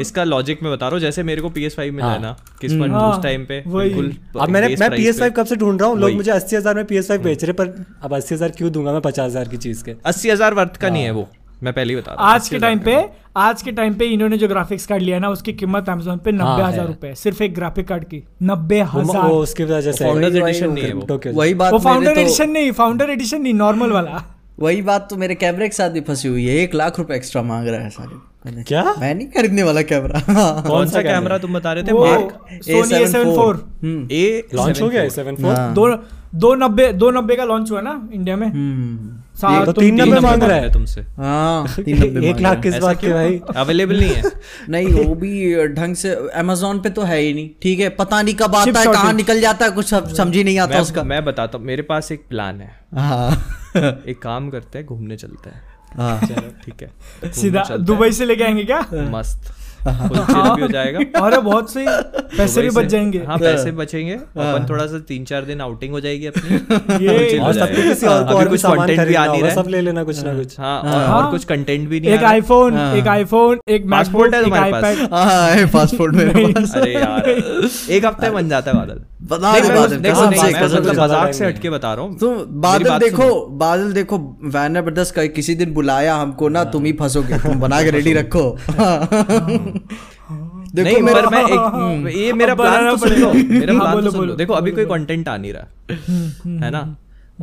इसका 0.01 0.23
लॉजिक 0.25 0.63
में 0.63 0.71
बता 0.71 0.85
रहा 0.85 0.93
हूँ 0.93 1.01
जैसे 1.01 1.23
मेरे 1.23 1.41
को 1.41 1.49
PS5 1.49 1.91
मिला 1.91 2.05
है। 2.05 2.11
हाँ। 2.11 2.19
ना 2.21 2.35
किस्मत 2.61 2.91
हाँ, 2.91 3.09
उस 3.09 3.23
टाइम 3.23 3.45
पे 3.45 3.59
अब 3.59 4.49
मैंने 4.49 4.67
मैं 4.67 4.75
price 4.77 4.95
पी। 4.95 5.07
एस 5.07 5.19
फाइव 5.19 5.33
कब 5.37 5.45
से 5.45 5.55
ढूंढ 5.55 5.81
रहा 5.81 5.89
हूँ? 5.89 5.97
लोग 5.99 6.11
मुझे 6.13 6.31
अस्सी 6.31 6.55
हज़ार 6.55 6.75
में 6.75 6.85
पी 6.85 6.97
एस 6.97 7.07
फाइव 7.07 7.23
बेच 7.23 7.43
रहे 7.43 7.53
पर 7.53 7.73
अब 8.03 8.15
अस्सी 8.15 8.35
हज़ार 8.35 8.51
क्यों 8.57 8.71
दूँगा 8.71 8.91
मैं 8.91 9.01
पचास 9.01 9.25
हज़ार 9.25 9.47
की 9.47 9.57
चीज़ 9.57 9.83
के? 9.83 9.95
अस्सी 10.05 10.29
हज़ार 10.29 10.53
वर्थ 10.53 10.77
का 10.77 10.89
नहीं 10.89 11.03
है 11.03 11.11
वो। 11.11 11.27
मैं 11.63 11.73
पहले 11.73 11.93
ही 11.93 11.99
बता 11.99 12.11
रहा 12.11 12.23
आज 12.25 12.49
के 12.49 12.59
टाइम 12.59 12.79
पे 12.79 13.05
आज 13.37 13.61
के 13.61 13.71
टाइम 13.71 13.93
पे 13.93 14.05
इन्होंने 14.05 14.37
जो 14.37 14.47
ग्राफिक्स 14.47 14.85
कार्ड 14.85 15.01
लिया 15.01 15.19
ना 15.19 15.29
उसकी 15.29 15.53
कीमत 15.53 15.89
अमेजोन 15.89 16.17
पे 16.17 16.31
नब्बे 16.31 16.61
हाँ, 16.61 16.71
हज़ार 16.71 16.87
रुपए 16.87 17.13
सिर्फ़ 17.15 17.43
एक 17.43 17.53
ग्राफिक 17.55 17.87
कार्ड 17.87 18.03
की। 18.03 18.23
नब्बे 18.43 18.81
हज़ार। 18.81 19.29
उसकी 19.31 19.63
वजह 19.63 19.91
से 19.91 20.05
Founders 20.05 20.31
वही- 20.31 20.43
वही 20.43 20.61
नहीं 20.61 20.83
है 20.83 20.93
वो। 20.93 21.39
वही 21.39 21.53
बात 21.53 21.73
वो 21.73 21.79
फाउंडर 21.79 22.13
तो 22.15 22.19
एडिशन 22.21 22.49
नहीं 22.49 22.71
फाउंडर 22.71 23.09
एडिशन 23.09 23.41
नहीं 23.41 23.53
नॉर्मल 23.53 23.91
वाला। 23.91 24.23
वही 24.59 24.81
बात 24.81 25.09
तो 25.09 25.15
मेरे 25.15 25.35
कैमरे 25.35 25.67
के 25.67 25.75
साथ 25.75 25.89
भी 25.89 26.01
फंसी 26.01 26.27
हुई 26.27 26.45
है। 26.45 26.55
एक 26.55 26.75
लाख 26.75 26.99
रुपए 26.99 27.15
एक्स्ट्रा 27.15 27.41
मांग 27.41 27.67
रहा 27.67 27.81
है 27.81 27.89
सारे। 27.89 28.63
क्या? 28.63 28.83
मैं 28.99 29.15
नहीं 29.15 29.27
खरीदने 29.27 29.63
वाला 29.63 29.81
कैमरा 29.81 30.19
कौन 30.67 30.87
सा 30.87 31.01
कैमरा 31.01 31.37
तुम 31.37 31.53
बता 31.53 31.73
रहे 31.73 31.83
थे? 31.83 31.93
Mark 31.93 32.61
Sony 32.63 32.95
A 33.03 33.07
seven 33.07 33.35
four 33.35 33.55
hmm. 33.83 34.07
A 34.11 34.43
launch 34.55 34.81
हो 34.81 34.89
गया 34.89 35.07
सेवन 35.09 35.35
फोर। 35.35 35.55
दो 35.73 35.87
दो 36.35 36.53
नब्बे 36.55 36.91
दो 36.93 37.11
नब्बे 37.11 37.35
का 37.35 37.43
लॉन्च 37.43 37.71
हुआ 37.71 37.81
ना 37.81 38.09
इंडिया 38.13 38.35
में। 38.35 38.47
हम्म। 38.47 39.16
तो 39.41 39.71
तीन 39.71 40.03
तीन 40.03 40.19
मांग 40.19 40.43
रहा 40.43 40.57
है। 40.57 40.71
तुमसे। 40.73 41.01
हाँ 41.01 41.67
तीन 41.79 42.23
एक 42.23 42.39
लाख 42.39 42.61
किस 42.63 42.75
बात 42.75 43.01
के 43.01 43.13
भाई? 43.13 43.41
अवेलेबल 43.55 43.99
नहीं 43.99 44.09
है। 44.09 44.23
नहीं 44.69 44.87
वो 44.93 45.15
भी 45.15 45.67
ढंग 45.67 45.95
से 45.95 46.13
अमेजोन 46.35 46.79
पे 46.79 46.89
तो 46.89 47.01
है 47.01 47.19
ही 47.19 47.33
नहीं। 47.33 47.49
ठीक 47.61 47.79
है 47.79 47.89
पता 47.89 48.21
नहीं 48.21 48.35
कब 48.35 48.55
आता 48.55 48.79
है 48.79 48.85
कहाँ 48.85 49.13
निकल 49.13 49.41
जाता 49.41 49.65
है 49.65 49.71
कुछ 49.71 49.89
सम- 49.89 50.13
समझ 50.13 50.35
ही 50.35 50.43
नहीं 50.43 50.59
आता 50.59 50.81
उसका। 50.81 51.03
मैं 51.03 51.25
बताता 51.25 51.57
हूँ 51.57 51.65
मेरे 51.65 51.81
पास 51.81 52.11
एक 52.11 52.25
प्लान 52.29 52.61
है। 52.61 52.79
हाँ। 52.95 53.31
एक 54.07 54.21
काम 54.21 54.49
करते 54.49 54.77
हैं 54.77 54.87
घूमने 54.87 55.17
चलते 55.17 55.49
हैं। 55.49 55.61
हाँ। 55.97 56.19
ठीक 56.65 56.81
है 56.81 57.31
सीधा 57.31 57.63
दुबई 57.77 58.11
से 58.11 58.25
लेके 58.25 58.43
आएँगे 58.43 58.63
क्या? 58.63 58.85
मस्त। 58.93 59.53
भी 59.87 60.61
हो। 60.61 60.67
जाएगा। 60.67 60.99
अरे 61.25 61.37
बहुत 61.37 61.71
सही 61.73 61.85
पैसे 62.37 62.61
भी 62.61 62.69
बच 62.69 62.85
जाएँगे। 62.85 63.23
हाँ 63.27 63.37
पैसे 63.37 63.71
बचेंगे। 63.71 64.13
अपन 64.13 64.65
थोड़ा 64.69 64.85
सा 64.87 64.99
तीन 64.99 65.25
चार 65.25 65.45
दिन 65.45 65.61
आउटिंग 65.61 65.91
हो 65.91 65.99
जाएगी 65.99 66.25
अपनी। 66.25 67.05
ये 67.05 67.39
और 67.39 67.53
सबको 67.53 67.81
किसी 67.81 68.05
और 68.05 68.23
को 68.23 68.33
और 68.33 68.49
कुछ 68.49 68.65
कंटेंट 68.65 69.07
भी 69.07 69.13
आ 69.13 69.25
नहीं 69.25 69.43
रहा। 69.43 69.53
सब 69.55 69.67
ले 69.67 69.81
लेना 69.81 70.03
कुछ 70.03 70.23
ना 70.23 70.33
कुछ। 70.33 70.59
हाँ 70.59 70.81
और, 71.07 71.31
कुछ 71.31 71.43
कंटेंट 71.45 71.89
भी 71.89 71.99
नहीं 71.99 72.11
एक 72.11 72.23
आईफोन 72.23 72.77
एक 72.97 73.07
आईफोन 73.07 73.59
एक 73.69 73.89
पासपोर्ट 73.91 74.33
है 74.33 74.39
एक 74.39 74.45
तुम्हारे 74.45 74.71
पास? 74.71 75.07
हाँ 75.13 75.67
पासपोर्ट 75.67 76.15
मेरे 76.15 76.45
पास। 76.47 76.75
अरे 76.75 76.93
यार। 76.93 77.29
एक 77.89 78.05
हफ़्ते 78.05 78.29
बन 78.29 78.49
जाता 78.49 78.71
है 78.71 78.77
बादल। 78.77 79.01
बता 79.19 79.51
दे 79.59 79.69
बादल 79.75 79.97
देखो, 79.97 80.21
कसम 80.21 80.31
से 80.31 80.51
कसम 80.53 80.75
मतलब 80.77 80.93
से 80.93 81.01
मज़ाक 81.01 81.33
से 81.33 81.45
हटके 81.45 81.69
बता 81.69 81.93
रहा 81.93 82.05
हूँ। 82.05 82.17
तो 82.17 82.29
बादल 82.65 82.97
देखो। 82.99 83.29
बादल 83.57 83.91
देखो 83.93 84.17
वैनर 84.55 84.81
ब्रदर्स 84.81 85.11
का 85.11 85.25
किसी 85.37 85.55
दिन 85.55 85.73
बुलाया 85.73 86.15
हमको 86.15 86.49
ना 86.49 86.63
तुम 86.75 86.85
ही 86.85 86.93
फंसोगे 86.99 87.37
तुम 87.39 87.59
बना 87.59 87.81
के 87.83 87.91
रेडी 87.97 88.13
रखो। 88.13 88.43
नहीं 90.75 90.83
देखो 90.83 91.01
मेरा 91.01 91.29
मैं 91.29 91.43
एक 91.43 92.07
ये 92.17 92.31
मेरा 92.33 92.55
प्लान 92.55 92.89
तो 92.91 92.97
सुन 92.97 93.17
लो 93.19 93.31
मेरा 93.33 93.73
हाँ, 93.73 93.81
प्लान 93.81 93.93
बोलो, 93.95 94.11
तो 94.11 94.17
सुन। 94.17 94.27
लो 94.27 94.35
देखो 94.35 94.53
अभी 94.53 94.71
कोई 94.71 94.85
कंटेंट 94.85 95.27
आ 95.29 95.37
नहीं 95.37 95.53
रहा 95.53 95.95
है 96.65 96.71
ना? 96.71 96.81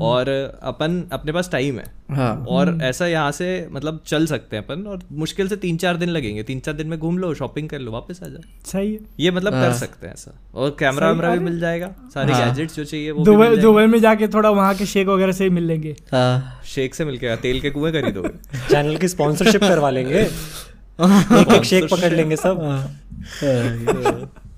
और 0.03 0.59
अपन 0.63 1.09
अपने 1.13 1.33
पास 1.33 1.51
टाइम 1.53 1.79
है। 1.79 1.95
हाँ। 2.11 2.45
और 2.49 2.79
ऐसा 2.83 3.07
यहाँ 3.07 3.33
से 3.33 3.69
मतलब 3.73 4.03
चल 4.07 4.27
सकते 4.27 4.57
हैं 4.57 4.65
अपन 4.65 4.83
और 4.83 5.01
मुश्किल 5.13 5.49
से 5.49 5.57
तीन 5.57 5.77
चार 5.77 5.97
दिन 5.97 6.09
लगेंगे। 6.09 6.43
तीन 6.43 6.61
चार 6.61 6.75
दिन 6.75 6.87
में 6.87 6.99
घूम 6.99 7.19
लो 7.19 7.35
शॉपिंग 7.35 7.69
कर 7.69 7.79
लो 7.79 7.93
वापस 7.93 8.21
आ 8.25 8.29
जाओ। 8.29 8.41
सही 8.65 8.93
है। 8.93 8.99
ये 9.21 9.31
मतलब 9.31 9.53
कर 9.53 9.73
सकते 9.73 10.07
हैं 10.07 10.15
ऐसा। 10.15 10.41
और 10.55 10.77
कैमरा 10.79 11.11
वैमरा 11.11 11.31
भी 11.31 11.39
मिल 11.39 11.61
जाएगा। 11.61 11.95
सारे 12.15 12.35
गैजेट्स 12.35 12.77
जो 12.77 12.85
चाहिए 12.85 13.11
वो 13.11 13.25
दुबई 13.25 13.57
दुबई 13.57 13.87
में 13.87 14.01
जाके 14.01 14.29
थोड़ा 14.29 14.51
वहाँ 14.51 14.75
के 14.75 14.87
शेक 14.87 15.09
वगैरह 15.09 15.33
से 15.33 15.45
ही 15.45 15.51
मिल 15.51 15.65
लेंगे। 15.65 15.91
हाँ। 15.91 16.41
जाएँगे। 16.41 16.69
शेख 16.69 16.95
से 16.95 17.05
मिलके 17.05 17.37
तेल 17.37 17.61
के 17.61 17.71
कुएँ 17.71 17.93
खरीदोगे 17.93 18.59
चैनल 18.71 18.97
की 19.01 19.09
स्पॉन्सरशिप 19.09 19.61
करवा 19.61 19.91
लेंगे। 19.91 20.19
एक 21.01 21.53
एक 21.53 21.65
शेक 21.65 21.85
पकड़ 21.85 22.13
लेंगे 22.13 22.37
सब। 22.37 22.59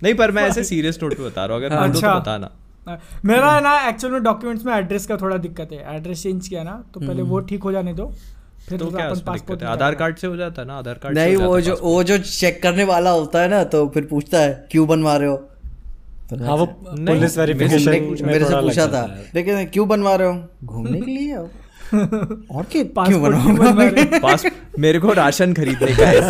नहीं 0.03 0.15
पर 0.15 0.31
मैं 0.31 0.43
ऐसे 0.43 0.65
सीरियस 0.65 0.99
नोट 1.03 1.17
पे 1.17 1.23
बता 1.23 1.47
रहा 1.47 1.57
हूँ। 1.57 1.65
अगर 1.65 1.77
दो 1.77 1.83
तो 1.83 1.93
अच्छा। 1.93 2.19
बताना। 2.19 2.51
मेरा 3.25 3.53
है 3.53 3.61
ना 3.63 3.79
एक्चुअल 3.89 4.13
में 4.13 4.23
डॉक्यूमेंट्स 4.23 4.65
में 4.67 4.73
एड्रेस 4.75 5.07
का 5.07 5.17
थोड़ा 5.17 5.37
दिक्कत 5.37 5.69
है। 5.73 5.97
एड्रेस 5.97 6.23
चेंज 6.23 6.49
किया 6.49 6.63
ना 6.63 6.83
तो 6.95 7.01
पहले 7.01 7.23
वो 7.23 7.41
ठीक 7.41 7.63
हो 7.63 7.73
जाने 7.73 7.95
दो 7.95 8.07
फिर 8.69 8.79
तो 8.79 8.91
क्या 8.91 9.07
है? 9.07 9.67
आधार 9.67 9.95
कार्ड 9.95 10.17
से 10.17 10.27
हो 10.27 10.37
जाता 10.37 10.63
है 10.63 10.69
ना? 10.69 10.79
आधार 10.79 10.95
कार्ड 10.95 11.19
नहीं 11.19 11.37
वो 11.37 11.61
जो 11.61 11.79
वो 11.83 12.03
जो 12.05 12.19
चेक 12.19 12.63
करने 12.63 12.85
वाला 12.85 13.11
होता 13.11 13.43
है 13.43 13.49
ना 13.49 13.63
तो 13.65 13.87
फिर 13.89 14.07
पूछता 14.11 14.39
है 14.39 14.67
क्यों 14.71 14.87
बनवा 14.89 15.17
रहे 15.17 15.29
हो? 15.29 15.37
तो 16.31 16.45
हाँ 16.45 16.57
वो 16.57 16.67
पुलिस 16.67 17.39
वेरिफिकेशन 17.39 18.27
मेरे 18.27 18.45
से 18.45 18.61
पूछा 18.61 18.87
था। 18.87 19.05
लेकिन 19.35 19.65
क्यों 19.67 19.89
बनवा 19.89 20.15
रहे 20.15 20.29
हो? 20.29 20.43
घूमने 20.65 21.01
के 21.01 21.11
लिए 21.11 21.37
और 21.95 22.65
क्या 22.73 22.83
क्यों 23.05 23.21
क्यों 23.21 23.91
रहे 23.91 24.05
पास 24.19 24.45
मेरे 24.79 24.99
को 24.99 25.13
राशन 25.13 25.53
खरीदने 25.55 25.97
का 25.97 26.07
है। 26.07 26.21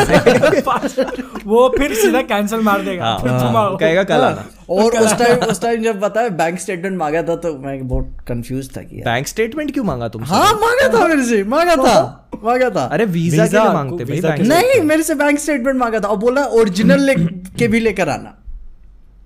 वो 1.44 1.74
फिर 1.78 1.94
सीधा 1.94 2.22
कैंसिल 2.22 2.61
मार 2.61 2.82
देगा। 2.82 3.04
हाँ। 3.04 3.76
कहेगा 3.76 4.02
कल 4.04 4.14
आना। 4.14 4.44
और 4.70 4.98
उस 4.98 5.12
टाइम 5.18 5.38
उस 5.38 5.62
टाइम 5.62 5.82
जब 5.82 6.00
बताया 6.00 6.28
बैंक 6.28 6.61
स्टेटमेंट 6.61 6.98
मांगा 6.98 7.22
था 7.22 7.36
तो 7.36 7.59
मैं 7.59 7.88
बहुत 7.88 8.16
कंफ्यूज 8.28 8.76
था 8.76 8.82
कि 8.82 8.96
बैंक 8.96 9.26
स्टेटमेंट 9.26 9.72
क्यों 9.72 9.84
मांगा 9.84 10.09
तुम 10.09 10.24
हाँ 10.24 10.52
मांगा 10.54 10.88
था 10.88 11.07
मेरे 11.09 11.24
से 11.24 11.44
मांगा 11.44 11.76
था 11.76 12.28
मांगा 12.44 12.70
था। 12.70 12.84
अरे 12.84 13.04
वीज़ा 13.04 13.46
के 13.46 13.57
लिए 13.57 13.72
मांगते 13.72 14.04
भाई 14.04 14.20
बैंक 14.20 14.40
नहीं 14.40 14.80
मेरे 14.80 15.02
से 15.02 15.14
बैंक 15.14 15.38
स्टेटमेंट 15.38 15.78
मांगा 15.78 16.00
था। 16.00 16.09
और 16.09 16.16
बोला 16.16 16.44
ओरिजिनल 16.44 17.00
ले 17.00 17.14
के 17.59 17.68
भी 17.68 17.80
लेकर 17.80 18.09
आना। 18.09 18.34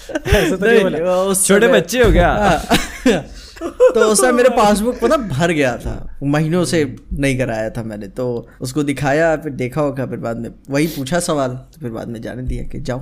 छोटे 1.35 1.69
बच्चे 1.69 2.05
हो 2.05 2.13
क्या 2.13 2.29
हाँ। 2.33 3.23
तो 3.63 4.01
उस 4.01 4.21
समय 4.21 4.33
मेरे 4.33 4.49
पासबुक 4.49 4.99
पता 5.03 5.17
भर 5.17 5.51
गया 5.51 5.77
था। 5.79 6.19
महीनों 6.25 6.65
से 6.65 6.97
नहीं 7.13 7.39
कराया 7.39 7.71
था 7.71 7.83
मैंने। 7.83 8.07
तो 8.07 8.49
उसको 8.61 8.83
दिखाया 8.83 9.37
फिर 9.37 9.53
देखा 9.53 9.81
होगा 9.81 10.07
फिर 10.07 10.19
बाद 10.19 10.37
में 10.37 10.51
वही 10.71 10.87
पूछा 10.87 11.21
सवाल 11.21 11.49
तो 11.49 11.81
फिर 11.81 11.91
बाद 11.91 12.09
में 12.09 12.23
जाने 12.23 12.43
दिया 12.43 12.65
कि 12.65 12.81
जाओ। 12.81 12.99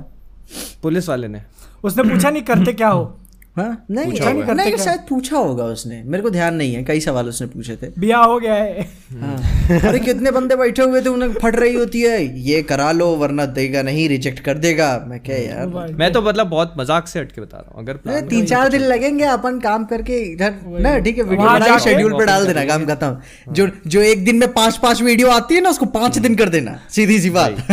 पुलिस 0.83 1.09
वाले 1.09 1.27
ने। 1.27 1.41
उसने 1.83 2.03
पूछा 2.03 2.29
नहीं 2.29 2.43
करते 2.43 2.73
क्या 2.73 2.87
हो? 2.87 3.19
हाँ? 3.57 3.85
नहीं 3.91 4.11
पूछा 4.11 4.25
नहीं 4.25 4.43
नहीं, 4.43 4.71
करते? 4.71 4.83
शायद 4.83 4.99
पूछा 5.09 5.37
होगा 5.37 5.63
उसने। 5.65 6.01
मेरे 6.05 6.23
को 6.23 6.29
ध्यान 6.29 6.55
नहीं 6.55 6.73
है 6.73 6.83
कई 6.83 6.99
सवाल 6.99 7.27
उसने 7.27 7.47
पूछे 7.47 7.75
थे। 7.75 7.87
बिया 7.99 8.17
हो 8.17 8.39
गया 8.39 8.53
है। 8.53 8.81
हाँ। 9.21 9.79
अरे 9.89 9.99
कितने 9.99 10.31
बंदे 10.31 10.55
बैठे 10.55 10.81
हुए 10.81 11.01
थे 11.01 11.09
उन्हें 11.09 11.33
फट 11.33 11.55
रही 11.55 11.73
होती 11.73 12.01
है। 12.01 12.39
ये 12.39 12.61
करा 12.63 12.91
लो 12.91 13.07
वरना 13.15 13.45
देगा 13.57 13.81
नहीं 13.81 14.07
रिजेक्ट 14.09 14.39
कर 14.39 14.57
देगा। 14.57 14.89
मैं 15.07 15.19
क्या 15.19 15.37
यार? 15.37 15.67
मैं 15.99 16.11
तो 16.13 16.21
मतलब 16.21 16.47
बहुत 16.47 16.73
मज़ाक 16.77 17.07
से 17.07 17.19
हटके 17.19 17.41
बता 17.41 17.57
रहा 17.57 17.71
हूँ 17.71 17.83
अगर 17.83 18.21
तीन 18.29 18.45
चार 18.45 18.69
दिन 18.69 18.81
लगेंगे 18.81 19.23
अपन 19.25 19.59
काम 19.59 19.85
करके 19.85 20.19
इधर। 20.31 20.53
ना 20.81 20.97
ठीक 20.99 21.17
है 21.17 21.23
वीडियो 21.23 21.79
शेड्यूल 21.79 22.13
पे 22.13 22.25
डाल 22.25 22.47
देना 22.47 22.65
काम 22.65 22.85
खत्म। 22.85 23.53
जो 23.53 23.67
जो 23.87 24.01
एक 24.01 24.23
दिन 24.25 24.35
में 24.35 24.51
पाँच 24.53 24.77
पाँच 24.77 25.01
वीडियो 25.01 25.29
आती 25.29 25.55
है 25.55 25.61
ना 25.61 25.69
उसको 25.69 25.85
पाँच 25.97 26.17
दिन 26.17 26.35
कर 26.35 26.49
देना 26.49 26.79
सीधी 26.89 27.19
सी 27.19 27.29
बात। 27.29 27.65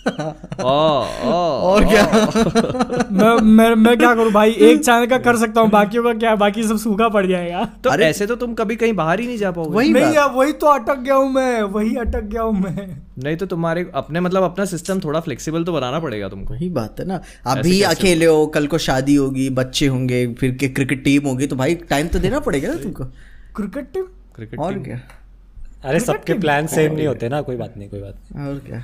ओ, 0.60 0.64
और 0.64 1.84
क्या? 1.84 2.04
मैं 3.12 3.34
मैं 3.42 3.74
मैं 3.74 3.96
क्या 3.98 4.14
करूँ 4.14 4.32
भाई? 4.32 4.50
एक 4.50 4.84
चैनल 4.84 5.06
का 5.10 5.18
कर 5.18 5.36
सकता 5.36 5.60
हूँ 5.60 5.70
बाकियों 5.70 6.02
का 6.04 6.12
क्या 6.14 6.34
बाकी 6.36 6.62
सब 6.62 6.76
सूखा 6.76 7.08
पड़ 7.08 7.26
जाएगा। 7.26 7.64
तो 7.84 7.90
अरे- 7.90 8.06
ऐसे 8.08 8.26
तो 8.26 8.36
तुम 8.36 8.54
कभी 8.54 8.76
कहीं 8.76 8.92
बाहर 8.92 9.20
ही 9.20 9.26
नहीं 9.26 9.38
जा 9.38 9.50
पाओगे। 9.50 9.70
वही 9.70 9.92
नहीं 9.92 10.14
यार 10.14 10.30
वही 10.30 10.52
तो 10.52 10.66
अटक 10.66 10.98
गया 10.98 11.14
हूँ 11.14 11.32
मैं 11.32 11.62
वही 11.62 11.94
अटक 11.96 12.20
गया 12.20 12.42
हूँ 12.42 12.60
मैं। 12.60 12.86
नहीं 13.24 13.36
तो 13.36 13.46
तुम्हारे 13.46 13.90
अपने 13.94 14.20
मतलब 14.20 14.42
अपना 14.42 14.64
सिस्टम 14.64 15.00
थोड़ा 15.00 15.20
फ्लेक्सिबल 15.20 15.64
तो 15.64 15.72
बनाना 15.72 15.98
पड़ेगा 16.00 16.28
तुमको। 16.28 16.54
वही 16.54 16.68
बात 16.70 17.00
है 17.00 17.06
ना। 17.06 17.20
अभी 17.46 17.80
अकेले 17.82 18.26
हो 18.26 18.46
कल 18.46 18.66
को 18.66 18.78
शादी 18.78 19.14
होगी 19.14 19.50
बच्चे 19.50 19.86
होंगे 19.86 20.26
फिर 20.34 20.50
क्रिकेट 20.50 21.04
टीम 21.04 21.26
होगी 21.26 21.46
तो 21.46 21.56
भाई 21.56 21.74
टाइम 21.74 22.08
तो 22.08 22.18
देना 22.18 22.40
पड़ेगा 22.40 22.68
ना 22.68 22.74
तुमको। 22.74 23.04
क्रिकेट 23.56 23.92
टीम 23.92 24.04
क्रिकेट 24.36 24.58
और 24.58 24.78
क्या? 24.78 25.00
अरे 25.84 26.00
सबके 26.00 26.34
प्लान 26.34 26.66
सेम 26.66 26.94
नहीं 26.94 27.06
होते 27.06 27.28
ना 27.28 27.40
कोई 27.42 27.56
बात 27.56 27.74
नहीं 27.76 27.88
कोई 27.88 28.00
बात 28.00 28.14
नहीं। 28.36 28.46
और 28.48 28.58
क्या? 28.58 28.82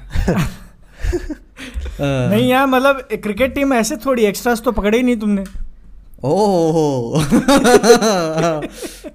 नहीं 2.30 2.48
यार 2.50 2.66
मतलब 2.66 3.08
क्रिकेट 3.12 3.54
टीम 3.54 3.72
ऐसे 3.74 3.96
थोड़ी 3.96 4.24
एक्स्ट्रास 4.24 4.60
तो 4.60 4.72
पकड़े 4.72 4.98
ही 4.98 5.04
नहीं 5.04 5.16
तुमने। 5.16 5.44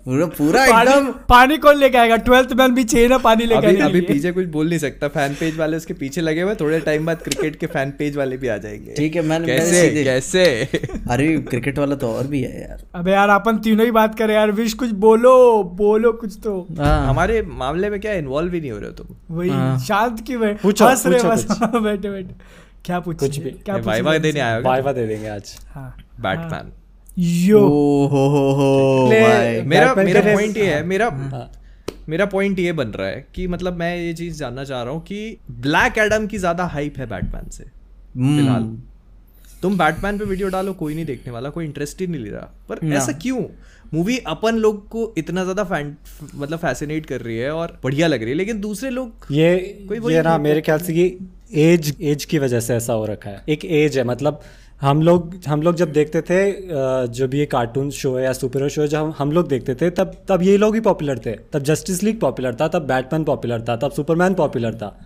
पूरा 0.06 0.26
पूरा 0.26 0.66
एकदम 0.66 1.12
पानी 1.30 1.58
कौन 1.58 1.76
लेके 1.78 1.98
आएगा? 1.98 2.16
ट्वेल्थ 2.18 2.54
मैन 2.54 2.74
भी 2.76 2.84
चाहिए 2.84 3.08
ना 3.08 3.18
पानी 3.18 3.46
लेके 3.46 3.68
अभी 3.68 3.76
अभी 3.82 4.02
पीछे 4.02 4.32
कुछ 4.32 4.46
बोल 4.46 4.70
नहीं 4.70 4.80
सकता। 4.80 5.08
फ़ैन 5.08 5.34
पेज 5.34 5.58
वाले 5.58 5.78
उसके 5.78 5.94
पीछे 5.94 6.22
लगे 6.22 6.42
हुए 6.42 6.56
थोड़े 6.56 6.80
टाइम 6.80 7.06
बाद 7.06 7.18
क्रिकेट 7.18 7.56
के 7.56 7.68
फ़ैन 7.68 7.92
पेज 7.92 8.18
वाले 8.18 8.38
भी 8.38 8.48
आ 8.48 8.58
जाएँगे। 8.58 8.94
ठीक 8.94 9.16
है 9.16 9.22
मैंने 9.22 9.48
कैसे? 9.48 10.04
कैसे? 10.04 10.46
अरे 11.10 11.38
क्रिकेट 11.38 11.80
वाला 11.80 11.96
तो 11.96 12.08
और 12.08 12.28
भी 12.28 12.42
है 12.42 12.62
यार। 12.62 12.84
अबे 12.96 13.12
यार 13.12 13.30
अपन 13.30 13.58
तीनों 13.58 13.86
ही 13.86 13.92
बात 13.92 14.18
करें 14.18 14.36
यार। 14.36 14.52
विश 14.52 14.74
कुछ 14.74 14.90
बोलो 14.90 15.64
बोलो 15.64 16.12
कुछ 16.12 16.38
तो। 16.44 16.68
हाँ। 16.78 17.08
हमारे 17.08 17.42
मामले 17.42 17.90
में 17.90 18.00
क्या 18.00 18.14
इन्वॉल्व 18.14 18.54
ही 18.54 18.62
नहीं 18.62 18.72
हो 18.72 18.78
रहे 18.78 18.88
हो 18.88 18.94
तुम? 18.94 19.36
वही 19.36 19.50
हाँ। 19.50 19.80
शांत 19.80 20.20
की 20.20 20.38
पूछो, 20.38 20.86
हंस 20.86 21.06
रहे 21.06 21.24
बस। 21.24 21.48
बैठे 21.62 22.10
बैठे। 22.12 22.36
क्या 22.86 23.00
पूछ 23.00 23.20
कुछ 23.20 23.38
भी। 23.38 23.50
क्या 23.50 23.76
वाई 23.76 24.20
देने 24.20 24.40
आया 24.40 24.60
वाइवा 24.60 24.92
दे 24.92 25.08
देंगे 25.08 25.28
आज। 25.28 25.58
हाँ। 25.70 25.96
बैटमैन 26.20 26.72
यो 27.20 27.60
हो 27.60 28.28
हो 28.28 28.52
हो 28.54 29.08
मेरा 29.10 29.94
मेरा 29.96 30.22
पॉइंट 30.24 30.58
ये 30.58 30.66
है 30.66 30.84
मेरा 30.84 31.08
हाँ। 31.08 31.52
मेरा 32.10 32.26
पॉइंट 32.26 32.60
ये 32.60 32.72
बन 32.74 32.88
रहा 32.90 33.08
है 33.08 33.26
कि 33.36 33.48
मतलब 33.48 33.76
मैं 33.78 33.96
ये 33.98 34.14
चीज़ 34.14 34.38
जानना 34.40 34.64
चाह 34.64 34.82
रहा 34.84 34.94
हूँ 34.94 35.02
कि 35.04 35.38
ब्लैक 35.62 35.98
एडम 35.98 36.28
की 36.28 36.38
ज़्यादा 36.38 36.66
हाइप 36.68 36.98
है 36.98 37.06
बैटमैन 37.06 37.50
से 37.50 37.64
हम्म। 37.64 38.38
फ़िलहाल। 38.38 38.64
तुम 39.62 39.78
बैटमैन 39.78 40.18
पे 40.18 40.26
वीडियो 40.26 40.48
डालो 40.50 40.74
कोई 40.74 40.96
नहीं 40.96 41.06
देखने 41.06 41.34
वाला 41.34 41.50
कोई 41.50 41.66
इंटरेस्ट 41.66 42.02
ही 42.02 42.08
नहीं 42.08 42.24
ले 42.24 42.30
रहा। 42.30 42.50
पर 42.70 42.80
ऐसा 42.94 43.12
क्यों? 43.22 43.44
मूवी 43.94 44.18
अपन 44.28 44.56
लोग 44.56 44.88
को 44.90 45.14
इतना 45.18 45.44
ज़्यादा 45.44 45.64
फ़ैन 45.64 45.96
मतलब 46.36 46.60
फैसिनेट 46.60 47.06
कर 47.06 47.22
रही 47.22 47.38
है 47.38 47.52
और 47.52 47.78
बढ़िया 47.84 48.08
लग 48.08 48.22
रही 48.22 48.30
है 48.30 48.38
लेकिन 48.38 48.60
दूसरे 48.62 48.90
लोग 48.90 49.28
ये 49.32 49.56
कोई 49.90 50.14
ये 50.14 50.22
ना 50.22 50.38
मेरे 50.40 50.62
ख्याल 50.62 50.80
से 50.80 50.94
ये 50.94 51.18
एज 51.64 51.96
एज 52.02 52.26
की 52.26 52.40
वजह 52.40 52.60
से 52.60 52.76
ऐसा 52.76 52.94
हो 52.94 53.06
रखा 53.06 53.30
है। 53.30 53.44
एक 53.50 53.66
एज 53.66 53.98
है 53.98 54.04
मतलब 54.04 54.42
हम 54.82 55.02
लोग 55.02 55.34
हम 55.48 55.62
लोग 55.62 55.76
जब 55.76 55.92
देखते 55.94 56.22
थे 56.22 56.40
जो 57.10 57.28
भी 57.28 57.40
ये 57.40 57.46
कार्टून 57.46 57.90
शो 57.92 58.16
है 58.16 58.24
या 58.24 58.32
सुपर 58.34 58.68
शो 58.70 58.82
है 58.82 58.88
जब 58.88 58.98
हम 58.98 59.14
हम 59.18 59.32
लोग 59.32 59.48
देखते 59.48 59.76
थे 59.76 59.90
तब 59.92 60.14
तब 60.30 60.42
ये 60.44 60.58
लोग 60.58 60.76
ही 60.76 60.82
पॉपुलर 60.82 61.20
थे। 61.26 61.32
तब 61.54 61.64
जस्टिस 61.64 62.02
लीग 62.04 62.20
पॉपुलर 62.20 62.56
था 62.62 62.68
तब 62.68 62.88
बैटमैन 62.88 63.24
पॉपुलर 63.24 63.62
था 63.70 63.76
तब 63.78 63.92
सुपरमैन 63.92 64.34
पॉपुलर 64.34 64.76
था। 64.76 64.98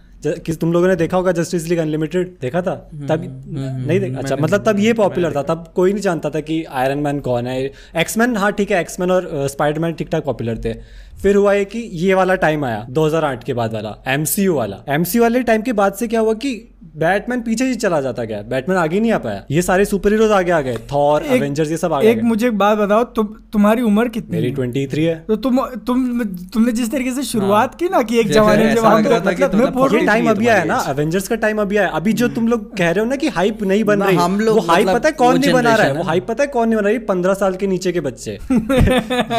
किस 0.46 0.60
तुम 0.60 0.72
लोगों 0.74 0.88
ने 0.88 0.96
देखा 0.96 1.18
होगा 1.18 1.32
जस्टिस 1.32 1.68
लीग 1.68 1.80
अनलिमिटेड 1.80 2.28
देखा 2.42 2.62
था? 2.62 2.76
तब 3.10 3.24
नहीं 3.48 4.00
देखा? 4.00 4.20
अच्छा 4.20 4.36
मतलब 4.36 4.64
तब 4.66 4.80
ये 4.80 4.94
पॉपुलर 4.94 5.36
था। 5.36 5.42
तब 5.44 5.66
कोई 5.76 5.94
नहीं 5.94 6.02
जानता 6.02 6.30
था 6.30 6.40
कि 6.42 6.64
आयरन 6.64 7.00
मैन 7.00 7.20
कौन 7.20 7.48
है। 7.48 7.60
एक्समैन 7.98 8.38
हाँ 8.38 8.52
ठीक 8.52 8.72
है 8.72 8.80
एक्समैन 8.82 9.12
और 9.12 9.48
स्पाइडरमैन 9.48 9.94
ठीक 9.94 10.10
ठाक 10.10 10.24
पॉपुलर 10.26 10.58
थे। 10.66 10.74
फिर 11.22 11.36
हुआ 11.36 11.54
है 11.54 11.66
कि 11.66 11.80
ये 11.80 12.14
वाला 12.14 12.36
टाइम 12.38 12.66
आया 12.66 12.86
2008 12.92 13.44
के 13.44 13.54
बाद 13.54 13.74
वाला 13.74 13.96
एमसीयू 14.08 14.54
वाला। 14.56 14.84
एमसीयू 14.90 15.24
वाले 15.24 15.44
टाइम 15.44 15.62
के 15.62 15.74
बाद 15.74 15.94
से 15.94 16.08
क्या 16.08 16.20
हुआ 16.20 16.34
कि 16.36 16.56
बैटमैन 16.96 17.42
पीछे 17.42 17.66
ही 17.66 17.76
चला 17.76 18.00
जाता 18.02 18.24
गया 18.24 18.42
बैटमैन 18.42 18.78
आगे 18.78 19.00
नहीं 19.00 19.12
आ 19.12 19.18
पाया। 19.18 19.44
ये 19.52 19.62
सारे 19.62 19.86
सुपर 19.86 20.12
हीरोज 20.12 20.32
आगे 20.32 20.52
आ 20.52 20.62
गए 20.62 20.78
थॉर 20.92 21.24
एवेंजर्स 21.26 21.72
ये 21.72 21.78
सब 21.78 21.94
आगे 21.94 22.08
आ 22.08 22.12
एक 22.12 22.22
मुझे 22.24 22.48
एक 22.48 22.58
बात 22.58 22.78
बताओ 22.78 23.04
तुम 23.04 23.28
तुम्हारी 23.54 23.82
उम्र 23.82 24.08
कितनी 24.10 24.38
मेरी 24.38 24.50
है? 24.50 24.56
23 24.56 25.08
है। 25.08 25.16
तो 25.28 25.36
तुम 25.36 25.60
तुम 25.88 26.24
तुमने 26.54 26.72
जिस 26.72 26.92
तरीके 26.92 27.12
से 27.12 27.24
शुरुआत 27.24 27.76
की 27.76 27.90
ना 27.90 28.02
कि 28.02 28.20
एक 28.20 28.32
जमाने 28.32 28.64
में 28.66 28.76
कि 28.76 29.44
मतलब 29.44 30.06
टाइम 30.06 30.30
अभी 30.30 30.48
आया 30.48 30.64
ना 30.64 30.84
एवेंजर्स 30.90 31.28
का 31.28 31.36
टाइम 31.36 31.62
अभी 31.62 31.78
आया। 31.78 31.88
अभी 31.88 32.14
जो 32.14 32.28
तुम 32.28 32.48
लोग 32.48 32.78
कह 32.78 32.92
रहे 32.92 33.04
हो 33.04 33.10
ना 33.10 33.16
कि 33.16 33.28
हाइप 33.28 33.64
नहीं 33.64 33.84
बन 33.84 34.04
रही 34.04 34.16
हम 34.16 34.40
लोग 34.40 34.56
वो 34.56 34.62
हाइप 34.62 34.88
मतलब 34.88 35.00
पता 35.00 35.10
है 35.10 35.14
कौन 35.14 35.40
नहीं 35.40 35.54
बना 35.54 35.76
रहा 35.76 35.88
है? 35.88 35.94
वो 35.94 36.04
हाइप 36.04 36.28
पता 36.28 36.44
है 36.44 36.48
कौन 36.48 36.68
नहीं 36.70 36.78
बना 36.78 36.90
रही? 36.90 36.98
पंद्रह 36.98 37.34
साल 37.34 37.56
के 37.56 37.68
नीचे 37.68 37.92
के 37.92 38.02
बच्चे। 38.02 38.32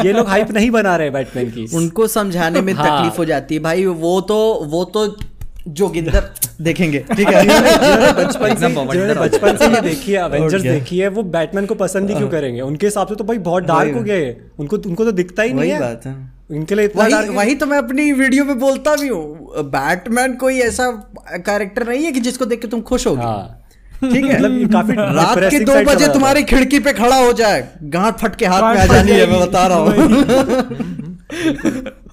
ये 0.06 0.12
लोग 0.12 0.28
हाइप 0.28 0.50
नहीं 0.50 0.70
बना 0.70 0.96
रहे 0.96 1.10
बैटमैन 1.10 1.50
की। 1.50 1.66
उनको 1.76 2.06
समझाने 2.06 2.60
में 2.60 2.72
हाँ। 2.72 2.86
तकलीफ़ 2.86 3.18
हो 3.18 3.24
जाती 3.24 3.54
है। 3.54 3.60
भाई 3.60 3.86
वो 3.86 4.20
तो 4.20 4.36
वो 4.64 4.84
तो 4.84 5.06
जोगिंदर 5.68 6.30
देखेंगे 6.62 6.98
ठीक 7.16 7.28
है? 7.28 7.44
बचपन 8.14 8.54
से 8.56 8.66
हो 8.66 8.84
बचपन 8.84 9.56
से 9.56 9.66
ये 9.66 9.80
देखी 9.80 10.12
है 10.12 10.24
एवेंजर्स? 10.24 10.62
देखी 10.62 10.98
है 10.98 11.08
वो 11.08 11.22
बैटमैन 11.34 11.66
को 11.66 11.74
पसंद 11.74 12.10
ही 12.10 12.16
क्यों 12.16 12.28
करेंगे? 12.28 12.60
उनके 12.60 12.86
हिसाब 12.86 13.08
से 13.08 13.14
तो 13.14 13.24
भाई 13.24 13.38
बहुत 13.50 13.62
डार्क 13.62 13.94
हो 13.94 14.02
गया 14.02 14.16
है 14.16 14.36
उनको 14.58 14.76
उनको 14.88 15.04
तो 15.04 15.12
दिखता 15.12 15.42
ही 15.42 15.52
नहीं 15.52 15.60
वही 15.60 15.70
है। 15.70 15.80
बात 15.80 16.06
है। 16.06 16.14
इनके 16.52 16.74
लिए 16.74 16.84
इतना 16.84 17.04
वही 17.04 17.28
वही 17.28 17.54
तो 17.54 17.66
मैं 17.66 17.78
अपनी 17.78 18.10
वीडियो 18.12 18.44
में 18.44 18.58
बोलता 18.58 18.94
भी 18.96 19.08
हूँ। 19.08 19.64
बैटमैन 19.70 20.34
कोई 20.36 20.58
ऐसा 20.60 20.90
कैरेक्टर 21.36 21.88
नहीं 21.88 22.04
है 22.04 22.12
कि 22.12 22.20
जिसको 22.20 22.44
देख 22.44 22.60
के 22.60 22.68
तुम 22.68 22.80
खुश 22.80 23.06
होगे। 23.06 23.22
हाँ। 23.22 23.62
ठीक 24.02 24.24
है? 24.24 24.38
मतलब 24.38 24.72
काफ़ी 24.72 24.94
रात 24.96 25.38
के 25.50 25.58
दो 25.60 25.74
बजे 25.84 26.08
तुम्हारी 26.08 26.42
खिड़की 26.44 26.78
पे 26.78 26.92
खड़ा 26.92 27.16
हो 27.16 27.32
जाए। 27.32 27.68
गांठ 27.82 28.18
फट 28.18 28.36
के 28.36 28.46
हाथ 28.46 28.74
में 28.74 28.80
आ 28.80 28.86
जानी 28.86 29.12
है 29.12 29.26
मैं 29.30 29.40
बता 29.40 29.66
रहा 29.66 29.78
हूँ। 29.78 29.92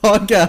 और 0.06 0.26
क्या? 0.26 0.46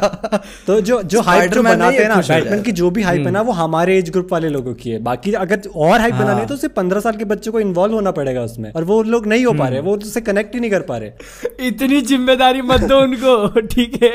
तो 0.66 0.80
जो 0.80 1.02
जो 1.04 1.20
हाइप 1.22 1.52
जो 1.52 1.62
बनाते 1.62 1.96
हैं 1.96 2.08
ना 2.08 2.16
बैटमैन 2.18 2.62
की 2.62 2.72
जो 2.72 2.90
भी 2.90 3.02
हाइप 3.02 3.26
है 3.26 3.30
ना 3.30 3.40
वो 3.42 3.52
हमारे 3.54 3.96
एज 3.98 4.10
ग्रुप 4.10 4.32
वाले 4.32 4.48
लोगों 4.48 4.74
की 4.74 4.90
है। 4.90 4.98
बाकी 5.02 5.32
अगर 5.34 5.68
और 5.76 6.00
हाइप 6.00 6.14
बनानी 6.14 6.40
है 6.40 6.46
तो 6.46 6.56
सिर्फ़ 6.56 6.74
पंद्रह 6.74 7.00
साल 7.00 7.16
के 7.16 7.24
बच्चे 7.24 7.50
को 7.50 7.60
इन्वॉल्व 7.60 7.94
होना 7.94 8.10
पड़ेगा 8.12 8.42
उसमें। 8.42 8.70
और 8.72 8.84
वो 8.84 9.02
लोग 9.04 9.26
नहीं 9.26 9.44
हो 9.44 9.52
पा 9.54 9.68
रहे 9.68 9.80
वो 9.80 9.96
उससे 9.96 10.20
कनेक्ट 10.22 10.54
ही 10.54 10.60
नहीं 10.60 10.70
कर 10.70 10.82
पा 10.88 10.96
रहे। 10.96 11.66
इतनी 11.68 12.00
ज़िम्मेदारी 12.02 12.62
मत 12.62 12.80
दो 12.82 13.00
उनको 13.02 13.60
ठीक 13.74 14.02
है? 14.02 14.12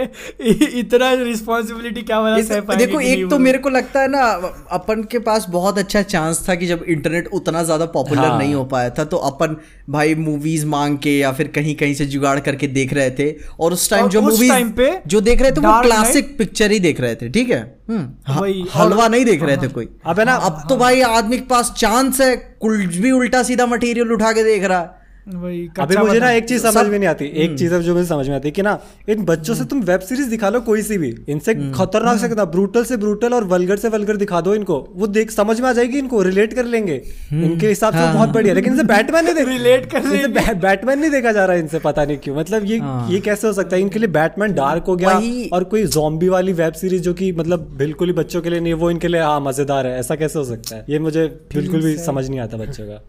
इतना 0.80 1.12
रिस्पॉन्सिबिलिटी 1.14 2.02
क्या 2.04 2.76
देखो 2.76 3.00
एक 3.02 3.30
तो 3.30 3.40
मेरे 3.40 3.58
को 3.58 3.70
लगता 3.70 4.02
है 4.02 4.08
ना 4.08 4.24
अपन 4.72 5.04
के 5.12 5.20
पास 5.22 5.46
बहुत 5.50 5.78
अच्छा 5.78 6.02
चांस 6.04 6.44
था 6.50 6.56
कि 6.56 6.68
जब 6.68 6.84
इंटरनेट 6.90 7.28
उतना 7.34 7.64
ज़्यादा 7.64 7.86
पॉपुलर 7.94 8.22
हाँ। 8.22 8.38
नहीं 8.40 8.54
हो 8.54 8.64
पाया 8.66 8.90
था 8.90 9.04
तो 9.06 9.18
अपन 9.30 9.56
भाई 9.90 10.16
मूवीज़ 10.18 10.66
मांग 10.66 10.98
के 10.98 11.18
या 11.18 11.32
फिर 11.32 11.48
कहीं 11.56 11.76
कहीं 11.76 11.94
से 11.94 12.06
जुगाड़ 12.08 12.40
करके 12.40 12.68
देख 12.70 12.94
रहे 12.94 13.12
थे। 13.12 13.30
और 13.60 13.74
उस 13.74 13.90
टाइम 13.90 14.08
जो 14.10 14.22
मूवीज़ 14.22 14.72
पे 14.78 14.92
जो 15.08 15.22
देख 15.30 15.42
रहे 15.42 15.52
थे 15.52 15.62
वो 15.62 15.72
क्लासिक 15.88 16.38
पिक्चर 16.38 16.72
ही 16.72 16.80
देख 16.80 17.00
रहे 17.02 17.16
थे 17.16 17.30
ठीक 17.30 17.50
है? 17.50 17.62
हम्म, 17.90 18.34
ह- 18.34 18.38
हलवा 18.76 19.08
नहीं 19.08 19.26
देख 19.26 19.44
रहे 19.44 19.58
थे 19.58 19.68
कोई। 19.68 19.90
अब 20.06 20.20
है 20.20 20.26
ना 20.26 20.36
अब 20.50 20.64
तो 20.70 20.78
भाई 20.78 21.02
आदमी 21.02 21.38
के 21.38 21.46
पास 21.50 21.74
चांस 21.78 22.22
है 22.22 22.36
कुछ 22.66 22.96
भी 22.96 23.12
उल्टा 23.12 23.44
सीधा 23.44 23.66
मटेरियल 23.66 24.12
उठा 24.14 24.32
के 24.32 24.44
देख 24.44 24.64
रहा 24.64 24.80
है। 24.80 24.99
वही 25.28 25.67
अभी 25.80 25.95
मुझे 25.97 26.20
ना 26.20 26.30
एक 26.32 26.47
चीज़ 26.47 26.61
समझ 26.63 26.86
में 26.86 26.97
नहीं 26.97 27.07
आती 27.09 27.26
एक 27.43 27.57
चीज़ 27.59 27.74
अब 27.74 27.82
जो 27.82 27.93
मुझे 27.95 28.05
समझ 28.07 28.28
में 28.30 28.36
आती 28.36 28.47
है 28.47 28.51
कि 28.51 28.61
ना 28.61 28.78
इन 29.09 29.24
बच्चों 29.26 29.55
से 29.55 29.65
तुम 29.65 29.82
वेब 29.82 29.99
सीरीज़ 30.01 30.30
दिखा 30.30 30.49
लो 30.49 30.61
कोई 30.61 30.82
सी 30.82 30.97
भी 30.97 31.09
इनसे 31.30 31.53
खतरनाक 31.53 32.17
से 32.20 32.28
खतरनाक 32.28 32.47
ब्रूटल 32.47 32.84
से 32.84 32.97
ब्रूटल 32.97 33.34
और 33.34 33.43
वलगर 33.45 33.78
से 33.78 33.89
वलगर 33.89 34.17
दिखा 34.17 34.41
दो 34.41 34.55
इनको। 34.55 34.78
वो 34.95 35.07
देख 35.09 35.32
समझ 35.32 35.59
में 35.61 35.67
आ 35.70 35.74
जाएगी 35.74 35.99
इनको 35.99 36.22
रिलेट 36.22 36.53
कर 36.53 36.65
लेंगे। 36.65 36.95
इनके 37.34 37.67
हिसाब 37.67 37.93
से 37.93 38.13
बहुत 38.13 38.30
बढ़िया 38.30 38.53
लेकिन 38.53 38.74
इनसे 38.74 38.84
बैटमैन 38.86 39.26
नहीं 39.26 39.36
देख 39.36 39.47
Relate 39.49 39.91
कर 39.91 40.55
बैटमैन 40.57 40.99
नहीं 40.99 41.11
देखा 41.11 41.32
जा 41.32 41.45
रहा 41.45 41.55
है 41.55 41.61
इनसे 41.61 41.80
पता 41.80 42.05
नहीं 42.05 42.17
क्यों। 42.17 42.36
मतलब 42.36 42.65
ये 42.65 42.80
ये 43.13 43.20
कैसे 43.20 43.47
हो 43.47 43.53
सकता 43.53 43.76
है? 43.76 43.82
इनके 43.82 43.99
लिए 43.99 44.09
बैटमैन 44.09 44.53
डार्क 44.53 44.84
हो 44.84 44.95
गया 44.95 45.20
और 45.53 45.63
कोई 45.65 45.86
जॉम्बी 45.89 46.30
वाली 46.30 46.53
वेब 46.53 46.74
सीरीज़ 46.74 47.03
जो 47.03 47.13
की 47.13 47.32
मतलब 47.34 47.70
बिल्कुल 47.78 48.07
ही 48.07 48.13
बच्चों 48.13 48.41
के 48.41 48.49
लिए 48.49 48.59
नहीं 48.59 48.74
वो 48.76 48.91
इनके 48.91 49.07
लिए 49.07 49.22
हाँ 49.22 49.39
मज़ेदार 49.41 49.88
है। 49.88 49.99
ऐसा 49.99 50.15
कैसे 50.15 50.39
हो 50.39 50.45
सकता 50.45 50.76
है? 50.76 50.86
ये 50.89 50.99
मुझे 50.99 51.28
बिल्कुल 51.55 51.82
भी 51.82 51.97
समझ 51.99 52.28
नहीं 52.30 52.39
आता 52.39 52.57
बच्चों 52.57 52.88
का। 52.88 53.01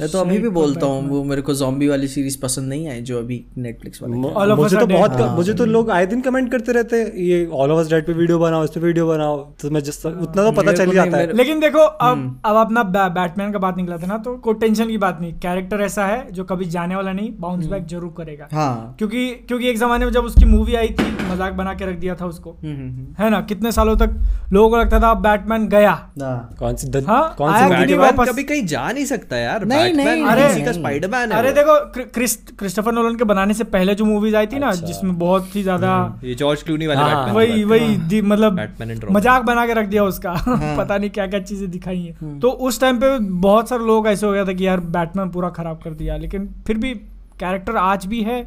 मैं 0.00 0.08
तो 0.08 0.18
अभी 0.20 0.38
भी 0.38 0.48
बोलता 0.50 0.86
हूँ 0.86 1.08
वो 1.08 1.22
मेरे 1.24 1.42
को 1.42 1.54
जॉम्बी 1.54 1.88
वाली 1.88 2.08
सीरीज़ 2.08 2.38
पसंद 2.40 2.68
नहीं 2.68 2.88
आई 2.88 3.00
जो 3.02 3.18
अभी 3.18 3.44
नेटफ्लिक्स 3.58 4.02
वाला 4.02 4.54
मुझे 4.54 4.76
तो 4.76 4.86
बहुत 4.86 5.20
हाँ। 5.20 5.34
मुझे 5.36 5.54
तो 5.54 5.64
लोग 5.66 5.90
आए 5.90 6.06
दिन 6.06 6.20
कमेंट 6.20 6.50
करते 6.52 6.72
रहते 6.72 6.96
हैं 6.96 7.12
ये 7.24 7.46
ऑल 7.54 7.70
ओवर 7.72 7.88
डेड 7.88 8.06
पे 8.06 8.12
वीडियो 8.14 8.38
बनाओ 8.38 8.64
इस 8.64 8.70
पे 8.70 8.80
वीडियो 8.80 9.06
बनाओ 9.08 9.36
तो 9.60 9.70
मैं 9.70 9.82
जिस 9.82 10.04
उतना 10.06 10.42
तो 10.42 10.52
पता 10.52 10.72
चल 10.72 10.86
ही 10.86 10.94
जाता 10.94 11.16
है। 11.16 11.36
लेकिन 11.36 11.60
देखो 11.60 11.78
अब 11.78 12.40
अब 12.46 12.56
अपना 12.56 12.82
बैटमैन 13.10 13.52
का 13.52 13.58
बात 13.58 13.76
निकला 13.76 13.96
था 13.98 14.06
ना 14.06 14.18
तो 14.18 14.36
कोई 14.38 14.54
टेंशन 14.56 14.88
की 14.88 14.98
बात 14.98 15.18
नहीं। 15.20 15.32
कैरेक्टर 15.40 15.80
ऐसा 15.82 16.06
है 16.06 16.20
जो 16.32 16.44
कभी 16.44 16.64
जाने 16.70 16.96
वाला 16.96 17.12
नहीं 17.12 17.30
बाउंस 17.40 17.66
बैक 17.66 17.86
ज़रूर 17.86 18.14
करेगा। 18.16 18.48
हाँ। 18.52 18.94
क्योंकि 18.98 19.28
क्योंकि 19.48 19.68
एक 19.68 19.78
जमाने 19.78 20.04
में 20.04 20.12
जब 20.12 20.24
उसकी 20.24 20.44
मूवी 20.46 20.74
आई 20.74 20.88
थी 21.00 21.10
मज़ाक 21.30 21.52
बना 21.54 21.74
के 21.74 21.86
रख 21.86 21.98
दिया 21.98 22.14
था 22.14 22.26
उसको। 22.26 22.50
हम्म, 22.52 22.74
हम्म, 22.74 22.90
हम्म। 22.90 23.14
है 23.18 23.30
ना? 23.30 23.40
कितने 23.48 23.72
सालों 23.72 23.96
तक 23.96 24.14
लोगों 24.52 24.70
को 24.70 24.76
लगता 24.76 25.00
था 25.00 25.12
बैटमैन 25.20 25.68
गया। 25.68 25.92
हाँ। 26.22 26.56
कौन 26.58 26.76
सी 26.76 26.86
हाँ, 27.00 27.34
कौन 27.38 27.52
सी? 27.52 28.24
कभी 28.24 28.42
कहीं 28.44 28.66
जा 28.66 28.90
नहीं 28.90 29.04
सकता 29.06 29.36
यार 29.36 29.64
नहीं, 29.92 30.06
नहीं, 30.06 30.24
अरे- 30.24 30.46
किसी 30.48 30.62
का 30.62 30.72
स्पाइडरमैन 30.72 31.32
है 31.32 31.38
अरे 31.38 31.52
देखो 31.52 31.76
क्रिस्टोफर 32.14 32.92
नोलन 32.92 33.16
के 33.16 33.24
बनाने 33.24 33.54
से 33.54 33.64
पहले 33.74 33.94
जो 33.94 34.04
मूवीज़ 34.04 34.36
आई 34.36 34.46
थी 34.46 34.58
ना 34.58 34.68
अच्छा। 34.68 34.86
जिसमें 34.86 35.18
बहुत 35.18 35.56
ही 35.56 35.62
ज़्यादा 35.62 35.92
ये 36.24 36.34
जॉर्ज 36.34 36.62
क्लूनी 36.62 36.86
वाले 36.86 37.00
हाँ, 37.00 37.32
वही 37.34 37.64
वही 37.64 38.20
मतलब। 38.22 38.60
मज़ाक 39.10 39.42
बना 39.42 39.66
के 39.66 39.74
रख 39.74 39.86
दिया 39.86 40.04
उसका। 40.04 40.32
पता 40.78 40.98
नहीं 40.98 41.10
क्या 41.10 41.26
क्या 41.26 41.40
चीज़ें 41.40 41.70
दिखाई 41.70 42.00
है। 42.00 42.38
तो 42.40 42.50
उस 42.68 42.80
टाइम 42.80 42.98
पे 43.00 43.18
बहुत 43.40 43.68
सारे 43.68 43.84
लोग 43.84 44.06
ऐसे 44.08 44.26
हो 44.26 44.32
गया 44.32 44.44
था 44.44 44.52
कि 44.52 44.66
यार 44.66 44.80
बैटमैन 44.96 45.28
पूरा 45.30 45.48
खराब 45.50 45.80
कर 45.84 45.90
दिया। 45.94 46.16
लेकिन 46.16 46.48
फिर 46.66 46.78
भी 46.78 46.94
कैरेक्टर 47.40 47.76
आज 47.76 48.06
भी 48.06 48.22
है। 48.22 48.46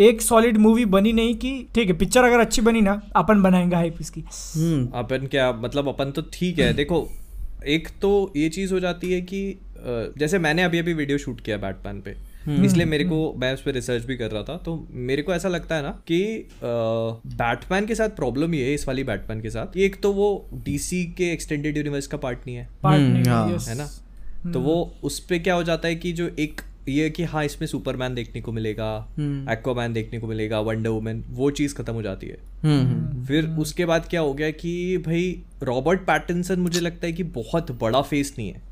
एक 0.00 0.22
सॉलिड 0.22 0.56
मूवी 0.58 0.84
बनी 0.92 1.12
नहीं 1.12 1.34
कि 1.36 1.50
ठीक 1.74 1.88
है 1.88 1.94
पिक्चर 1.98 2.24
अगर 2.24 2.40
अच्छी 2.40 2.62
बनी 2.62 2.80
ना 2.80 3.00
अपन 3.16 3.42
बनाएँगे 3.42 3.76
हाइप 3.76 3.96
इसकी। 4.00 4.20
हम्म 4.56 4.88
अपन 4.98 5.26
क्या 5.30 5.50
मतलब 5.62 5.88
अपन 5.88 6.10
तो 6.10 6.22
ठीक 6.32 6.58
है। 6.58 6.72
देखो 6.74 7.00
एक 7.66 7.88
तो 8.02 8.32
ये 8.36 8.48
चीज़ 8.48 8.72
हो 8.74 8.80
जाती 8.80 9.12
है 9.12 9.20
कि 9.20 9.58
जैसे 10.18 10.38
मैंने 10.38 10.62
अभी 10.62 10.78
अभी 10.78 10.94
वीडियो 10.94 11.18
शूट 11.18 11.40
किया 11.40 11.56
बैटमैन 11.56 12.00
पे। 12.00 12.16
इसलिए 12.64 12.86
मेरे 12.86 13.04
को 13.04 13.32
मैं 13.34 13.52
उस 13.54 13.62
पर 13.62 13.72
रिसर्च 13.72 14.04
भी 14.04 14.16
कर 14.16 14.30
रहा 14.30 14.42
था 14.42 14.56
तो 14.56 14.74
मेरे 14.90 15.22
को 15.22 15.34
ऐसा 15.34 15.48
लगता 15.48 15.76
है 15.76 15.82
ना 15.82 15.90
कि 16.06 16.48
बैटमैन 16.62 17.86
के 17.86 17.94
साथ 17.94 18.08
प्रॉब्लम 18.08 18.54
ये 18.54 18.64
है 18.64 18.74
इस 18.74 18.86
वाली 18.88 19.04
बैटमैन 19.04 19.40
के 19.40 19.50
साथ। 19.50 19.76
एक 19.76 20.00
तो 20.02 20.12
वो 20.12 20.48
डीसी 20.54 21.04
के 21.18 21.32
एक्सटेंडेड 21.32 21.76
यूनिवर्स 21.76 22.06
का 22.06 22.16
पार्ट 22.16 22.38
नहीं 22.46 22.56
है। 22.56 22.68
पार्ट 22.82 23.00
हम्म, 23.00 23.12
नहीं 23.12 23.24
हाँ, 23.24 23.58
है। 23.60 23.74
ना? 23.74 23.88
तो 24.52 24.60
वो 24.60 24.92
उस 25.02 25.20
पर 25.20 25.38
क्या 25.38 25.54
हो 25.54 25.62
जाता 25.62 25.88
है 25.88 25.96
कि 25.96 26.12
जो 26.12 26.28
एक 26.38 26.60
ये 26.88 27.10
कि 27.10 27.22
हाँ 27.22 27.44
इसमें 27.44 27.66
सुपरमैन 27.68 28.14
देखने 28.14 28.40
को 28.40 28.52
मिलेगा 28.52 29.08
एक्वामैन 29.52 29.92
देखने 29.92 30.18
को 30.18 30.26
मिलेगा 30.26 30.60
वंडर 30.60 30.90
वुमेन 30.90 31.24
वो 31.30 31.50
चीज़ 31.50 31.74
खत्म 31.74 31.92
हो 31.92 32.02
जाती 32.02 32.26
है। 32.26 32.38
हम्म, 32.62 32.86
हम्म। 32.86 33.24
फिर 33.24 33.46
उसके 33.46 33.86
बाद 33.86 34.06
क्या 34.10 34.20
हो 34.20 34.34
गया 34.34 34.50
कि 34.50 34.98
भाई 34.98 35.42
रॉबर्ट 35.62 36.00
पैटिनसन 36.00 36.60
मुझे 36.60 36.80
लगता 36.80 37.06
है 37.06 37.12
कि 37.12 37.22
बहुत 37.22 37.70
बड़ा 37.80 38.02
फेस 38.02 38.34
नहीं 38.38 38.48
है। 38.48 38.62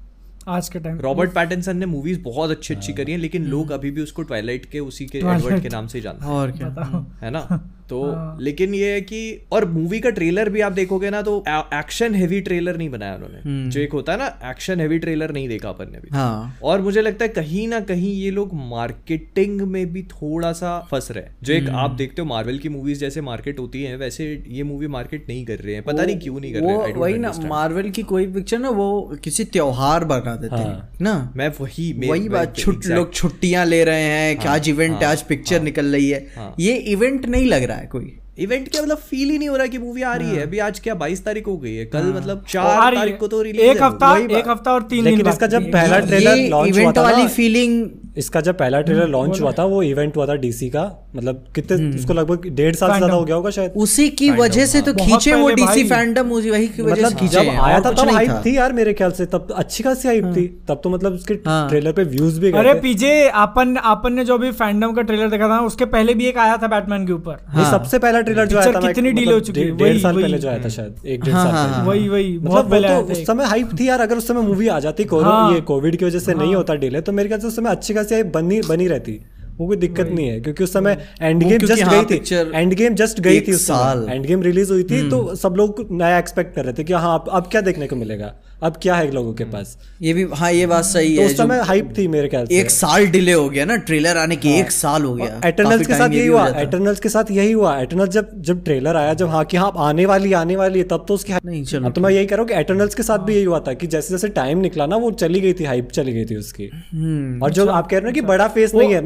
आज 0.48 0.68
के 0.68 0.78
टाइम 0.78 1.00
रॉबर्ट 1.00 1.32
पैटिनसन 1.34 1.76
ने 1.76 1.86
मूवीज़ 1.86 2.20
बहुत 2.20 2.50
अच्छी 2.50 2.74
अच्छी 2.74 2.92
करी 2.92 3.12
हैं 3.12 3.18
लेकिन 3.18 3.44
लोग 3.44 3.70
अभी 3.70 3.90
भी 3.90 4.00
उसको 4.00 4.22
ट्वाइलाइट 4.22 4.64
के 4.64 4.80
उसी 4.80 5.06
के 5.06 5.18
एडवर्ड 5.18 5.62
के 5.62 5.68
नाम 5.68 5.86
से 5.86 5.98
ही 5.98 6.02
जानते 6.02 6.24
हैं। 6.24 6.32
और 6.32 6.50
क्या। 6.50 7.06
है 7.22 7.30
ना? 7.30 7.70
तो 7.90 8.00
लेकिन 8.40 8.74
ये 8.74 8.90
है 8.92 9.00
कि 9.02 9.20
और 9.52 9.64
मूवी 9.70 10.00
का 10.00 10.10
ट्रेलर 10.10 10.48
भी 10.48 10.60
आप 10.60 10.72
देखोगे 10.72 11.10
ना 11.10 11.22
तो 11.22 11.38
एक्शन 11.48 12.14
हेवी 12.14 12.40
ट्रेलर 12.40 12.76
नहीं 12.76 12.88
बनाया 12.90 13.14
उन्होंने। 13.14 13.70
जो 13.70 13.80
एक 13.80 13.92
होता 13.92 14.12
है 14.12 14.18
ना 14.18 14.26
एक्शन 14.50 14.80
हेवी 14.80 14.98
ट्रेलर 14.98 15.32
नहीं 15.32 15.48
देखा 15.48 15.68
अपन 15.68 15.90
ने 15.92 15.98
भी 15.98 16.08
हाँ। 16.12 16.58
और 16.62 16.80
मुझे 16.80 17.02
लगता 17.02 17.24
है 17.24 17.28
कहीं 17.30 17.66
ना 17.68 17.80
कहीं 17.82 18.12
ये 18.14 18.30
लोग 18.30 18.54
मार्केटिंग 18.66 19.60
में 19.62 19.92
भी 19.92 20.02
थोड़ा 20.04 20.52
सा 20.52 20.78
फंस 20.90 21.10
रहे 21.10 21.24
हैं। 21.24 21.36
जो 21.42 21.54
एक 21.54 21.68
आप 21.76 21.90
देखते 21.92 22.22
हो 22.22 22.28
मार्वल 22.28 22.58
की 22.58 22.68
मूवीज़ 22.68 23.00
जैसे 23.00 23.20
मार्केट 23.22 23.58
होती 23.58 23.82
है 23.82 23.96
वैसे 23.96 24.26
ये 24.48 24.62
मूवी 24.64 24.86
मार्केट 24.88 25.28
नहीं 25.28 25.44
कर 25.46 25.58
रहे 25.58 25.74
हैं। 25.74 25.82
पता 25.84 26.04
नहीं 26.04 26.18
क्यों 26.18 26.40
नहीं 26.40 26.52
कर 26.52 26.60
रहे 26.60 26.92
वही 26.94 27.18
ना 27.18 27.32
मार्वल 27.46 27.90
की 27.90 28.02
कोई 28.04 28.26
पिक्चर 28.32 28.58
ना 28.58 28.70
वो 28.72 28.90
किसी 29.24 29.44
त्योहार 29.46 30.04
बना 30.04 30.34
देते 30.36 30.56
हैं 30.56 30.88
ना? 31.00 31.32
मैं 31.36 31.48
वही 31.60 31.92
वही 32.00 32.28
बात 32.28 32.60
लोग 32.68 33.12
छुट्टियाँ 33.14 33.64
ले 33.66 33.82
रहे 33.84 34.02
हैं 34.04 34.48
आज 34.48 34.68
इवेंट 34.68 35.02
आज 35.04 35.22
पिक्चर 35.24 35.62
निकल 35.62 35.86
रही 35.86 36.08
है। 36.10 36.54
ये 36.60 36.74
इवेंट 36.92 37.26
नहीं 37.26 37.46
लग 37.46 37.62
रहा 37.62 37.78
है 37.80 37.86
कोई। 37.86 38.12
इवेंट 38.38 38.68
क्या 38.68 38.82
मतलब 38.82 38.98
फील 38.98 39.30
ही 39.30 39.38
नहीं 39.38 39.48
हो 39.48 39.56
रहा 39.56 39.66
कि 39.66 39.78
मूवी 39.78 40.02
आ 40.02 40.14
रही 40.14 40.28
है? 40.28 40.42
अभी 40.42 40.58
आज 40.58 40.78
क्या 40.80 40.94
बाईस 40.94 41.24
तारीख 41.24 41.46
हो 41.46 41.56
गई 41.56 41.74
है? 41.74 41.84
कल 41.86 42.12
मतलब 42.16 42.44
चार 42.48 42.94
तारीख 42.94 43.16
को 43.18 43.28
तो 43.28 43.40
रिलीज़ 43.42 43.62
एक 43.62 43.82
हफ़्ता 43.82 44.16
एक 44.38 44.48
हफ़्ता 44.48 44.72
और 44.72 44.82
तीन 44.90 45.04
दिन 45.04 45.28
इसका 45.28 45.46
जब 45.46 45.70
पहला 45.72 45.98
ट्रेलर 46.00 46.36
लॉन्च 46.48 46.72
हुआ 46.72 46.80
इवेंट 46.80 46.96
था 46.96 47.02
वाली 47.02 47.26
फीलिंग 47.28 47.84
इसका 48.18 48.40
जब 48.40 48.58
पहला 48.58 48.80
ट्रेलर 48.80 49.08
लॉन्च 49.08 49.40
हुआ 49.40 49.52
था 49.52 49.64
वो 49.66 49.82
इवेंट 49.82 50.16
हुआ 50.16 50.26
था 50.26 50.34
डीसी 50.36 50.68
का 50.70 50.84
मतलब 51.16 51.44
कितने 51.54 51.88
उसको 51.96 52.14
लगभग 52.14 52.46
डेढ़ 52.54 52.74
साल 52.74 52.90
से 52.90 52.96
ज़्यादा 52.96 53.14
हो 53.14 53.24
गया 53.24 53.36
होगा 53.36 53.50
शायद। 53.50 53.72
उसी 53.76 54.08
की 54.12 54.30
वजह 54.32 54.66
से 54.66 54.80
तो 54.82 54.92
खींचे 54.94 55.34
वो 55.34 55.50
डीसी 55.50 55.84
फैंडम 55.88 56.30
उसी 56.32 56.50
वही 56.50 56.66
की 56.68 56.82
वजह 56.82 56.94
से 56.96 57.02
मतलब 57.04 57.28
जब 57.28 57.48
आया 57.60 57.80
था 57.80 57.90
कुछ 57.90 58.00
तब 58.00 58.10
हाइप 58.10 58.30
थी। 58.46 58.56
यार 58.56 58.72
मेरे 58.72 58.92
ख्याल 58.94 59.12
से 59.12 59.26
तब 59.26 59.48
अच्छी 59.54 59.84
खासी 59.84 60.08
हाइप 60.08 60.24
थी। 60.36 60.46
तब 60.68 60.80
तो 60.84 60.90
मतलब 60.90 61.12
उसके 61.14 61.34
हाँ। 61.46 61.68
ट्रेलर 61.68 61.92
पे 61.92 62.04
व्यूज़ 62.06 62.40
भी 62.40 62.52
अरे 62.52 62.74
पीजे 62.80 63.12
अपन 63.42 63.74
अपन 63.84 64.12
ने 64.12 64.24
जो 64.24 64.38
भी 64.38 64.50
फैंडम 64.54 64.92
का 64.92 65.02
ट्रेलर 65.02 65.30
देखा 65.30 65.48
था 65.48 65.60
उसके 65.66 65.84
पहले 65.88 66.14
भी 66.14 66.26
एक 66.26 66.38
आया 66.38 66.56
था 66.56 66.66
बैटमैन 66.68 67.06
के 67.06 67.12
ऊपर। 67.12 67.64
सबसे 67.70 67.98
पहला 67.98 68.20
ट्रेलर 68.22 68.46
जो 68.46 68.58
आया 68.58 68.72
था 68.72 68.80
कितनी 68.82 69.10
मतलब 69.10 69.20
delay 69.20 69.32
हो 69.32 69.40
चुकी 69.40 69.60
है, 69.60 69.76
डेढ़ 69.76 69.98
साल 69.98 70.14
पहले 70.16 70.38
जो 70.38 70.48
आया 70.48 70.64
था 70.64 70.68
शायद 70.70 71.06
एक 71.06 71.24
डेढ़ 71.24 71.34
हाँ, 71.34 71.44
साल 71.44 71.54
हाँ, 71.54 71.64
पहले। 71.64 71.76
हाँ। 71.76 71.86
वही 71.86 72.08
वही 72.08 72.36
बहुत 72.40 72.66
मतलब 72.66 72.88
तो 72.90 73.08
था 73.08 73.12
उस 73.12 73.26
समय 73.26 73.44
हाइप 73.46 73.78
थी 73.80 73.88
यार 73.88 74.00
अगर 74.00 74.16
उस 74.16 74.28
समय 74.28 74.42
मूवी 74.42 74.68
आ 74.68 74.78
जाती 74.80 75.08
हाँ। 75.12 75.52
ये 75.54 75.60
कोविड 75.68 75.96
की 75.96 76.04
वजह 76.04 76.18
से 76.18 76.34
नहीं 76.34 76.54
होता 76.54 76.74
डिले 76.76 77.00
तो 77.00 77.12
मेरे 77.12 77.28
ख्याल 77.28 77.40
से 77.40 77.46
उस 77.46 77.56
समय 77.56 77.70
अच्छी 77.70 77.94
खासी 78.02 78.14
से 78.14 78.22
बनी 78.22 78.60
बनी 78.60 78.88
रहती। 78.88 79.20
वो 79.60 79.66
कोई 79.66 79.76
दिक्कत 79.76 80.10
नहीं 80.10 80.28
है 80.28 80.40
क्योंकि 80.40 80.64
उस 80.64 80.72
समय 80.72 80.96
एंड 81.22 81.42
गेम 81.42 81.58
जस्ट 81.60 81.82
हाँ, 81.82 82.04
गई 82.04 82.18
थी। 82.18 82.36
एंड 82.54 82.74
गेम 82.74 82.94
जस्ट 82.94 83.20
गई 83.20 83.40
थी 83.40 83.52
उस 83.52 83.66
साल। 83.66 84.06
एंड 84.10 84.26
गेम 84.26 84.42
रिलीज़ 84.42 84.72
हुई 84.72 84.82
थी 84.84 85.08
तो 85.10 85.34
सब 85.36 85.54
लोग 85.56 85.86
नया 85.92 86.18
एक्सपेक्ट 86.18 86.54
कर 86.54 86.64
रहे 86.64 86.74
थे 86.74 86.84
कि 86.84 86.92
हाँ 86.94 87.18
अब 87.18 87.28
अब 87.32 87.48
क्या 87.50 87.60
देखने 87.60 87.86
को 87.86 87.96
मिलेगा? 87.96 88.32
अब 88.62 88.76
क्या 88.82 88.94
है 88.94 89.10
लोगों 89.10 89.32
के 89.34 89.44
पास? 89.44 89.76
ये 90.02 90.12
भी 90.12 90.24
हाँ 90.34 90.50
ये 90.52 90.66
बात 90.66 90.84
सही 90.84 91.14
तो 91.16 91.22
है 91.22 91.28
उस 91.28 91.36
समय 91.36 91.60
हाइप 91.66 91.92
थी 91.98 92.06
मेरे 92.08 92.28
ख्याल 92.28 92.46
से। 92.46 92.58
एक 92.60 92.70
साल 92.70 93.06
डिले 93.10 93.32
हो 93.32 93.48
गया 93.50 93.64
ना 93.64 93.76
ट्रेलर 93.88 94.16
आने 94.16 94.36
के 94.36 94.48
एक 94.58 94.70
साल 94.70 95.04
हो 95.04 95.14
गया। 95.14 95.40
एटर्नल्स 95.46 95.86
के 95.86 95.94
साथ 95.94 96.10
यही 96.10 96.26
हुआ 96.26 96.46
एटर्नल्स 96.60 97.00
के 97.00 97.08
साथ 97.08 97.30
यही 97.30 97.52
हुआ। 97.52 97.76
एटर्नल्स 97.80 98.10
जब 98.10 98.30
जब 98.42 98.62
ट्रेलर 98.64 98.96
आया 98.96 99.14
जब 99.14 99.28
हाँ 99.30 99.44
कि 99.44 99.56
हाँ 99.56 99.72
आने 99.86 100.06
वाली 100.06 100.32
आने 100.32 100.56
वाली 100.56 100.78
है 100.78 100.84
तब 100.88 101.04
तो 101.08 101.14
उसकी 101.14 101.32
नहीं 101.36 101.62
चलो 101.64 101.90
तो 101.90 102.00
मैं 102.00 102.10
यही 102.10 102.26
कह 102.26 102.36
रहा 102.36 102.42
हूँ 102.42 102.48
कि 102.48 102.54
एटर्नल्स 102.54 102.94
के 102.94 103.02
साथ 103.02 103.18
भी 103.26 103.34
यही 103.34 103.44
हुआ 103.44 103.60
था 103.68 103.72
कि 103.74 103.86
जैसे 103.86 104.14
जैसे 104.14 104.28
टाइम 104.36 104.58
निकला 104.58 104.86
ना 104.86 104.96
वो 104.96 105.10
चली 105.22 105.40
गई 105.40 105.52
थी 105.52 105.64
हाइप 105.64 105.90
चली 105.92 106.12
गई 106.12 106.24
थी 106.24 106.36
उसकी। 106.36 106.70
हम्म, 106.92 107.42
और 107.42 107.50
जो 107.50 107.66
आप 107.68 107.86
कह 107.86 107.96
रहे 107.96 108.00
हो 108.00 108.06
ना 108.06 108.12
कि 108.12 108.20
बड़ा 108.26 108.48
फेस 108.48 108.74
नहीं 108.74 108.92
है 108.92 109.00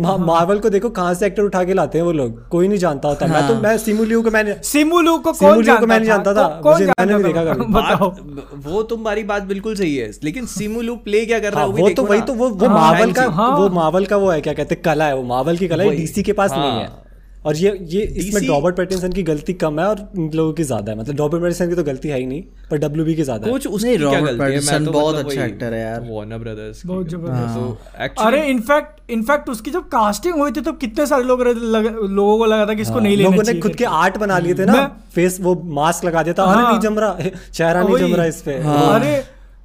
मार्वल 0.45 0.59
को 0.61 0.71
देखो 0.71 0.89
कहाँ 0.91 1.13
से 1.15 1.27
एक्टर 1.27 1.43
उठा 1.43 1.63
के 1.65 1.75
लाते 1.75 1.99
हैं 1.99 2.05
वो 2.05 2.13
लोग। 2.13 2.49
कोई 2.49 2.69
नहीं 2.69 2.79
जानता 2.79 3.09
होता। 3.09 3.27
हाँ। 3.27 3.35
मैं 3.35 3.49
तो 3.49 3.55
मैं 3.63 3.77
सिमुलियो 3.79 4.23
को 4.23 4.31
मैंने 4.31 4.55
सिमुलू 4.65 5.17
को 5.19 5.33
सिमुलू 5.33 5.55
कौन 5.57 5.81
को 5.81 5.87
मैंने 5.87 5.87
मैं 5.87 5.99
नहीं 5.99 6.09
जानता 6.09 6.35
था, 6.35 6.61
मुझे- 6.67 6.89
मैंने 6.89 7.13
नहीं 7.13 7.25
देखा 7.25 7.45
कभी। 7.45 8.69
वो 8.71 8.83
तुम्हारी 8.83 9.25
बात 9.25 9.43
बिल्कुल 9.43 9.75
सही 9.77 9.97
है 9.97 10.11
लेकिन 10.25 10.47
सिमुलू 10.47 10.97
प्ले 10.97 11.25
क्या 11.27 11.39
कर 11.39 11.53
रहा 11.53 11.61
हाँ, 11.61 11.69
है 11.69 11.83
वो 11.83 11.89
तो 11.91 12.03
वही 12.03 12.21
तो 12.21 12.35
वो 12.35 12.49
वो 12.49 12.67
हाँ, 12.67 12.75
मार्वल 12.81 13.13
का 13.13 13.27
हाँ। 13.31 13.51
वो 13.57 13.69
मार्वल 13.71 14.07
का 14.07 14.17
वो 14.17 14.31
है 14.31 14.41
क्या 14.41 14.53
कहते 14.53 14.75
हैं 14.75 14.83
कला 14.83 15.05
है 15.05 15.17
वो। 15.17 15.23
मार्वल 15.23 15.57
की 15.57 15.69
कला 15.69 15.85
है 15.85 15.97
डीसी 15.97 16.23
के 16.23 16.33
पास 16.33 16.53
नहीं 16.53 16.71
हाँ। 16.73 17.04
है 17.45 17.51
और 17.51 17.57
ये 17.57 17.71
ये 17.91 18.03
इसमें 18.19 18.49
रॉबर्ट 18.49 18.77
पैटिंसन 18.77 19.13
की 19.13 19.23
गलती 19.23 19.53
कम 19.63 19.79
है 19.81 19.87
और 19.87 19.99
इन 20.17 20.31
लोगों 20.35 20.53
की 20.53 20.63
ज़्यादा 20.65 20.93
है। 20.93 20.99
मतलब 20.99 21.19
रॉबर्ट 21.19 21.43
पैटिंसन 21.43 21.69
की 21.69 21.75
तो 21.75 21.85
गलती 21.85 22.09
है 22.09 22.19
ही 22.19 22.27
नहीं 22.27 22.43
पर 22.71 22.79
डब्ल्यू 22.79 23.05
बी 23.05 23.15
की 23.15 23.23
ज़्यादा 23.23 23.51
कुछ 23.51 23.67
क्या 23.85 23.97
रॉबर्ट 23.97 24.23
गलती 24.23 24.33
है? 24.33 24.39
पैटिंसन 24.39 24.73
मैं 24.75 24.85
तो 24.85 24.93
बहुत 24.93 25.15
मतलब 25.15 25.31
अच्छा 25.31 25.47
actor 25.47 25.73
है 25.73 25.81
यार। 25.81 26.01
वार्नर 26.11 26.39
ब्रदर्स 26.39 26.83
बहुत 26.87 27.09
ज़बरदस्त। 27.09 28.17
तो 28.17 28.25
अरे 28.25 28.45
इनफैक्ट 28.51 29.11
इनफैक्ट 29.11 29.49
उसकी 29.49 29.71
जब 29.71 29.89
कास्टिंग 29.89 30.35
हुई 30.35 30.51
थी 30.51 30.61
तो 30.61 30.73
कितने 30.85 31.07
सारे 31.07 31.25
लोग 31.25 31.43
लोगों 31.43 32.39
को 32.39 32.45
लगा 32.47 32.67
था 32.67 32.75
कि 32.75 32.83
इसको 32.83 33.01
नहीं 33.01 33.17
लेना 33.17 33.29
हाँ, 33.29 33.37
लोगों 33.37 33.53
ने 33.53 33.61
खुद 33.61 33.75
के 33.75 33.85
आर्ट 33.85 34.19
बना 34.19 34.39
लिए 34.39 34.55
थे 34.55 34.65
ना। 34.65 34.87
फेस 35.15 35.39
वो 35.41 35.55
मास्क 35.75 36.05
लगा 36.05 36.23
दिया 36.23 36.35
था। 36.35 36.45
अरे 36.45 36.63
हाँ। 36.63 36.71
नहीं 36.71 36.81
जम 36.81 36.99
रहा। 36.99 37.19
चेहरा 37.53 37.83
नहीं। 37.83 37.97
जम 37.99 38.15
रहा 38.15 38.25
इस 38.27 38.41
पे। 38.43 38.55
अरे 38.55 39.13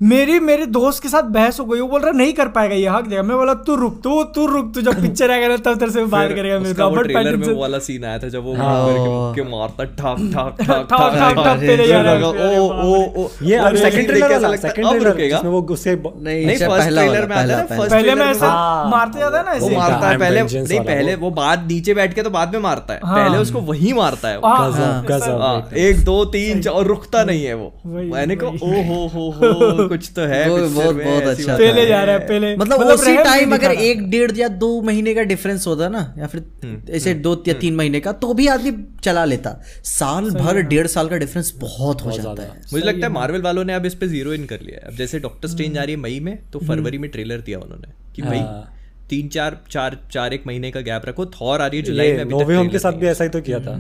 मेरी 0.02 0.40
मेरे 0.40 0.66
दोस्त 0.66 1.02
के 1.04 1.10
साथ 1.10 1.24
बहस 1.32 1.60
हो 1.60 1.64
गई 1.66 1.80
वो 1.80 1.88
बोल 1.88 2.02
रहा 2.02 2.12
नहीं 2.12 2.34
कर 2.34 2.48
पाएगा 2.48 2.76
ये 2.76 2.88
हक 2.90 3.06
देगा 3.08 3.24
मैं 3.24 3.38
बोला 3.38 3.54
तू 3.68 3.76
रुक 3.76 4.00
तू 4.04 4.24
तू 4.36 4.46
रुक 4.48 4.72
तू 4.76 4.82
जब 4.82 5.02
पिक्चर 5.02 5.32
आएगा 5.32 5.48
ना 5.48 5.58
तब 5.58 5.80
तेरे 5.80 5.92
से 5.92 6.04
बात 6.14 6.30
करेगा 6.30 6.60
मैं 6.60 6.70
उसका 6.72 6.86
वो 6.86 6.96
रॉबर्ट 6.96 7.12
ट्रेलर 7.12 7.36
में 7.36 7.48
वो 7.48 7.56
वाला 7.62 7.80
सीन 7.88 8.06
आया 8.06 8.20
था 8.20 8.28
जब 8.28 8.44
वो 8.44 8.54
हाँ। 8.56 8.76
करके 8.88 9.50
मारता 9.50 9.84
ठाक 10.00 10.18
ठाक 10.34 10.62
ठाक 10.62 10.88
ठाक, 10.90 11.36
ठाक, 11.36 11.60
तेरे 11.60 11.86
यार, 11.86 12.08
ओ 12.24 12.32
ओ 12.32 13.02
ओ 13.24 13.28
ये 13.44 13.56
अब 13.58 13.76
सेकंड 13.76 14.08
ट्रेलर 14.08 14.28
के 14.28 14.34
वाला 14.36 14.50
है, 14.50 14.58
सेकंड 14.58 14.88
ट्रेलर 14.88 15.08
रुकेगा? 15.10 15.36
जिसमें 15.38 15.52
वो 15.52 15.62
उससे 15.74 15.96
नहीं 15.96 16.46
नहीं 16.46 16.58
फ़र्स्ट 16.58 16.90
ट्रेलर 16.90 17.28
में 17.28 17.36
आता 17.36 17.42
है 17.42 17.48
पहला 17.48 17.58
ना 17.58 17.64
पहला 17.66 17.78
फ़र्स्ट 17.78 17.96
पहले 17.96 18.16
में 18.16 18.26
ऐसे 18.26 18.46
हाँ। 18.46 18.90
मारते 18.92 19.20
जाता 19.20 19.38
है 19.38 19.44
ना 19.46 19.52
वो 19.52 19.68
ऐसे। 19.68 19.76
मारता 19.78 20.10
है 20.10 20.18
पहले 20.18 20.42
नहीं 20.44 20.80
पहले 20.80 21.16
वो। 21.16 21.32
बाद 21.42 21.68
नीचे 21.72 21.94
बैठ 21.94 22.14
के 22.14 22.24
तो 22.24 22.30
बाद 22.30 22.54
में 22.54 22.60
मारता 22.62 22.94
है। 22.94 23.00
हाँ। 23.04 23.18
पहले 23.18 23.38
उसको 23.38 23.60
वही 23.74 23.94
मारता 23.94 24.30
है 24.30 24.40
हाँ, 24.46 24.72
गजब 24.72 24.82
हाँ, 24.82 25.04
गजब। 25.10 25.42
हाँ, 25.42 25.70
एक 25.78 26.04
दो 26.06 26.24
तीन 26.30 26.62
चार 26.62 26.74
और 26.74 26.88
रुकता 26.88 27.24
नहीं 27.24 27.44
है 27.46 27.54
वो। 27.54 27.72
मैंने 27.86 28.36
कहा 28.36 28.50
ओ 28.50 28.82
हो 28.90 29.08
हो 29.14 29.30
हो 29.32 29.89
कुछ 29.90 30.10
तो 30.16 30.22
है 30.22 30.40
वो 30.50 30.58
बहुत- 30.58 31.04
बहुत 31.04 31.24
अच्छा 31.24 31.58
पहले 31.58 31.86
जा 31.86 32.04
रहा 32.04 32.16
है 32.16 32.28
पहले 32.28 32.56
मतलब 32.58 32.82
उसी 32.94 33.16
टाइम 33.18 33.54
अगर 33.54 33.72
एक 33.72 34.10
डेढ़ 34.10 34.32
या 34.38 34.48
दो 34.64 34.70
महीने 34.82 35.14
का 35.16 35.24
डिफरेंस 35.24 35.68
होता 35.68 35.90
ना 35.90 36.04
या 36.18 36.28
फिर 36.28 36.44
हम्म, 36.64 36.82
ऐसे 36.90 37.14
दो 37.14 37.36
या 37.48 37.54
तीन 37.54 37.76
महीने 37.76 38.00
का 38.00 38.12
तो 38.24 38.34
भी 38.34 38.48
आदमी 38.48 38.72
चला 39.04 39.26
लेता। 39.26 39.56
साल 39.84 40.30
भर 40.32 40.62
डेढ़ 40.74 40.88
साल 40.88 41.10
का 41.10 41.18
डिफरेंस 41.18 41.54
बहुत 41.60 42.02
हो 42.02 42.12
जाता 42.12 42.42
है। 42.42 42.62
मुझे 42.74 42.86
लगता 42.86 43.08
है 43.08 43.14
मार्वल 43.14 43.42
वालों 43.42 43.64
ने 43.64 43.74
अब 43.74 43.86
इस 43.86 43.96
पे 43.96 44.08
ज़ीरो 44.08 44.34
इन 44.34 44.46
कर 44.46 44.60
लिया 44.62 44.80
है। 44.82 44.92
अब 44.92 44.98
जैसे 44.98 45.20
डॉक्टर 45.20 45.48
स्ट्रेंज 45.48 45.78
आ 45.78 45.84
रही 45.84 45.96
है 45.96 46.00
मई 46.02 46.20
में 46.20 46.38
तो 46.54 46.60
फरवरी 46.60 46.98
में 46.98 47.10
ट्रेलर 47.12 47.42
दिया 47.42 47.60
उन्होंने 47.60 47.94
कि 48.16 48.22
भाई 48.22 48.40
हाँ। 48.40 48.76
तीन 49.10 49.28
चार 49.28 49.58
चार 49.72 49.98
चार 50.12 50.34
एक 50.34 50.44
महीने 50.48 50.72
का 50.72 50.82
गैप 50.82 51.06
रखो। 51.06 51.26
थॉर 51.26 51.62
आ 51.62 51.68
रही 51.68 51.80
है 51.80 51.86
जुलाई 51.86 52.12
में 52.14 52.26
नोवे 52.26 52.46
तक 52.46 52.58
होम 52.58 52.68
के 52.70 52.80
साथ 52.80 52.94
भी 52.94 53.08
ऐसा 53.08 53.24
ही 53.24 53.30
तो 53.30 53.42
किया 53.42 53.60
था। 53.60 53.74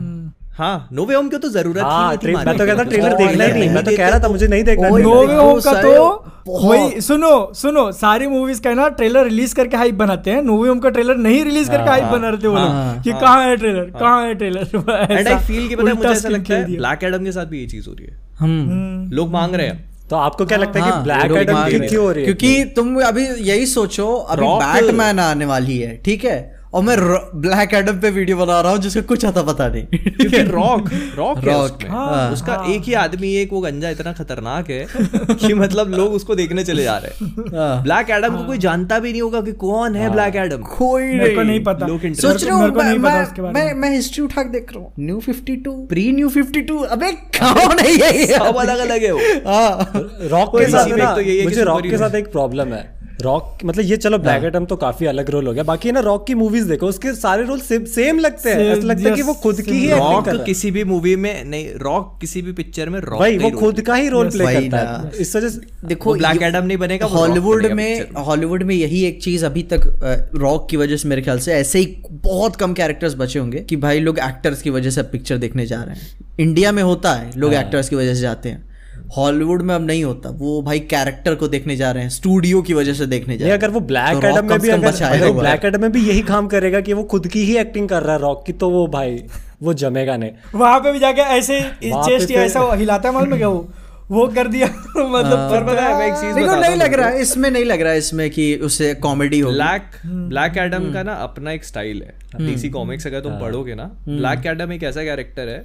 हाँ 0.59 0.87
नोवे 0.93 1.15
होम 1.15 1.27
की 1.29 1.37
तो 1.37 1.49
ज़रूरत 1.49 1.77
ही 1.77 1.83
हाँ 1.83 2.07
नहीं 2.07 2.17
थी 2.19 2.45
मैं 2.45 2.57
तो 2.57 2.65
कहता 2.65 2.83
ट्रेलर 2.83 3.13
देखना 3.17 3.45
ही 3.45 3.51
नहीं 3.53 3.69
मैं 3.69 3.83
तो 3.83 3.95
कह 3.97 4.07
रहा 4.09 4.19
था 4.19 4.27
मुझे 4.29 4.47
नहीं 4.47 4.63
देखना 4.63 4.89
trailer। 4.89 5.03
नोवे 5.03 5.35
होम 5.35 5.59
का 5.59 5.73
तो 5.81 6.25
वही 6.47 7.01
सुनो 7.01 7.31
सुनो 7.55 7.91
सारी 7.91 8.27
मूवीज़ 8.27 8.61
का 8.61 8.73
ना 8.73 8.87
ट्रेलर 8.89 9.23
रिलीज़ 9.23 9.55
करके 9.55 9.77
हाइप 9.77 9.95
बनाते 9.95 10.31
हैं। 10.31 10.41
नोवे 10.41 10.69
होम 10.69 10.79
का 10.79 10.89
ट्रेलर 10.89 11.17
नहीं 11.17 11.43
रिलीज़ 11.45 11.69
करके 11.71 11.89
हाइप 11.89 12.03
बना 12.05 12.29
रहे 12.29 12.43
थे 12.43 12.47
वो 12.47 12.55
लोग 12.55 12.67
हाँ, 12.67 13.01
कि 13.03 13.11
कहाँ 13.11 13.43
है 13.43 13.55
ट्रेलर 13.57 13.83
कहाँ 13.99 14.25
है 14.25 14.33
ट्रेलर 14.35 15.11
एंड 15.11 15.27
आई 15.27 15.35
फील 15.37 15.67
कि 15.67 15.75
पता 15.75 15.89
है 15.89 15.95
मुझे 15.95 16.09
ऐसा 16.09 16.29
लगता 16.29 16.55
है 16.55 16.65
ब्लैक 16.75 17.03
एडम 17.03 17.23
के 17.25 17.31
साथ 17.31 17.45
भी 17.45 17.59
ये 17.59 17.67
चीज़ 17.67 17.87
हो 17.89 17.93
रही 17.93 18.07
है। 18.07 18.17
हम 18.39 19.09
लोग 19.13 19.31
मांग 19.31 19.55
रहे 19.55 19.67
हैं। 19.67 19.87
तो 20.09 20.15
आपको 20.15 20.45
क्या 20.45 20.57
लगता 20.57 20.79
है 20.79 20.85
कि 20.85 20.91
हाँ, 20.91 21.03
ब्लैक 21.03 21.31
एडम 21.37 21.57
हैं। 21.57 21.87
क्यों 21.89 22.03
हो। 22.05 22.11
रही 22.11 22.25
है? 22.25 22.33
क्योंकि 22.33 22.63
तुम 22.75 22.95
अभी 23.03 23.25
यही 23.49 23.65
सोचो 23.65 24.13
अभी 24.35 24.47
बैटमैन 24.63 25.19
आने 25.19 25.45
वाली 25.45 25.77
है 25.77 25.95
ठीक 26.05 26.25
है? 26.25 26.58
और 26.73 26.83
मैं 26.83 26.97
ब्लैक 27.35 27.73
एडम 27.73 27.99
पे 27.99 28.09
वीडियो 28.09 28.37
बना 28.37 28.61
रहा 28.61 28.71
हूँ 28.71 28.79
जिसका 28.79 29.01
कुछ 29.01 29.25
आता 29.25 29.41
पता 29.41 29.67
नहीं। 29.67 29.83
क्योंकि 29.83 30.41
रॉक 30.41 30.89
रॉक 31.15 31.37
है 31.37 31.43
Rock, 31.43 31.55
उसमें। 31.55 31.89
हाँ, 31.89 32.31
उसका 32.31 32.65
एक 32.69 32.81
ही 32.81 32.93
आदमी 32.93 33.33
एक 33.35 33.53
वो 33.53 33.61
गंजा 33.61 33.89
इतना 33.89 34.13
खतरनाक 34.13 34.69
है 34.69 34.87
कि 35.31 35.53
मतलब 35.53 35.89
लोग 35.89 36.13
उसको 36.13 36.35
देखने 36.35 36.63
चले 36.63 36.83
जा 36.83 36.97
रहे 36.97 37.25
हैं। 37.25 37.31
हाँ। 37.57 37.83
ब्लैक 37.83 38.09
एडम 38.09 38.37
को 38.37 38.43
कोई 38.43 38.57
जानता 38.57 38.99
भी 38.99 39.11
नहीं 39.11 39.21
होगा 39.21 39.41
कि 39.41 39.51
कौन 39.51 39.95
है 39.95 40.09
ब्लैक 40.09 40.35
एडम 40.35 40.57
कोई 40.57 41.03
मेरे 41.03 41.35
को 41.35 41.41
नहीं 41.41 41.63
पता। 41.63 41.87
लोग 41.87 42.13
सोच 42.13 42.43
रहा 42.43 42.57
हूँ 42.57 42.67
मैं 42.67 42.97
मैं- 42.97 43.23
उसके 43.23 43.41
बारे 43.41 43.53
मैं 43.53 43.65
में। 43.65 43.73
मैं 43.73 43.95
हिस्ट्री 43.95 44.23
उठा 44.23 44.43
के 44.43 44.49
देख 44.49 44.73
रहा 44.73 44.79
हूँ। 44.83 44.93
न्यू 44.99 45.21
52 45.29 45.87
प्री 45.87 46.11
न्यू 46.11 46.29
52 46.29 46.83
अबे 46.83 47.11
कौन 47.43 47.79
है 47.79 48.17
ये? 48.17 48.25
सब 48.25 48.55
अलग 48.55 48.77
अलग 48.77 49.03
है 49.03 49.11
वो। 49.11 49.19
हाँ। 49.19 49.91
रॉक 50.21 50.59
के 50.59 50.71
साथ 50.71 50.81
इसी 50.81 50.89
है 50.91 50.95
में 50.97 51.03
ना। 51.03 51.15
तो 51.15 51.21
यही 51.21 51.43
मुझे 51.43 51.63
रॉक 51.63 51.81
के 51.81 51.97
साथ 51.97 52.15
एक 52.15 52.31
प्रॉब्लम 52.31 52.67
है। 52.67 52.98
रॉक 53.21 53.57
मतलब 53.65 53.85
ये 53.85 53.97
चलो 53.97 54.17
ब्लैक 54.17 54.43
एडम 54.43 54.65
तो 54.65 54.75
काफ़ी 54.75 55.05
अलग 55.05 55.29
रोल 55.29 55.47
हो 55.47 55.53
गया। 55.53 55.63
बाकी 55.63 55.89
है 55.89 55.93
ना 55.93 55.99
रॉक 55.99 56.25
की 56.27 56.33
मूवीज़ 56.33 56.67
देखो 56.69 56.87
उसके 56.87 57.13
सारे 57.13 57.43
रोल 57.43 57.59
सेम 57.59 57.85
सेम 57.85 58.19
लगते 58.19 58.49
हैं। 58.49 58.59
ऐसा 58.67 58.87
लगता 58.87 59.09
है 59.09 59.15
कि 59.15 59.21
वो 59.21 59.33
खुद 59.33 59.61
की 59.61 59.71
ही 59.71 59.89
रॉक 59.89 60.25
कर 60.25 60.31
रहा 60.31 60.39
है। 60.39 60.45
किसी 60.45 60.71
भी 60.71 60.83
मूवी 60.83 61.15
में 61.15 61.43
नहीं 61.45 61.67
रॉक 61.77 62.17
किसी 62.21 62.41
भी 62.41 62.51
पिक्चर 62.51 62.89
में 62.89 62.99
रॉक 62.99 63.19
भाई 63.19 63.37
वो 63.37 63.49
खुद 63.49 63.81
का 63.81 63.95
ही 63.95 64.09
रोल 64.09 64.29
प्ले 64.29 64.45
करता 64.45 64.77
है। 64.77 65.11
इस 65.19 65.35
वजह 65.35 65.49
से 65.49 65.87
देखो 65.87 66.13
ब्लैक 66.13 66.39
Adam 66.41 66.63
नहीं 66.63 66.77
बनेगा, 66.77 67.05
हॉलीवुड 67.07 67.65
में 67.65 68.07
हॉलीवुड 68.17 68.63
में। 68.63 68.75
यही 68.75 69.03
एक 69.05 69.21
चीज़ 69.23 69.45
अभी 69.45 69.63
तक 69.63 70.29
रॉक 70.35 70.67
की 70.69 70.77
वजह 70.77 70.97
से 70.97 71.07
मेरे 71.07 71.21
ख्याल 71.21 71.39
से 71.39 71.53
ऐसे 71.53 71.79
ही 71.79 71.97
बहुत 72.23 72.55
कम 72.55 72.73
कैरेक्टर्स 72.73 73.15
बचे 73.15 73.39
होंगे 73.39 73.59
कि 73.59 73.75
भाई 73.75 73.99
लोग 73.99 74.19
एक्टर्स 74.19 74.61
की 74.61 74.69
वजह 74.69 74.89
से 74.89 75.03
पिक्चर 75.03 75.37
देखने 75.37 75.65
जा 75.65 75.83
रहे 75.83 75.95
हैं। 75.95 76.37
इंडिया 76.39 76.71
में 76.71 76.83
होता 76.83 77.13
है 77.13 77.31
लोग 77.37 77.53
हाँ। 77.53 77.63
एक्टर्स 77.63 77.89
की 77.89 77.95
वजह 77.95 78.15
से 78.15 78.21
जाते 78.21 78.49
हैं। 78.49 78.68
हॉलीवुड 79.17 79.61
में 79.61 79.73
अब 79.75 79.85
नहीं 79.85 80.03
होता 80.03 80.29
वो 80.29 80.61
भाई 80.61 80.79
कैरेक्टर 80.79 81.35
को 81.35 81.47
देखने 81.47 81.75
जा 81.75 81.91
रहे 81.91 82.03
हैं 82.03 82.09
स्टूडियो 82.09 82.61
की 82.61 82.73
वजह 82.73 82.93
से 82.93 83.05
देखने 83.05 83.37
जा 83.37 83.45
रहे 83.45 83.53
अगर 83.53 83.69
वो 83.69 83.79
तो 83.79 83.85
ब्लैक 83.85 84.23
एडम 84.25 84.45
में 84.45 84.59
भी 84.59 84.69
अगर 84.69 85.03
अगर 85.03 85.27
वो। 85.27 85.39
ब्लैक 85.39 85.65
एडम 85.65 85.81
में 85.81 85.91
भी 85.91 86.01
यही 86.01 86.21
काम 86.21 86.47
करेगा 86.47 86.81
कि 86.81 86.93
वो 86.93 87.03
खुद 87.03 87.27
की 87.27 87.43
ही 87.45 87.57
एक्टिंग 87.57 87.89
कर 87.89 88.03
रहा 88.03 88.15
है 88.15 88.21
रॉक 88.21 88.43
की 88.45 88.53
तो 88.53 88.69
वो 88.69 88.85
भाई 88.87 89.23
वो 89.63 89.73
जमेगा 89.73 90.17
नहीं। 90.17 90.31
वहाँ 90.55 90.79
पे 90.79 90.91
भी 90.91 90.99
जाके 90.99 91.21
ऐसे 91.37 91.59
चेस्ट 91.83 92.31
ऐसा 92.31 92.73
हिलाता 92.73 93.09
है 93.09 93.15
मालूम 93.15 93.33
है 93.33 93.37
क्या 93.37 93.47
वो? 93.47 93.67
वो 94.11 94.27
कर 94.27 94.47
दिया 94.47 94.67
मतलब 94.67 95.49
पर 95.51 95.63
पता 95.63 95.81
है 95.81 95.97
मैं 95.97 96.07
एक 96.07 96.13
चीज़ 96.13 96.35
देखो 96.35 96.55
नहीं 96.55 96.75
लग 96.75 96.93
रहा 96.93 97.09
है 97.09 97.21
इसमें 97.21 97.49
नहीं 97.51 97.65
लग 97.65 97.81
रहा 97.81 97.91
है 97.91 97.97
इसमें 97.97 98.29
कि 98.29 98.55
उसे 98.63 98.93
कॉमेडी 99.03 99.39
हो 99.39 99.51
ब्लैक 99.51 99.91
हम्म। 100.03 100.27
ब्लैक 100.29 100.57
एडम 100.57 100.91
का 100.93 101.03
ना 101.03 101.13
अपना 101.23 101.51
एक 101.51 101.65
स्टाइल 101.65 102.01
है। 102.03 102.45
डीसी 102.45 102.69
कॉमिक्स 102.69 103.07
अगर 103.07 103.19
तुम 103.19 103.39
पढ़ोगे 103.39 103.75
ना 103.75 103.83
ब्लैक 104.07 104.45
एडम 104.47 104.71
एक 104.73 104.83
ऐसा 104.83 105.03
कैरेक्टर 105.03 105.49
है 105.49 105.59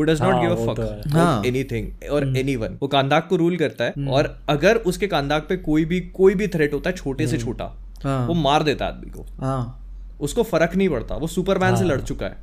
हु 0.00 0.04
डज 0.04 0.22
नॉट 0.22 0.32
हाँ, 0.32 0.40
गिव 0.40 0.50
अ 0.50 0.54
तो 0.56 0.74
फक 0.74 1.12
हाँ। 1.12 1.42
एनीथिंग 1.46 2.10
और 2.10 2.36
एनीवन 2.38 2.78
वो 2.82 2.88
कांदाक 2.88 3.26
को 3.28 3.36
रूल 3.36 3.56
करता 3.56 3.84
है 3.84 4.06
और 4.08 4.38
अगर 4.48 4.76
उसके 4.86 5.06
कांदाक 5.06 5.46
पे 5.48 5.56
कोई 5.56 5.84
भी 5.84 6.00
कोई 6.16 6.34
भी 6.34 6.48
थ्रेट 6.48 6.74
होता 6.74 6.90
है 6.90 6.96
छोटे 6.96 7.26
से 7.26 7.38
छोटा 7.38 7.64
हाँ। 8.04 8.26
वो 8.26 8.34
मार 8.34 8.62
देता 8.62 8.84
है 8.84 8.92
आदमी 8.92 9.10
को। 9.10 10.24
उसको 10.24 10.42
फ़र्क 10.42 10.74
नहीं 10.76 10.88
पड़ता 10.88 11.16
वो 11.16 11.26
सुपरमैन 11.26 11.76
से 11.76 11.84
लड़ 11.84 12.00
चुका 12.00 12.26
है। 12.26 12.36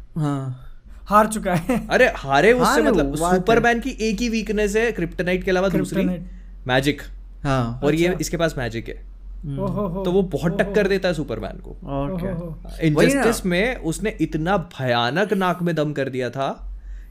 हार 1.10 1.28
चुका 1.28 1.54
है। 1.56 1.76
अरे 1.88 2.06
हारे 2.16 2.54
उससे 2.54 2.82
मतलब। 2.82 3.16
सुपरमैन 3.16 3.80
की 3.80 3.90
एक 4.02 4.22
ही 4.22 4.30
वीकनेस 4.30 4.76
है 4.76 4.92
क्रिप्टोनाइट 4.92 5.44
के 5.44 5.52
अलावा 5.52 5.70
दूसरी 5.70 6.06
मैजिक 6.68 7.02
हाँ। 7.44 7.80
और 7.84 7.96
ये 7.96 8.16
इसके 8.22 8.38
पास 8.38 8.56
मैजिक 8.58 8.88
है। 8.88 8.96
तो 9.46 10.12
वो 10.12 10.22
बहुत 10.22 10.58
टक्कर 10.62 10.88
देता 10.88 11.08
है 11.08 11.14
सुपरमैन 11.14 11.62
को। 11.68 11.76
इनजस्टिस 12.82 13.46
में 13.46 13.76
उसने 13.76 14.16
इतना 14.22 14.58
भयानक 14.58 15.34
नाक 15.34 15.62
में 15.62 15.76
दम 15.76 15.94
कर 15.94 16.10
दिया 16.10 16.30
था 16.30 16.48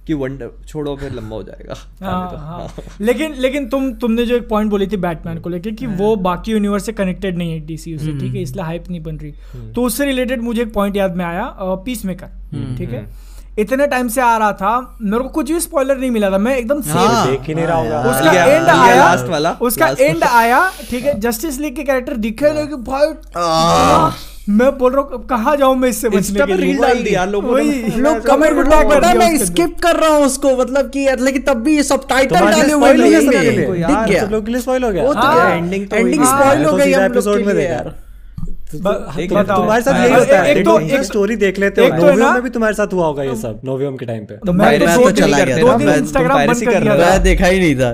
कि 0.06 0.14
वंडर 0.14 0.50
छोड़ो 0.68 0.96
फिर 0.96 1.12
लंबा 1.12 1.36
हो 1.36 1.42
जाएगा। 1.42 1.74
हाँ, 2.06 2.30
हाँ। 2.38 2.68
लेकिन 3.00 3.34
लेकिन 3.34 3.68
तुम 3.68 3.92
तुमने 3.94 4.26
जो 4.26 4.36
एक 4.36 4.48
पॉइंट 4.48 4.70
बोली 4.70 4.86
थी 4.86 4.96
बैटमैन 4.96 5.38
को 5.38 5.48
लेके 5.50 5.70
कि 5.70 5.86
वो 5.86 6.16
बाकी 6.16 6.52
यूनिवर्स 6.52 6.86
से 6.86 6.92
कनेक्टेड 6.92 7.38
नहीं 7.38 7.52
है 7.52 7.60
डीसी 7.60 7.98
से 7.98 8.18
ठीक 8.18 8.34
है? 8.34 8.42
इसलिए 8.42 8.64
हाइप 8.64 8.84
नहीं 8.90 9.02
बन 9.02 9.16
रही। 9.16 9.32
तो 9.72 9.82
उससे 9.82 10.04
रिलेटेड 10.04 10.42
मुझे 10.42 10.62
एक 10.62 10.72
पॉइंट 10.74 10.96
याद 10.96 11.16
में 11.16 11.24
आया 11.24 11.54
पीस 11.60 12.04
मेकर 12.04 12.26
ठीक 12.78 12.90
है? 12.90 13.06
इतने 13.58 13.86
टाइम 13.86 14.08
से 14.08 14.20
आ 14.20 14.36
रहा 14.36 14.52
था 14.52 14.96
मेरे 15.02 15.22
को 15.22 15.28
कुछ 15.28 15.52
भी 15.52 15.60
स्पॉइलर 15.60 15.98
नहीं 15.98 16.10
मिला 16.10 16.30
था 16.30 16.38
मैं 16.38 16.56
एकदम 16.56 16.82
हाँ। 16.86 17.26
देख 17.30 17.40
ही 17.40 17.54
नहीं 17.54 17.66
रहा 17.66 17.78
होगा। 17.78 18.00
उसका 18.00 18.32
गया- 18.32 18.48
एंड 18.48 18.68
आया 18.68 19.14
last 19.16 19.28
वाला, 19.28 19.52
उसका 19.60 19.86
last 19.88 20.00
एंड 20.00 20.24
आया 20.24 20.70
ठीक 20.90 21.04
है? 21.04 21.18
जस्टिस 21.20 21.60
लीग 21.60 21.76
के 21.76 21.82
कैरेक्टर 21.82 22.16
दिखे 22.16 22.52
नहीं 22.52 22.66
कि 22.66 22.76
भाई 22.76 23.06
मैं 24.48 24.70
बोल 24.78 24.92
रहा 24.92 25.02
हूँ 25.02 25.26
कहाँ 25.26 25.56
जाऊँ 25.56 25.76
मैं 25.76 25.88
इससे 25.88 26.08
बचने 26.08 26.46
के 26.46 26.54
लिए? 26.54 26.74
डाल 26.74 27.02
दी 27.02 27.14
यार 27.14 27.28
लोगों 27.30 27.56
ने। 27.58 27.96
लोग 27.98 28.20
कमेंट 28.26 28.52
में 28.52 28.64
कर 28.64 28.84
पता 28.88 29.08
है 29.08 29.18
मैं 29.18 29.38
स्किप 29.38 29.76
कर 29.82 29.96
रहा 29.96 30.10
हूँ 30.10 30.24
उसको 30.26 30.56
मतलब 30.56 30.90
कि 30.90 31.06
लेकिन 31.20 31.42
तब 31.42 31.62
भी 31.62 31.76
ये 31.76 31.82
सब 31.82 32.06
टाइटल 32.08 32.36
डाले 32.36 32.72
हुए 32.72 32.88
हो 32.88 32.94
गया 32.94 33.08
नहीं 33.08 33.26
सबके 33.26 33.36
है। 33.36 33.42
लिए। 33.42 33.66
दिख 33.66 34.08
गया। 34.08 34.24
सब 34.24 34.32
लोग 34.32 34.44
के 34.46 34.52
लिए 34.52 34.60
स्पॉइल 34.60 34.84
हो 34.84 34.90
गया। 34.90 35.04
वो 35.04 35.14
तो 35.14 35.20
हाँ, 35.20 35.60
तो 35.60 35.96
एंडिंग 35.96 36.24
स्पॉइल 36.24 36.64
हो। 36.64 36.70
तो 36.70 36.76
गई 36.76 36.92
हम 36.92 37.12
लोग 37.12 37.24
के 37.36 37.52
लिए। 37.52 37.68
यार 37.68 37.94
एक 39.20 39.32
बताओ। 39.32 39.56
तुम्हारे 39.56 39.82
साथ 39.82 39.92
हाँ, 39.92 40.06
यही 40.06 40.14
होता 40.14 40.38
है। 40.40 40.54
एक 40.54 40.64
तो 40.64 40.78
एक 40.80 41.02
स्टोरी 41.02 41.36
देख 41.36 41.58
लेते 41.58 41.80
हो। 41.80 41.88
तो 41.88 41.94
है 41.94 42.00
नोवियम 42.00 42.32
में 42.34 42.42
भी 42.42 42.50
तुम्हारे 42.50 42.74
साथ 42.74 42.92
हुआ 42.92 43.06
होगा 43.06 43.22
ये 43.22 43.36
सब 43.36 43.60
नोवियम 43.64 43.96
के 43.96 44.06
टाइम 44.06 44.24
पे। 44.24 44.36
तो 44.46 44.52
मैं 44.52 44.78
तो 44.78 44.86
तो 44.86 45.10
चला 45.10 45.38
गया 45.38 45.56
दो 45.58 45.68
था, 45.68 45.76
दिया 45.76 45.92
हो। 45.92 46.98
मैं 46.98 47.22
देखा 47.22 47.46
ही 47.46 47.58
नहीं 47.60 47.76
था। 47.76 47.92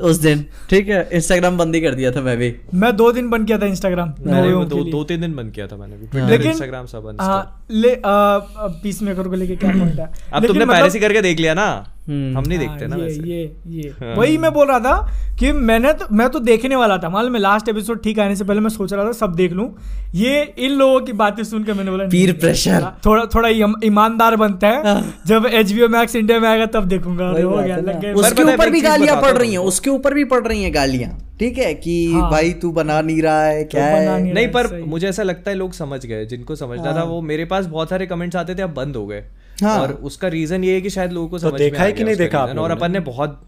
उस 0.00 0.16
दिन। 0.16 0.44
ठीक 0.70 0.88
है 0.88 1.08
इंस्टाग्राम 1.12 1.58
बंद 1.58 1.74
ही 1.74 1.80
कर 1.80 1.94
दिया 1.94 2.10
था 2.10 2.20
मैं 2.20 2.36
भी। 2.38 2.54
मैं 2.74 2.96
दो 2.96 3.12
दिन 3.12 3.30
बंद 3.30 3.46
किया 3.46 3.58
था 3.58 3.66
इंस्टाग्राम 3.66 4.10
के 4.10 4.64
दो 4.64 4.84
दो 4.90 5.04
तीन 5.04 5.20
दिन 5.20 5.34
बंद 5.36 5.52
किया 5.52 5.66
था 5.66 5.76
मैंने 5.76 5.96
भी। 5.96 6.30
लेकिन 6.30 6.50
इंस्टाग्राम 6.50 6.86
सब 6.86 7.02
uninstall। 7.02 7.28
हाँ 7.28 7.66
ले 7.70 7.96
पीस 8.06 9.02
मेकर 9.02 9.28
को 9.28 9.34
लेके 9.34 9.56
क्या 9.56 9.70
पॉइंट 9.70 9.98
है? 10.00 10.10
अब 10.32 10.46
तुमने 10.46 10.60
मतलब- 10.60 10.70
पायरेसी 10.70 11.00
करके 11.00 11.22
देख 11.22 11.40
लिया 11.40 11.54
ना। 11.54 11.88
हम्म। 12.08 12.38
हम 12.38 12.44
नहीं 12.48 12.58
हाँ, 12.58 12.68
देखते 12.68 12.86
ना 12.86 12.96
ये 12.96 13.02
वैसे। 13.02 13.20
ये 13.20 13.56
ये। 13.66 13.88
हाँ। 14.00 14.14
वही 14.14 14.38
मैं 14.38 14.52
बोल 14.52 14.66
रहा 14.68 14.78
था 14.78 15.10
कि 15.38 15.52
मैंने 15.52 15.92
तो 15.92 16.06
मैं 16.12 16.28
तो 16.28 16.38
देखने 16.38 16.76
वाला 16.76 16.96
था। 16.98 17.08
मालूम 17.08 17.34
है 17.34 17.40
लास्ट 17.40 17.68
एपिसोड 17.68 18.02
ठीक 18.02 18.18
आने 18.18 18.36
से 18.36 18.44
पहले 18.44 18.60
मैं 18.60 18.70
सोच 18.70 18.92
रहा 18.92 19.04
था 19.04 19.12
सब 19.12 19.34
देख 19.34 19.52
लूँ। 19.52 19.74
ये 20.14 20.54
इन 20.58 20.70
लोगों 20.70 21.00
की 21.00 21.12
बातें 21.12 21.42
सुन 21.44 21.64
के 21.64 21.72
मैंने 21.72 21.90
बोला 21.90 22.04
Peer 22.04 22.34
pressure। 22.40 22.82
थोड़ा 23.06 23.24
थोड़ा 23.24 23.48
ईमानदार 23.84 24.36
बनता 24.36 24.68
है। 24.68 24.82
हाँ। 24.84 25.14
जब 25.26 25.46
H 25.46 25.72
B 25.72 25.82
O 25.82 25.88
Max 25.88 26.16
India 26.16 26.40
में 26.40 26.48
आएगा 26.48 26.66
तब 26.66 26.84
देखूँगा। 26.84 27.28
हो 27.28 27.56
है 27.56 27.82
पर 27.82 28.12
उसके 28.12 28.42
ऊपर 28.42 28.70
भी 28.70 28.80
गालियाँ 28.80 29.20
पड़ 29.22 29.32
रही 29.32 29.50
हैं। 29.50 29.58
उसके 29.82 29.90
ऊपर 29.90 30.14
भी 30.14 30.24
पड़ 30.24 30.46
रही 30.46 30.62
हैं 30.62 30.74
गालियाँ। 30.74 31.10
ठीक 31.38 31.58
है 31.58 31.74
कि 31.74 31.94
हाँ। 32.12 32.30
भाई 32.30 32.50
तू 32.52 32.70
बना 32.72 33.00
नहीं 33.00 33.22
रहा 33.22 33.44
है 33.44 33.64
क्या 33.64 33.86
बना 33.86 34.12
है? 34.12 34.22
नहीं 34.22 34.32
नहीं 34.34 34.48
पर 34.48 34.80
मुझे 34.86 35.08
ऐसा 35.08 35.22
लगता 35.22 35.50
है 35.50 35.56
लोग 35.56 35.72
समझ 35.72 36.04
गए 36.06 36.24
जिनको 36.26 36.56
समझना 36.56 36.90
हाँ। 36.90 36.94
था 36.94 37.02
वो 37.02 37.20
मेरे 37.20 37.44
पास 37.44 37.66
बहुत 37.66 37.90
सारे 37.90 38.06
कमेंट्स 38.06 38.36
आते 38.36 38.54
थे 38.54 38.62
अब 38.62 38.74
बंद 38.74 38.96
हो 38.96 39.06
गए। 39.06 39.24
हाँ। 39.62 39.78
और 39.80 39.92
उसका 40.02 40.28
रीजन 40.28 40.64
ये 40.64 40.74
है 40.74 40.80
कि 40.80 40.90
शायद 40.90 41.12
लोगों 41.12 41.28
को 41.28 41.38
तो 41.38 41.50
समझ 41.50 41.60
में 41.60 41.70
देखा 41.70 41.82
आ 41.82 41.86
है 41.86 41.92
कि 41.92 42.04
नहीं 42.04 42.16
देखा 42.16 42.44
और 42.44 42.70
अपन 42.70 42.92
ने 42.92 43.00
बहुत 43.00 43.40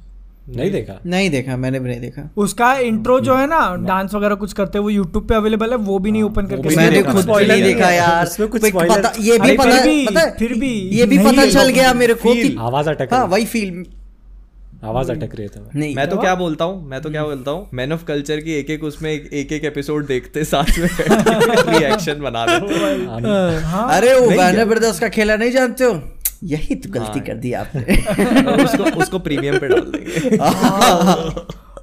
नहीं 0.48 0.70
देखा? 0.70 1.00
नहीं 1.06 1.30
देखा 1.30 1.56
मैंने 1.56 1.80
भी 1.80 1.88
नहीं 1.88 2.00
देखा। 2.00 2.30
उसका 2.36 2.72
इंट्रो 2.78 3.20
जो 3.20 3.36
है 3.36 3.46
ना 3.46 3.60
डांस 3.76 4.14
वगैरह 4.14 4.34
कुछ 4.34 4.52
करते 4.52 4.78
हैं 4.78 4.82
वो 4.82 4.90
यूट्यूब 4.90 5.28
पे 5.28 5.34
अवेलेबल 5.34 5.70
है 5.70 5.76
वो 5.76 5.98
भी 5.98 6.10
नहीं 6.12 6.22
ओपन 6.22 6.46
करके 6.46 6.76
मैंने 6.76 6.90
देखा, 6.90 7.12
खुद 7.12 7.24
spoiler 7.24 7.48
नहीं 7.48 7.62
नहीं 7.62 7.74
देखा 7.74 7.90
यार। 7.90 8.26
उसमें 8.26 8.48
कुछ 8.48 8.62
पता 8.72 9.12
ये 9.20 9.38
भी 9.38 9.56
पता 9.56 9.80
भी- 9.84 10.18
है, 10.18 10.30
फिर 10.38 10.54
भी। 10.54 10.72
ये 10.92 11.06
भी 11.06 11.18
पता 11.18 11.50
चल 11.50 11.68
गया 11.68 11.94
मेरे 11.94 12.14
को 12.26 12.34
आवाज़ 12.62 12.90
अटक 12.90 13.14
हाँ 13.14 13.24
वही 13.26 13.44
फील 13.44 13.84
आवाज़ 14.84 15.10
अटक 15.12 15.34
रही 15.34 15.42
है 15.42 15.48
तुम्हें। 15.48 15.70
नहीं 15.74 15.94
मैं 15.96 16.08
तो 16.10 16.16
क्या 16.16 16.34
बोलता 16.34 16.64
हूँ 16.64 16.88
मैं 16.88 17.00
तो 17.02 17.10
क्या 17.10 17.22
बोलता 17.24 17.50
हूँ 17.50 17.68
मैन 17.74 17.92
ऑफ़ 17.92 18.04
कल्चर 18.04 18.40
की 18.40 18.52
एक 18.52 18.70
एक 18.70 18.84
उसमें 18.84 19.10
एक 19.12 19.52
एक 19.52 19.64
एपिसोड 19.64 20.06
देखते 20.06 20.44
साथ 20.44 20.78
में 20.78 20.88
रिएक्शन 20.98 22.20
बना 22.22 22.44
देते। 22.50 22.74
हाँ 23.66 23.88
अरे 23.96 24.14
वो 24.20 24.28
बैनर 24.30 24.64
ब्रदर्स 24.64 25.00
का 25.00 25.08
खेला 25.08 25.36
नहीं 25.36 25.50
जानते 25.50 25.84
हो? 25.84 26.00
यही 26.44 26.74
तो 26.74 26.90
गलती 26.90 27.20
कर 27.20 27.34
दी 27.34 27.52
आपने। 27.52 27.82
उसको 28.64 28.84
उसको 29.00 29.18
प्रीमियम 29.18 29.58
पे 29.58 29.68
डाल 29.68 29.80
देंगे। 29.80 30.36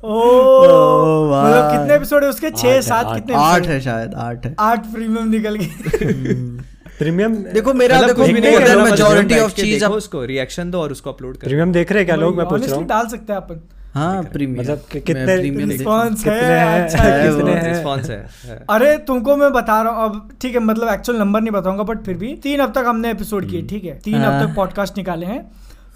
मतलब 0.03 1.71
कितने 1.71 1.95
एपिसोड 1.95 2.23
है 2.23 2.29
उसके? 2.29 2.49
छह 2.51 2.81
सात 2.81 3.13
कितने 3.15 3.35
आठ 3.35 3.67
है 3.67 3.79
शायद 3.81 4.13
आठ 4.17 4.45
है। 4.45 4.55
आठ 4.59 4.85
प्रीमियम 4.93 5.29
निकल 5.29 5.55
गए। 5.55 6.70
प्रीमियम 7.01 7.35
देखो 7.53 7.73
मेरा 7.73 8.01
मतलब 8.01 8.25
देखो 8.25 8.81
मेजॉरिटी 8.81 9.39
ऑफ़ 9.39 9.51
चीज़ 9.51 9.85
उसको 9.85 10.23
रिएक्शन 10.25 10.71
दो 10.71 10.81
और 10.81 10.91
उसको 10.91 11.11
अपलोड 11.11 11.37
कर। 11.37 11.47
प्रीमियम 11.47 11.71
देख 11.71 11.91
रहे 11.91 11.99
हैं 11.99 12.05
क्या 12.05 12.15
लोग? 12.15 12.37
मैं 12.37 12.45
पूछ 12.49 12.67
रहा 12.67 12.75
हूँ। 12.75 12.85
डाल 12.87 13.07
सकते 13.07 13.33
हैं 13.33 13.39
अपन। 13.39 13.61
हाँ 13.93 14.23
प्रीमियम 14.23 14.59
मतलब 14.61 14.83
कि 14.91 14.99
कितने 14.99 15.35
रिस्पांस 15.65 16.23
कितने 16.23 16.35
है। 16.35 16.83
अच्छा 16.83 17.03
है 17.03 17.21
है? 17.21 17.35
कितने 17.35 17.69
रिस्पांस 17.69 18.09
है। 18.09 18.19
है। 18.45 18.65
अरे 18.69 18.97
तुमको 18.97 19.35
मैं 19.35 19.51
बता 19.53 19.81
रहा 19.81 19.93
हूँ 19.93 20.03
अब 20.05 20.29
ठीक 20.41 20.53
है 20.55 20.59
मतलब 20.59 20.93
एक्चुअल 20.93 21.19
नंबर 21.19 21.41
नहीं 21.41 21.51
बताऊँगा 21.51 21.83
बट 21.83 22.03
फिर 22.03 22.17
भी 22.17 22.33
तीन 22.43 22.59
अब 22.59 22.73
तक 22.73 22.83
हमने 22.87 23.11
एपिसोड 23.11 23.49
किए 23.49 23.61
ठीक 23.61 23.83
है? 23.83 23.99
तीन 24.05 24.21
अब 24.21 24.31
हाँ। 24.31 24.47
तक 24.47 24.55
पॉडकास्ट 24.55 24.97
निकाले 24.97 25.25
हैं। 25.25 25.41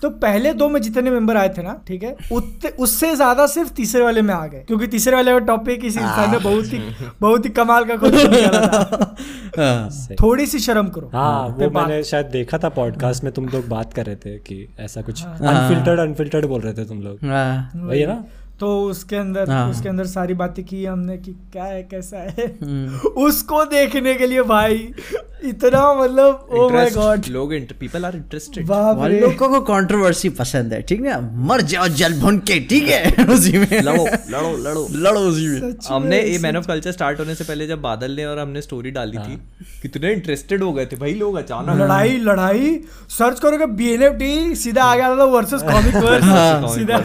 तो 0.01 0.09
पहले 0.21 0.51
दो 0.53 0.67
में 0.69 0.79
जितने 0.81 1.11
मेंबर 1.11 1.37
आए 1.37 1.49
थे 1.49 1.61
ना 1.63 1.73
ठीक 1.87 2.03
है 2.03 2.15
उससे 2.79 3.15
ज़्यादा 3.15 3.45
सिर्फ़ 3.47 3.71
तीसरे 3.73 4.01
वाले 4.03 4.21
में 4.21 4.33
आ 4.33 4.45
गए 4.47 4.63
क्योंकि 4.67 4.87
तीसरे 4.87 5.15
वाले 5.15 5.31
का 5.31 5.39
टॉपिक 5.45 5.85
इस 5.85 5.97
इंसान 5.97 6.31
ने 6.31 6.37
बहुत 6.37 6.73
ही 6.73 6.79
बहुत 7.21 7.45
ही 7.45 7.49
कमाल 7.51 7.85
का 7.85 7.95
कुछ 7.97 8.13
था। 8.13 9.15
हाँ। 9.57 10.15
थोड़ी 10.21 10.45
सी 10.45 10.59
शर्म 10.59 10.87
करो। 10.89 11.09
हाँ 11.13 11.47
वो 11.49 11.69
मैंने 11.69 12.03
शायद 12.03 12.25
देखा 12.27 12.57
था 12.57 12.69
पॉडकास्ट 12.69 13.23
में 13.23 13.31
तुम 13.33 13.47
लोग 13.49 13.67
बात 13.67 13.93
कर 13.93 14.05
रहे 14.05 14.15
थे 14.15 14.37
कि 14.39 14.67
ऐसा 14.79 15.01
कुछ 15.01 15.23
अनफिल्टर्ड 15.25 15.99
अनफिल्टर्ड 15.99 16.45
बोल 16.45 16.61
रहे 16.61 16.73
थे 16.73 16.85
तुम 16.85 17.01
लोग। 17.01 17.25
हाँ। 17.25 17.71
वही 17.75 17.99
है 18.01 18.07
ना? 18.07 18.23
तो 18.59 18.67
उसके 18.81 19.15
अंदर 19.15 19.49
हाँ। 19.49 19.69
उसके 19.69 19.89
अंदर 19.89 20.05
सारी 20.05 20.33
बातें 20.33 20.65
की 20.65 20.85
हमने 20.85 21.17
कि 21.17 21.31
क्या 21.53 21.63
है 21.63 21.81
कैसा 21.83 22.17
है। 22.17 22.45
हम्म। 22.63 23.09
उसको 23.25 23.63
देखने 23.65 24.13
के 24.13 24.27
लिए 24.27 24.41
भाई 24.41 24.93
इतना 25.43 25.81
मतलब 25.93 26.47
ओ 26.51 26.69
माय 26.69 26.89
गॉड 26.89 27.27
लोग 27.27 27.53
पीपल 27.79 28.05
आर 28.05 28.15
इंटरेस्टेड 28.15 28.67
लोगों 28.67 29.49
को 29.49 29.59
कंट्रोवर्सी 29.61 30.29
पसंद 30.29 30.73
है 30.73 30.81
ठीक 30.81 31.01
है 31.05 31.17
मर 31.47 31.61
जाओ 31.61 31.87
जल 31.87 32.13
भुन 32.19 32.37
के 32.39 32.59
ठीक 32.59 32.87
है? 32.87 33.25
उसी 33.29 33.57
में। 33.57 33.81
लड़ो 33.81 34.05
लड़ो 34.05 34.55
लड़ो। 34.57 34.87
लड़ो 34.91 35.19
उसी 35.19 35.47
में। 35.47 35.75
हमने 35.87 36.21
ये 36.21 36.37
मैन 36.37 36.57
ऑफ़ 36.57 36.67
कल्चर 36.67 36.91
स्टार्ट 36.91 37.19
होने 37.19 37.35
से 37.35 37.43
पहले 37.43 37.67
जब 37.67 37.81
बादल 37.81 38.11
ने 38.11 38.25
और 38.25 38.39
हमने 38.39 38.61
स्टोरी 38.61 38.91
डाली 38.91 39.17
थी 39.17 39.37
कितने 39.81 40.13
इंटरेस्टेड 40.13 40.63
हो 40.63 40.71
गए 40.73 40.85
थे 40.85 40.95
भाई 40.95 41.13
लोग 41.13 41.35
अचानक। 41.35 41.81
लड़ाई 41.81 42.17
लड़ाई। 42.17 42.79
सर्च 43.09 43.39
करोगे 43.39 43.65
बीएनएफटी 43.65 44.55
सीधा 44.55 44.83
आ 44.83 44.95
गया 44.95 45.15
था 45.17 45.23
वर्सेस 45.35 45.61
कॉमिक 45.71 45.95
वर्स 45.95 46.23
हाँ। 46.23 46.67
सीधा 46.75 47.01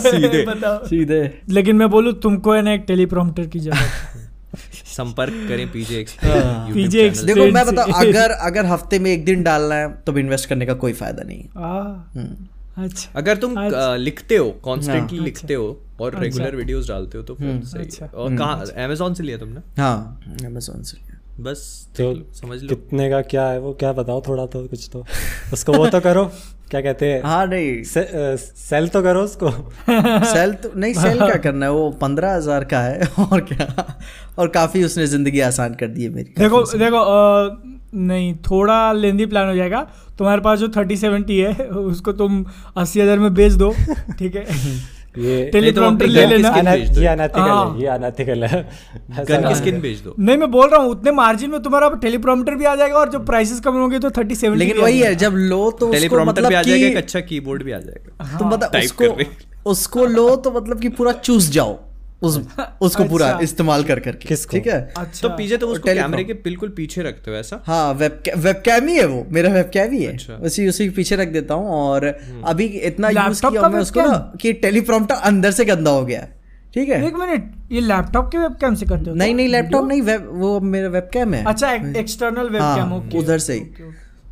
सीधे। 0.00 0.44
सीधे। 0.98 1.42
लेकिन 1.48 1.76
मैं 1.76 1.90
बोलूँ 1.90 2.12
तुमको 2.12 2.52
है 2.52 2.62
ना 2.62 2.72
एक 2.72 2.84
टेलीप्रॉम्प्टर 2.86 3.46
की 3.46 3.58
ज़रूरत 3.58 4.30
संपर्क 4.86 5.32
करें 5.48 5.72
पीजे 5.72 6.04
PJ 6.74 6.94
एक्सप्लेन 6.94 7.26
देखो 7.26 7.46
मैं 7.52 7.66
बताऊँ 7.66 7.92
अगर 7.92 8.30
अगर 8.30 8.66
हफ़्ते 8.66 8.98
में 8.98 9.10
एक 9.12 9.24
दिन 9.24 9.42
डालना 9.42 9.74
है 9.74 10.02
तो 10.06 10.18
इन्वेस्ट 10.18 10.48
करने 10.48 10.66
का 10.66 10.74
कोई 10.74 10.92
फ़ायदा 10.92 11.22
नहीं 11.22 11.38
है। 11.38 11.48
हम्म। 12.18 12.84
अच्छा। 12.84 13.10
अगर 13.16 13.36
तुम 13.36 13.54
अच्छा। 13.66 13.96
लिखते 13.96 14.36
हो 14.36 14.50
कॉन्स्टेंटली 14.50 15.18
हाँ। 15.18 15.24
लिखते 15.24 15.54
हो 15.54 15.82
और 16.00 16.18
रेगुलर 16.20 16.56
वीडियोस 16.56 16.88
डालते 16.88 17.18
हो 17.18 17.24
तो 17.24 17.34
फिर 17.34 17.60
सही 17.64 17.82
अच्छा। 17.82 18.06
और 18.06 18.36
कहाँ 18.36 18.66
अमेजोन 18.66 19.14
से 19.14 19.22
लिया 19.22 19.38
तुमने? 19.38 19.82
हाँ 19.82 20.20
अमेजोन 20.44 20.82
से 20.82 21.13
बस 21.40 21.60
तो 21.96 22.14
समझ 22.34 22.60
लो। 22.62 22.68
कितने 22.68 23.08
का 23.10 23.20
क्या 23.22 23.46
है 23.46 23.58
वो? 23.60 23.72
क्या 23.74 23.92
बताओ 23.92 24.20
थोड़ा 24.28 24.44
तो 24.46 24.66
कुछ 24.68 24.88
तो। 24.92 25.04
उसको 25.52 25.72
वो 25.72 25.86
तो 25.86 26.00
करो 26.00 26.24
क्या 26.70 26.80
कहते 26.80 27.06
हैं? 27.06 27.20
हाँ 27.22 27.46
नहीं। 27.46 27.82
से, 27.84 28.36
सेल 28.38 28.88
तो 28.88 29.02
करो 29.02 29.22
उसको। 29.22 29.50
सेल 30.26 30.52
तो 30.54 30.70
नहीं 30.76 30.94
सेल 30.94 31.18
क्या 31.18 31.36
करना 31.38 31.66
है? 31.66 31.72
वो 31.72 31.90
पंद्रह 32.00 32.34
हज़ार 32.34 32.64
का 32.64 32.80
है 32.80 33.08
और 33.20 33.40
क्या? 33.42 33.96
और 34.38 34.48
काफ़ी 34.50 34.84
उसने 34.84 35.06
ज़िंदगी 35.06 35.40
आसान 35.40 35.74
कर 35.74 35.88
दी 35.88 36.04
है 36.04 36.08
मेरी 36.10 36.34
देखो 36.38 36.62
देखो 36.78 36.98
अ, 36.98 37.62
नहीं 37.96 38.34
थोड़ा 38.50 38.92
लेंदी 38.92 39.26
प्लान 39.26 39.48
हो 39.48 39.54
जाएगा। 39.54 39.86
तुम्हारे 40.18 40.40
पास 40.40 40.58
जो 40.58 40.68
थर्टी 40.68 40.96
सेवेंटी 40.96 41.38
है 41.38 41.68
उसको 41.68 42.12
तुम 42.14 42.44
अस्सी 42.76 43.00
हज़ार 43.00 43.18
में 43.18 43.32
बेच 43.34 43.52
दो 43.54 43.74
ठीक 44.18 44.36
है? 44.36 44.46
ये 45.16 45.44
टेलीप्रॉम्प्टर 45.52 46.06
तो 46.06 46.12
ले 46.12 46.26
लेना। 46.26 46.48
ये 46.48 47.06
अनएथिकल 47.06 47.40
हाँ। 47.40 47.74
है 47.74 47.80
ये 47.80 47.86
अनएथिकल 47.88 48.44
है 48.44 48.62
गन 49.20 49.48
की 49.48 49.54
स्किन 49.54 49.74
है। 49.76 49.94
दो? 49.96 50.14
नहीं 50.18 50.36
मैं 50.36 50.50
बोल 50.50 50.68
रहा 50.68 50.80
हूँ 50.82 50.90
उतने 50.90 51.10
मार्जिन 51.12 51.50
में 51.50 51.62
तुम्हारा 51.62 51.88
टेलीप्रॉम्प्टर 52.02 52.54
भी 52.54 52.64
आ 52.64 52.74
जाएगा 52.76 52.98
और 52.98 53.10
जब 53.10 53.26
प्राइसेस 53.26 53.60
कम 53.60 53.74
होंगे 53.76 53.98
तो 53.98 54.10
थर्टी 54.10 54.34
सेवन 54.34 54.58
लेकिन 54.58 54.78
वही 54.78 55.00
है 55.00 55.14
जब 55.16 55.34
लो 55.34 55.70
तो 55.70 55.86
उसको 55.86 55.92
टेलीप्रॉम्प्टर 55.92 56.32
मतलब 56.32 56.48
भी 56.48 56.54
आ 56.54 56.62
जाएगा 56.62 56.86
एक 56.86 56.96
अच्छा 56.96 57.20
कीबोर्ड 57.22 57.62
भी 57.62 57.72
आ 57.72 57.78
जाएगा। 57.78 58.38
तुम 58.38 58.50
बता 58.50 58.78
उसको 58.78 59.70
उसको 59.70 60.06
लो 60.06 60.34
तो 60.36 60.50
मतलब 60.50 60.80
कि 60.80 60.88
पूरा 60.90 61.12
चूस 61.20 61.50
जाओ। 61.50 61.78
उस 62.22 62.36
उसको 62.82 63.04
पूरा 63.04 63.26
अच्छा। 63.28 63.42
इस्तेमाल 63.42 63.82
कर 63.84 64.00
करके 64.00 64.28
किसको? 64.28 64.56
ठीक 64.56 64.66
है? 64.66 64.78
अच्छा। 64.96 65.28
तो 65.28 65.34
पीछे 65.36 65.56
तुम 65.56 65.70
उसको 65.70 65.88
कैमरे 65.88 66.24
के 66.24 66.32
बिल्कुल 66.44 66.68
पीछे 66.76 67.02
रखते 67.02 67.30
हो 67.30 67.36
ऐसा? 67.36 67.62
हाँ 67.66 67.92
वेब 67.94 68.20
वेबकैम 68.36 68.86
ही 68.88 68.96
है 68.96 69.04
वो 69.06 69.24
मेरा 69.30 69.50
वेबकैम 69.52 69.92
ही 69.92 70.02
है। 70.04 70.12
अच्छा। 70.12 70.34
उसी 70.50 70.68
उसी 70.68 70.88
के 70.88 70.94
पीछे 70.96 71.16
रख 71.16 71.28
देता 71.32 71.54
हूँ 71.54 71.68
और 71.80 72.06
अभी 72.46 72.64
इतना 72.90 73.08
यूज़ 73.10 73.40
किया 73.46 73.68
मैं 73.68 73.80
उसको 73.80 74.00
ना 74.02 74.16
कि 74.40 74.52
टेलीप्रॉम्प्टर 74.64 75.14
अंदर 75.32 75.50
से 75.50 75.64
गंदा 75.64 75.90
हो 75.90 76.04
गया 76.04 76.26
ठीक 76.74 76.88
है? 76.88 77.06
एक 77.06 77.14
मिनट 77.16 77.52
ये 77.72 77.80
लैपटॉप 77.80 78.30
के 78.32 78.38
वेबकैम 78.38 78.74
से 78.74 78.86
करते 78.86 79.10
हो 79.10 79.16
नहीं 79.16 79.34
नहीं 79.34 79.48
लैपटॉप 79.48 79.86
नहीं 79.88 80.00
वेब 80.02 80.28
वो 80.36 80.58
मेरा 80.72 80.88
वेबकैम 80.88 81.34
है। 81.34 81.44
अच्छा 81.46 81.72
एक्सटर्नल 81.72 82.48
वेबकैम 82.48 82.88
हाँ, 82.88 82.96
ओके 82.98 83.18
उधर 83.18 83.38
से 83.38 83.54
ही। 83.54 83.60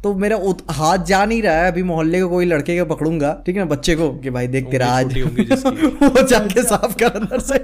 तो 0.03 0.13
मेरा 0.15 0.37
हाथ 0.71 1.05
जा 1.07 1.25
नहीं 1.25 1.43
रहा 1.43 1.55
है 1.55 1.71
अभी 1.73 1.83
मोहल्ले 1.83 2.21
को 2.23 2.29
कोई 2.29 2.45
लड़के 2.47 2.79
को 2.79 2.85
पकड़ूँगा 2.95 3.33
ठीक 3.47 3.57
है 3.57 3.63
ना 3.63 3.69
बच्चे 3.71 3.95
को 3.97 4.09
कि 4.15 4.31
भाई 4.31 4.47
देख 4.47 4.71
तेरा 4.71 4.87
आज। 4.87 5.19
वो 5.23 6.23
जाके 6.23 6.63
साफ़ 6.63 6.97
कर 7.03 7.11
अंदर 7.21 7.39
से। 7.41 7.55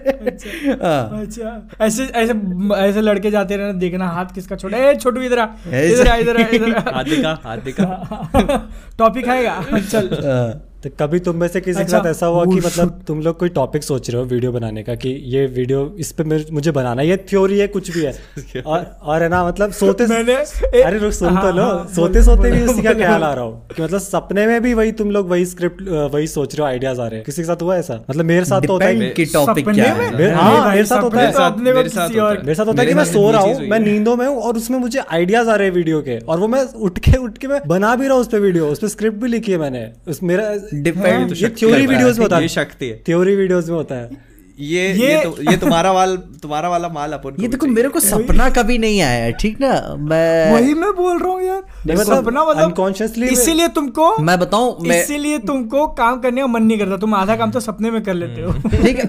हाँ। 0.83 1.21
अच्छा। 1.23 1.85
ऐसे 1.87 2.05
ऐसे 2.05 2.35
ऐसे 2.77 3.01
लड़के 3.01 3.31
जाते 3.31 3.57
रहे 3.57 3.73
देखना 3.73 4.09
हाथ 4.09 4.35
किसका 4.35 4.57
छोटा 4.57 4.79
ए 4.79 4.95
छोटू 4.97 5.23
इधर 5.23 5.39
आ 5.39 5.49
इधर 5.67 6.09
आ 6.09 6.15
इधर 6.17 6.41
आ 6.43 6.47
इधर 6.53 6.79
हाथ 6.95 7.05
दिखा 7.05 7.39
हाथ 7.45 7.59
दिखा। 7.59 8.71
टॉपिक 8.99 9.29
आएगा। 9.29 9.61
चल। 9.81 10.09
हाँ। 10.25 10.65
तो 10.85 10.91
कभी 11.01 11.19
तुम 11.19 11.37
में 11.37 11.47
से 11.49 11.61
किसी 11.61 11.77
के 11.77 11.83
अच्छा, 11.83 11.99
साथ 11.99 12.07
ऐसा 12.07 12.27
हुआ 12.27 12.45
कि 12.45 12.57
मतलब 12.57 13.01
तुम 13.07 13.21
लोग 13.21 13.39
कोई 13.39 13.49
टॉपिक 13.49 13.83
सोच 13.83 14.11
रहे 14.11 14.21
हो 14.23 14.27
वीडियो 14.29 14.51
बनाने 14.53 14.83
का 14.83 14.95
कि 14.95 15.09
ये 15.09 15.47
वीडियो 15.47 15.81
इस 15.99 16.13
पे 16.13 16.25
मुझे 16.53 16.71
बनाना 16.71 17.03
ये 17.03 17.17
थ्योरी 17.31 17.59
है 17.59 17.67
कुछ 17.69 17.91
भी 17.91 18.03
है। 18.05 18.13
और 18.67 18.85
और 19.03 19.23
है 19.23 19.29
ना 19.29 19.45
मतलब 19.49 19.73
सोते 19.73 20.07
मैंने 20.07 20.33
ए- 20.79 20.83
अरे 20.83 20.99
रुक 20.99 21.13
सुन 21.13 21.29
तो 21.29 21.35
हाँ, 21.35 21.53
लो 21.53 21.63
हाँ, 21.63 21.89
सोते 21.97 22.23
सोते 22.23 22.51
भी 22.51 22.61
उसी 22.63 22.83
का 22.83 22.93
ख्याल 22.93 23.23
आ 23.23 23.33
रहा 23.35 23.45
हो 23.45 23.51
कि 23.77 23.83
मतलब 23.83 24.01
सपने 24.01 24.47
में 24.47 24.61
भी 24.63 24.75
वही 24.75 24.93
तुम 24.93 25.11
लोग 25.11 25.29
वही 25.31 25.47
स्क्रिप्ट 25.47 25.83
वही 26.15 26.27
सोच 26.27 26.55
रहे 26.55 26.63
हो 26.63 26.69
आइडियाज़ 26.69 27.01
आ 27.01 27.07
रहे 27.07 27.17
हैं। 27.17 27.25
किसी 27.25 27.43
के 27.43 27.47
साथ 27.47 27.63
हुआ 27.63 27.77
ऐसा? 27.77 27.95
मतलब 28.11 28.25
मेरे 28.25 28.45
साथ 28.45 28.61
तो 28.61 28.73
होता 28.73 28.85
है 28.85 29.11
टॉपिक 29.25 29.69
क्या 29.69 29.85
है। 29.85 30.33
हाँ, 30.35 30.53
है। 30.53 30.63
तो 30.63 30.71
मेरे 30.71 30.85
साथ 30.85 31.03
होता 31.03 31.21
है। 31.21 31.27
मेरे 32.45 32.55
साथ 32.55 32.67
होता 32.67 32.83
है 32.83 32.89
कि 32.89 32.95
मैं 32.95 33.05
सो 33.05 33.31
रहा 33.31 33.41
हूँ 33.41 33.67
मैं 33.69 33.79
नींदों 33.81 34.17
में 34.17 34.27
हूँ 34.27 34.37
और 34.37 34.57
उसमें 34.57 34.79
मुझे 34.79 34.99
आइडियाज़ 35.11 35.49
आ 35.51 35.55
रहे 35.55 35.69
हैं 35.69 35.75
वीडियो 35.75 36.01
के। 36.03 36.19
और 36.19 36.39
वो 36.41 36.49
मैं 36.49 36.63
उठ 36.89 36.99
के 36.99 37.17
उठ 37.17 37.39
के 37.39 37.49
मैं 37.49 37.61
बना 37.67 37.95
भी 37.97 38.05
रहा 38.05 38.15
हूँ 38.15 38.21
उस 38.21 38.29
पर 38.29 38.41
वीडियो 38.41 38.69
उस 38.69 38.79
पर 38.79 38.89
स्क्रिप्ट 38.89 39.17
भी 39.19 39.29
लिखी 39.29 39.53
है 39.53 39.59
मैंने। 39.59 39.87
उस 40.09 40.23
मेरा 40.23 40.49
डिपेंड 40.75 41.33
ये 41.37 41.49
थ्योरी 41.49 41.87
वीडियोस 41.87 42.19
में 42.19 42.25
होता 42.25 42.37
है। 42.37 42.49
शक्ति 42.49 42.87
है। 42.87 42.97
थ्योरी 42.97 43.37
वीडियोस 43.37 43.69
में 43.69 43.77
होता 43.77 43.95
है। 43.95 44.28
ये 44.61 44.87
ये- 44.93 45.09
ये 45.11 45.23
तो 45.25 45.51
ये 45.51 45.57
तुम्हारा 45.57 45.91
वाल 45.93 46.17
तुम्हारा 46.43 46.69
वाला 46.69 46.89
माल 46.89 47.13
अपन 47.13 47.37
ये 47.41 47.49
देखो 47.49 47.67
मेरे 47.67 47.89
को 47.89 48.01
सपना 48.01 48.49
कभी 48.51 48.79
नहीं 48.79 49.01
आया 49.01 49.25
है 49.25 49.33
ठीक 49.33 49.61
ना? 49.61 49.71
मैं 49.99 50.53
वही 50.53 50.75
मैं 50.75 50.91
बोल 50.93 51.19
रहा 51.19 51.33
हूँ 51.33 51.43
यार। 51.43 51.63
मतलब 51.89 52.05
सपना 52.05 52.45
मतलब 52.45 52.75
unconsciously 52.75 53.19
में- 53.19 53.31
इसीलिए 53.33 53.69
तुमको 53.69 54.19
मैं 54.19 54.39
बताऊँ 54.39 54.87
इसीलिए 54.87 55.39
तुमको 55.39 55.87
काम 55.87 56.21
करने 56.21 56.41
का 56.41 56.47
मन 56.47 56.63
नहीं 56.63 56.79
करता। 56.79 56.97
तुम 56.97 57.15
आधा 57.15 57.37
काम 57.37 57.51
तो 57.51 57.61
सपने 57.61 57.91
में 57.91 58.03
कर 58.03 58.15
लेते 58.15 58.43
हो। 58.43 58.53
ठीक 58.71 58.99
है 58.99 59.05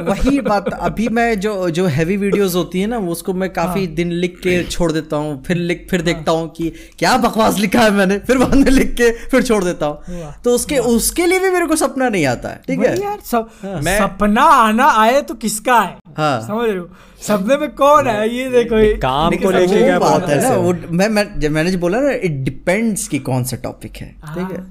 वही 0.00 0.40
बात 0.40 0.72
अभी 0.72 1.08
मैं 1.08 1.28
जो 1.40 1.68
जो 1.70 1.86
हैवी 1.86 2.16
वीडियोस 2.16 2.54
होती 2.54 2.80
है 2.80 2.86
ना 2.86 2.98
उसको 3.10 3.32
मैं 3.34 3.50
काफ़ी 3.52 3.84
हाँ। 3.86 3.94
दिन 3.94 4.10
लिख 4.16 4.38
के 4.38 4.62
छोड़ 4.64 4.90
देता 4.92 5.16
हूँ 5.16 5.42
फिर 5.44 5.56
लिख 5.56 5.86
फिर 5.90 6.02
देखता 6.02 6.32
हूँ 6.32 6.48
कि 6.48 6.72
क्या 6.98 7.16
बकवास 7.18 7.58
लिखा 7.58 7.80
है 7.80 7.90
मैंने 7.90 8.18
फिर 8.18 8.38
बाद 8.38 8.54
में 8.54 8.70
लिख 8.70 8.94
के 8.94 9.10
फिर 9.28 9.42
छोड़ 9.42 9.62
देता 9.64 9.86
हूँ। 9.86 10.32
तो 10.44 10.50
उसके 10.50 10.78
उसके 10.96 11.26
लिए 11.26 11.38
भी 11.38 11.50
मेरे 11.50 11.66
को 11.66 11.76
सपना 11.76 12.08
नहीं 12.08 12.26
आता 12.26 12.48
है 12.48 12.60
ठीक 12.66 12.80
है? 12.80 12.96
यार 13.02 13.18
सब 13.30 13.48
मैं- 13.84 14.00
सपना 14.00 14.42
आना 14.42 14.85
आए 14.96 15.20
तो 15.22 15.34
किसका 15.34 15.78
है 15.80 15.96
हाँ। 16.16 16.40
समझ 16.40 16.68
रहे 16.68 16.78
हो? 16.78 16.88
सपने 17.22 17.56
में 17.56 17.70
कौन 17.74 18.06
है? 18.06 18.28
ये 18.36 18.48
देखो 18.50 18.78
ये 18.78 18.94
काम 18.96 19.36
को 19.36 19.50
लेके 19.50 19.82
क्या 19.82 19.98
बात 19.98 20.28
है 20.28 20.40
ना 20.42 20.54
वो 20.56 20.74
मैं 20.90 21.08
मैं 21.08 21.24
जब 21.40 21.50
मैंने 21.50 21.70
जो 21.70 21.78
बोला 21.78 22.00
ना 22.00 22.10
इट 22.22 22.32
डिपेंड्स 22.44 23.06
कि 23.08 23.18
कौन 23.18 23.44
सा 23.44 23.56
टॉपिक 23.56 23.96
है 23.96 24.10
ठीक 24.10 24.50
है? 24.50 24.64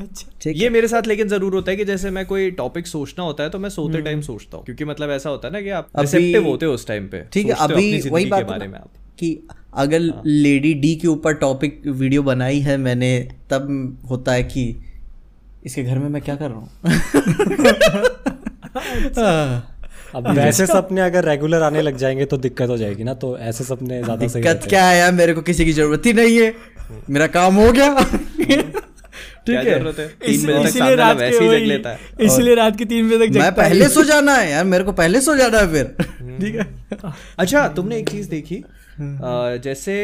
अच्छा। 0.00 0.50
ये 0.50 0.68
मेरे 0.70 0.88
साथ 0.88 1.06
लेकिन 1.06 1.28
ज़रूर 1.28 1.54
होता 1.54 1.70
है 1.70 1.76
कि 1.76 1.84
जैसे 1.84 2.10
मैं 2.10 2.24
कोई 2.26 2.50
टॉपिक 2.50 2.86
सोचना 2.86 3.24
होता 3.24 3.42
है 3.44 3.50
तो 3.50 3.58
मैं 3.58 3.68
सोते 3.68 4.00
टाइम 4.02 4.20
सोचता 4.20 4.56
हूँ 4.56 4.64
क्योंकि 4.64 4.84
मतलब 4.84 5.10
ऐसा 5.10 5.30
होता 5.30 5.48
है 5.48 5.54
ना 5.54 5.60
कि 5.60 5.70
आप 5.70 5.84
हम्म। 5.84 6.06
अभी- 6.06 6.14
रिसेप्टिव 6.14 6.48
होते 6.48 6.66
हो 6.66 6.72
उस 6.72 6.86
टाइम 6.86 7.08
पे 7.08 7.22
ठीक 7.32 7.46
है, 7.46 7.52
अभी 7.52 8.08
वही 8.10 8.26
बात 8.26 8.46
बारे 8.46 8.68
में 8.68 8.78
आप। 8.78 8.90
कि 9.18 9.48
अगर 9.74 10.00
लेडी 10.26 10.74
डी 10.74 10.94
के 10.96 11.08
ऊपर 11.08 11.32
टॉपिक 11.34 11.82
वीडियो 11.86 12.22
बनाई 12.22 12.60
है 12.60 12.76
मैंने 12.76 13.10
तब 13.50 13.98
होता 14.10 14.32
है 14.32 14.42
कि 14.42 14.64
इसके 15.64 15.82
घर 15.82 15.98
में 15.98 16.08
मैं 16.08 16.22
क्या 16.22 16.36
कर 16.36 16.50
रहा 16.50 16.58
हूँ? 16.58 16.68
अब 20.14 20.28
वैसे 20.28 20.66
सपने 20.66 21.00
अगर 21.00 21.24
रेगुलर 21.24 21.62
आने 21.62 21.82
लग 21.82 21.96
जाएँगे 21.96 22.24
तो 22.24 22.36
दिक्कत 22.36 22.68
हो 22.68 22.76
जाएगी 22.76 23.04
ना 23.04 23.14
तो 23.14 23.38
ऐसे 23.38 23.64
सपने 23.64 24.02
ज़्यादा 24.02 24.28
सही 24.28 24.42
दिक्कत 24.42 24.68
क्या 24.68 24.84
है 24.84 24.98
यार 24.98 25.12
मेरे 25.12 25.34
को 25.34 25.42
किसी 25.42 25.64
की 25.64 25.72
ज़रूरत 25.72 26.02
ही 26.06 26.12
नहीं 26.12 26.38
है। 26.38 26.54
मेरा 27.10 27.26
काम 27.26 27.54
हो 27.54 27.72
गया। 27.72 27.94
ठीक 29.46 29.56
है। 29.56 29.92
है? 29.92 30.12
इसीलिए 30.24 30.94
रात 30.94 31.16
के 31.16 31.24
वैसे 31.24 31.38
ही 31.38 31.46
जग 31.46 31.54
वही- 31.54 31.68
लेता 31.68 31.90
है। 31.90 31.98
इसीलिए 32.20 32.54
रात 32.54 32.78
के 32.78 32.84
तीन 32.84 33.08
बजे 33.08 33.28
तक 33.28 33.36
मैं 33.36 33.54
पहले 33.54 33.88
सो 33.88 34.04
जाना 34.04 34.34
है 34.34 34.50
यार 34.50 34.64
मेरे 34.64 34.84
को 34.84 34.92
पहले 34.92 35.20
सो 35.20 35.36
जाना 35.36 35.58
है 35.58 35.72
फिर। 35.72 35.84
ठीक 36.40 36.54
है। 36.54 36.66
अच्छा 37.38 37.68
तुमने 37.68 37.96
एक 37.96 38.08
चीज़ 38.08 38.28
देखी? 38.28 38.64
जैसे 39.64 39.94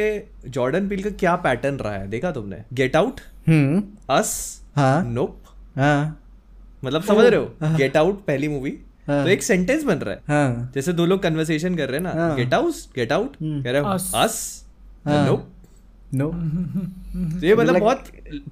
जॉर्डन 0.49 0.89
पील 0.89 1.03
का 1.03 1.11
क्या 1.11 1.37
पैटर्न 1.37 1.77
रहा 1.77 1.93
है? 1.93 2.09
देखा 2.09 2.31
तुमने? 2.31 2.57
गेट 2.73 2.97
आउट 2.97 3.21
हम्म। 3.49 3.83
अस 4.15 4.61
हाँ। 4.77 5.05
नोप 5.05 5.43
हाँ। 5.77 6.24
मतलब 6.85 7.03
समझ 7.03 7.25
रहे 7.27 7.41
हो? 7.41 7.77
गेट 7.77 7.97
आउट 7.97 8.25
पहली 8.27 8.49
मूवी 8.49 8.79
हाँ। 9.09 9.23
तो 9.25 9.31
एक 9.31 9.43
सेंटेंस 9.43 9.83
बन 9.85 9.99
रहा 9.99 10.15
है। 10.15 10.21
हाँ। 10.29 10.71
जैसे 10.75 10.93
दो 10.93 11.07
लोग 11.07 11.23
कन्वर्सेशन 11.23 11.75
कर 11.77 11.89
रहे 11.89 12.01
हैं 12.01 12.05
ना 12.07 12.35
गेट 12.37 12.55
हाउस 12.55 12.89
गेट 12.97 13.13
आउट 13.13 13.37
कह 13.43 13.71
रहे. 13.71 13.83
अस 14.23 14.65
हाँ। 15.07 15.27
नो 15.27 15.37
तो 16.17 17.47
ये 17.47 17.55
मतलब 17.57 17.79
बहुत 17.79 18.05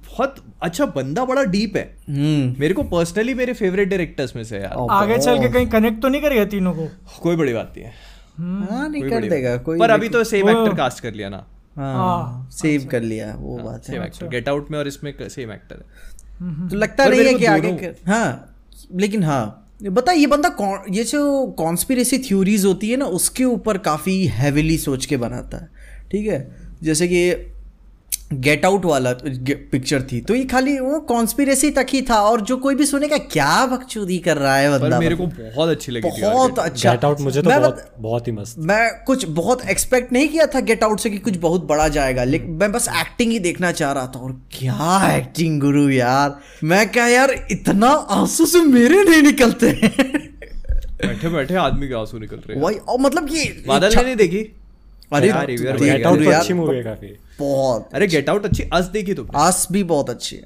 बहुत 0.07 0.35
अच्छा 0.63 0.85
बंदा 0.85 1.25
बड़ा 1.25 1.43
डीप 1.45 1.75
है। 1.77 1.83
हम्म। 2.09 2.55
मेरे 2.59 2.73
को 2.73 2.83
पर्सनली 2.85 3.33
मेरे 3.33 3.53
फेवरेट 3.53 3.89
डायरेक्टर्स 3.89 4.35
में 4.35 4.43
से 4.43 4.57
यार। 4.57 4.87
आगे 4.91 5.17
चल 5.17 5.39
के 5.39 5.49
कहीं 5.49 5.67
कनेक्ट 5.67 6.01
तो 6.01 6.07
नहीं 6.07 6.21
करेगा 6.21 6.45
तीनों 6.45 6.73
को? 6.73 6.87
कोई 7.21 7.35
बड़ी 7.35 7.53
बात 7.53 7.73
नहीं 7.77 7.85
है। 7.85 7.93
हाँ 8.69 8.89
नहीं 8.89 9.09
कर 9.09 9.29
देगा 9.29 9.55
कोई 9.59 9.79
पर 9.79 9.89
अभी 9.89 10.09
तो 10.09 10.23
सेम 10.23 10.49
एक्टर 10.49 10.75
कास्ट 10.75 10.99
कर 10.99 11.13
लिया 11.13 11.29
ना। 11.29 11.45
हाँ 11.75 12.49
सेव 12.51 12.87
कर 12.91 13.01
लिया 13.01 13.33
वो 13.37 13.57
बात 13.57 13.89
है। 13.89 14.29
गेट 14.29 14.49
आउट 14.49 14.71
में 14.71 14.77
और 14.79 14.87
इसमें 14.87 15.13
सेम 15.21 15.51
एक्टर 15.51 15.75
है। 15.75 16.12
तो 16.41 16.75
लगता 16.75 17.05
नहीं 17.05 17.19
है 17.19 17.33
कि 17.39 17.45
आगे 17.45 17.71
कर- 17.77 18.07
हाँ 18.07 18.55
लेकिन 18.95 19.23
हाँ 19.23 19.43
बता 19.83 20.11
ये 20.11 20.27
बंदा 20.27 20.49
कौन 20.49 20.93
ये 20.93 21.03
जो 21.03 21.45
कॉन्स्पिरेसी 21.57 22.17
थ्योरीज 22.19 22.65
होती 22.65 22.89
है 22.89 22.97
ना 22.97 23.05
उसके 23.05 23.43
ऊपर 23.43 23.77
काफ़ी 23.77 24.25
हैविली 24.27 24.77
सोच 24.77 25.05
के 25.05 25.17
बनाता 25.17 25.57
है 25.57 25.69
ठीक 26.11 26.27
है? 26.27 26.39
जैसे 26.83 27.07
कि 27.07 27.52
गेट 28.31 28.65
आउट 28.65 28.85
वाला 28.85 29.11
पिक्चर 29.23 30.01
थी। 30.01 30.19
तो 30.21 30.35
ये 30.35 30.43
खाली 30.45 30.77
वो 30.79 30.99
कॉन्स्पिरेसी 30.99 31.69
तक 31.71 31.87
ही 31.89 32.01
था 32.01 32.15
और 32.21 32.41
जो 32.41 32.55
कोई 32.57 32.75
भी 32.75 32.85
सुनेगा 32.85 33.17
क्या 33.17 33.65
बकचोदी 33.65 34.17
कर 34.17 34.37
रहा 34.37 34.55
है 34.55 34.69
बंदा? 34.71 34.99
मेरे 34.99 35.15
को 35.15 35.25
बहुत 35.27 35.69
अच्छी 35.69 35.91
लगी 35.91 36.21
बहुत 36.21 36.51
Get 36.51 36.59
अच्छा। 36.59 36.91
गेट 36.91 37.05
आउट 37.05 37.19
मुझे 37.21 37.41
तो 37.41 37.49
मैं 37.49 37.59
बहुत 37.61 37.93
बहुत 37.99 38.27
ही 38.27 38.31
मस्त। 38.31 38.55
मैं 38.59 38.89
कुछ 39.05 39.25
बहुत 39.31 39.65
एक्सपेक्ट 39.69 40.13
नहीं 40.13 40.29
किया 40.29 40.45
था 40.45 40.59
गेट 40.61 40.83
आउट 40.83 40.99
से 40.99 41.09
कि 41.09 41.17
कुछ 41.17 41.37
बहुत 41.37 41.65
बड़ा 41.65 41.87
जाएगा। 41.89 42.23
लेकिन 42.23 42.51
मैं 42.51 42.71
बस 42.71 42.87
एक्टिंग 42.99 43.31
ही 43.31 43.39
देखना 43.39 43.71
चाह 43.71 43.91
रहा 43.91 44.07
था 44.07 44.19
और 44.19 44.31
क्या 44.51 45.15
एक्टिंग 45.15 45.59
गुरु 45.61 45.89
यार। 45.89 46.39
मैं 46.63 46.87
क्या 46.91 47.07
यार 47.07 47.35
इतना 47.51 47.89
आँसू 48.11 48.45
से 48.45 48.61
मेरे 48.63 49.03
नहीं 49.03 49.21
निकलते 49.21 49.71
बैठे 51.03 51.29
बैठे 51.29 51.55
आदमी 51.57 51.87
के 51.87 51.93
आँसू 51.93 52.19
निकल 52.19 52.35
रहे 52.37 52.55
हैं। 52.55 52.63
वही 52.63 52.75
और 52.77 52.99
मतलब 52.99 53.29
कि 53.29 53.63
बादल 53.67 53.95
ने 53.95 54.03
नहीं 54.03 54.15
देखी? 54.15 54.43
अरे 55.17 55.55
गेट 55.77 56.05
आउट 56.05 56.23
तो 56.23 56.29
अच्छी 56.31 56.53
मूवी 56.53 56.75
है 56.77 56.83
काफ़ी। 56.83 57.07
बहुत 57.39 57.89
अरे 57.93 58.07
गेट 58.07 58.29
आउट 58.29 58.45
अच्छी 58.45 58.63
अस 58.73 58.85
देखी 58.85 59.13
तुमने? 59.13 59.39
आस 59.39 59.67
भी 59.71 59.83
बहुत 59.83 60.09
अच्छी 60.09 60.35
है। 60.35 60.43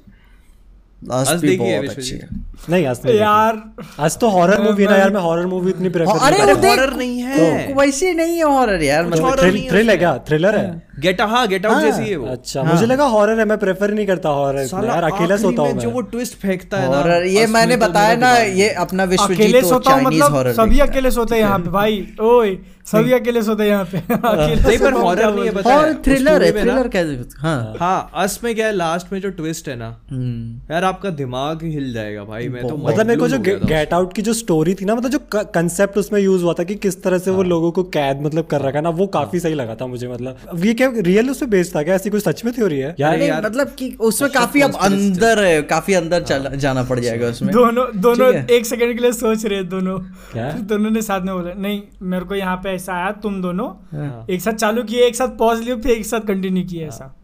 आस 1.12 1.28
आस 1.28 1.40
भी 1.40 1.48
देखी 1.48 1.56
बहुत 1.56 1.96
अच्छी 1.96 2.10
है। 2.10 2.28
नहीं 2.70 2.86
नहीं 3.06 3.18
यार। 3.18 3.72
तो 4.16 4.28
हॉरर 4.28 4.60
मूवी 4.62 4.84
है 4.84 4.90
ना 4.90 4.96
यार 4.96 5.10
मैं 5.10 5.20
हॉरर 5.20 5.46
मूवी 5.46 5.70
इतनी 5.70 5.88
प्रेफर 5.88 6.18
अरे 6.18 6.38
अरे 6.38 6.52
वो 6.52 6.60
देख- 6.60 6.78
horror 6.78 6.96
नहीं 6.96 7.18
है। 7.18 7.68
तो 7.68 7.80
वैसे 7.80 8.12
नहीं 8.12 8.36
है 8.36 8.42
हॉरर 8.42 8.82
यार 8.82 9.06
मतलब 9.06 9.36
थ्रिल 9.70 9.90
है 9.90 9.96
क्या? 9.96 10.18
थ्रिलर 10.18 10.56
है। 10.56 10.87
गेट 10.98 11.20
हाँ 11.22 11.46
गेट 11.48 11.66
आउट 11.66 11.74
हाँ, 11.74 11.82
जैसी 11.82 12.08
है 12.10 12.16
वो। 12.16 12.26
अच्छा 12.28 12.62
हाँ. 12.62 12.72
मुझे 12.72 12.86
लगा 12.86 13.04
हॉरर 13.06 13.38
है 13.38 13.44
मैं 13.44 13.58
प्रेफर 13.58 13.92
नहीं 13.92 14.06
करता 14.06 14.28
हॉरर 14.30 14.84
यार 14.84 15.02
अकेला 15.04 15.36
सोता 15.38 15.62
हूँ 15.62 15.72
में 15.72 15.78
जो 15.80 15.90
वो 15.90 16.00
ट्विस्ट 16.08 16.34
फेंकता 16.38 16.78
है 16.78 16.88
ना 17.04 17.16
ये 17.28 17.46
मैंने 17.48 17.76
तो 17.76 17.86
बताया 17.86 18.16
ना 18.16 18.36
ये 18.36 18.68
अपना 18.86 19.04
विश्वजीत 19.06 19.38
अकेले 19.38 19.60
तो 19.60 19.68
सोता 19.68 19.92
हूँ 19.92 20.00
चाइनीज़ 20.00 20.22
मतलब 20.22 20.34
हॉरर 20.34 20.52
सभी 20.54 20.78
अकेले 20.80 21.10
सोते 21.10 21.34
हैं 21.34 21.42
यहाँ 21.42 21.58
पे 21.58 21.70
भाई 21.70 22.06
ओए 22.22 22.56
सभी 22.86 23.12
अकेले 23.20 23.42
सोते 23.42 23.62
हैं 23.62 23.70
यहाँ 23.70 23.84
पे। 23.84 23.98
अकेले 24.14 24.54
नहीं 24.58 24.78
पर 24.78 24.92
हॉरर 24.94 25.34
नहीं 25.34 25.44
है 25.44 25.50
पता 25.54 25.70
है? 25.70 25.78
और 25.78 25.92
थ्रिलर 26.04 26.42
है 26.42 26.52
थ्रिलर 26.52 26.88
कैसे 26.88 27.24
हाँ। 27.38 27.74
हाँ 27.80 28.10
अस 28.16 28.38
में 28.44 28.54
क्या 28.54 28.66
है 28.66 28.72
लास्ट 28.72 29.12
में 29.12 29.20
जो 29.20 29.30
ट्विस्ट 29.32 29.68
है 29.68 29.74
ना 29.76 29.88
हम्म। 30.10 30.72
यार 30.72 30.84
आपका 30.84 31.10
दिमाग 31.18 31.62
हिल 31.64 31.92
जाएगा 31.92 32.24
भाई 32.24 32.48
मैं 32.48 32.66
तो 32.68 32.76
मतलब 32.78 33.06
मेरे 33.06 33.20
को 33.20 33.28
जो 33.28 33.36
हो 33.38 33.66
गेट 33.66 33.92
आउट 33.94 34.12
की 34.12 34.22
जो 34.22 34.32
स्टोरी 34.34 34.74
थी 34.74 34.84
ना 34.84 34.94
मतलब 34.94 35.10
जो 35.10 35.42
कंसेप्ट 35.52 35.98
उसमें 35.98 36.20
यूज़ 36.20 36.42
हुआ 36.42 36.54
था 36.58 36.64
कि 36.64 36.74
किस 36.78 37.02
तरह 37.02 37.18
से 37.18 37.30
वो 37.30 37.36
हाँ। 37.36 37.48
लोगों 37.48 37.70
को 37.72 37.82
कैद 37.90 38.22
मतलब 38.22 38.46
कर 38.46 38.60
रखा 38.60 38.80
ना 38.80 38.90
वो 38.98 39.06
काफ़ी 39.12 39.40
सही 39.40 39.54
लगा 39.54 39.74
था 39.74 39.86
मुझे 39.86 40.08
मतलब। 40.08 40.64
ये 40.64 40.74
क्या 40.74 40.87
रियल 40.96 41.30
उसमें 41.30 41.50
बेस्ड 41.50 41.76
था 41.76 41.82
क्या? 41.82 41.94
ऐसी 41.94 42.10
कोई 42.10 42.20
सच 42.20 42.44
में 42.44 42.54
थ्योरी 42.54 42.78
है? 42.78 42.94
यार 43.00 43.18
यार- 43.18 43.44
मतलब 43.44 43.66
कि 43.66 43.96
उसमें 44.00 44.30
काफ़ी 44.32 44.60
अब 44.60 44.74
अंदर 44.74 45.44
है। 45.44 45.62
काफ़ी 45.62 45.94
अंदर 45.94 46.22
चला 46.22 46.50
जाना 46.50 46.82
पड़ 46.82 47.00
जाएगा 47.00 47.26
उसमें। 47.26 47.52
दोनों 47.52 48.00
दोनों 48.00 48.34
एक 48.50 48.66
सेकंड 48.66 48.94
के 48.96 49.02
लिए 49.02 49.12
सोच 49.12 49.46
रहे 49.46 49.62
दोनों। 49.62 49.98
क्या? 50.32 50.52
दोनों 50.60 50.90
ने 50.90 51.02
साथ 51.02 51.20
में 51.20 51.34
बोला 51.34 51.52
नहीं 51.54 51.82
मेरे 52.02 52.24
को 52.24 52.34
यहाँ 52.34 52.56
पे 52.56 52.68
ऐसा 52.68 52.94
आया 52.94 53.12
तुम 53.12 53.42
दोनों 53.42 53.98
हाँ। 53.98 54.26
एक 54.30 54.40
साथ 54.40 54.52
चालू 54.52 54.82
किए 54.82 55.06
एक 55.06 55.16
साथ 55.16 55.28
पॉज 55.28 55.60
लियो 55.60 55.76
फिर 55.76 55.92
एक 55.92 56.06
साथ 56.06 56.20
कंटिन्यू 56.20 56.64
किया 56.64 56.88
ऐसा। 56.88 57.04
हाँ। 57.04 57.17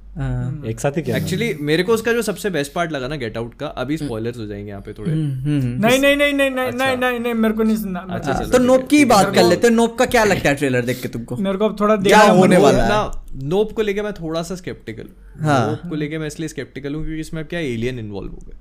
एक 0.69 0.81
साथ 0.81 0.97
ही 0.97 1.03
क्या 1.03 1.17
एक्चुअली 1.17 1.55
मेरे 1.61 1.83
को 1.83 1.93
उसका 1.93 2.13
जो 2.13 2.23
सबसे 2.23 2.51
बेस्ट 2.51 2.73
पार्ट 2.73 2.93
लगा 2.93 3.09
ना 3.09 3.17
गेट 3.17 3.37
आउट 3.37 3.55
का 3.55 3.67
अभी 3.67 3.97
स्पॉयलर्स 3.97 4.39
हो 4.39 4.47
जाएँगे 4.47 4.69
यहाँ 4.69 4.81
पे 4.81 4.93
थोड़े। 4.93 5.13
हम्म, 5.13 5.31
हम्म। 5.31 5.87
नहीं 5.87 5.99
नहीं 5.99 6.17
नहीं 6.17 6.33
नहीं 6.33 6.51
नहीं 6.51 6.73
नहीं 6.73 6.97
नहीं 6.97 7.21
नहीं 7.21 7.35
मेरे 7.35 7.55
को 7.55 7.63
नहीं 7.63 7.77
सुनना। 7.77 8.07
अच्छा, 8.11 8.33
तो 8.33 8.59
नोप 8.59 8.89
की 8.89 9.05
बात 9.05 9.35
कर 9.35 9.43
लेते 9.43 9.67
हैं। 9.67 9.75
नोप 9.75 9.99
का 9.99 10.07
क्या 10.07 10.25
लगता 10.25 10.49
है 10.49 10.55
ट्रेलर 10.55 10.83
देख 10.83 11.03
के 11.03 11.09
तुमको? 11.09 11.37
मेरे 11.37 11.59
को 11.59 11.65
अब 11.65 11.81
थोड़ा 11.81 11.97
क्या 11.97 12.03
देखना 12.03 12.39
होने 12.39 12.57
वाला 12.57 13.03
है? 13.03 13.11
नोप 13.43 13.73
को 13.73 13.83
लेके 13.83 14.03
मैं 14.03 14.13
थोड़ा 14.13 14.43
सा 14.43 14.55
स्केप्टिकल 14.55 15.09
हाँ। 15.41 15.71
नोप 15.71 15.91
को 15.91 15.95
लेके 15.95 16.19
मैं 16.19 16.27
इसलिए 16.27 16.49
स्केप्टिकल 16.49 16.95
हूँ 16.95 17.05
क्योंकि 17.05 17.21
इसमें 17.21 17.45
क्या 17.45 17.61
एलियन 17.61 17.99
इन्वॉल्व 17.99 18.31
हो 18.31 18.39
गए। 18.49 18.57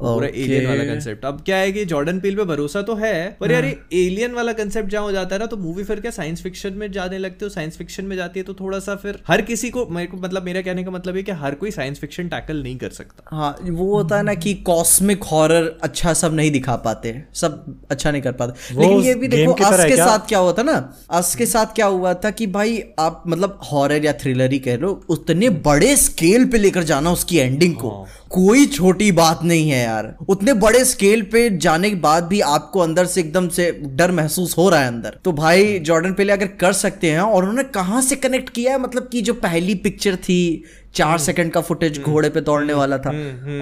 पूरा 0.00 0.28
Okay. 0.28 0.42
एलियन 0.42 0.66
वाला 0.66 0.84
कंसेप्ट 0.84 1.24
अब 1.24 1.40
क्या 1.46 1.56
है 1.56 1.72
कि 1.72 1.84
जॉर्डन 1.84 2.20
पील 2.20 2.36
पे 2.36 2.44
भरोसा 2.44 2.82
तो 2.82 2.94
है 2.94 3.14
पर 3.40 3.52
यार 3.52 3.64
एलियन 3.64 4.32
वाला 4.32 4.52
कंसेप्ट 4.52 4.88
जहाँ 4.90 5.02
हो 5.04 5.12
जाता 5.12 5.34
है 5.34 5.38
ना 5.40 5.46
तो 5.46 5.56
मूवी 5.56 5.84
फिर 5.84 6.00
क्या 6.00 6.10
साइंस 6.10 6.42
फिक्शन 6.42 6.72
में 6.72 6.90
जाने 6.92 7.18
लगते 7.18 7.44
हो? 7.44 7.48
साइंस 7.50 7.76
फिक्शन 7.76 8.04
में 8.04 8.16
जाती 8.16 8.40
है 8.40 8.44
तो 8.44 8.54
थोड़ा 8.54 8.78
सा 8.78 8.94
फिर 8.96 9.18
हर 9.28 9.42
किसी 9.42 9.70
को 9.70 9.86
मेरे 9.86 10.06
को 10.06 10.16
मतलब 10.16 10.42
मेरा 10.42 10.62
कहने 10.62 10.84
का 10.84 10.90
मतलब 10.90 11.16
है 11.16 11.22
कि 11.22 11.32
हर 11.42 11.54
कोई 11.54 11.70
साइंस 11.70 11.98
फिक्शन 11.98 12.28
टैकल 12.28 12.62
नहीं 12.62 12.76
कर 12.78 12.90
सकता। 12.90 13.36
हाँ 13.36 13.56
वो 13.62 13.92
होता 13.94 14.16
है 14.16 14.22
ना 14.22 14.34
कि 14.36 14.54
कॉस्मिक 14.66 15.24
हॉरर 15.24 15.70
अच्छा 15.82 16.12
सब 16.14 16.34
नहीं 16.34 16.50
दिखा 16.50 16.76
पाते 16.86 17.14
सब 17.34 17.64
अच्छा 17.90 18.10
नहीं 18.10 18.22
कर 18.22 18.32
पाते। 18.32 18.74
लेकिन 18.74 19.00
ये 19.00 19.14
भी 19.14 19.28
देखो 19.28 19.52
अस 19.52 19.84
के 19.84 19.94
क्या? 19.94 20.06
साथ 20.06 20.26
क्या 20.28 20.38
हुआ 20.38 20.52
था 20.52 20.62
ना? 20.62 20.76
अस 21.10 21.34
के 21.34 21.46
साथ 21.46 21.74
क्या 21.74 21.86
हुआ 21.86 22.14
था 22.14 22.30
कि 22.30 22.46
भाई 22.46 22.82
आप 22.98 23.22
मतलब 23.26 23.58
हॉरर 23.72 24.04
या 24.04 24.12
थ्रिलर 24.22 24.52
ही 24.52 24.58
कह 24.58 24.76
लो 24.76 24.92
उतने 25.08 25.48
बड़े 25.66 25.94
स्केल 25.96 26.44
पे 26.46 26.58
लेकर 26.58 26.82
जाना 26.84 27.12
उसकी 27.12 27.38
एंडिंग 27.38 27.74
को। 27.74 27.90
कोई 28.30 28.66
छोटी 28.66 29.10
बात 29.12 29.40
नहीं 29.44 29.70
है 29.70 29.82
यार। 29.84 30.14
उतने 30.28 30.52
बड़े 30.54 30.84
स्केल 30.84 31.22
पे 31.22 31.48
जाने 31.58 31.88
के 31.90 31.96
बाद 31.96 32.24
भी 32.24 32.40
आपको 32.40 32.80
अंदर 32.80 33.06
से 33.06 33.20
एकदम 33.20 33.48
से 33.48 33.70
डर 33.84 34.10
महसूस 34.10 34.56
हो 34.58 34.68
रहा 34.68 34.80
है 34.80 34.86
अंदर। 34.86 35.18
तो 35.24 35.32
भाई 35.32 35.78
जॉर्डन 35.78 36.12
पेले 36.12 36.32
अगर 36.32 36.46
कर 36.60 36.72
सकते 36.72 37.10
हैं 37.10 37.20
और 37.20 37.42
उन्होंने 37.42 37.64
कहाँ 37.64 38.02
से 38.02 38.16
कनेक्ट 38.16 38.50
किया 38.50 38.72
है? 38.72 38.80
मतलब 38.80 39.08
कि 39.12 39.22
जो 39.22 39.34
पहली 39.34 39.74
पिक्चर 39.74 40.16
थी 40.16 40.64
चार 40.94 41.18
सेकंड 41.18 41.52
का 41.52 41.60
फुटेज 41.60 42.00
घोड़े 42.00 42.28
पे 42.28 42.40
दौड़ने 42.40 42.74
वाला 42.74 42.98
था। 42.98 43.10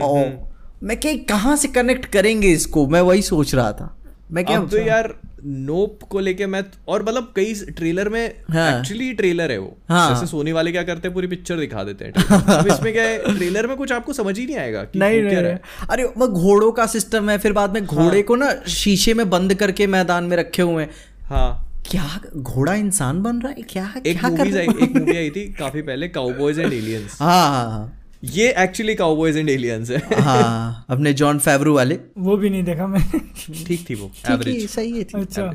और 0.02 0.52
मैं 0.82 1.00
क्या 1.00 1.14
कहाँ 1.28 1.56
से 1.56 1.68
कनेक्ट 1.68 2.04
करेंगे 2.06 2.48
इसको? 2.48 2.86
मैं 2.86 3.00
वही 3.00 3.22
सोच 3.22 3.54
रहा 3.54 3.72
था। 3.72 3.94
मैं 4.30 4.44
क्या 4.44 4.60
तो 4.60 4.78
यार 4.78 5.12
नोप 5.44 6.02
को 6.02 6.20
लेके 6.20 6.46
मैं 6.46 6.62
और 6.88 7.02
मतलब 7.02 7.32
कई 7.36 7.54
ट्रेलर 7.76 8.08
में 8.08 8.24
एक्चुअली 8.24 9.06
हाँ। 9.06 9.14
ट्रेलर 9.14 9.50
है 9.50 9.58
वो। 9.58 9.76
हाँ। 9.88 10.08
जैसे 10.14 10.26
सोनी 10.26 10.52
वाले 10.52 10.72
क्या 10.72 10.82
करते 10.82 11.08
हैं 11.08 11.14
पूरी 11.14 11.26
पिक्चर 11.26 11.58
दिखा 11.58 11.84
देते 11.84 12.04
हैं 12.04 12.12
अब 12.56 12.66
इसमें 12.66 12.92
क्या 12.92 13.02
है 13.02 13.36
ट्रेलर 13.36 13.66
में 13.66 13.76
कुछ 13.76 13.92
आपको 13.92 14.12
समझ 14.12 14.38
ही 14.38 14.46
नहीं 14.46 14.56
आएगा 14.56 14.82
कि 14.84 14.98
नहीं 14.98 15.22
हो 15.22 15.28
क्या 15.30 15.40
नहीं 15.40 15.50
है। 15.50 15.60
अरे 15.90 16.04
वो 16.16 16.28
घोड़ों 16.28 16.72
का 16.72 16.86
सिस्टम 16.86 17.30
है 17.30 17.38
फिर 17.38 17.52
बाद 17.52 17.74
में 17.74 17.84
घोड़े 17.86 18.04
हाँ, 18.06 18.22
को 18.22 18.36
ना 18.36 18.52
शीशे 18.68 19.14
में 19.14 19.28
बंद 19.30 19.54
करके 19.54 19.86
मैदान 19.86 20.24
में 20.24 20.36
रखे 20.36 20.62
हुए 20.62 20.82
हैं। 20.82 20.90
हाँ। 21.24 21.64
क्या 21.90 22.08
घोड़ा 22.36 22.74
इंसान 22.74 23.22
बन 23.22 23.40
रहा 23.40 23.52
है? 23.52 23.62
क्या 23.62 23.92
एक 24.06 24.24
मूवी 24.24 24.58
एक 24.58 24.96
मूवी 24.96 25.16
आई 25.16 25.30
थी 25.30 25.44
काफ़ी 25.52 25.82
पहले 25.82 26.08
काउबॉयज 26.08 26.58
एंड 26.58 26.72
एलियंस 26.72 27.16
हाँ 27.20 27.48
हाँ 27.50 27.70
हाँ। 27.70 27.97
ये 28.22 28.54
एक्चुअली 28.58 28.94
काउबॉयज 28.94 29.36
एंड 29.36 29.50
एलियंस 29.50 29.90
है. 29.90 30.22
हाँ 30.22 30.86
अपने 30.90 31.12
जॉन 31.12 31.38
फेवरू 31.38 31.74
वाले। 31.74 31.98
वो 32.18 32.36
भी 32.36 32.50
नहीं 32.50 32.62
देखा 32.64 32.86
मैंने। 32.86 33.18
ठीक 33.64 33.84
थी 33.90 33.94
वो 33.94 34.10
एवरेज 34.30 34.68
सही 34.70 34.90
है 34.92 35.04
ठीक 35.04 35.16
अच्छा। 35.16 35.52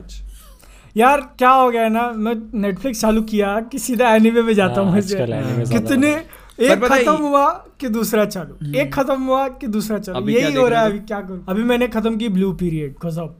यार 0.97 1.21
क्या 1.37 1.49
हो 1.49 1.69
गया 1.71 1.81
है 1.81 1.89
ना 1.89 2.11
मैं 2.15 2.35
नेटफ्लिक्स 2.61 3.01
चालू 3.01 3.21
किया 3.31 3.59
कि 3.71 3.79
सीधा 3.79 4.15
एनिमे 4.15 4.41
में 4.41 4.53
जाता 4.53 4.81
हूँ 4.81 4.91
हाँ, 4.91 5.01
कितने 5.01 6.13
एक 6.61 6.83
खत्म 6.85 7.15
हुआ 7.17 7.47
कि 7.79 7.89
दूसरा 7.89 8.25
चालू। 8.25 8.73
एक 8.79 8.93
खत्म 8.93 9.21
हुआ 9.21 9.47
कि 9.49 9.67
दूसरा 9.67 9.97
चालू। 9.99 10.29
यही 10.29 10.53
हो 10.53 10.67
रहा 10.67 10.81
है 10.81 10.89
अभी 10.89 10.99
क्या 10.99 11.19
करूँ? 11.21 11.45
अभी 11.49 11.63
मैंने 11.63 11.87
खत्म 11.87 12.17
की 12.17 12.29
ब्लू 12.29 12.51
पीरियड 12.53 12.95
गजब 13.05 13.35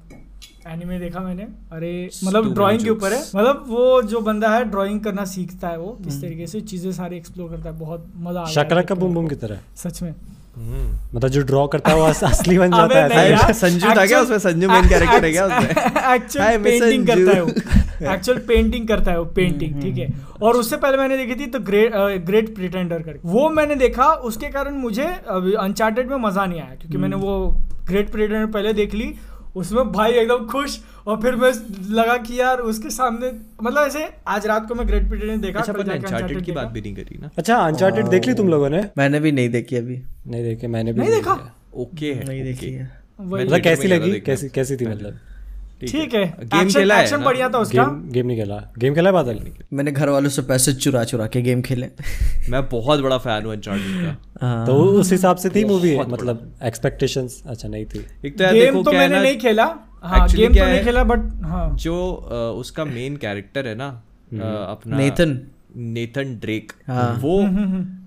एनिमे 0.68 0.98
देखा 1.00 1.20
मैंने। 1.20 1.44
अरे 1.74 2.10
मतलब 2.24 2.54
ड्राइंग 2.54 2.84
के 2.84 2.90
ऊपर 2.90 3.14
है। 3.14 3.20
मतलब 3.36 3.66
वो 3.68 4.02
जो 4.04 4.20
बंदा 4.22 4.50
है 4.50 4.64
ड्राइंग 4.66 5.00
करना 5.04 5.26
सीखता 5.28 5.68
है 5.68 5.78
वो 5.80 5.98
किस 6.04 6.22
तरीके 6.22 6.48
से 6.48 6.62
चीज़ें 6.62 6.92
सारी 6.92 7.18
एक्सप्लोर 7.18 7.50
करता 7.50 7.70
है। 7.70 7.78
बहुत 7.80 8.12
मज़ा 8.18 8.42
आ 8.42 8.46
शकरा 8.52 8.82
का 8.82 8.96
बुम 8.96 9.14
बुम 9.14 9.28
की 9.28 9.36
तरह। 9.36 9.60
सच 9.78 10.02
में। 10.04 10.14
मतलब 11.14 11.28
जो 11.30 11.42
ड्रॉ 11.42 11.66
करता 11.68 11.92
है 11.92 11.98
वो 11.98 12.04
असली 12.04 12.58
बन 12.60 12.72
जाता 12.78 13.20
है 13.20 13.54
संजू 13.54 13.90
था 13.90 14.06
क्या 14.06 14.20
उसमें? 14.22 14.38
संजू 14.40 14.68
मेन 14.70 14.88
कैरेक्टर 14.90 15.26
है 15.26 15.32
क्या 15.32 15.46
उसमें? 15.46 15.70
एक्चुअल 16.14 16.58
पेंटिंग 16.64 17.08
करता 17.08 17.32
है 17.32 17.42
वो। 17.42 17.50
एक्चुअल 18.14 18.38
पेंटिंग 18.48 18.88
करता 18.88 19.12
है 19.12 19.20
वो 19.20 19.26
पेंटिंग 19.36 19.82
ठीक 19.82 19.98
है। 19.98 20.08
और 20.42 20.58
उससे 20.58 20.78
पहले 20.78 20.98
मैंने 20.98 21.18
देखी 21.18 21.36
थी 21.36 21.48
तो 21.48 21.60
ग्रेट 21.62 21.94
ग्रेट 22.26 22.54
प्रिटेंडर 22.56 23.02
करके। 23.02 23.28
वो 23.28 23.50
मैंने 23.50 23.76
देखा 23.76 24.08
उसके 24.32 24.50
कारण 24.50 24.76
मुझे 24.78 25.06
अनचार्टेड 25.06 26.10
में 26.10 26.18
मज़ा 26.20 26.46
नहीं 26.46 26.62
आया 26.62 26.76
क्योंकि 26.76 26.98
मैंने 26.98 27.16
वो 27.18 27.38
ग्रेट 27.88 28.12
प्रिटेंडर 28.12 28.46
पहले 28.52 28.74
देख 28.74 28.94
ली 28.94 29.14
उसमें 29.56 29.92
भाई 29.92 30.12
एकदम 30.12 30.46
खुश 30.46 30.80
और 31.08 31.22
फिर 31.22 31.36
मैं 31.36 31.52
लगा 31.90 32.18
कि 32.18 32.40
यार 32.40 32.60
उसके 32.60 32.90
सामने 32.90 33.32
मतलब 33.64 33.88
ऐसे 33.88 34.08
आज 34.28 34.46
रात 34.48 34.68
को 34.68 34.76
मैं 34.76 34.88
ग्रेट 34.88 35.08
प्रिटेंडर 35.10 35.38
देखा 35.38 35.60
अच्छा 35.60 35.74
पर 35.74 35.90
अनचार्टेड 35.90 36.44
की 36.46 36.52
बात 36.52 36.68
भी 36.68 36.82
नहीं 36.82 36.96
करी 36.96 37.18
ना? 37.22 37.30
अच्छा 37.38 37.58
अनचार्टेड 37.58 38.08
देख 38.08 38.28
ली 38.28 38.34
तुम 38.34 38.50
लोगों 38.50 38.70
ने? 38.70 38.84
मैंने 38.98 39.20
भी 39.20 39.32
नहीं 39.32 39.50
देखी 39.50 39.76
अभी। 39.76 40.02
नहीं 40.28 40.44
देखे 40.44 40.68
मैंने 40.68 40.94
भी 40.94 41.00
नहीं 41.00 41.10
देखा? 41.10 41.38
ओके 41.76 42.14
है 42.14 42.28
नहीं 42.28 42.44
देखी 42.44 42.72
है। 42.72 42.92
मतलब 43.22 43.60
कैसी 43.60 43.88
लगी? 43.88 44.20
कैसी 44.20 44.50
कैसी 44.50 44.76
थी 44.76 44.88
मतलब? 44.88 45.20
ठीक 45.88 46.14
है। 46.14 46.26
गेम 46.44 46.70
खेला 46.70 46.96
है 46.96 47.18
बढ़िया 47.24 47.50
था 47.50 47.60
उसका। 47.60 47.84
गेम 47.84 48.10
गेम 48.12 48.28
नहीं 48.28 48.38
खेला। 48.38 48.56
गेम 48.78 48.96
खेला 48.96 49.10
है 49.10 49.14
बादल? 49.14 49.40
मैंने 49.74 49.92
घर 49.92 50.10
वालों 50.10 50.30
से 50.30 50.42
पैसे 50.44 50.74
चुरा 50.76 51.04
चुरा 51.04 51.28
के 51.28 51.42
गेम 51.42 51.62
खेले। 51.62 51.90
मैं 52.50 52.68
बहुत 52.70 53.00
बड़ा 53.00 53.18
फ़ैन 53.18 53.46
हूँ 53.46 53.54
अनचार्टेड 53.54 54.06
का। 54.06 54.46
हाँ। 54.48 54.66
तो 54.68 54.74
उस 54.74 55.12
हिसाब 55.12 55.38
से 55.38 55.50
थी 55.50 55.64
मूवी 55.66 55.96
मतलब 56.00 56.52
एक्सपेक्टेशंस 56.64 57.42
अच्छा 57.46 57.68
नहीं 57.68 57.86
थी। 57.86 58.06
एक 58.26 58.38
तो 58.38 58.52
गेम 58.54 58.84
तो 58.84 58.92
मैंने 58.92 59.22
नहीं 59.22 59.38
खेला। 59.38 59.66
हाँ 60.04 60.28
गेम 60.30 60.54
तो 60.54 60.66
नहीं 60.66 60.84
खेला 60.84 61.04
बट 61.04 61.20
हाँ। 61.44 61.76
जो 61.78 61.96
उसका 62.60 62.86
मेन 62.86 63.18
कैरेक्टर 63.18 63.68
है 63.68 63.76
ना 63.76 63.88
अपना 64.32 64.98
नेथन 64.98 65.40
नेथन 65.76 66.36
ड्रेक 66.42 66.72
हाँ। 66.88 67.14
वो 67.22 67.38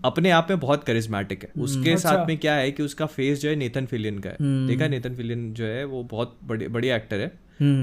अपने 0.05 0.31
आप 0.31 0.47
में 0.51 0.59
बहुत 0.61 0.85
करिस्मेटिक 0.85 1.43
है। 1.43 1.63
उसके 1.63 1.93
अच्छा। 1.93 2.09
साथ 2.09 2.27
में 2.27 2.37
क्या 2.39 2.55
है 2.55 2.71
कि 2.71 2.83
उसका 2.83 3.07
फेस 3.07 3.41
जो 3.41 3.49
है 3.49 3.55
नेथन 3.57 3.87
फिलियन 3.87 4.19
का 4.19 4.31
है। 4.31 4.37
देखा 4.67 4.89
नेथन 4.89 5.15
फिलियन 5.15 5.53
जो 5.55 5.65
है 5.65 5.85
वो 5.85 6.03
बहुत 6.03 6.37
बड़ी 6.45 6.69
बढ़िया 6.69 6.97
एक्टर 6.97 7.21
है। 7.21 7.33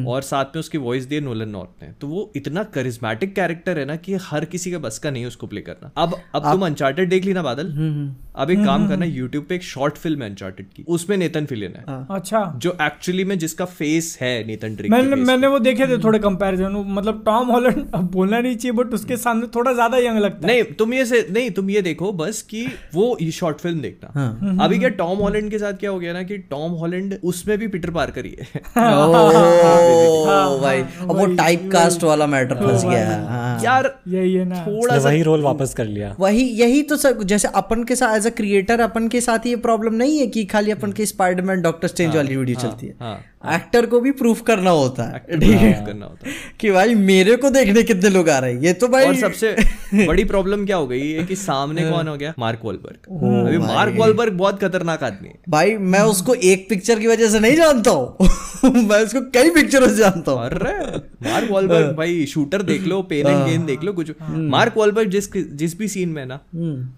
और 0.07 0.21
साथ 0.21 0.55
में 0.55 0.59
उसकी 0.59 0.77
वॉइस 0.77 1.05
दी 1.05 1.19
नोलन 1.19 1.49
नॉर्थ 1.49 1.83
ने। 1.83 1.91
तो 2.01 2.07
वो 2.07 2.31
इतना 2.35 2.63
करिस्मेटिक 2.73 3.33
कैरेक्टर 3.35 3.79
है 3.79 3.85
ना 3.85 3.95
कि 3.95 4.13
हर 4.21 4.45
किसी 4.45 4.71
का 4.71 4.79
बस 4.79 4.99
का 4.99 5.11
नहीं 5.11 5.21
है 5.23 5.27
उसको 5.27 5.47
प्ले 5.47 5.61
करना। 5.61 5.91
अब 5.97 6.19
अब 6.35 6.51
तुम 6.51 6.65
अनचार्टेड 6.65 7.09
देख 7.09 7.25
ली 7.25 7.33
ना 7.33 7.41
बादल? 7.41 7.71
अब 8.35 8.51
एक 8.51 8.63
काम 8.65 8.87
करना 8.87 9.05
यूट्यूब 9.05 9.45
पे 9.49 9.55
एक 9.55 9.63
शॉर्ट 9.63 9.97
फ़िल्म 9.97 10.21
है 10.21 10.29
अनचार्टेड 10.29 10.67
की। 10.67 10.83
उसमें 10.87 11.15
नेथन 11.17 11.45
फिलियन 11.45 11.73
है। 11.79 11.97
अच्छा। 12.11 12.39
जो 12.57 12.75
एक्चुअली 12.81 13.23
में 13.23 13.37
जिसका 13.39 13.65
फेस 13.65 14.17
है 14.21 14.31
नेथन 14.47 14.75
ड्रेक 14.75 14.91
मैंने 14.91 15.15
मैंने 15.15 15.47
वो 15.47 15.59
देखे 15.59 15.87
थे 15.87 15.97
थोड़े 16.03 16.19
कंपैरिजन 16.19 16.83
मतलब 16.89 17.21
टॉम 17.25 17.51
हॉलैंड 17.51 17.85
अब 17.95 18.09
बोलना 18.11 18.39
नहीं 18.39 18.55
चाहिए 18.55 18.77
बट 18.77 18.93
उसके 18.93 19.17
सामने 19.17 19.47
थोड़ा 19.55 19.73
ज़्यादा 19.73 19.97
यंग 19.97 20.19
लगता 20.19 20.47
है। 20.47 20.53
नहीं 20.53 20.63
तुम 20.75 20.93
ये 20.93 21.05
से 21.05 21.25
नहीं 21.31 21.51
तुम 21.51 21.69
ये 21.69 21.81
देखो 21.81 22.11
बस 22.13 22.41
कि 22.49 22.65
वो 22.93 23.05
ये 23.21 23.31
शॉर्ट 23.31 23.57
फ़िल्म 23.57 23.81
देखना। 23.81 24.63
अभी 24.65 24.79
क्या 24.79 24.89
टॉम 24.97 25.17
हॉलैंड 25.17 25.49
के 25.51 25.59
साथ 25.59 25.73
क्या 25.73 25.91
हो 25.91 25.99
गया 25.99 26.13
ना 26.13 26.23
कि 26.23 26.37
टॉम 26.49 26.71
हॉलैंड 26.73 27.17
उसमें 27.23 27.57
भी 27.57 27.67
पीटर 27.67 27.91
पार्कर 27.91 28.25
ही। 28.25 28.35
है। 28.39 28.61
ओह। 28.77 29.62
भाई 30.61 30.81
अब 30.81 31.15
वो 31.17 31.25
टाइप 31.35 31.69
कास्ट 31.73 32.03
वाला 32.03 32.27
मैटर 32.27 32.55
फंस 32.55 32.83
गया। 32.85 32.99
है। 32.99 33.25
हाँ। 33.27 33.59
यार 33.63 33.93
यही 34.07 34.33
है 34.33 34.45
ना। 34.45 34.63
थोड़ा 34.67 34.99
सा 34.99 35.09
वही 35.09 35.21
रोल 35.23 35.41
वापस 35.41 35.73
कर 35.73 35.85
लिया। 35.85 36.15
वही 36.19 36.43
यही 36.61 36.81
तो 36.83 36.97
सर 36.97 37.23
जैसे 37.23 37.47
अपन 37.55 37.83
के 37.83 37.95
साथ 37.95 38.15
एज 38.17 38.27
अ 38.27 38.29
क्रिएटर 38.29 38.79
अपन 38.79 39.07
के 39.07 39.21
साथ 39.21 39.47
ये 39.47 39.55
प्रॉब्लम 39.55 39.93
नहीं 39.93 40.19
है 40.19 40.27
कि 40.27 40.45
खाली 40.45 40.71
अपन 40.71 40.91
के 40.91 41.05
स्पाइडरमैन 41.05 41.61
डॉक्टर 41.61 41.87
स्ट्रेंज 41.87 42.15
वाली 42.15 42.35
वीडियो 42.35 42.59
चलती 42.59 42.87
है। 42.87 42.95
हाँ। 43.01 43.19
एक्टर 43.51 43.85
को 43.85 43.99
भी 43.99 44.11
प्रूफ 44.11 44.41
करना 44.41 44.69
होता 44.69 45.03
है। 45.03 45.25
Proof 45.25 45.85
करना 45.85 46.05
होता 46.05 46.29
है। 46.29 46.35
कि 46.59 46.71
भाई 46.71 46.95
मेरे 46.95 47.35
को 47.35 47.49
देखने 47.49 47.83
कितने 47.83 48.09
लोग 48.09 48.29
आ 48.29 48.39
रहे 48.39 48.53
हैं। 48.53 48.61
ये 48.61 48.73
तो 48.73 48.87
भाई 48.87 49.05
और 49.05 49.15
सबसे 49.15 49.55
बड़ी 50.07 50.23
प्रॉब्लम 50.23 50.65
क्या 50.65 50.77
हो 50.77 50.87
गई? 50.87 51.11
है 51.11 51.23
कि 51.23 51.35
सामने 51.35 51.81
कौन 51.91 52.07
हो 52.07 52.17
गया? 52.17 52.33
मार्क 52.39 52.59
वॉलबर्ग 52.63 52.97
अभी 53.47 53.57
मार्क 53.57 53.95
वॉलबर्ग 53.97 54.33
बहुत 54.33 54.59
खतरनाक 54.63 55.03
आदमी 55.03 55.27
है। 55.27 55.35
भाई 55.49 55.77
मैं 55.77 56.01
उसको 56.01 56.33
एक 56.33 56.69
पिक्चर 56.69 56.99
की 56.99 57.07
वजह 57.07 57.29
से 57.29 57.39
नहीं 57.39 57.55
जानता 57.55 57.91
हूँ। 57.91 58.17
मैं 58.63 59.03
उसको 59.03 59.21
कई 59.21 59.49
पिक्चरों 59.49 59.87
से 59.87 59.95
जानता 59.95 60.31
हूँ। 60.31 60.45
अरे 60.45 60.97
मार्क 61.31 61.51
वॉलबर्ग 61.51 61.95
भाई 61.95 62.25
शूटर 62.25 62.61
देख 62.61 62.81
लो 62.81 63.01
पेन 63.01 63.27
एंड 63.27 63.45
गेन 63.45 63.65
देख 63.65 63.83
लो 63.83 63.93
कुछ 63.93 64.11
मार्क 64.29 64.73
वॉलबर्ग 64.77 65.09
जिस 65.09 65.33
जिस 65.37 65.77
भी 65.77 65.87
सीन 65.87 66.09
में 66.09 66.25
ना 66.25 66.39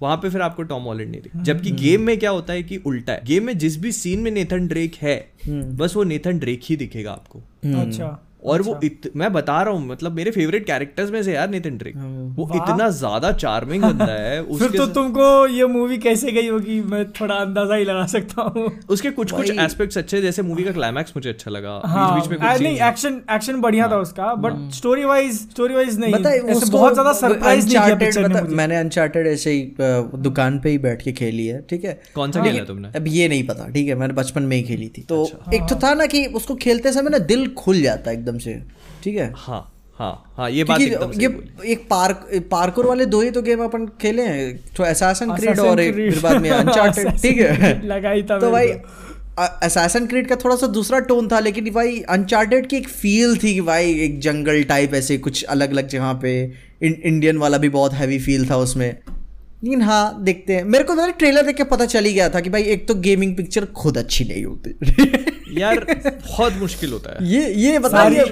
वहाँ 0.02 0.18
पे 0.18 0.30
फिर 0.30 0.42
आपको 0.42 0.64
टॉम 0.64 0.84
हॉलैंड 0.84 1.12
नहीं 1.12 1.22
दिखता 1.22 1.44
जबकि 1.44 1.72
गेम 1.72 2.02
में 2.02 2.20
क्या 2.20 2.30
होता 2.30 2.54
है 2.54 2.64
कि 2.64 2.78
उल्टा 2.86 3.14
है। 3.14 3.22
गेम 3.26 3.44
में 3.44 3.58
जिस 3.58 3.78
भी 3.78 3.92
सीन 3.92 4.20
में 4.20 4.32
नेथन 4.32 4.68
ड्रेक 4.68 4.96
है 5.02 5.36
बस 5.50 5.94
वो 5.96 6.04
नेथन 6.04 6.35
ड्रेक 6.40 6.62
ही 6.64 6.76
दिखेगा 6.76 7.12
आपको। 7.12 7.40
अच्छा। 7.82 8.22
और 8.46 8.62
वो 8.62 8.80
इत, 8.84 9.10
मैं 9.16 9.32
बता 9.34 9.62
रहा 9.62 9.74
हूँ 9.74 9.88
मतलब 9.88 10.16
मेरे 10.16 10.32
फेवरेट 10.32 10.66
कैरेक्टर्स 10.66 11.12
में 11.12 11.22
से 11.24 11.34
यार 11.34 11.50
नितिन 11.50 11.78
ड्रेक 11.78 11.96
वो 12.38 12.50
इतना 12.56 12.90
ज़्यादा 12.98 13.32
चार्मिंग 13.34 13.84
बंदा 13.84 14.06
है 14.06 14.58
फिर 14.58 14.72
तो 14.72 14.86
तुमको 14.96 15.26
ये 15.48 15.66
मूवी 15.68 15.98
कैसे 15.98 16.32
गई 16.32 16.48
होगी? 16.48 16.80
मैं 16.84 17.04
थोड़ा 17.12 17.36
अंदाज़ा 17.36 17.76
ही 17.76 17.84
लगा 17.86 18.06
सकता 18.08 18.42
हूँ। 18.44 18.70
उसके 18.90 19.12
कुछ 19.12 19.32
कुछ 19.32 19.50
एस्पेक्ट्स 19.52 19.98
अच्छे 19.98 20.22
जैसे 20.22 20.42
मूवी 20.42 20.64
का 20.64 20.72
क्लाइमैक्स 20.72 21.14
मुझे 21.16 21.30
अच्छा 21.30 21.52
लगा। 21.52 21.80
हाँ। 21.86 22.14
बीच 22.14 22.28
बीच 22.28 22.32
में 22.32 22.40
कुछ 22.40 22.62
नहीं 22.62 22.80
एक्शन 22.90 23.22
एक्शन 23.32 23.62
बढ़िया 23.62 23.88
था 23.92 23.98
उसका 24.00 24.34
but 24.46 24.72
story 24.74 25.06
wise 25.06 25.40
story 25.42 25.76
wise 25.76 26.00
नहीं 26.00 26.14
ऐसे 26.14 26.72
बहुत 26.72 26.94
ज़्यादा 26.94 27.14
सरप्राइज़ 27.16 27.68
नहीं 27.68 27.96
किया 27.98 28.44
मैंने 28.56 28.76
अनचार्टेड 28.76 29.28
ऐसे 29.28 29.52
ही 29.52 29.62
दुकान 30.22 30.60
पे 30.60 30.70
ही 30.70 30.78
बैठ 30.80 31.02
के 31.02 31.12
खेली 31.14 31.48
है 31.48 31.62
ठीक 31.70 31.86
है? 31.86 32.00
कौन 32.16 32.32
सा 32.32 32.44
खेला 32.44 32.64
तुमने? 32.66 32.92
अब 32.96 33.08
ये 33.10 33.28
नहीं 33.30 33.44
पता 33.48 33.68
ठीक 33.70 33.88
है 33.88 33.96
मैंने 33.96 34.14
बचपन 34.14 34.44
में 34.44 34.56
ही 34.58 34.64
खेली 34.64 34.88
थी। 34.90 35.02
तो 35.10 35.24
अच्छा। 35.24 35.52
एक 35.56 35.70
तो 35.70 35.76
था 35.84 35.94
ना 35.94 36.06
कि 36.06 36.26
उसको 36.36 36.56
खेलते 36.64 36.92
समय 36.94 37.10
ना 37.10 37.18
दिल 37.26 37.48
खुल 37.58 37.82
जाता 37.82 38.10
है 38.10 38.18
एकदम 38.18 38.35
से। 38.40 38.62
ठीक 39.04 39.18
है? 39.18 39.32
हाँ 39.38 39.72
हाँ 40.00 40.34
हाँ 40.38 40.50
ये 40.52 40.64
बात 40.64 40.82
एकदम 40.82 41.12
ये 41.22 41.28
एक 41.72 41.88
पार्क 41.90 42.30
पार्कोर 42.52 42.86
वाले 42.86 43.06
दो 43.06 43.22
ही 43.22 43.32
तो 43.32 43.42
गेम 43.42 43.64
अपन 43.64 43.86
खेले 44.02 44.22
हैं। 44.22 44.60
तो 44.78 44.84
असैसन 44.84 45.36
क्रीड 45.36 45.60
और 45.60 45.80
एक 45.80 45.96
फिर 45.96 46.20
बाद 46.20 46.42
में 46.42 46.50
अनचार्टेड 46.50 47.10
ठीक 47.22 47.38
है? 47.38 47.58
Assassin's 47.60 47.86
लगा 47.86 48.10
ही 48.10 48.24
था 48.24 48.40
तो 48.40 48.52
भाई 48.52 48.68
को। 48.68 49.44
असैसन 49.66 50.06
क्रीड 50.06 50.28
का 50.28 50.36
थोड़ा 50.36 50.56
सा 50.56 50.68
दूसरा 50.68 51.00
टोन 51.00 51.28
था 51.28 51.40
लेकिन 51.40 51.70
भाई 51.74 52.00
अनचार्टेड 52.10 52.68
की 52.68 52.78
एक 52.78 52.88
फील 52.90 53.38
थी 53.38 53.54
कि 53.54 53.62
भाई 53.62 53.94
एक 54.00 54.20
जंगल 54.20 54.64
टाइप 54.64 54.94
ऐसे 54.94 55.18
कुछ 55.18 55.44
अलग 55.44 55.72
अलग 55.72 55.88
जगह 55.88 56.14
पे 56.14 56.54
इंडियन 56.84 57.38
वाला 57.38 57.58
भी 57.58 57.70
बहुत 57.70 57.94
हैवी 57.94 58.20
फील 58.20 58.50
था 58.50 58.58
उसमें। 58.58 58.96
लेकिन 59.66 59.82
हाँ 59.82 60.24
देखते 60.24 60.56
हैं। 60.56 60.64
मेरे 60.64 60.84
को 60.84 60.96
मेरे 60.96 61.12
ट्रेलर 61.12 61.46
देख 61.46 61.56
के 61.58 61.64
पता 61.64 61.86
चल 61.86 62.06
ही 62.06 62.14
गया 62.14 62.28
था 62.30 62.40
कि 62.40 62.50
भाई 62.50 62.64
एक 62.74 62.88
तो 62.88 62.96
गेमिंग 63.06 63.36
पिक्चर 63.38 63.66
खुद 63.76 63.98
अच्छी 63.98 64.26
नहीं 64.26 64.44
होती। 64.46 65.60
यार 65.60 65.86
बहुत 66.02 66.54
मुश्किल 66.54 66.92
होता 66.92 67.12
है। 67.12 67.28
ये 67.30 67.54
ये 67.56 67.80
बता 67.80 68.04
ये 68.08 68.26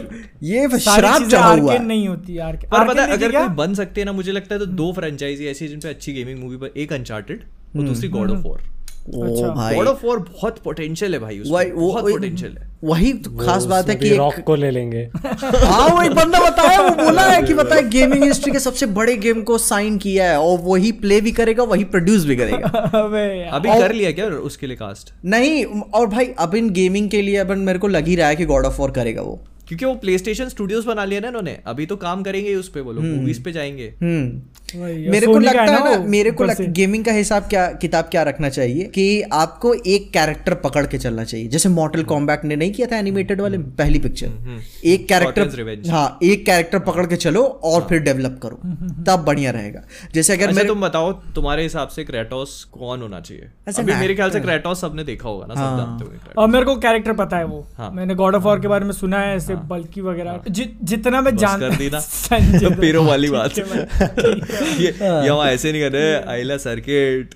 ये 0.43 0.79
शराब 0.79 1.27
चढ़ा 1.29 1.47
हुआ 1.47 1.73
है। 1.73 1.83
नहीं 1.85 2.07
होती 2.07 2.37
यार 2.37 2.55
पर 2.65 2.87
पता 2.87 3.03
अगर 3.13 3.31
कोई 3.31 3.47
बन 3.55 3.73
सकते 3.73 4.01
हैं 4.01 4.05
ना 4.05 4.11
मुझे 4.11 4.31
लगता 4.31 4.55
है 4.55 4.59
तो 4.59 4.65
दो 4.65 4.91
फ्रेंचाइजी 4.93 5.45
ऐसी 5.47 5.67
जिन 5.67 5.79
पे 5.79 5.89
अच्छी 5.89 6.13
गेमिंग 6.13 6.39
मूवी 6.39 6.57
पर 6.57 6.79
एक 6.79 6.93
अनचार्टेड 6.93 7.43
और 7.77 7.83
दूसरी 7.83 8.09
गॉड 8.09 8.31
ऑफ़ 8.31 8.39
वॉर 8.39 8.61
अच्छा। 9.07 9.71
गॉड 9.73 9.87
ऑफ़ 9.87 10.05
वॉर 10.05 10.19
बहुत 10.19 10.59
पोटेंशियल 10.59 11.13
है 11.13 11.19
भाई 11.19 11.39
उसमें। 11.39 11.75
बहुत 11.75 12.03
पोटेंशियल 12.03 12.57
है। 12.57 12.71
वही 12.83 13.13
तो 13.13 13.31
खास 13.37 13.65
बात 13.65 13.89
है 13.89 13.95
कि 13.95 14.15
रॉक 14.15 14.39
को 14.39 14.55
ले 14.55 14.71
लेंगे। 14.71 15.09
हाँ 15.25 15.87
वो 15.89 16.01
एक 16.01 16.11
बंदा 16.11 16.39
बताया 16.39 16.81
वो 16.81 16.89
बोला 17.03 17.21
है 17.21 17.41
कि 17.43 17.53
बताया 17.53 17.81
गेमिंग 17.81 18.23
हिस्ट्री 18.23 18.51
के 18.51 18.59
सबसे 18.59 18.85
बड़े 18.85 19.15
गेम 19.17 19.41
को 19.41 19.57
साइन 19.57 19.97
किया 19.97 20.29
है 20.31 20.39
और 20.39 20.57
वही 20.59 20.91
प्ले 20.91 21.21
भी 21.21 21.31
करेगा 21.31 21.63
वही 21.63 21.83
प्रोड्यूस 21.83 22.25
भी 22.25 22.35
करेगा। 22.35 22.67
अबे 23.03 23.39
यार। 23.39 23.53
अभी 23.53 23.69
कर 23.69 23.93
लिया 23.93 24.11
क्या 24.11 24.25
उसके 24.25 24.67
लिए 24.67 24.75
कास्ट 24.75 25.13
नहीं 25.25 25.65
और 25.65 26.07
भाई 26.07 26.25
अब 26.39 26.55
इन 26.55 26.69
गेमिंग 26.69 27.09
के 27.09 27.21
लिए 27.21 27.37
अपन 27.37 27.59
मेरे 27.59 27.79
को 27.79 27.87
लग 27.87 28.07
ही 28.07 28.15
रहा 28.15 28.27
है 28.27 28.35
कि 28.35 28.45
गॉड 28.45 28.65
ऑफ़ 28.65 28.81
वॉर 28.81 28.91
करेगा 28.91 29.21
वो। 29.21 29.43
क्योंकि 29.67 29.85
वो 29.85 29.93
प्ले 29.95 30.17
स्टेशन 30.17 30.49
स्टूडियोज 30.49 30.85
बना 30.85 31.05
लिया 31.05 31.19
ना 31.19 31.27
इन्होंने। 31.27 31.59
अभी 31.67 31.85
तो 31.85 31.95
काम 31.95 32.23
करेंगे 32.23 32.55
उस 32.55 32.69
पे 32.69 32.81
वो 32.81 32.91
लोग 32.91 33.03
मूवीज़ 33.03 33.41
पे 33.43 33.51
जाएँगे। 33.51 33.93
हम्म। 34.01 34.41
मेरे 34.75 35.27
को 35.27 35.37
लगता 35.39 35.61
है 35.61 35.83
ना 35.83 35.97
मेरे 36.09 36.31
को 36.31 36.43
लग, 36.43 36.61
गेमिंग 36.73 37.05
का 37.05 37.11
हिसाब 37.11 37.43
क्या 37.43 37.65
किताब 37.67 38.05
क्या 38.05 38.23
रखना 38.23 38.49
चाहिए 38.49 38.83
कि 38.83 39.21
आपको 39.21 39.73
एक 39.73 40.11
कैरेक्टर 40.13 40.53
पकड़ 40.53 40.85
के 40.87 40.97
चलना 40.97 41.23
चाहिए? 41.23 41.47
जैसे 41.47 41.69
मॉर्टल 41.69 42.03
कॉम्बैक्ट 42.03 42.45
ने 42.45 42.55
नहीं 42.55 42.71
किया 42.71 42.87
था 42.87 42.97
एनिमेटेड 42.97 43.41
वाले 43.41 43.57
पहली 43.57 43.99
पिक्चर 43.99 44.61
एक 44.85 45.07
कैरेक्टर 45.07 45.89
हाँ 45.91 46.19
एक 46.23 46.45
कैरेक्टर 46.45 46.79
पकड़ 46.79 47.05
के 47.05 47.15
चलो 47.15 47.43
और 47.43 47.85
फिर 47.89 47.99
डेवलप 47.99 48.39
करो। 48.43 48.59
तब 49.03 49.23
बढ़िया 49.25 49.51
रहेगा। 49.51 49.81
जैसे 50.13 50.33
अगर 50.33 50.43
अच्छा 50.43 50.55
मेरे 50.55 50.67
तुम 50.67 50.81
बताओ 50.81 51.11
तुम्हारे 51.13 51.63
हिसाब 51.63 51.87
से 51.87 52.03
क्रेटोस 52.03 52.63
कौन 52.63 53.01
होना 53.01 53.19
चाहिए? 53.19 53.47
अभी 53.77 53.93
मेरे 53.95 54.15
ख्याल 54.15 54.31
से 54.31 54.39
क्रेटोस 54.39 54.81
सबने 54.81 55.03
देखा 55.03 55.29
होगा 55.29 55.45
ना 55.45 55.53
सब 55.53 55.77
जानते 55.77 56.05
होंगे 56.05 56.19
और 56.37 56.47
मेरे 56.47 56.65
को 56.65 56.75
कैरेक्टर 56.75 57.13
पता 57.13 57.37
है 57.37 57.45
वो। 57.45 57.67
हाँ। 57.77 57.91
मैंने 57.91 58.15
गॉड 58.15 58.35
ऑफ़ 58.35 58.43
वॉर 58.43 58.59
के 58.59 58.67
बारे 58.67 58.85
में 58.85 58.91
सुना 58.91 59.19
है 59.19 59.35
ऐसे 59.35 59.55
बल्कि 59.55 60.01
वगैरह। 60.01 60.41
जितना 60.49 61.21
मैं 61.21 61.35
बस 61.35 61.41
जान 61.41 61.59
कर 61.59 61.75
दी 61.75 61.89
ना 61.89 61.99
संजय 62.03 62.97
वाली 63.03 63.29
बात। 63.29 63.57
है। 63.57 64.62
ये 64.63 64.87
ये 65.01 65.29
हम 65.29 65.41
ऐसे 65.47 65.71
नहीं 65.71 65.81
कर 65.81 65.91
रहे 65.91 66.31
आइला 66.31 66.57
सर्किट। 66.57 67.35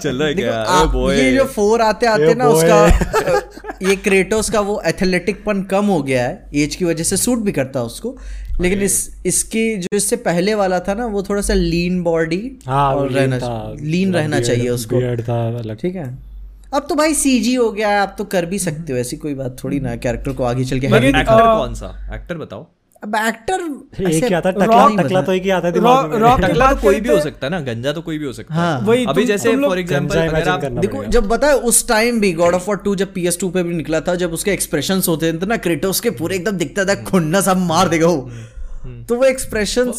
चल 0.00 0.16
रहा 0.16 0.28
है 0.28 0.34
क्या? 0.34 0.60
आप- 0.60 0.92
बॉय 0.92 1.16
ये 1.20 1.32
जो 1.36 1.44
फोर 1.44 1.80
आते 1.80 2.06
आते 2.06 2.34
ना 2.34 2.48
उसका 2.48 2.86
ये 3.88 3.96
क्रेटोस 3.96 4.50
का 4.50 4.60
वो 4.60 4.82
एथलेटिक 4.86 5.44
पन 5.44 5.62
कम 5.62 5.84
हो 5.86 6.02
गया 6.02 6.24
है 6.24 6.48
एज 6.54 6.74
की 6.76 6.84
वजह 6.84 7.02
से 7.04 7.16
सूट 7.16 7.38
भी 7.38 7.52
करता 7.52 7.80
है 7.80 7.86
उसको। 7.86 8.16
लेकिन 8.60 8.82
इस 8.82 9.22
इसकी 9.26 9.76
जो 9.76 9.96
इससे 9.96 10.16
पहले 10.16 10.54
वाला 10.54 10.80
था 10.80 10.94
ना 10.94 11.06
वो 11.06 11.22
थोड़ा 11.22 11.42
सा 11.42 11.54
लीन 11.54 12.02
बॉडी 12.02 12.58
हाँ 12.66 12.94
और 12.94 13.10
रहना 13.10 13.74
लीन 13.80 14.14
रहना 14.14 14.40
चाहिए 14.40 14.68
उसको। 14.68 14.96
बियर्ड 14.96 15.20
था 15.20 15.58
अलग। 15.58 15.76
ठीक 15.76 15.96
है। 15.96 16.18
अब 16.74 16.86
तो 16.88 16.94
भाई 16.94 17.14
सीजी 17.14 17.54
हो 17.54 17.72
गया 17.72 17.88
है 17.88 18.00
आप 18.00 18.14
तो 18.18 18.24
कर 18.24 18.46
भी 18.46 18.58
सकते 18.58 18.92
हो 18.92 18.98
ऐसी 18.98 19.16
कोई 19.16 19.34
बात 19.34 19.56
थोड़ी 19.64 19.80
ना 19.80 19.96
कैरेक्टर 19.96 20.32
को 20.32 20.44
आगे 20.44 20.64
चल 20.64 20.80
के 20.80 20.86
एक्टर 20.86 21.56
कौन 21.58 21.74
सा? 21.74 22.10
एक्टर 22.14 22.38
बताओ। 22.38 22.66
अब 23.02 23.14
एक्टर 23.16 23.60
एक 24.02 24.24
ही 24.24 24.34
आता 24.34 24.50
टकला 24.50 24.86
टकला 24.98 25.20
तो 25.22 25.32
एक 25.32 25.42
ही 25.42 25.50
आता 25.50 25.66
है 25.68 25.72
दिमाग 25.72 26.10
में। 26.10 26.18
रॉक 26.18 26.40
टकला 26.40 26.72
तो 26.72 26.80
कोई 26.80 27.00
भी 27.00 27.08
हो 27.08 27.18
सकता 27.20 27.46
है 27.46 27.50
ना 27.50 27.60
गंजा 27.62 27.92
तो 27.92 28.02
कोई 28.02 28.18
भी 28.18 28.26
हो 28.26 28.32
सकता 28.32 28.54
है। 28.54 28.60
हाँ। 28.60 28.80
वही 28.80 29.04
अभी 29.04 29.24
जैसे 29.24 29.56
फॉर 29.56 29.78
एग्जांपल 29.78 30.18
अगर 30.18 30.48
आप 30.48 30.64
देखो 30.80 31.04
जब 31.10 31.28
बताए 31.28 31.54
उस 31.70 31.86
टाइम 31.88 32.20
भी 32.20 32.32
गॉड 32.32 32.54
ऑफ़ 32.54 32.66
वॉर 32.66 32.76
टू 32.84 32.94
जब 32.96 33.12
पी 33.14 33.26
एस 33.26 33.38
टू 33.40 33.50
पे 33.50 33.62
भी 33.62 33.74
निकला 33.74 34.00
था 34.00 34.14
जब 34.14 34.32
उसके 34.32 34.50
एक्सप्रेशन 34.50 35.02
होते 35.08 35.32
थे 35.32 35.46
ना 35.46 35.56
क्रेटोस 35.68 36.00
के 36.00 36.10
पूरे 36.18 36.36
एकदम 36.36 36.56
दिखता 36.56 36.84
था 36.84 37.02
खुन्ना 37.04 37.40
सा 37.40 37.54
मार 37.64 37.88
देगा 37.88 38.06
वो 38.06 38.30
तो 39.08 39.14
वो 39.14 39.24
एक्सप्रेशन 39.24 39.92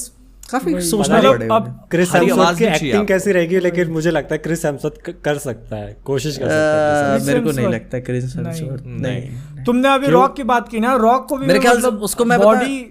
काफ़ी 0.51 0.79
सोचना 0.81 1.17
मतलब 1.17 1.37
पड़ेगा 1.37 1.55
अब 1.55 1.87
क्रिस 1.91 2.13
हेम्सवर्थ 2.13 2.57
की 2.57 2.65
एक्टिंग 2.65 3.07
कैसी 3.07 3.31
रहेगी 3.31 3.59
लेकिन 3.59 3.89
मुझे 3.91 4.11
लगता 4.11 4.35
है 4.35 4.37
क्रिस 4.37 4.65
हेम्सवर्थ 4.65 5.09
कर 5.23 5.37
सकता 5.37 5.75
है 5.75 5.95
कोशिश 6.05 6.37
कर 6.37 6.43
सकता 6.43 7.13
है। 7.13 7.25
मेरे 7.25 7.39
को 7.39 7.51
नहीं 7.51 7.67
लगता 7.67 7.99
क्रिस 7.99 8.35
हेम्सवर्थ 8.35 8.83
नहीं। 8.85 9.29
तुमने 9.65 9.89
अभी 9.89 10.07
रॉक 10.09 10.35
की 10.35 10.43
बात 10.45 10.69
की 10.69 10.79
ना 10.79 10.95
रॉक 10.97 11.27
को 11.29 11.37
भी 11.37 11.47
मेरे 11.47 11.59
ख्याल 11.59 11.81
से 11.81 11.87
मतलब 11.87 12.01
उसको 12.03 12.25
मैं 12.25 12.39
बॉडी 12.39 12.81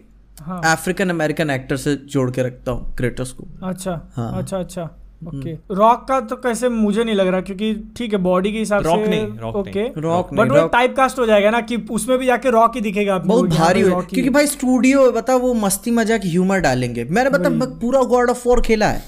अफ्रीकन 0.67 1.11
अमेरिकन 1.11 1.51
एक्टर 1.51 1.77
से 1.79 1.95
जोड़ 2.07 2.31
के 2.31 2.43
रखता 2.43 2.73
हूँ 2.73 2.95
क्रेटोस 2.97 3.33
को। 3.33 3.47
अच्छा 3.69 4.01
हाँ। 4.17 4.33
अच्छा 4.39 4.59
अच्छा 4.59 4.83
ओके 5.27 5.53
रॉक 5.75 6.05
का 6.09 6.21
तो 6.23 6.37
कैसे 6.37 6.69
मुझे 6.69 7.05
नहीं 7.05 7.15
लग 7.15 7.27
रहा 7.27 7.41
क्योंकि 7.41 7.73
ठीक 7.97 8.13
है 8.13 8.19
बॉडी 8.21 8.53
के 8.53 8.59
हिसाब 8.59 8.83
से 8.83 8.89
Rock 8.89 9.09
नहीं, 9.09 9.27
ओके 9.51 9.87
रॉक 10.01 10.33
बट 10.35 10.53
वो 10.53 10.67
टाइप 10.69 10.95
कास्ट 10.97 11.19
हो 11.19 11.27
जाएगा 11.27 11.51
ना 11.51 11.61
कि 11.63 11.77
उसमें 11.91 12.17
भी 12.19 12.27
जाके 12.27 12.51
रॉक 12.51 12.75
ही 12.75 12.81
दिखेगा 12.81 13.19
बहुत 13.21 13.51
भारी 13.51 13.81
हो 13.81 14.01
क्योंकि 14.03 14.31
भाई 14.31 14.47
स्टूडियो 14.47 15.11
बता 15.13 15.37
वो 15.37 15.53
मस्ती 15.57 15.91
मज़ाक 15.91 16.21
ह्यूमर 16.25 16.61
डालेंगे। 16.61 17.05
मैंने 17.07 17.31
बता 17.31 17.51
पूरा 17.77 18.03
गॉड 18.07 18.31
ऑफ़ 18.31 18.49
वॉर 18.49 18.61
खेला 18.63 18.89
है। 18.89 19.03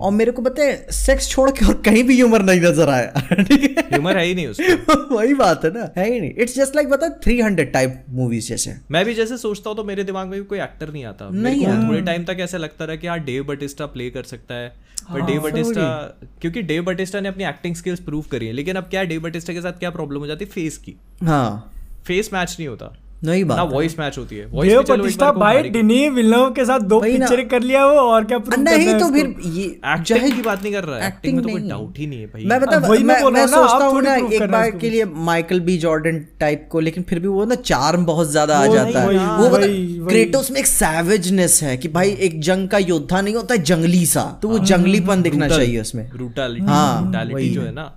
और 0.00 0.12
मेरे 0.12 0.30
को 0.30 0.42
पता 0.42 0.62
है 0.62 0.86
सेक्स 0.90 1.28
छोड़ 1.28 1.50
के 1.50 1.66
और 1.66 1.74
कहीं 1.74 2.04
भी 2.04 2.14
ह्यूमर 2.14 2.42
नहीं 2.42 2.60
नज़र 2.60 2.88
आया। 2.88 3.06
ठीक 3.32 3.78
है? 3.78 3.84
ह्यूमर 3.92 4.16
है 4.18 4.24
ही 4.24 4.34
नहीं 4.34 4.46
उसमें। 4.46 4.76
वही 5.16 5.34
बात 5.34 5.64
है 5.64 5.70
ना। 5.70 5.92
है 5.96 6.12
ही 6.12 6.20
नहीं। 6.20 6.32
इट्स 6.38 6.56
जस्ट 6.56 6.76
लाइक 6.76 6.88
बता 6.88 7.20
300 7.20 7.72
टाइप 7.72 8.04
मूवीज़ 8.10 8.48
जैसे। 8.48 8.74
मैं 8.90 9.04
भी 9.04 9.14
जैसे 9.14 9.36
सोचता 9.36 9.70
हूँ 9.70 9.76
तो 9.76 9.84
मेरे 9.84 10.04
दिमाग 10.04 10.26
में 10.26 10.40
भी 10.40 10.46
कोई 10.46 10.58
एक्टर 10.58 10.92
नहीं 10.92 11.04
आता। 11.04 11.30
मेरे 11.30 11.56
नहीं 11.56 11.66
को 11.66 11.88
थोड़े 11.88 12.00
टाइम 12.00 12.24
तक 12.24 12.36
ऐसा 12.40 12.58
लगता 12.58 12.84
रहा 12.84 12.96
कि 12.96 13.06
हाँ 13.06 13.18
डेव 13.20 13.44
बटिस्टा 13.44 13.86
प्ले 13.86 14.10
कर 14.10 14.22
सकता 14.22 14.54
है। 14.54 14.68
पर 15.12 15.20
डेव 15.20 15.42
बटिस्टा 15.42 16.18
क्योंकि 16.40 16.62
डेव 16.62 16.84
बटिस्टा 16.84 17.20
ने 17.20 17.28
अपनी 17.28 17.44
एक्टिंग 17.44 17.74
स्किल्स 17.74 18.00
प्रूव 18.00 18.24
करी 18.30 18.46
है। 18.46 18.52
लेकिन 18.52 18.76
अब 18.76 18.84
क्या 18.84 19.04
डेव 19.04 19.20
बटिस्टा 19.20 19.52
के 19.52 19.60
साथ 19.60 19.72
क्या 19.72 19.90
प्रॉब्लम 19.90 20.18
हो 20.18 20.26
जाती? 20.26 20.44
है 20.44 20.50
फेस 20.50 20.76
की। 20.76 20.96
हाँ। 21.22 21.72
फेस 22.06 22.30
मैच 22.32 22.56
नहीं 22.58 22.68
होता। 22.68 22.96
नहीं 23.24 23.44
ना 23.44 23.54
बात 23.54 23.72
वॉइस 23.72 23.98
मैच 23.98 24.18
होती 24.18 24.36
है। 24.36 24.46
वॉइस 24.46 25.16
को 25.16 25.32
भाई 25.34 25.62
डिनी 25.70 26.08
विल्नव 26.10 26.50
के 26.54 26.64
साथ 26.64 26.80
दो 26.88 27.00
पिक्चर 27.00 27.42
कर 27.46 27.62
लिया 27.62 27.84
वो 27.86 28.00
और 28.00 28.24
क्या 28.24 28.38
नहीं 28.38 28.50
करना 28.50 28.70
है 28.70 28.98
तो 28.98 29.08
फिर 29.10 29.34
ये 29.48 29.64
एक्टिंग 29.64 30.34
की 30.34 30.42
बात 30.42 30.62
नहीं 30.62 30.72
कर 30.72 30.84
रहा 30.84 30.98
है। 30.98 31.08
एक्टिंग 31.08 31.34
में 31.34 31.42
तो 31.42 31.50
कोई 31.50 31.68
डाउट 31.68 31.98
ही 31.98 32.06
नहीं 32.06 32.20
है 32.20 32.26
भाई। 32.26 32.44
मैं 32.44 32.60
बता 32.60 32.76
वही 32.78 33.02
मैं 33.02 33.14
मैं, 33.14 33.22
बोल 33.22 33.34
रहा 33.34 33.46
मैं 33.46 33.52
हूँ 33.52 33.62
ना, 33.62 33.68
सोचता 33.68 33.86
हूँ 33.86 34.02
ना 34.02 34.14
एक 34.16 34.40
हैं 34.40 34.50
बार 34.50 34.70
के 34.72 34.90
लिए 34.90 35.04
माइकल 35.04 35.60
बी 35.60 35.76
जॉर्डन 35.78 36.18
टाइप 36.40 36.68
को 36.72 36.80
लेकिन 36.80 37.02
फिर 37.02 37.18
भी 37.18 37.28
वो 37.28 37.44
ना 37.44 37.54
चार्म 37.62 38.04
बहुत 38.06 38.30
ज़्यादा 38.30 38.58
आ 38.58 38.66
जाता 38.66 39.00
है। 39.00 39.18
वो 39.38 39.48
बता। 39.48 39.66
क्रेटोस 40.08 40.50
में 40.50 40.60
एक 40.60 40.66
सैवेजनेस 40.66 41.60
है 41.62 41.76
कि 41.76 41.88
भाई 41.90 42.10
एक 42.20 42.40
जंग 42.42 42.68
का 42.68 42.78
योद्धा 42.80 43.20
नहीं 43.20 43.34
होता 43.34 43.54
है 43.54 43.62
जंगली 43.64 44.04
सा 44.06 44.22
तो 44.42 44.48
वो 44.48 44.58
जंगलीपन 44.66 45.22
दिखना 45.22 45.48
चाहिए 45.48 45.80
उसमें। 45.80 46.08
ब्रूटलिटी 46.10 46.66
हाँ, 46.66 47.02
ब्रूटलिटी 47.02 47.48
जो 47.50 47.60
है। 47.60 47.66
है 47.66 47.74
ना 47.74 47.92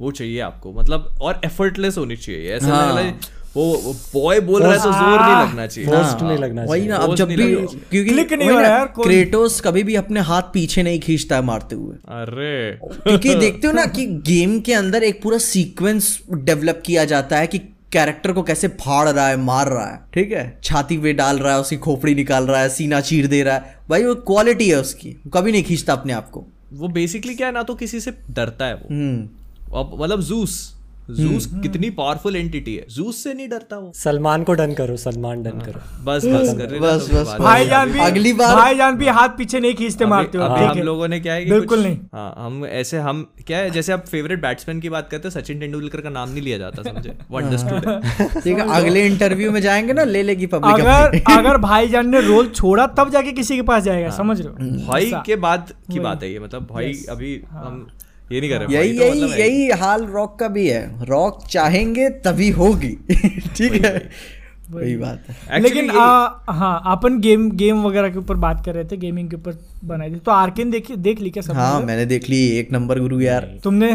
वो 0.00 0.10
चाहिए 0.12 0.40
आपको। 0.42 0.72
मतलब 0.72 1.14
और 1.20 1.40
एफर्टलेस 1.44 1.98
होनी 1.98 2.16
चाहिए। 2.18 2.50
ऐसा 2.52 2.66
हाँ। 2.66 2.96
है 2.96 3.38
वो 3.56 3.94
बॉय 4.14 4.40
बोल 4.40 4.62
रहा 4.62 4.72
है 4.72 4.78
तो 4.78 4.92
ज़ोर 4.92 5.20
नहीं 5.20 5.48
लगना 5.48 5.66
चाहिए। 5.66 5.90
Forced 5.90 6.22
नहीं 6.22 6.38
लगना 6.38 6.66
चाहिए। 6.66 6.80
वही 6.80 6.88
ना 6.88 6.96
अब 6.96 7.14
जब 7.14 7.28
भी 7.28 7.36
क्योंकि 7.36 8.04
Click 8.04 8.32
नहीं 8.32 8.50
हो 8.50 8.58
रहा 8.58 8.70
यार, 8.70 8.86
क्रेटोस 8.86 9.60
कभी 9.60 9.82
भी 9.82 9.94
अपने 9.94 10.20
हाथ 10.20 10.42
पीछे 10.42 10.82
नहीं 10.82 11.00
खींचता 11.00 11.36
है 11.36 11.42
मारते 11.42 11.76
हुए। 11.76 11.94
अरे। 11.94 12.78
क्योंकि 12.84 13.34
देखते 13.40 13.66
हो 13.66 13.72
ना 13.72 13.86
कि 13.86 14.06
गेम 14.06 14.60
के 14.60 14.74
अंदर 14.74 15.02
एक 15.02 15.22
पूरा 15.22 15.38
सीक्वेंस 15.38 16.22
डेवलप 16.32 16.82
किया 16.86 17.04
जाता 17.04 17.38
है 17.38 17.46
कि 17.46 17.58
कैरेक्टर 17.92 18.32
को 18.32 18.42
कैसे 18.42 18.68
फाड़ 18.68 19.08
रहा 19.08 19.28
है 19.28 19.36
मार 19.36 19.68
रहा 19.68 19.86
है। 19.86 20.00
ठीक 20.14 20.32
है। 20.32 20.60
छाती 20.64 20.98
पे 20.98 21.12
डाल 21.12 21.38
रहा 21.38 21.54
है 21.54 21.60
उसकी 21.60 21.76
खोपड़ी 21.76 22.14
निकाल 22.14 22.44
रहा 22.44 22.60
है 22.60 22.68
सीना 22.68 23.00
चीर 23.00 23.26
दे 23.26 23.42
रहा 23.42 23.54
है। 23.54 23.76
भाई 23.90 24.04
वो 24.04 24.14
क्वालिटी 24.14 24.68
है 24.68 24.80
उसकी 24.80 25.16
कभी 25.34 25.52
नहीं 25.52 25.64
खींचता 25.64 25.92
अपने 25.92 26.12
आप 26.12 26.30
को। 26.30 26.46
वो 26.72 26.88
बेसिकली 26.88 27.34
क्या 27.34 27.46
है 27.46 27.52
ना 27.52 27.62
तो 27.62 27.74
किसी 27.74 28.00
से 28.00 28.10
डरता 28.30 28.64
है 28.64 28.74
वो। 28.74 28.88
हम्म। 28.90 30.02
मतलब 30.02 30.20
जूस 30.20 30.79
जूस 31.14 31.46
कितनी 31.62 31.90
पावरफुल 31.90 32.36
एंटिटी 32.36 32.76
है। 32.76 32.86
जूस 32.90 33.24
से 33.24 33.34
नहीं 33.34 33.48
डरता 33.48 33.78
वो। 33.78 33.92
सलमान 33.94 34.42
को 34.42 34.52
डन 34.52 34.72
करो 34.72 34.96
सलमान 34.96 35.42
डन 35.42 35.50
करो। 35.50 36.04
बस 36.04 36.24
बस 36.24 36.54
कर 36.58 36.78
बस, 36.78 37.08
बस, 37.14 37.26
बात- 37.26 37.40
भाईजान 37.40 37.92
भी 37.92 37.98
अगली 37.98 38.32
बार- 38.32 38.56
भाईजान 38.56 38.96
भी 38.96 39.06
हाथ 39.06 39.28
पीछे 39.28 39.60
नहीं 39.60 39.74
खींचते 39.74 40.06
मारते 40.06 40.38
हो। 40.38 40.44
हम 40.44 40.78
लोगों 40.78 41.08
ने 41.08 41.20
क्या 41.20 41.34
है 41.34 41.50
बिल्कुल 41.50 41.82
नहीं। 41.82 41.98
हाँ 42.14 42.34
हम 42.38 42.66
ऐसे 42.66 42.98
हम 42.98 43.32
क्या 43.46 43.58
है 43.58 43.70
जैसे 43.70 43.92
आप 43.92 44.06
फेवरेट 44.06 44.42
बैट्समैन 44.42 44.80
की 44.80 44.88
बात 44.88 45.08
करते 45.10 45.28
हैं 45.28 45.40
सचिन 45.40 45.60
तेंदुलकर 45.60 46.00
का 46.00 46.10
नाम 46.10 46.30
नहीं 46.30 46.42
लिया 46.42 46.58
जाता 46.58 46.82
समझे? 46.82 47.08
अंडरस्टूड 47.36 47.88
है। 47.88 48.00
ठीक 48.40 48.58
है 48.58 48.68
अगले 48.74 49.06
इंटरव्यू 49.06 49.52
में 49.52 49.60
जाएँगे 49.60 49.92
ना 49.92 50.04
ले 50.04 50.22
लेगी 50.22 50.46
पब्लिक 50.46 50.86
अगर 50.86 51.20
अगर 51.38 51.56
भाईजान 51.56 52.08
ने 52.08 52.20
रोल 52.20 52.48
छोड़ा 52.48 52.86
तब 52.86 53.10
जाके 53.10 53.32
किसी 53.32 53.56
के 53.56 53.62
पास 53.62 53.82
जाएगा 53.82 54.10
समझ 54.10 54.40
रहे 54.40 54.48
हो? 54.48 54.86
भाई 54.86 55.12
के 55.26 55.36
बाद 55.36 55.72
की 55.92 56.00
बात 56.00 56.22
है 56.22 56.32
ये 56.32 56.38
मतलब 56.38 56.66
भाई 56.70 56.92
अभी 57.10 57.42
हम 57.50 57.86
ये 58.32 58.40
नहीं 58.40 58.50
कर 58.50 58.60
रहे 58.60 58.74
यही 58.76 58.98
तो 58.98 59.04
यही 59.04 59.22
मतलब 59.22 59.38
यही 59.38 59.68
हाल 59.80 60.04
रॉक 60.06 60.38
का 60.40 60.48
भी 60.48 60.66
है। 60.68 61.04
रॉक 61.04 61.46
चाहेंगे 61.50 62.08
तभी 62.24 62.50
होगी। 62.50 62.88
ठीक 63.56 63.72
है? 63.84 64.10
वही। 64.70 64.96
बात 64.96 65.24
है। 65.28 65.34
Actually 65.36 65.62
लेकिन 65.62 65.90
आ, 65.90 66.28
हाँ 66.50 66.82
अपन 66.86 67.18
गेम 67.20 67.50
गेम 67.52 67.82
वगैरह 67.82 68.08
के 68.08 68.18
ऊपर 68.18 68.34
बात 68.34 68.64
कर 68.64 68.74
रहे 68.74 68.84
थे 68.84 68.96
गेमिंग 68.96 69.30
के 69.30 69.36
ऊपर 69.36 69.56
बनाई 69.84 70.10
थी। 70.10 70.18
तो 70.18 70.30
आर्केन 70.32 70.70
देख 70.70 70.90
देख 70.98 71.20
ली 71.20 71.30
क्या 71.30 71.42
सब 71.42 71.52
हाँ 71.52 71.80
मैंने 71.82 72.04
देख 72.06 72.28
ली 72.28 72.38
एक 72.58 72.72
नंबर 72.72 73.00
गुरु 73.00 73.20
यार। 73.20 73.48
तुमने 73.64 73.94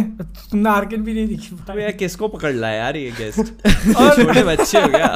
तुमने 0.52 0.70
आर्केन 0.70 1.04
भी 1.04 1.14
नहीं 1.14 1.28
देखी? 1.28 1.56
तो 1.68 1.80
यार 1.80 1.92
किसको 1.92 2.28
पकड़ 2.28 2.54
लाया 2.54 2.84
यार 2.84 2.98
ये 2.98 3.12
गेस्ट 3.12 3.42
छोटे 4.24 4.44
बच्चे 4.44 4.82
हो 4.82 4.88
गया 4.88 5.08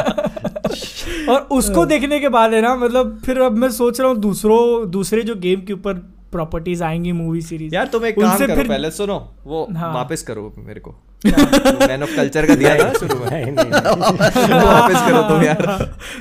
और 1.33 1.41
उसको 1.51 1.85
देखने 1.85 2.19
के 2.19 2.29
बाद 2.29 2.53
है 2.53 2.61
ना 2.61 2.75
मतलब 2.75 3.19
फिर 3.25 3.41
अब 3.41 3.57
मैं 3.57 3.69
सोच 3.71 3.99
रहा 3.99 4.09
हूँ 4.09 4.17
दूसरों 4.19 4.89
दूसरे 4.91 5.21
जो 5.23 5.35
गेम 5.35 5.61
के 5.61 5.73
ऊपर 5.73 6.01
प्रॉपर्टीज़ 6.31 6.83
आएँगी 6.83 7.11
मूवी 7.11 7.41
सीरीज़ 7.41 7.75
यार 7.75 7.87
तुम 7.87 8.05
एक 8.05 8.19
काम 8.19 8.37
करो 8.37 8.55
फिर- 8.55 8.67
पहले 8.67 8.91
सुनो 8.91 9.19
वो 9.45 9.67
हाँ। 9.75 9.93
वापस 9.93 10.23
करो 10.23 10.53
मेरे 10.57 10.79
को 10.79 10.95
मैन 11.25 12.03
ऑफ़ 12.03 12.15
कल्चर 12.15 12.45
का 12.47 12.55
दिया 12.55 12.75
था 12.77 12.91
शुरू 12.99 13.19
में। 13.19 13.29
नहीं 13.29 13.51
नहीं 13.51 13.71
वापस 14.65 15.01
करो 15.07 15.21
तुम 15.29 15.43
यार। 15.43 15.65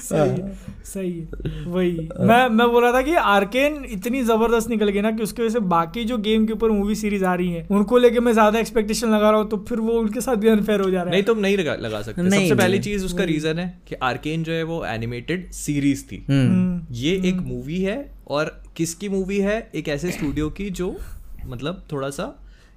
सही 0.03 0.31
है, 0.31 0.57
सही 0.85 1.11
वही। 1.67 2.09
मैं 2.21 2.49
मैं 2.49 2.67
बोल 2.71 2.83
रहा 2.83 2.93
था 2.93 3.03
कि 3.03 3.15
आर्केन 3.33 3.77
इतनी 3.91 4.23
ज़बरदस्त 4.25 4.71
निकल 4.71 4.89
गई 4.89 5.01
ना 5.01 5.11
कि 5.11 5.23
उसकी 5.23 5.43
वजह 5.43 5.53
से 5.53 5.61
बाकी 5.73 6.05
जो 6.05 6.19
गेम 6.19 6.47
के 6.47 6.53
ऊपर 6.53 6.71
मूवी 6.71 6.95
सीरीज़ 6.95 7.25
आ 7.25 7.35
रही 7.35 7.51
है 7.53 7.67
उनको 7.71 7.99
लेके 7.99 8.21
मैं 8.21 8.33
ज़्यादा 8.33 8.59
एक्सपेक्टेशन 8.59 9.09
लगा 9.09 9.31
रहा 9.31 9.41
हूँ 9.41 9.49
तो 9.51 9.57
फिर 9.69 9.81
वो 9.81 9.99
उनके 10.01 10.21
साथ 10.21 10.37
भी 10.37 10.49
अनफेयर 10.49 10.81
हो 10.81 10.91
जा 10.91 10.97
रहा 10.97 11.05
है। 11.05 11.11
नहीं 11.11 11.21
है 11.23 11.27
तुम 11.27 11.39
नहीं 11.39 11.57
लगा, 11.59 11.75
लगा 11.81 12.03
सकते। 12.03 12.23
नहीं, 12.23 12.49
सबसे 12.49 12.55
पहली 12.63 12.79
चीज़ 12.79 13.05
उसका 13.05 13.25
रीजन 13.25 13.59
है 13.59 13.69
कि 13.89 13.95
आर्केन 14.03 14.43
जो 14.45 14.53
है 14.53 14.63
वो 14.63 14.85
एनिमेटेड 14.87 15.51
सीरीज़ 15.53 16.05
थी। 16.05 16.25
हम्म। 16.31 16.95
ये 16.97 17.15
एक 17.29 17.41
मूवी 17.47 17.81
है 17.83 17.99
और 18.29 18.61
किसकी 18.77 19.09
मूवी 19.09 19.39
है? 19.41 19.59
एक 19.75 19.89
ऐसे 19.89 20.11
स्टूडियो 20.11 20.49
की 20.51 20.69
जो 20.73 20.97
मतलब 21.47 21.83
थोड़ा 21.93 22.11
सा 22.11 22.25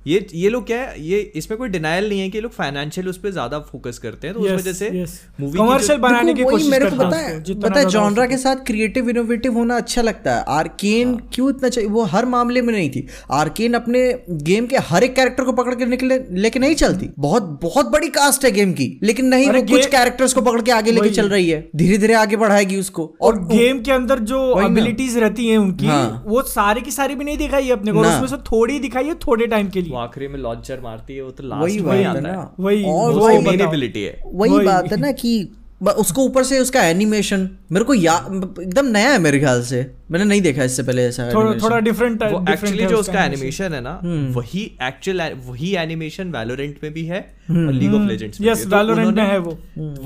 ये 0.07 0.25
ये 0.33 0.49
लोग 0.49 0.65
क्या 0.67 0.79
है 0.79 1.01
ये 1.01 1.19
इसमें 1.35 1.57
कोई 1.59 1.69
डिनायल 1.69 2.07
नहीं 2.09 2.19
है 2.19 2.29
कि 2.29 2.41
लोग 2.41 2.51
फाइनेंशियल 2.51 3.07
उस 3.07 3.17
पर 3.17 3.29
ज़्यादा 3.29 3.59
फोकस 3.61 3.97
करते 3.97 4.27
हैं 4.27 4.35
तो 4.35 4.41
yes, 4.41 4.51
उस 4.51 4.59
वजह 4.59 4.73
से 4.73 4.89
yes. 4.91 5.11
मूवी 5.39 5.59
Commercial 5.59 5.99
बनाने 5.99 6.33
की 6.33 6.43
कोशिश 6.43 6.69
मेरे 6.69 6.89
को 6.89 6.95
पता 6.95 7.17
है 7.17 7.33
है 7.33 7.59
पता 7.61 7.79
है 7.79 7.85
जॉनरा 7.85 8.25
के 8.25 8.37
साथ 8.37 8.55
क्रिएटिव 8.65 9.09
इनोवेटिव 9.09 9.53
होना 9.53 9.77
अच्छा 9.77 10.01
लगता 10.01 10.35
है। 10.35 10.43
आर्केन 10.49 11.15
क्यों 11.33 11.49
इतना 11.49 11.69
चाहिए 11.69 11.89
वो 11.89 12.03
हर 12.03 12.25
मामले 12.25 12.61
में 12.61 12.73
नहीं 12.73 12.89
थी। 12.89 13.05
आर्केन 13.31 13.73
अपने 13.73 14.01
गेम 14.43 14.67
के 14.67 14.77
हर 14.89 15.03
एक 15.03 15.15
कैरेक्टर 15.15 15.43
को 15.43 15.51
पकड़ 15.53 15.75
के 15.75 15.85
निकले 15.85 16.19
लेके 16.31 16.59
नहीं 16.59 16.75
चलती। 16.75 17.09
बहुत 17.19 17.43
बहुत 17.63 17.91
बड़ी 17.91 18.07
कास्ट 18.09 18.45
है 18.45 18.51
गेम 18.51 18.73
की 18.73 18.89
लेकिन 19.03 19.25
नहीं 19.25 19.49
वो 19.49 19.61
कुछ 19.61 19.85
कैरेक्टर्स 19.87 20.33
को 20.33 20.41
पकड़ 20.41 20.61
के 20.61 20.71
आगे 20.71 20.91
लेके 20.91 21.09
चल 21.09 21.29
रही 21.29 21.49
है। 21.49 21.61
धीरे 21.75 21.97
धीरे 21.97 22.13
आगे 22.13 22.37
बढ़ाएगी 22.37 22.79
उसको। 22.79 23.13
और 23.21 23.39
गेम 23.45 23.81
के 23.81 23.91
अंदर 23.91 24.19
जो 24.31 24.41
एबिलिटीज 24.61 25.17
रहती 25.17 25.47
है 25.47 25.57
उनकी 25.57 25.85
हाँ। 25.85 26.23
वो 26.27 26.41
सारी 26.49 26.81
की 26.81 26.91
सारी 26.91 27.15
भी 27.15 27.25
नहीं 27.25 27.37
दिखाई 27.37 27.65
है 27.65 27.71
अपने 27.71 27.91
को 27.91 27.99
उसमें 28.01 28.27
से 28.27 28.37
थोड़ी 28.51 28.79
दिखाई 28.79 29.05
है 29.05 29.15
थोड़े 29.27 29.47
टाइम 29.47 29.69
के 29.69 29.81
वो 29.91 29.97
आखिरी 29.97 30.27
में 30.27 30.39
लॉन्चर 30.39 30.79
मारती 30.79 31.15
है 31.15 31.21
वो 31.21 31.31
तो 31.31 31.43
लास्ट 31.43 31.79
में 31.79 31.97
है 31.97 32.03
आता 32.03 32.29
है 32.29 32.47
वही 32.59 32.83
और 32.83 33.11
वही 33.11 33.61
एबिलिटी 33.61 34.03
है। 34.03 34.23
वही 34.25 34.51
वही। 34.51 34.65
बात 34.65 34.91
है 34.91 34.99
ना 34.99 35.11
कि 35.11 35.51
उसको 35.97 36.21
ऊपर 36.21 36.43
से 36.43 36.59
उसका 36.59 36.83
एनिमेशन 36.83 37.49
मेरे 37.71 37.85
को 37.85 37.93
या 37.93 38.15
एकदम 38.61 38.85
नया 38.85 39.09
है 39.09 39.19
मेरे 39.19 39.39
ख्याल 39.39 39.61
से। 39.63 39.91
मैंने 40.11 40.25
नहीं 40.25 40.41
देखा 40.41 40.63
इससे 40.63 40.83
पहले 40.83 41.05
ऐसा 41.05 41.33
थोड़ा 41.33 41.53
थोड़ा 41.53 41.79
डिफरेंट 41.79 42.23
वो 42.23 42.45
एक्चुअली 42.49 42.85
जो 42.85 42.97
उसका 42.97 43.23
एनिमेशन 43.23 43.73
है 43.73 43.81
ना 43.81 44.01
वही 44.39 44.77
एक्चुअल 44.81 45.21
वही 45.21 45.75
एनिमेशन 45.75 46.31
वैलोरेंट 46.31 46.79
में 46.83 46.93
भी 46.93 47.05
है 47.05 47.33
और 47.51 47.71
लीग 47.71 47.93
ऑफ़ 47.93 48.01
लेजेंड्स 48.01 48.41
में 48.41 48.47
यस 48.47 48.59
है। 48.59 48.69
तो 48.69 48.77
वैलोरेंट 48.77 49.15
में 49.17 49.23
उन्होंने- 49.23 49.31
है 49.31 49.39
वो। 49.39 49.59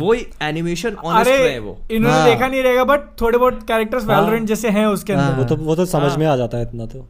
वो 0.06 0.14
एनिमेशन 0.41 0.94
ऑनेस्ट 0.94 1.32
में 1.32 1.52
है 1.52 1.60
वो। 1.60 1.82
इन्होंने 1.91 2.20
हाँ। 2.20 2.30
देखा 2.30 2.48
नहीं 2.48 2.64
रहेगा 2.64 2.84
बट 2.84 2.99
थोड़े 3.22 3.38
बहुत 3.38 3.64
कैरेक्टर्स 3.68 4.06
वैलोरेंट 4.06 4.48
जैसे 4.48 4.70
हैं 4.70 4.86
उसके 4.86 5.14
अंदर। 5.14 5.38
वो 5.38 5.44
तो 5.44 5.56
वो 5.56 5.76
तो 5.76 5.86
समझ 5.86 6.16
में 6.16 6.26
आ 6.26 6.38
जाता 6.38 6.57
है 6.57 6.64
इतना 6.64 6.86
तो। 6.86 7.10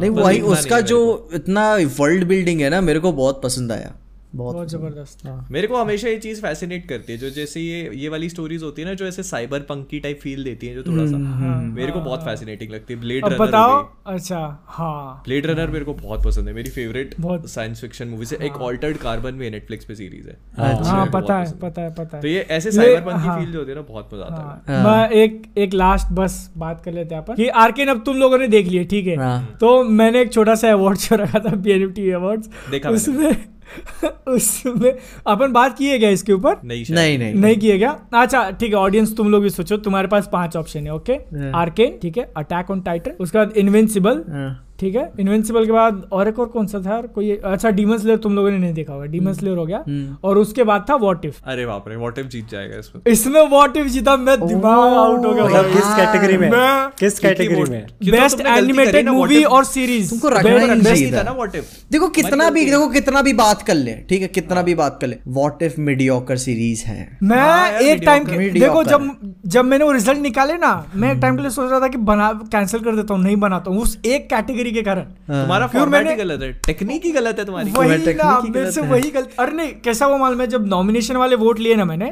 नहीं 0.00 0.10
वही 0.10 0.40
उसका 0.40 0.80
जो 0.80 1.28
इतना 1.34 1.74
वर्ल्ड 1.98 2.24
बिल्डिंग 2.24 2.60
है 2.60 2.70
ना 2.70 2.80
मेरे 2.80 3.00
को 3.00 3.12
बहुत 3.12 3.42
पसंद 3.42 3.72
आया। 3.72 3.94
बहुत 4.34 4.54
बहुत 4.54 4.68
ज़बरदस्त 4.68 5.26
मेरे 5.50 5.66
को 5.66 5.76
हमेशा 5.76 6.08
ये 6.08 6.16
चीज़ 6.18 6.40
फैसिनेट 6.42 6.88
करती 6.88 7.12
है 7.12 7.18
जो 7.18 7.30
जैसे 7.30 7.60
ये 7.60 7.90
ये 7.94 8.08
वाली 8.08 8.28
स्टोरीज 8.28 8.62
होती 8.62 8.82
है 8.82 8.88
ना 8.88 8.94
जो 8.94 9.06
ऐसे 9.06 9.22
साइबर 9.22 9.60
पंकी 9.64 10.00
टाइप 10.00 10.18
फील 10.20 10.44
देती 10.44 10.66
है 10.66 10.74
जो 10.74 10.82
थोड़ा 10.82 11.06
सा। 11.06 11.16
मेरे 11.16 11.92
को 11.92 12.00
बहुत 12.00 12.24
फैसिनेटिंग 12.24 12.72
लगती 12.72 12.94
है। 12.94 13.00
ब्लेड 13.00 13.26
रनर 13.26 13.38
बताओ 13.38 13.76
अच्छा 14.06 14.38
हाँ। 14.68 15.22
ब्लेड 15.26 15.46
रनर 15.46 15.70
मेरे 15.70 15.84
को 15.84 15.94
बहुत 15.94 16.24
पसंद 16.24 16.48
है। 16.48 16.54
मेरी 16.54 16.70
फेवरेट 16.70 17.14
बहुत। 17.20 17.48
साइंस 17.50 17.80
फिक्शन 17.80 18.08
मूवी 18.08 18.26
से। 18.26 18.38
एक 18.42 18.56
ऑल्टर्ड 18.62 18.96
कार्बन 18.96 19.38
भी 19.38 19.50
नेटफ्लिक्स 19.50 19.84
पे 19.84 19.94
सीरीज़ 19.94 20.28
है। 20.28 20.36
हाँ 20.84 21.06
पता 21.14 21.38
है 21.38 21.58
पता 21.58 21.82
है 21.82 21.94
पता 21.94 22.16
है। 22.16 22.22
तो 22.22 22.28
ये 22.28 22.40
ऐसे 22.50 22.72
साइबर 22.72 23.00
पंकी 23.02 23.26
हाँ। 23.26 23.38
फील 23.40 23.52
जो 23.52 23.58
होती 23.58 23.70
है 23.70 23.76
ना 23.76 23.82
बहुत 23.88 24.10
मज़ा 24.14 24.24
आता 24.24 24.42
है। 24.68 24.76
हाँ, 24.76 24.84
मैं 24.84 25.08
एक 25.22 25.42
एक 25.58 25.74
लास्ट 25.74 26.12
बस 26.12 26.50
बात 26.56 26.80
कर 26.84 26.92
लेते 26.92 27.14
हैं 27.14 27.22
अपन। 27.22 27.34
कि 27.34 27.48
आर्केन 27.64 27.88
अब 27.88 28.02
तुम 28.06 28.16
लोगों 28.16 28.38
ने 28.38 28.48
देख 28.48 28.66
लिया 28.66 28.84
ठीक 28.84 29.06
है। 29.06 29.16
हाँ। 29.16 29.56
तो 29.60 29.82
मैंने 29.84 30.20
एक 30.22 30.32
छोटा 30.32 30.54
सा 30.54 30.72
अवार्ड 30.72 30.98
शो 30.98 31.16
रखा 31.16 31.38
था 31.38 31.56
पी 31.58 32.10
अवार्ड्स 32.10 32.48
देखा 32.70 32.90
उसमें 32.90 33.32
उसमें 34.28 34.92
अपन 35.26 35.52
बात 35.52 35.76
किए 35.78 35.98
गया 35.98 36.10
इसके 36.10 36.32
ऊपर? 36.32 36.56
नहीं। 36.64 36.84
नहीं 36.90 37.18
नहीं। 37.18 37.34
नहीं। 37.34 37.56
किए 37.56 37.78
गया 37.78 37.90
अच्छा 38.14 38.50
ठीक 38.50 38.70
है 38.70 38.78
ऑडियंस 38.78 39.16
तुम 39.16 39.30
लोग 39.30 39.42
भी 39.42 39.50
सोचो 39.50 39.76
तुम्हारे 39.76 40.08
पास 40.08 40.28
पाँच 40.32 40.56
ऑप्शन 40.56 40.86
है 40.86 40.94
ओके 40.94 41.18
आर्केन 41.58 41.98
ठीक 42.02 42.18
है 42.18 42.30
अटैक 42.36 42.70
ऑन 42.70 42.80
टाइटन 42.80 43.16
उसके 43.20 43.38
बाद 43.38 43.56
इनविंसिबल। 43.56 44.24
ठीक 44.80 44.96
है? 44.96 45.02
इन्वेंसिबल 45.20 45.66
के 45.66 45.72
बाद 45.72 46.02
और 46.12 46.28
एक 46.28 46.38
और 46.38 46.46
कौन 46.48 46.66
सा 46.66 46.78
था? 46.80 47.00
कोई 47.14 47.30
अच्छा 47.44 47.70
डीमन 47.70 47.98
स्लेयर 47.98 48.18
तुम 48.18 48.34
लोगों 48.36 48.50
ने 48.50 48.58
नहीं 48.58 48.72
देखा 48.74 48.92
होगा। 48.92 49.04
डीमन 49.06 49.32
स्लेयर 49.32 49.56
हो 49.56 49.66
गया। 49.66 49.84
और 50.24 50.38
उसके 50.38 50.64
बाद 50.64 50.84
था 50.90 50.94
वॉट 50.96 51.24
इफ़ 51.24 51.36
अरे 51.44 51.66
बाप 51.66 51.84
रे 51.88 51.96
वॉट 51.96 52.18
इफ़ 52.18 52.26
जीत 52.26 52.48
जाएगा 52.50 52.78
इसमें। 52.78 53.02
इसमें 53.12 53.40
वॉट 53.50 53.76
इफ़ 53.76 53.88
जीता 53.88 54.16
मैं 54.16 54.36
दिमाग 54.40 54.94
आउट 54.94 55.26
हो 55.26 55.32
गया। 55.34 55.44
मतलब 55.44 55.72
किस 55.72 55.94
कैटेगरी 55.96 56.36
में? 56.38 56.50
किस 56.98 57.18
कैटेगरी 57.18 57.70
में? 57.70 57.86
बेस्ट 58.04 58.40
एनिमेटेड 58.46 59.08
मूवी 59.08 59.42
और 59.44 59.64
सीरीज़ 59.64 60.10
तुमको 60.10 60.28
रखना 60.28 60.72
ही 60.72 60.80
चाहिए 60.82 61.12
था 61.12 61.22
ना 61.22 61.32
वॉट 61.32 61.54
इफ़ 61.56 61.72
देखो 61.92 62.08
कितना 62.18 62.50
भी 62.50 62.64
देखो 62.66 62.88
कितना 62.90 63.22
भी 63.22 63.32
बात 63.34 63.62
कर 63.62 63.74
ले 63.74 63.94
ठीक 64.08 64.22
है? 64.22 64.28
कितना 64.30 64.62
भी 64.62 64.74
बात 64.74 64.98
कर 65.00 65.06
ले। 65.06 65.16
व्हाट 65.28 65.62
इफ़ 65.62 65.80
मीडियोकर 65.80 66.36
सीरीज़ 66.38 66.84
है। 66.84 67.18
मैं 67.22 67.38
हाँ 67.38 67.70
एक 67.72 68.02
टाइम 68.06 68.24
देखो 68.52 68.84
जब 68.84 69.10
जब 69.46 69.64
मैंने 69.64 69.84
वो 69.84 69.92
रिज़ल्ट 69.92 70.18
निकाले 70.20 70.56
ना 70.58 70.74
मैं 70.94 71.12
एक 71.12 71.18
टाइम 71.20 71.36
के 71.36 71.42
लिए 71.42 71.50
सोच 71.52 71.70
रहा 71.70 71.80
था 71.80 71.88
कि 71.88 71.98
बना 72.04 72.32
कैंसिल 72.52 72.80
कर 72.80 72.96
देता 72.96 73.14
हूँ 73.14 73.22
नहीं 73.22 73.36
बनाता 73.38 73.70
हूँ। 73.70 73.82
उस 73.82 73.98
एक 74.06 74.28
कैटेगरी 74.30 74.63
के 74.72 74.82
कारण। 74.82 75.02
तुम्हारा 75.02 75.66
फिर 75.66 75.80
फॉर्मेट 75.80 76.08
ही 76.08 76.14
गलत 76.16 76.42
है। 76.42 76.52
टेक्निक 76.66 77.04
ही 77.04 77.10
गलत 77.12 77.38
है 77.38 77.44
तुम्हारी। 77.44 77.70
वही 77.70 78.14
ना 78.14 78.40
मेरे 78.48 78.70
से 78.72 78.80
वही 78.82 79.10
गलत। 79.10 79.30
अरे 79.38 79.52
नहीं 79.52 79.72
कैसा 79.84 80.06
वो 80.06 80.18
मालूम 80.18 80.40
है? 80.40 80.46
जब 80.46 80.66
नॉमिनेशन 80.66 81.16
वाले 81.16 81.36
वोट 81.36 81.58
लिए 81.58 81.74
ना 81.74 81.84
मैंने 81.84 82.10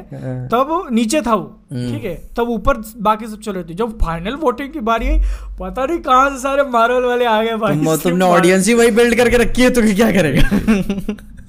तब 0.51 0.87
नीचे 0.91 1.21
था 1.21 1.35
वो 1.35 1.45
ठीक 1.73 2.03
है? 2.05 2.15
तब 2.37 2.49
ऊपर 2.49 2.77
बाकी 3.01 3.27
सब 3.27 3.39
चल 3.39 3.53
रहे 3.53 3.63
थे। 3.63 3.73
जब 3.73 3.97
फाइनल 3.99 4.35
वोटिंग 4.35 4.71
की 4.73 4.79
बारी 4.89 5.07
आई 5.07 5.19
पता 5.59 5.85
नहीं 5.85 5.99
कहाँ 5.99 6.29
से 6.29 6.39
सारे 6.39 6.63
मार्वल 6.69 7.03
वाले 7.03 7.25
आ 7.25 7.41
गए 7.43 7.55
भाई। 7.57 7.97
तुमने 8.03 8.25
ऑडियंस 8.25 8.67
ही 8.67 8.73
वही 8.73 8.91
बिल्ड 8.91 9.15
करके 9.17 9.37
रखी 9.37 9.61
है 9.61 9.69
तो 9.69 9.81
क्या 9.95 10.11
करेगा? 10.11 11.23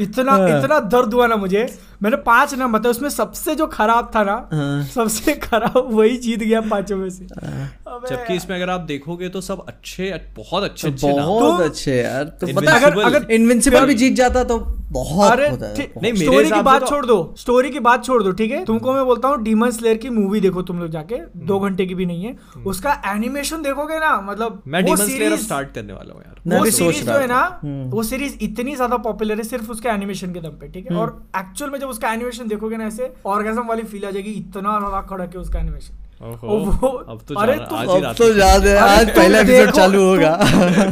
इतना 0.00 0.34
इतना 0.48 0.78
दर्द 0.80 1.14
हुआ 1.14 1.26
ना 1.26 1.36
मुझे। 1.36 1.66
मैंने 2.02 2.16
पाँच 2.16 2.54
नाम 2.54 2.72
बताया 2.72 2.90
उसमें 2.90 3.08
सबसे 3.10 3.54
जो 3.54 3.66
खराब 3.66 4.10
था 4.16 4.22
ना 4.24 4.48
हाँ। 4.52 4.84
सबसे 4.84 5.32
खराब 5.34 5.88
वही 5.92 6.16
जीत 6.16 6.40
गया 6.40 6.60
पाँचों 6.60 6.96
में 6.96 7.08
से। 7.10 7.24
जबकि 7.24 8.34
इसमें 8.34 8.56
अगर 8.56 8.70
आप 8.70 8.80
देखोगे 8.80 9.28
तो 9.28 9.40
सब 9.40 9.64
अच्छे 9.68 10.12
बहुत 10.36 10.62
अच्छे 10.64 10.88
अच्छे 10.88 11.08
नाम 11.08 11.26
बहुत 11.26 11.58
तो- 11.58 11.68
अच्छे 11.70 11.96
यार। 11.96 12.24
तो 12.24 12.46
Invincible- 12.46 12.76
पता 12.76 12.86
अगर 12.86 13.00
अगर 13.14 13.30
इनविंसिबल 13.32 13.86
भी 13.86 13.94
जीत 13.94 14.14
जाता 14.14 14.44
तो 14.44 14.58
बहुत 14.92 15.32
अरे 15.32 15.46
है 15.48 15.76
नहीं, 16.02 16.14
स्टोरी 16.14 16.50
की 16.50 16.60
बात 16.60 16.80
तो- 16.80 16.88
छोड़ 16.90 17.04
दो। 17.06 17.34
स्टोरी 17.38 17.70
की 17.70 17.80
बात 17.80 18.04
छोड़ 18.04 18.22
दो 18.22 18.32
ठीक 18.32 18.50
है? 18.50 18.64
तुमको 18.64 18.92
मैं 18.92 19.04
बोलता 19.04 19.28
हूँ 19.28 19.42
डीमन 19.42 19.70
स्लेयर 19.70 19.96
की 19.96 20.08
मूवी 20.10 20.40
देखो 20.40 20.62
तुम 20.62 20.78
लोग 20.78 20.88
जाके। 20.90 21.16
दो 21.46 21.58
घंटे 21.60 21.86
की 21.86 21.94
भी 21.94 22.06
नहीं 22.06 22.24
है। 22.24 22.36
उसका 22.66 22.92
एनिमेशन 23.06 23.62
देखोगे 23.62 23.98
ना 23.98 24.20
मतलब 24.20 24.62
मैं 24.66 24.84
डीमन 24.84 24.96
स्लेयर 24.96 25.36
स्टार्ट 25.36 25.72
करने 25.74 25.92
वाला 25.92 26.14
हूँ 26.14 26.22
यार। 26.22 26.58
वो 26.58 26.70
सीरीज़ 26.70 27.04
जो 27.06 27.12
है 27.12 27.26
ना 27.26 27.60
वो 27.64 28.02
सीरीज़ 28.02 28.34
इतनी 28.42 28.74
ज़्यादा 28.76 28.96
पॉपुलर 28.96 29.39
है 29.40 29.48
सिर्फ़ 29.48 29.70
उसके 29.72 29.88
एनिमेशन 29.88 30.32
के 30.32 30.40
दम 30.40 30.58
पे 30.60 30.68
ठीक 30.68 30.90
है? 30.90 30.96
और 30.96 31.16
एक्चुअल 31.38 31.70
में 31.70 31.78
जब 31.78 31.88
उसका 31.88 32.12
एनिमेशन 32.12 32.48
देखोगे 32.48 32.76
ना 32.76 32.84
ऐसे 32.86 33.12
ऑर्गेजम 33.26 33.66
वाली 33.68 33.82
फील 33.84 34.04
आ 34.04 34.10
जाएगी 34.10 34.30
इतना 34.32 34.78
ज़्यादा 34.78 35.00
खड़क 35.10 35.34
है 35.34 35.40
उसका 35.40 35.58
एनिमेशन 35.58 35.96
अब 36.22 37.20
तो 37.28 37.34
अरे 37.40 37.52
तुम- 37.58 38.04
अब 38.04 38.14
तो 38.14 38.26
याद 38.38 38.66
है 38.66 38.76
आज 38.78 39.10
पहला 39.10 39.38
एपिसोड 39.40 39.70
चालू 39.70 40.02
होगा। 40.04 40.32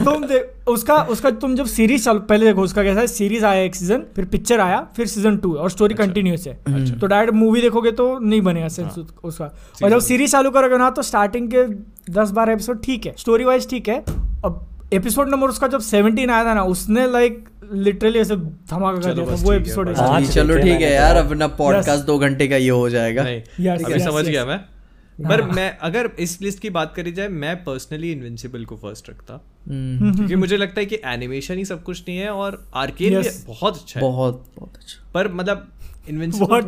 तुम 0.05 0.25
देख 0.27 0.69
उसका 0.69 0.97
उसका 1.15 1.31
तुम 1.43 1.55
जब 1.57 1.67
सीरीज़ 1.67 2.05
चालू 2.05 2.21
पहले 2.31 2.47
देखो 2.47 2.63
उसका 2.63 2.83
कैसा 2.83 3.01
है 3.01 3.07
सीरीज़ 3.07 3.45
आया 3.47 3.63
एक 3.63 3.75
सीज़न 3.75 4.05
फिर 4.17 4.25
पिक्चर 4.27 4.61
आया 4.61 4.81
फिर 4.97 5.07
सीज़न 5.07 5.37
टू 5.37 5.53
और 5.55 5.71
स्टोरी 5.71 5.95
कंटिन्यूस 5.95 6.47
है। 6.47 6.55
तो 7.01 7.07
डायरेक्ट 7.07 7.35
मूवी 7.35 7.61
देखोगे 7.61 7.93
तो 7.93 8.07
नहीं 8.19 8.41
बनेगा 8.43 8.69
सेंस 8.69 8.99
उसका। 9.25 9.45
और 9.83 9.91
जब 9.91 9.99
सीरीज़ 10.01 10.33
चालू 10.33 10.51
करोगे 10.51 10.79
ना 10.79 10.91
तो 10.91 11.03
स्टार्टिंग 11.03 11.51
के 11.55 11.65
दस 12.13 12.31
बारह 12.31 12.53
एपिसोड 12.53 12.83
ठीक 12.85 13.07
है 13.07 13.15
स्टोरी 13.19 13.45
वाइज 13.45 13.69
ठीक 13.71 13.89
है। 13.89 13.99
अब 14.45 14.67
एपिसोड 14.93 15.31
नंबर 15.31 15.49
उसका 15.49 15.67
जब 15.69 15.81
सेवनटीन 15.83 16.31
आया 16.31 16.45
था 16.45 16.55
ना 16.55 16.63
उसने 16.67 17.07
लाइक 17.13 17.45
लिटरली 17.73 18.19
ऐसे 18.19 18.37
धमाका 18.37 19.01
कर 19.01 19.15
दिया 19.15 19.27
था 19.27 19.31
वो 19.31 19.37
ठीक 19.37 19.51
है, 19.51 19.57
एपिसोड 19.57 19.97
हाँ, 19.97 20.21
चलो 20.21 20.57
ठीक 20.57 20.65
है, 20.65 20.83
है 20.83 20.93
यार 20.93 21.17
तो- 21.17 21.27
अपना 21.27 21.47
पॉडकास्ट 21.47 22.05
दो 22.05 22.19
घंटे 22.19 22.49
का 22.49 22.57
ये 22.57 22.71
हो 22.71 22.91
जाएगा। 22.91 23.23
अभी 23.23 24.01
समझ 24.01 24.25
गया 24.25 24.45
मैं। 24.45 24.59
पर 25.29 25.43
मैं 25.43 25.79
अगर 25.79 26.11
इस 26.19 26.43
लिस्ट 26.43 26.59
की 26.59 26.71
बात 26.71 26.93
करी 26.97 27.13
जाए 27.13 27.29
मैं 27.29 27.65
पर्सनली 27.65 28.13
इनविंसिबल 28.13 28.65
को 28.65 28.77
फ़र्स्ट 28.77 29.11
रखता। 29.11 29.45
हम्म, 29.69 30.17
क्योंकि 30.17 30.37
मुझे 30.37 30.57
लगता 30.57 30.81
है 30.81 30.87
कि 30.87 30.99
एनिमेशन 31.05 31.55
ही 31.55 31.65
सब 31.65 31.83
कुछ 31.83 32.05
नहीं 32.09 32.19
है 32.19 32.31
और 32.31 32.71
आर्केन 32.75 33.19
भी 33.19 33.25
Yes. 33.25 33.35
बहुत 33.47 33.77
अच्छा 33.77 34.01
है। 34.01 34.07
बहुत 34.07 34.47
बहुत 34.59 34.73
अच्छा। 34.77 35.11
पर 35.15 35.33
मतलब 35.33 35.69
इनविंसिबल 36.09 36.61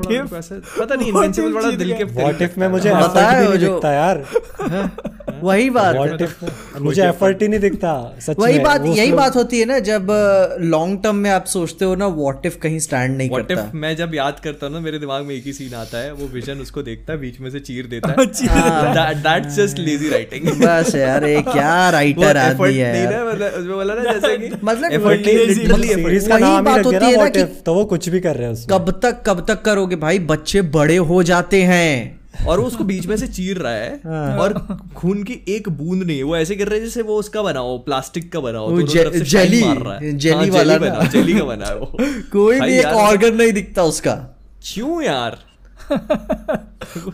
पता 0.80 0.94
नहीं 0.94 1.08
इनविंसिबल 1.08 1.52
बड़ा 1.52 1.70
दिल 1.70 1.96
के 1.96 2.04
व्हाट 2.04 2.42
इफ़ 2.42 2.60
में 2.60 2.68
मुझे 2.68 2.92
हाँ, 2.92 3.10
बताया 3.10 3.42
भी 3.42 3.48
नहीं 3.48 3.58
जो- 3.58 3.84
यार? 3.84 4.26
वही 5.42 5.70
बात। 5.70 5.96
मुझे 6.80 7.02
एफर्ट 7.04 7.42
ही 7.42 7.48
नहीं 7.48 7.60
दिखता 7.60 8.16
सच 8.20 8.38
वही 8.38 8.58
बात 8.58 8.84
यही 8.86 9.12
बात 9.12 9.36
होती 9.36 9.60
है 9.60 9.64
ना 9.64 9.78
जब 9.78 10.06
लॉन्ग 10.60 11.02
टर्म 11.02 11.16
में 11.16 11.30
आप 11.30 11.44
सोचते 11.44 11.84
हो 11.84 11.94
ना 11.94 12.06
व्हाट 12.06 12.46
इफ़ 12.46 12.58
कहीं 12.58 12.78
स्टैंड 12.78 13.16
नहीं 13.16 13.28
व्हाट 13.30 13.48
करता? 13.48 13.62
इफ़ 13.62 13.76
मैं 13.76 13.96
जब 13.96 14.14
याद 14.14 14.40
करता 14.40 14.66
हूँ 14.66 14.74
ना 14.74 14.80
मेरे 14.80 14.98
दिमाग 14.98 15.24
में 15.24 15.34
एक 15.34 15.44
ही 15.46 15.52
सीन 15.52 15.74
आता 15.74 15.98
है 15.98 16.12
वो 16.12 16.26
विजन 16.26 16.60
उसको 16.60 16.82
देखता 16.82 17.12
है 17.12 17.18
बीच 17.18 17.40
में 17.40 17.50
से 17.50 17.60
चीर 17.60 17.86
देता 17.86 18.08
है। 18.08 19.14
दैट्स 19.14 19.56
जस्ट 19.56 19.78
लेजी 19.78 20.10
राइटिंग 20.10 20.48
बस 20.62 20.94
यार 20.94 21.24
ये 21.24 21.42
क्या 21.42 21.90
राइटर 21.98 22.36
आदमी 22.36 22.74
है। 22.74 23.24
मतलब 23.26 24.58
मतलब 24.64 24.92
मतलब 24.92 24.92
ही 26.94 27.14
है 27.14 27.44
तो 27.46 27.74
वो 27.74 27.84
कुछ 27.84 28.08
भी 28.08 28.20
कर 28.20 28.36
रहे 28.36 28.48
हैं 28.48 28.66
कब 28.70 28.90
तक 29.02 29.22
कब 29.26 29.44
तक 29.48 29.62
करोगे 29.62 29.96
भाई 29.96 30.18
बच्चे 30.18 30.62
बड़े 30.62 30.96
हो 30.96 31.22
जाते 31.22 31.62
हैं। 31.62 32.19
और 32.48 32.60
वो 32.60 32.66
उसको 32.66 32.84
बीच 32.84 33.06
में 33.06 33.16
से 33.16 33.28
चीर 33.28 33.56
रहा 33.56 33.72
है 33.72 34.00
और 34.38 34.78
खून 34.94 35.22
की 35.22 35.44
एक 35.48 35.68
बूंद 35.68 36.02
नहीं 36.02 36.16
है। 36.16 36.22
वो 36.22 36.36
ऐसे 36.36 36.56
कर 36.56 36.66
रहा 36.66 36.74
है 36.74 36.80
जैसे 36.80 37.02
वो 37.02 37.16
उसका 37.16 37.42
बना 37.42 37.60
हो 37.60 37.78
प्लास्टिक 37.78 38.32
का 38.32 38.40
बना 38.40 38.58
हो 38.58 38.86
से 38.86 39.20
जेली- 39.20 39.66
मार 39.66 39.76
रहा 39.76 39.94
है। 39.94 40.16
जेली 40.16 40.34
हाँ, 40.34 40.46
वाला 40.46 40.78
बना 40.78 41.04
जेली 41.04 41.34
का 41.34 41.44
बना 41.44 41.66
है 41.66 41.76
वो। 41.76 41.96
कोई 42.32 42.60
भी 42.60 42.78
एक 42.78 42.86
ऑर्गन 42.86 43.36
नहीं 43.36 43.52
दिखता 43.52 43.82
उसका। 43.82 44.12
क्यों 44.72 45.02
यार? 45.02 45.38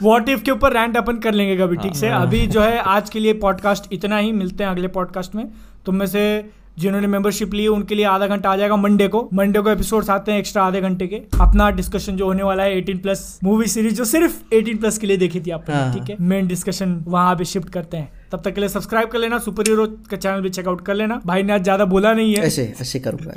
वॉट 0.02 0.28
इफ़ 0.28 0.42
के 0.42 0.50
ऊपर 0.50 0.72
रैंट 0.72 0.96
अपन 0.96 1.18
कर 1.18 1.32
लेंगे 1.32 1.64
कभी 1.64 1.76
ठीक 1.76 1.96
से? 1.96 2.08
अभी 2.08 2.46
जो 2.46 2.60
है 2.60 2.78
आज 2.78 3.10
के 3.10 3.20
लिए 3.20 3.32
पॉडकास्ट 3.32 3.84
इतना 3.92 4.18
ही 4.18 4.32
मिलते 4.32 4.64
हैं 4.64 4.70
अगले 4.70 4.88
पॉडकास्ट 4.88 5.34
में। 5.34 5.50
तुम 5.86 5.94
में 5.94 6.06
से 6.06 6.50
जिन्होंने 6.76 7.06
मेंबरशिप 7.06 7.54
ली 7.54 7.66
उनके 7.68 7.94
लिए 7.94 8.04
आधा 8.06 8.26
घंटा 8.26 8.50
आ 8.50 8.56
जाएगा 8.56 8.76
मंडे 8.76 9.08
को। 9.08 9.28
मंडे 9.34 9.60
को 9.60 9.70
एपिसोड्स 9.70 10.10
आते 10.10 10.32
हैं 10.32 10.38
एक्स्ट्रा 10.38 10.62
आधे 10.64 10.80
घंटे 10.80 11.06
के। 11.06 11.16
अपना 11.40 11.70
डिस्कशन 11.72 12.16
जो 12.16 12.26
होने 12.26 12.42
वाला 12.42 12.62
है 12.62 12.76
18 12.76 13.02
प्लस 13.02 13.38
मूवी 13.44 13.66
सीरीज़ 13.68 13.94
जो 13.94 14.04
सिर्फ़ 14.06 14.34
18 14.54 14.78
प्लस 14.80 14.98
के 14.98 15.06
लिए 15.06 15.16
देखी 15.16 15.40
थी 15.40 15.50
आपने 15.50 15.74
हाँ। 15.74 15.92
ठीक 15.94 16.10
है? 16.10 16.16
मेन 16.22 16.46
डिस्कशन 16.46 16.94
वहाँ 17.06 17.34
पे 17.36 17.44
शिफ्ट 17.44 17.68
करते 17.68 17.96
हैं। 17.96 18.12
तब 18.32 18.42
तक 18.44 18.54
के 18.54 18.60
लिए 18.60 18.68
सब्सक्राइब 18.68 19.08
कर 19.08 19.18
लेना 19.18 19.38
सुपर 19.38 19.68
हीरो 19.68 19.86
का 20.10 20.16
चैनल 20.16 20.40
भी 20.40 20.50
चेकआउट 20.50 20.80
कर 20.86 20.94
लेना। 20.94 21.20
भाई 21.26 21.42
ने 21.42 21.52
आज 21.52 21.62
ज़्यादा 21.62 21.84
बोला 21.86 22.12
नहीं 22.14 22.34
है। 22.34 22.44
ऐसे 22.44 22.62
ऐसे 22.80 22.98
करूँगा 23.00 23.32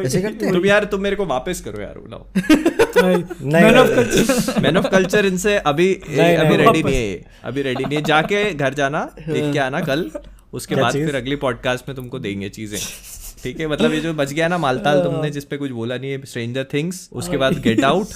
ऐसे 0.00 0.22
करते 0.22 0.46
हैं? 0.46 0.54
तुम 0.54 0.66
यार 0.66 0.84
तुम 0.86 1.00
मेरे 1.00 1.16
को 1.16 1.26
वापस 1.26 1.60
करो 1.60 1.82
यार 1.82 1.98
बुलाओ 1.98 2.26
man 3.44 3.76
of 3.76 3.94
culture 3.94 4.60
man 4.62 4.76
of 4.76 4.86
culture 4.88 5.26
इनसे 5.26 5.56
अभी 5.58 5.88
नहीं, 6.08 6.36
अभी 6.36 6.56
रेडी 6.56 6.82
नहीं 6.82 6.94
है 6.96 7.22
अभी 7.44 7.62
रेडी 7.62 7.84
नहीं 7.84 7.96
है। 7.96 8.02
जाके 8.04 8.42
घर 8.54 8.74
जाना 8.74 9.08
देख 9.18 9.52
के 9.52 9.58
आना 9.60 9.80
कल। 9.82 10.10
उसके 10.52 10.74
बाद 10.74 10.92
फिर 10.92 11.16
अगली 11.16 11.36
पॉडकास्ट 11.36 11.88
में 11.88 11.96
तुमको 11.96 12.18
देंगे 12.18 12.48
चीज़ें। 12.48 12.80
ठीक 13.42 13.60
है? 13.60 13.66
मतलब 13.66 13.92
ये 13.92 14.00
जो 14.00 14.14
बच 14.14 14.32
गया 14.32 14.48
ना 14.48 14.58
मालताल 14.58 15.00
तुमने 15.04 15.30
जिसपे 15.30 15.56
कुछ 15.56 15.70
बोला 15.70 15.96
नहीं 15.96 16.10
है 16.10 16.24
स्ट्रेंजर 16.24 16.64
थिंग्स 16.74 17.08
उसके 17.12 17.36
बाद 17.36 17.60
गेट 17.60 17.84
आउट 17.84 18.06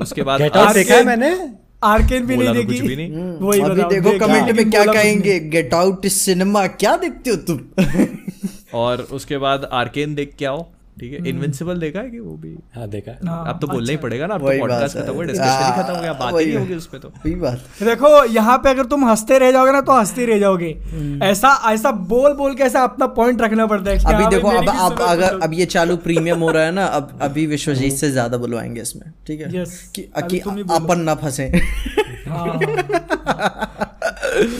उसके 0.00 0.22
बाद 0.22 0.40
देखा 0.40 0.94
है 0.94 1.04
मैंने? 1.04 1.54
आर्केन 1.84 2.26
भी 2.26 2.36
नहीं 2.36 2.48
तो 2.48 2.54
कुछ 2.54 2.64
देखी 2.66 2.88
भी 2.88 2.96
नहीं। 2.96 3.10
वही 3.38 3.60
अभी 3.60 3.82
देखो 3.82 4.10
देखा, 4.10 4.26
कमेंट 4.26 4.56
में 4.56 4.70
क्या 4.70 4.84
कहेंगे? 4.84 5.38
गेट 5.40 5.74
आउट 5.74 6.06
सिनेमा 6.06 6.66
क्या 6.66 6.96
देखते 6.96 7.30
हो 7.30 7.36
तुम? 7.36 7.60
और 8.74 9.00
उसके 9.12 9.38
बाद 9.38 9.68
आर्केन 9.72 10.14
देख 10.14 10.34
के 10.38 10.44
आओ। 10.44 10.66
ठीक 11.00 11.12
है? 11.12 11.18
इनविंसिबल 11.28 11.78
देखा 11.80 12.00
है 12.00 12.10
कि 12.10 12.18
वो 12.18 12.34
भी? 12.36 12.54
हाँ 12.74 12.86
देखा 12.88 13.12
है। 13.12 13.18
हाँ, 13.26 13.44
अब 13.48 13.58
तो 13.60 13.66
बोलना 13.66 13.90
ही 13.90 13.96
पड़ेगा 13.96 14.26
ना 14.26 14.34
अब 14.34 14.40
तो 14.40 14.58
पॉडकास्ट 14.60 14.96
खत्म 14.98 15.12
हो 15.12 15.14
गया 15.14 15.26
डिस्कशन 15.26 15.64
ही 15.64 15.82
खत्म 15.82 15.94
हो 15.94 16.00
गया 16.02 16.12
बात 16.12 16.34
ही 16.34 16.44
नहीं 16.46 16.56
होगी 16.56 16.74
उस 16.74 16.86
पे 16.86 16.98
तो। 16.98 17.08
वही 17.08 17.34
बात 17.34 17.82
देखो 17.82 18.24
यहाँ 18.26 18.56
पे 18.58 18.70
अगर 18.70 18.84
तुम 18.86 19.04
हँसते 19.04 19.38
रह 19.38 19.50
जाओगे 19.52 19.72
ना 19.72 19.80
तो 19.80 19.92
हँसते 19.92 20.26
रह 20.26 20.38
जाओगे। 20.38 20.70
ऐसा 21.22 21.50
ऐसा 21.72 21.90
बोल 22.10 22.32
बोल 22.34 22.54
के 22.54 22.62
ऐसा 22.62 22.82
अपना 22.84 23.06
पॉइंट 23.20 23.42
रखना 23.42 23.66
पड़ता 23.66 23.90
है 23.90 23.96
अभी 23.96 24.22
हाँ 24.22 24.30
देखो 24.30 24.48
अब 24.48 24.68
अब 24.68 25.00
अगर 25.02 25.38
अब 25.42 25.52
ये 25.52 25.66
चालू 25.66 25.96
प्रीमियम 25.96 26.40
हो 26.40 26.50
रहा 26.50 26.64
है 26.64 26.72
ना 26.72 26.84
अब 26.84 27.18
अभी 27.22 27.46
विश्वजीत 27.46 27.92
से 27.92 28.10
ज़्यादा 28.10 28.36
बुलवाएँगे 28.38 28.80
इसमें 28.80 29.12
ठीक 29.26 29.40
है? 29.40 29.64
कि। 29.96 30.38
अपन 30.70 31.00
ना 31.00 31.14
फंसे। 31.14 31.50
हाँ, 32.28 32.58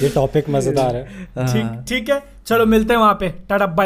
ये 0.03 0.09
टॉपिक 0.09 0.49
मज़ेदार 0.51 0.97
है। 0.97 1.05
ठीक 1.47 1.85
ठीक 1.89 2.09
है 2.11 2.23
चलो 2.47 2.67
मिलते 2.67 2.95
हैं 2.95 3.01
वहाँ 3.01 3.15
पे। 3.21 3.29
Tata 3.49 3.67
bye 3.67 3.85